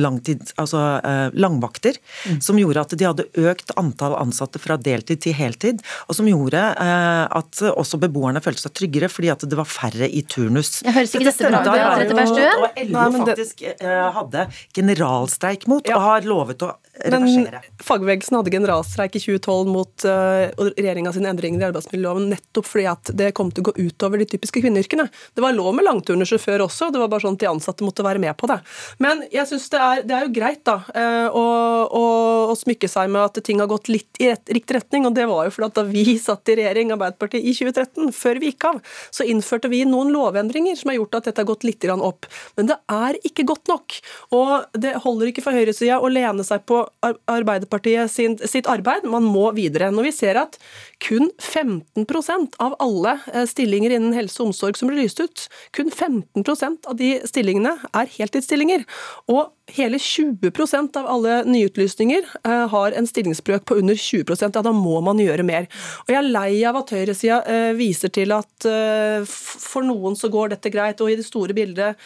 langtid, 0.00 0.52
altså, 0.56 0.84
eh, 1.04 1.28
langvakter, 1.34 1.98
Mm. 2.26 2.40
som 2.42 2.56
gjorde 2.58 2.80
at 2.80 2.92
de 2.98 3.04
hadde 3.06 3.24
økt 3.40 3.70
antall 3.80 4.14
ansatte 4.18 4.58
fra 4.60 4.76
deltid 4.76 5.20
til 5.24 5.32
heltid, 5.32 5.80
og 6.08 6.14
som 6.16 6.26
gjorde 6.28 6.58
eh, 6.58 7.24
at 7.38 7.60
også 7.70 7.98
beboerne 8.02 8.42
følte 8.44 8.66
seg 8.66 8.74
tryggere 8.76 9.08
fordi 9.08 9.30
at 9.32 9.44
det 9.48 9.56
var 9.58 9.68
færre 9.68 10.08
i 10.08 10.22
turnus. 10.22 10.82
Jeg 10.84 10.94
høres 10.94 11.14
ikke 11.14 11.30
dette 11.30 11.50
bra 11.50 11.62
ut, 11.62 11.96
Trettebergstuen? 12.00 12.60
Og 12.60 12.82
LO 12.90 13.24
faktisk 13.24 13.62
eh, 13.68 14.10
hadde 14.16 14.46
generalstreik 14.76 15.66
mot, 15.70 15.86
og 15.88 16.04
har 16.06 16.28
lovet 16.28 16.62
å 16.66 16.72
Men 17.10 17.48
fagbevegelsen 17.82 18.36
hadde 18.36 18.50
generalstreik 18.50 19.14
i 19.16 19.20
2012 19.22 19.68
mot 19.70 20.04
uh, 20.04 20.50
regjeringa 20.74 21.12
sine 21.14 21.30
endringer 21.30 21.62
i 21.62 21.66
arbeidsmiljøloven 21.68 22.26
nettopp 22.32 22.66
fordi 22.66 22.86
at 22.90 23.12
det 23.16 23.30
kom 23.38 23.52
til 23.54 23.62
å 23.62 23.70
gå 23.70 23.86
utover 23.86 24.20
de 24.20 24.26
typiske 24.28 24.62
kvinneyrkene. 24.64 25.06
Det 25.34 25.44
var 25.44 25.54
lov 25.56 25.72
med 25.78 25.86
langturnuser 25.86 26.42
før 26.42 26.66
også, 26.66 26.90
det 26.90 27.00
var 27.00 27.12
bare 27.12 27.24
sånn 27.24 27.38
at 27.38 27.44
de 27.44 27.50
ansatte 27.50 27.86
måtte 27.86 28.04
være 28.04 28.22
med 28.22 28.34
på 28.40 28.50
det. 28.50 28.58
Men 29.02 29.22
jeg 29.32 29.46
synes 29.48 29.68
det, 29.72 29.84
det 30.10 30.16
er 30.16 30.26
jo 30.26 30.34
greit 30.34 30.64
da, 30.66 30.76
eh, 30.90 31.28
å, 31.30 31.44
å, 31.86 32.04
å 32.50 32.58
smykke 32.58 32.90
seg 32.90 33.12
med 33.14 33.22
at 33.22 33.40
ting 33.46 33.62
har 33.62 33.70
gått 33.70 33.88
litt 33.92 34.20
i 34.20 34.32
rett, 34.32 34.50
riktig 34.50 34.80
retning, 34.80 35.06
og 35.08 35.16
det 35.16 35.28
var 35.30 35.46
jo 35.46 35.54
fordi 35.54 35.70
at 35.70 35.78
da 35.80 35.86
vi 35.88 36.04
satt 36.26 36.52
i 36.52 36.58
regjering, 36.60 36.92
Arbeiderpartiet, 36.96 37.46
i 37.46 37.54
2013, 37.56 38.10
før 38.16 38.42
vi 38.42 38.52
gikk 38.52 38.68
av, 38.72 38.82
så 39.14 39.26
innførte 39.30 39.70
vi 39.72 39.84
noen 39.88 40.12
lovendringer 40.14 40.78
som 40.78 40.92
har 40.92 40.98
gjort 41.00 41.20
at 41.20 41.30
dette 41.30 41.44
har 41.44 41.50
gått 41.52 41.68
litt 41.68 41.88
opp. 41.90 42.26
Men 42.58 42.68
det 42.68 42.76
er 42.92 43.16
ikke 43.24 43.46
godt 43.48 43.70
nok. 43.70 43.96
Og 44.36 44.76
det 44.78 44.92
holder 45.04 45.30
ikke 45.30 45.42
for 45.42 45.56
høyresida 45.56 45.96
å 46.02 46.10
lene 46.12 46.44
seg 46.46 46.62
på 46.68 46.79
Ar- 47.06 47.18
Arbeiderpartiet 47.30 48.10
sin, 48.12 48.36
sitt 48.48 48.68
arbeid. 48.70 49.06
Man 49.08 49.26
må 49.26 49.48
videre. 49.56 49.90
Når 49.94 50.08
vi 50.08 50.12
ser 50.14 50.40
at 50.40 50.58
kun 51.02 51.30
15% 51.40 52.58
av 52.62 52.76
alle 52.82 53.16
eh, 53.32 53.46
stillinger 53.50 53.96
innen 53.96 54.16
helse 54.16 54.40
og 54.42 54.50
omsorg 54.50 54.78
som 54.78 54.90
blir 54.90 55.02
lyst 55.04 55.22
ut, 55.22 55.46
kun 55.76 55.90
15% 55.90 56.90
av 56.90 56.98
de 57.00 57.12
stillingene 57.28 57.76
er 57.92 58.12
heltidsstillinger. 58.16 58.86
Og 59.32 59.50
hele 59.74 59.98
20% 59.98 60.96
av 60.96 61.06
alle 61.06 61.44
nyutlysninger 61.44 62.22
eh, 62.44 62.68
har 62.68 62.92
en 62.92 63.06
stillingsbrøk 63.06 63.64
på 63.68 63.78
under 63.80 63.94
20 63.94 64.36
ja, 64.40 64.62
da 64.62 64.72
må 64.74 65.00
man 65.04 65.20
gjøre 65.22 65.44
mer. 65.46 65.66
Og 66.04 66.12
Jeg 66.12 66.18
er 66.20 66.28
lei 66.28 66.62
av 66.68 66.78
at 66.80 66.92
høyresida 66.94 67.40
eh, 67.50 67.70
viser 67.78 68.12
til 68.14 68.34
at 68.36 68.66
eh, 68.68 69.26
for 69.26 69.86
noen 69.86 70.16
så 70.18 70.30
går 70.32 70.54
dette 70.54 70.72
greit, 70.72 71.00
og 71.00 71.12
i 71.12 71.18
det 71.18 71.26
store 71.26 71.54
bildet 71.56 71.98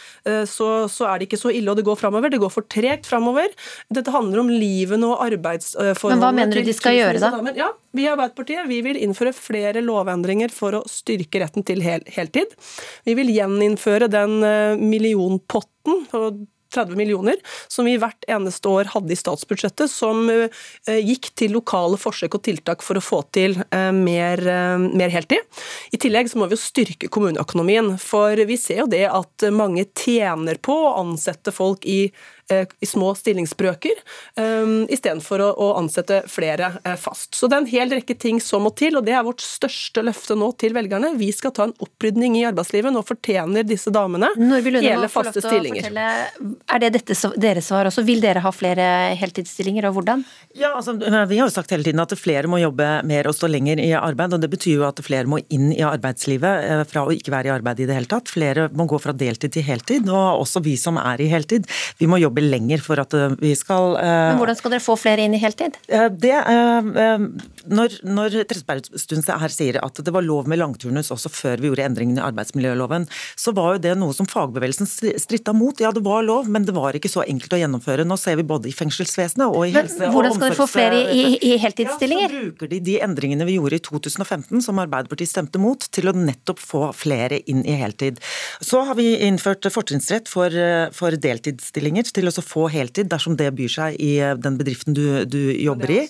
så, 0.48 0.66
så 0.90 1.06
er 1.08 1.18
det 1.18 1.26
ikke 1.26 1.38
så 1.40 1.50
ille, 1.52 1.68
og 1.70 1.78
det 1.78 1.84
går 1.86 1.96
framover. 1.98 2.30
Det 2.32 2.40
går 2.42 2.52
for 2.52 2.66
tregt 2.70 3.08
framover. 3.08 3.52
Dette 3.92 4.12
handler 4.12 4.42
om 4.42 4.50
livene 4.52 5.08
og 5.10 5.22
arbeidsforholdene. 5.24 6.14
Men 6.14 6.22
hva 6.22 6.32
mener 6.36 6.60
du 6.60 6.68
de 6.68 6.76
skal 6.76 6.96
gjøre, 6.96 7.20
da? 7.22 7.54
Ja, 7.56 7.70
Vi 7.96 8.06
i 8.06 8.10
Arbeiderpartiet 8.10 8.68
vi 8.70 8.80
vil 8.84 8.98
innføre 9.00 9.34
flere 9.36 9.82
lovendringer 9.84 10.52
for 10.54 10.80
å 10.80 10.82
styrke 10.90 11.42
retten 11.42 11.66
til 11.66 11.84
hel 11.84 12.04
heltid. 12.14 12.56
Vi 13.06 13.16
vil 13.18 13.32
gjeninnføre 13.34 14.10
den 14.12 14.40
millionpotten 14.80 16.04
på 16.10 16.24
30 16.74 16.98
millioner, 16.98 17.40
som 17.68 17.88
vi 17.88 17.96
hvert 18.00 18.26
eneste 18.30 18.70
år 18.70 18.90
hadde 18.94 19.14
i 19.14 19.18
statsbudsjettet, 19.18 19.90
som 19.90 20.26
eh, 20.32 21.00
gikk 21.00 21.30
til 21.38 21.54
lokale 21.56 21.98
forsøk 22.00 22.38
og 22.38 22.44
tiltak 22.46 22.84
for 22.84 22.98
å 22.98 23.04
få 23.04 23.22
til 23.34 23.56
eh, 23.70 23.90
mer, 23.94 24.42
eh, 24.42 24.76
mer 24.84 25.14
heltid. 25.14 25.42
I 25.94 26.00
tillegg 26.00 26.30
så 26.30 26.40
må 26.40 26.50
vi 26.50 26.58
jo 26.58 26.64
styrke 26.64 27.10
kommuneøkonomien, 27.12 27.94
for 28.02 28.38
vi 28.48 28.58
ser 28.60 28.84
jo 28.84 28.90
det 28.90 29.06
at 29.10 29.48
mange 29.54 29.86
tjener 29.94 30.60
på 30.62 30.76
å 30.88 30.94
ansette 31.02 31.54
folk 31.54 31.86
i 31.88 32.08
i 32.52 32.86
små 32.86 33.14
stillingsbrøker, 33.16 34.00
um, 34.36 34.84
istedenfor 34.92 35.42
å, 35.44 35.68
ansette 35.78 36.22
flere 36.30 36.74
eh, 36.84 36.96
fast. 37.00 37.32
Så 37.34 37.48
det 37.48 37.56
er 37.56 37.62
en 37.62 37.70
hel 37.70 37.94
rekke 37.96 38.16
ting 38.20 38.40
som 38.42 38.64
må 38.64 38.72
til, 38.76 38.98
og 38.98 39.06
det 39.06 39.14
er 39.16 39.24
vårt 39.26 39.42
største 39.44 40.04
løfte 40.04 40.36
nå 40.38 40.50
til 40.60 40.74
velgerne. 40.76 41.14
Vi 41.18 41.30
skal 41.34 41.54
ta 41.56 41.68
en 41.68 41.74
opprydning 41.82 42.36
i 42.38 42.44
arbeidslivet. 42.48 42.92
Nå 42.94 43.02
fortjener 43.06 43.66
disse 43.66 43.92
damene 43.94 44.30
Lunde 44.36 44.82
hele 44.84 45.08
faste 45.12 45.42
stillinger. 45.42 45.88
fortelle, 45.88 46.54
Er 46.70 46.82
det 46.84 46.92
dette 46.98 47.16
deres 47.40 47.68
svar 47.70 47.88
også? 47.88 48.04
Vil 48.06 48.22
dere 48.22 48.42
ha 48.44 48.52
flere 48.54 48.86
heltidsstillinger, 49.18 49.88
og 49.88 49.98
hvordan? 49.98 50.24
Ja, 50.54 50.74
altså, 50.76 50.94
Vi 50.94 51.38
har 51.38 51.48
jo 51.48 51.52
sagt 51.52 51.72
hele 51.74 51.86
tiden 51.86 52.02
at 52.02 52.12
flere 52.18 52.50
må 52.50 52.60
jobbe 52.62 53.02
mer 53.06 53.28
og 53.30 53.34
stå 53.34 53.50
lenger 53.50 53.80
i 53.82 53.90
arbeid. 53.96 54.34
og 54.34 54.40
Det 54.40 54.50
betyr 54.50 54.78
jo 54.78 54.86
at 54.88 55.00
flere 55.04 55.26
må 55.30 55.40
inn 55.48 55.72
i 55.72 55.82
arbeidslivet 55.84 56.70
eh, 56.70 56.84
fra 56.88 57.04
å 57.06 57.14
ikke 57.14 57.32
være 57.34 57.50
i 57.50 57.54
arbeid 57.56 57.80
i 57.80 57.88
det 57.88 57.98
hele 57.98 58.10
tatt. 58.10 58.30
Flere 58.30 58.68
må 58.72 58.86
gå 58.90 59.00
fra 59.00 59.12
deltid 59.12 59.56
til 59.56 59.66
heltid, 59.66 60.08
og 60.08 60.44
også 60.44 60.62
vi 60.64 60.76
som 60.80 60.98
er 61.00 61.20
i 61.20 61.30
heltid. 61.30 61.68
Vi 61.98 62.08
må 62.10 62.20
jobbe 62.22 62.33
lenger 62.42 62.82
for 62.82 62.98
at 62.98 63.14
eh, 63.14 63.34
vi 63.40 63.52
skal 63.54 63.94
eh, 64.00 64.32
Men 64.32 64.40
hvordan 64.40 64.58
skal 64.58 64.74
dere 64.74 64.82
få 64.84 64.96
flere 64.98 65.24
inn 65.28 65.34
i 65.36 65.40
heltid? 65.42 65.76
Eh, 65.88 66.08
Det, 66.10 66.34
når 67.70 67.94
når 68.04 68.34
Trettebergstuen 68.50 69.22
her 69.40 69.52
sier 69.52 69.78
at 69.84 70.00
det 70.04 70.12
var 70.14 70.24
lov 70.24 70.48
med 70.50 70.58
langturnus 70.60 71.10
også 71.14 71.30
før 71.32 71.60
vi 71.62 71.70
gjorde 71.70 71.84
endringene 71.86 72.20
i 72.20 72.24
arbeidsmiljøloven, 72.26 73.06
så 73.38 73.54
var 73.56 73.74
jo 73.76 73.82
det 73.86 73.94
noe 74.00 74.14
som 74.16 74.26
fagbevegelsen 74.28 74.88
stri- 74.88 75.14
stritta 75.20 75.54
mot. 75.56 75.78
Ja, 75.80 75.92
det 75.94 76.02
var 76.04 76.22
lov, 76.26 76.48
men 76.50 76.64
det 76.66 76.74
var 76.76 76.96
ikke 76.96 77.10
så 77.12 77.24
enkelt 77.26 77.54
å 77.56 77.60
gjennomføre. 77.60 78.06
Nå 78.08 78.18
ser 78.20 78.36
vi 78.40 78.46
både 78.46 78.68
i 78.70 78.74
fengselsvesenet 78.76 79.46
og 79.48 79.66
i 79.68 79.74
helse- 79.76 80.08
og 80.08 80.16
hvordan 80.18 80.36
skal 80.36 80.48
dere 80.48 80.58
få 80.58 80.68
flere 80.70 81.00
i, 81.14 81.24
i, 81.38 81.54
i 81.54 81.58
Ja, 81.64 81.96
så 81.98 82.08
bruker 82.30 82.70
de 82.70 82.80
de 82.84 82.98
endringene 83.04 83.46
vi 83.48 83.56
gjorde 83.58 83.78
i 83.78 83.84
2015, 83.84 84.60
som 84.64 84.80
Arbeiderpartiet 84.82 85.30
stemte 85.30 85.60
mot, 85.62 85.80
til 85.94 86.10
å 86.10 86.14
nettopp 86.16 86.60
få 86.62 86.82
flere 86.96 87.40
inn 87.50 87.64
i 87.66 87.76
heltid. 87.80 88.20
Så 88.64 88.82
har 88.86 88.96
vi 88.98 89.14
innført 89.26 89.66
fortrinnsrett 89.72 90.28
for, 90.30 90.52
for 90.96 91.16
deltidsstillinger 91.16 92.10
til 92.14 92.23
å 92.30 92.44
få 92.44 92.66
heltid 92.72 93.10
dersom 93.12 93.36
det 93.36 93.50
byr 93.56 93.72
seg 93.72 93.98
i 94.02 94.14
eh, 94.22 94.34
den 94.40 94.56
bedriften 94.60 94.96
du, 94.96 95.24
du 95.28 95.40
jobber 95.60 95.90
i. 95.90 96.00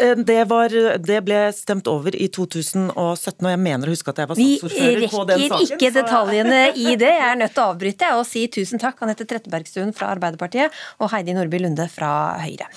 Eh, 0.00 0.14
Det, 0.16 0.38
var, 0.48 0.72
det 1.02 1.18
ble 1.26 1.40
stemt 1.56 1.88
over 1.90 2.16
i 2.16 2.28
2017, 2.32 2.94
og 2.96 3.50
jeg 3.52 3.60
mener 3.60 3.88
å 3.88 3.94
huske 3.94 4.12
at 4.14 4.22
jeg 4.22 4.30
var 4.32 4.40
saksordfører 4.40 5.08
på 5.12 5.24
den 5.28 5.42
saken. 5.42 5.42
Vi 5.42 5.50
rekker 5.52 5.76
ikke 5.76 5.92
detaljene 5.98 6.62
i 6.86 6.96
det. 6.96 7.12
Jeg 7.16 7.28
er 7.30 7.40
nødt 7.42 7.54
til 7.56 7.64
å 7.64 7.68
avbryte 7.74 8.12
og 8.16 8.24
si 8.28 8.46
tusen 8.52 8.82
takk, 8.82 9.02
Anette 9.04 9.28
Trettebergstuen 9.28 9.92
fra 9.96 10.12
Arbeiderpartiet 10.16 10.72
og 11.02 11.12
Heidi 11.12 11.36
Nordby 11.36 11.60
Lunde 11.64 11.88
fra 11.92 12.10
Høyre. 12.42 12.70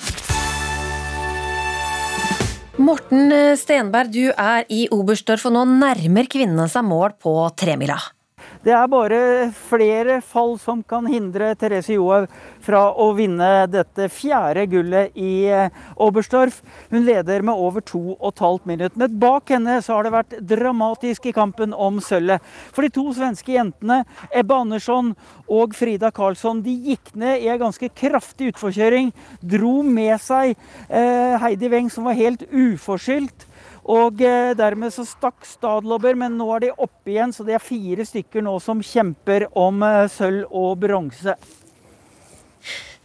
Morten 2.79 3.33
Stenberg, 3.59 4.13
du 4.13 4.29
er 4.31 4.63
i 4.71 4.85
Oberstdorf, 4.95 5.49
og 5.49 5.57
nå 5.57 5.65
nærmer 5.81 6.29
kvinnene 6.31 6.69
seg 6.71 6.85
mål 6.87 7.17
på 7.19 7.33
tremila. 7.59 7.97
Det 8.59 8.73
er 8.75 8.89
bare 8.91 9.19
flere 9.55 10.17
fall 10.19 10.57
som 10.59 10.81
kan 10.83 11.05
hindre 11.07 11.53
Therese 11.55 11.93
Johaug 11.95 12.25
fra 12.59 12.81
å 12.91 13.05
vinne 13.15 13.47
dette 13.71 14.09
fjerde 14.11 14.65
gullet 14.67 15.15
i 15.15 15.45
eh, 15.47 15.77
Oberstdorf. 15.95 16.57
Hun 16.91 17.05
leder 17.07 17.45
med 17.47 17.55
over 17.55 17.79
to 17.87 18.01
og 18.17 18.33
et 18.33 18.43
halvt 18.43 18.67
minutt. 18.67 18.97
Men 18.99 19.15
bak 19.21 19.53
henne 19.55 19.77
så 19.85 19.95
har 19.95 20.03
det 20.03 20.11
vært 20.17 20.35
dramatisk 20.51 21.29
i 21.31 21.35
kampen 21.37 21.71
om 21.71 22.01
sølvet. 22.03 22.43
For 22.75 22.83
de 22.83 22.91
to 22.99 23.05
svenske 23.15 23.55
jentene, 23.55 24.01
Ebba 24.35 24.59
Andersson 24.65 25.13
og 25.47 25.77
Frida 25.79 26.11
Karlsson, 26.11 26.59
de 26.65 26.75
gikk 26.91 27.13
ned 27.15 27.45
i 27.45 27.47
en 27.53 27.63
ganske 27.63 27.87
kraftig 27.95 28.51
utforkjøring. 28.51 29.13
Dro 29.39 29.77
med 29.87 30.17
seg 30.19 30.51
eh, 30.51 31.39
Heidi 31.39 31.71
Weng, 31.71 31.87
som 31.87 32.11
var 32.11 32.19
helt 32.19 32.43
uforskyldt. 32.51 33.47
Og 33.89 34.21
eh, 34.21 34.51
dermed 34.57 34.93
så 34.93 35.05
stakk 35.07 35.47
Stadlobber, 35.47 36.17
men 36.19 36.35
nå 36.37 36.45
er 36.55 36.67
de 36.67 36.73
oppe 36.75 37.15
igjen, 37.15 37.33
så 37.33 37.45
det 37.47 37.55
er 37.57 37.63
fire 37.63 38.05
stykker 38.05 38.45
nå 38.45 38.53
som 38.61 38.83
kjemper 38.85 39.47
om 39.57 39.81
eh, 39.85 40.05
sølv 40.13 40.45
og 40.53 40.75
bronse. 40.83 41.33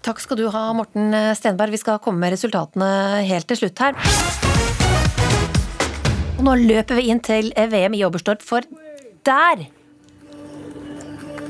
Takk 0.05 0.21
skal 0.21 0.37
du 0.37 0.49
ha, 0.53 0.67
Morten 0.77 1.15
Stenberg. 1.33 1.73
Vi 1.73 1.81
skal 1.81 2.03
komme 2.05 2.21
med 2.21 2.35
resultatene 2.35 3.25
helt 3.25 3.49
til 3.49 3.63
slutt 3.63 3.81
her. 3.81 3.97
Og 6.35 6.43
nå 6.45 6.59
løper 6.61 7.01
vi 7.01 7.09
inn 7.09 7.23
til 7.25 7.49
VM 7.57 7.97
i 7.97 8.05
Oberstdorf, 8.05 8.45
for 8.45 8.69
der 9.25 9.65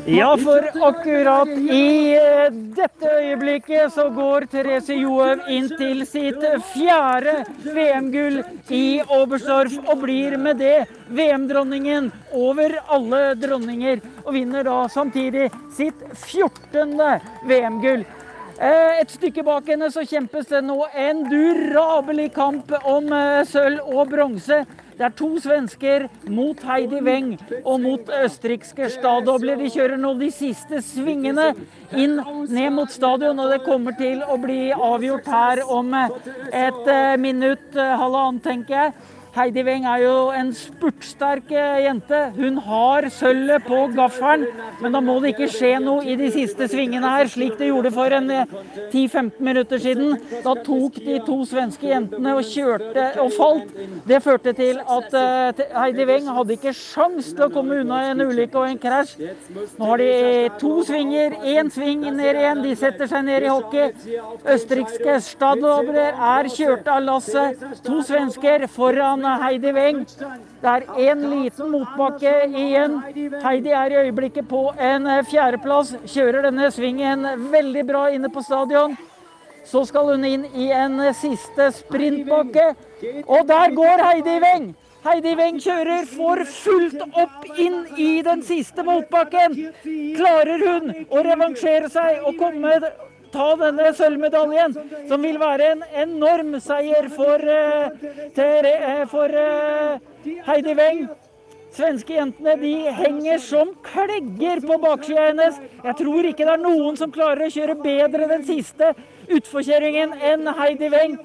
Ja, 0.07 0.37
for 0.37 0.87
akkurat 0.89 1.49
i 1.49 2.15
eh, 2.17 2.51
dette 2.53 3.09
øyeblikket 3.09 3.93
så 3.95 4.11
går 4.13 4.45
Therese 4.53 4.93
Johaug 4.99 5.47
inn 5.49 5.71
til 5.79 6.03
sitt 6.05 6.45
fjerde 6.75 7.39
VM-gull 7.65 8.43
i 8.69 9.01
Oberstdorf 9.01 9.79
og 9.87 10.03
blir 10.03 10.37
med 10.37 10.61
det 10.61 10.85
VM-dronningen 11.09 12.11
over 12.37 12.77
alle 12.93 13.23
dronninger. 13.41 14.05
Og 14.27 14.37
vinner 14.37 14.69
da 14.69 14.83
samtidig 14.93 15.49
sitt 15.73 16.05
14. 16.13 17.01
VM-gull. 17.49 18.05
Eh, 18.61 19.01
Et 19.01 19.11
stykke 19.11 19.43
bak 19.43 19.73
henne 19.73 19.89
så 19.91 20.05
kjempes 20.05 20.53
det 20.53 20.61
nå 20.69 20.83
en 20.93 21.25
durabelig 21.33 22.29
kamp 22.37 22.77
om 22.85 23.09
eh, 23.09 23.41
sølv 23.49 23.89
og 23.89 24.13
bronse. 24.13 24.67
Det 24.95 25.07
er 25.09 25.15
to 25.19 25.29
svensker 25.43 26.07
mot 26.31 26.61
Heidi 26.69 27.01
Weng 27.03 27.33
og 27.65 27.81
mot 27.83 28.11
østerrikske 28.23 28.89
Stadobler. 28.95 29.59
De 29.59 29.71
kjører 29.75 29.99
nå 29.99 30.13
de 30.21 30.31
siste 30.35 30.79
svingene 30.87 31.51
inn 31.99 32.21
ned 32.51 32.71
mot 32.75 32.93
stadion, 32.93 33.41
og 33.43 33.51
det 33.51 33.65
kommer 33.67 33.97
til 33.99 34.23
å 34.23 34.39
bli 34.41 34.69
avgjort 34.75 35.27
her 35.31 35.65
om 35.67 35.91
et 35.99 36.89
eh, 36.95 37.17
minutt, 37.21 37.69
eh, 37.75 37.97
halvannet, 37.99 38.45
tenker 38.47 38.79
jeg. 38.79 38.95
Heidi 39.35 39.65
Weng 39.67 39.83
er 39.91 39.99
jo 39.99 40.15
en 40.31 40.53
spurtsterk 40.55 41.49
eh, 41.51 41.81
jente. 41.89 42.19
Hun 42.37 42.61
har 42.63 43.09
sølvet 43.11 43.65
på 43.67 43.81
gaffelen, 43.97 44.45
men 44.79 44.95
da 44.95 45.01
må 45.03 45.17
det 45.25 45.33
ikke 45.33 45.49
skje 45.51 45.73
noe 45.83 46.05
i 46.07 46.15
de 46.21 46.29
siste 46.31 46.69
svingene 46.71 47.11
her, 47.17 47.27
slik 47.33 47.57
det 47.59 47.73
gjorde 47.73 47.91
for 47.97 48.15
en 48.15 48.31
eh, 48.31 48.53
10-15 48.93 49.41
minutter 49.43 49.83
siden. 49.83 50.15
Da 50.45 50.53
tok 50.63 51.01
de 51.03 51.17
to 51.27 51.41
svenske 51.51 51.91
jentene 51.91 52.37
og 52.39 52.47
kjørte 52.47 53.09
og 53.25 53.33
falt. 53.35 53.73
Det 54.07 54.21
førte 54.23 54.55
til 54.55 54.79
at 54.79 55.19
eh, 55.19 55.65
Heidi 55.81 56.07
Weng 56.13 56.31
hadde 56.37 56.55
ikke 56.55 56.77
sjans 56.79 57.33
til 57.33 57.49
å 57.49 57.51
komme 57.57 57.81
unna 57.83 58.05
en 58.13 58.23
ulykke 58.23 58.63
og 58.63 58.71
en 58.71 58.81
krasj. 58.85 59.17
Nå 59.81 59.91
har 59.91 60.05
de 60.05 60.11
to 60.63 60.77
svinger, 60.87 61.41
én 61.57 61.73
sving 61.75 62.07
ned 62.07 62.39
igjen. 62.39 62.63
De 62.69 62.77
setter 62.79 63.11
seg 63.11 63.27
ned 63.27 63.49
i 63.49 63.51
hockey. 63.51 63.91
Østerrikske 64.55 65.19
Stadlobrer 65.27 66.15
er 66.39 66.53
kjørt 66.55 66.87
av 66.95 67.03
lasset. 67.11 67.69
To 67.83 67.99
svensker 68.07 68.69
foran 68.71 69.24
Heidi 69.25 69.73
Weng. 69.73 70.05
Det 70.63 70.71
er 70.71 70.87
én 71.11 71.25
liten 71.31 71.71
motbakke 71.73 72.35
igjen. 72.51 73.01
Heidi 73.43 73.75
er 73.75 73.93
i 73.93 73.99
øyeblikket 74.05 74.49
på 74.49 74.69
en 74.79 75.09
fjerdeplass. 75.31 75.95
Kjører 76.07 76.49
denne 76.49 76.71
svingen 76.75 77.27
veldig 77.53 77.85
bra 77.89 78.07
inne 78.15 78.31
på 78.33 78.45
stadion. 78.45 78.97
Så 79.65 79.85
skal 79.89 80.13
hun 80.13 80.25
inn 80.29 80.45
i 80.55 80.71
en 80.77 81.01
siste 81.17 81.71
sprintbakke. 81.73 82.75
Og 83.27 83.47
der 83.49 83.75
går 83.77 84.05
Heidi 84.09 84.41
Weng! 84.45 84.75
Heidi 85.05 85.35
Weng 85.37 85.59
kjører 85.61 86.07
for 86.09 86.41
fullt 86.49 87.03
opp 87.13 87.43
inn 87.61 87.83
i 88.01 88.23
den 88.25 88.41
siste 88.45 88.85
motbakken. 88.87 89.57
Klarer 90.17 90.63
hun 90.65 90.95
å 91.13 91.25
revansjere 91.27 91.91
seg 91.93 92.25
og 92.25 92.39
komme 92.41 92.79
ta 93.35 93.51
denne 93.59 93.91
sølvmedaljen, 93.97 94.77
som 95.11 95.27
vil 95.27 95.39
være 95.43 95.73
en 95.75 95.85
enorm 96.05 96.57
seier 96.63 97.11
for, 97.13 97.43
eh, 97.43 97.91
eh, 98.39 99.05
for 99.11 99.29
eh, 99.29 99.99
Heidi 100.47 100.75
Weng. 100.79 101.07
Svenske 101.75 102.15
jentene 102.15 102.55
de 102.61 102.75
henger 102.95 103.41
som 103.43 103.73
klegger 103.83 104.61
på 104.63 104.77
baksida 104.79 105.31
hennes. 105.33 105.57
Jeg 105.83 105.97
tror 105.99 106.29
ikke 106.29 106.47
det 106.47 106.53
er 106.53 106.63
noen 106.63 106.97
som 106.97 107.11
klarer 107.11 107.49
å 107.49 107.51
kjøre 107.51 107.75
bedre 107.83 108.29
den 108.31 108.45
siste 108.47 108.93
utforkjøringen 109.27 110.15
enn 110.23 110.47
Heidi 110.55 110.91
Weng. 110.93 111.17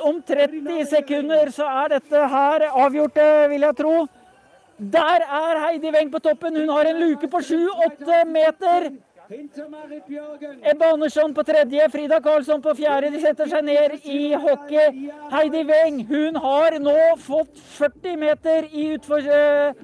Om 0.00 0.22
30 0.24 0.86
sekunder 0.94 1.52
så 1.52 1.68
er 1.82 1.98
dette 1.98 2.24
her 2.32 2.70
avgjort, 2.70 3.20
vil 3.52 3.68
jeg 3.68 3.76
tro. 3.82 3.98
Der 4.78 5.26
er 5.26 5.60
Heidi 5.66 5.92
Weng 5.92 6.10
på 6.10 6.22
toppen. 6.24 6.56
Hun 6.56 6.68
har 6.70 6.88
en 6.88 7.00
luke 7.02 7.28
på 7.28 7.42
7-8 7.42 8.24
meter. 8.32 8.90
Ebba 9.30 10.86
Andersson 10.92 11.34
på 11.34 11.42
tredje, 11.42 11.88
Frida 11.90 12.20
Karlsson 12.20 12.62
på 12.62 12.72
fjerde. 12.74 13.10
De 13.12 13.20
setter 13.20 13.50
seg 13.50 13.66
ned 13.66 14.06
i 14.08 14.32
hockey. 14.32 15.10
Heidi 15.34 15.64
Weng 15.68 15.98
hun 16.08 16.38
har 16.40 16.78
nå 16.80 16.96
fått 17.20 17.60
40 17.74 18.16
meter 18.22 18.64
i, 18.72 18.86
utfor, 18.96 19.20
eh, 19.20 19.74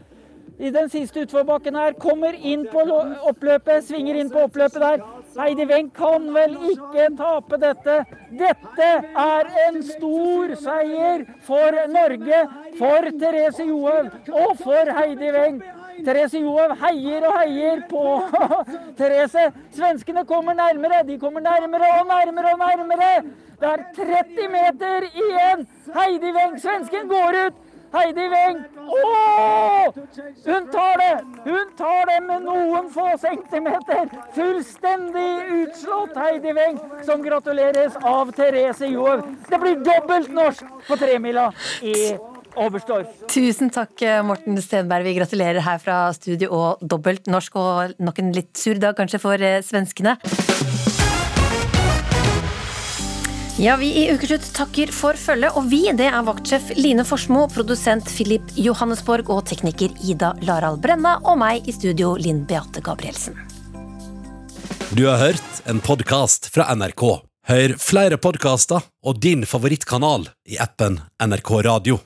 i 0.57 0.73
den 0.73 0.89
siste 0.89 1.27
utforbakken 1.27 1.77
her. 1.77 1.93
Kommer 2.01 2.33
inn 2.41 2.65
på 2.73 2.87
oppløpet, 3.29 3.85
svinger 3.85 4.23
inn 4.23 4.33
på 4.33 4.47
oppløpet 4.47 4.81
der. 4.81 5.05
Heidi 5.37 5.69
Weng 5.69 5.93
kan 5.93 6.33
vel 6.33 6.57
ikke 6.73 7.11
tape 7.21 7.61
dette. 7.61 8.01
Dette 8.41 8.91
er 9.29 9.55
en 9.69 9.81
stor 9.85 10.57
seier 10.65 11.29
for 11.45 11.85
Norge, 11.93 12.45
for 12.81 13.13
Therese 13.21 13.69
Johaug 13.69 14.33
og 14.33 14.57
for 14.65 14.97
Heidi 15.03 15.37
Weng. 15.37 15.65
Therese 16.05 16.41
Johaug 16.43 16.75
heier 16.81 17.27
og 17.29 17.39
heier 17.41 17.85
på 17.91 18.05
Therese. 18.99 19.51
Svenskene 19.75 20.25
kommer 20.29 20.57
nærmere. 20.59 21.05
De 21.07 21.19
kommer 21.19 21.45
nærmere 21.45 21.93
og 22.01 22.09
nærmere 22.11 22.53
og 22.53 22.59
nærmere. 22.65 23.13
Det 23.61 23.69
er 23.71 23.85
30 23.97 24.49
meter 24.57 25.07
igjen. 25.13 25.69
Heidi 25.95 26.33
Weng, 26.35 26.59
svensken 26.61 27.09
går 27.09 27.39
ut. 27.47 27.63
Heidi 27.95 28.29
Weng. 28.29 28.65
Åh! 28.77 29.95
Hun 30.47 30.69
tar 30.73 30.97
det! 30.99 31.25
Hun 31.45 31.71
tar 31.79 32.07
det 32.11 32.27
med 32.27 32.43
noen 32.43 32.91
få 32.91 33.07
centimeter. 33.23 34.11
Fullstendig 34.35 35.31
utslått 35.61 36.19
Heidi 36.19 36.53
Weng, 36.59 36.81
som 37.07 37.23
gratuleres 37.23 37.97
av 38.03 38.35
Therese 38.35 38.91
Johaug. 38.91 39.23
Det 39.49 39.61
blir 39.63 39.83
dobbelt 39.87 40.33
norsk 40.35 40.67
på 40.89 40.99
tremila 40.99 41.53
i 41.83 41.95
Oberstdorf. 42.57 43.11
Tusen 43.33 43.73
takk, 43.75 43.99
Morten 44.27 44.61
Stenberg. 44.63 45.07
Vi 45.09 45.17
gratulerer 45.19 45.65
her 45.65 45.81
fra 45.83 45.99
studio 46.17 46.53
og 46.55 46.85
dobbelt 46.85 47.27
norsk, 47.31 47.57
og 47.59 47.97
nok 47.99 48.21
en 48.23 48.35
litt 48.37 48.55
sur 48.59 48.79
dag 48.81 48.97
kanskje 48.99 49.23
for 49.23 49.41
eh, 49.43 49.63
svenskene. 49.65 50.19
Ja, 53.59 53.77
vi 53.79 53.93
i 53.95 54.09
Ukeslutt 54.11 54.47
takker 54.57 54.91
for 54.91 55.15
følget, 55.15 55.55
og 55.55 55.69
vi 55.71 55.85
det 55.95 56.09
er 56.11 56.25
vaktsjef 56.27 56.73
Line 56.75 57.05
Forsmo, 57.07 57.45
produsent 57.55 58.09
Philip 58.11 58.49
Johannesborg 58.59 59.31
og 59.31 59.45
tekniker 59.47 59.95
Ida 60.03 60.33
Laral 60.43 60.75
Brenna 60.83 61.21
og 61.23 61.39
meg 61.39 61.69
i 61.71 61.75
studio 61.77 62.17
Linn 62.19 62.43
Beate 62.51 62.83
Gabrielsen. 62.83 63.39
Du 64.91 65.07
har 65.07 65.23
hørt 65.23 65.63
en 65.71 65.79
podkast 65.83 66.51
fra 66.55 66.67
NRK. 66.75 67.07
Hør 67.47 67.77
flere 67.79 68.19
podkaster 68.19 68.83
og 69.07 69.23
din 69.23 69.47
favorittkanal 69.47 70.27
i 70.51 70.59
appen 70.59 70.99
NRK 71.23 71.55
Radio. 71.69 72.03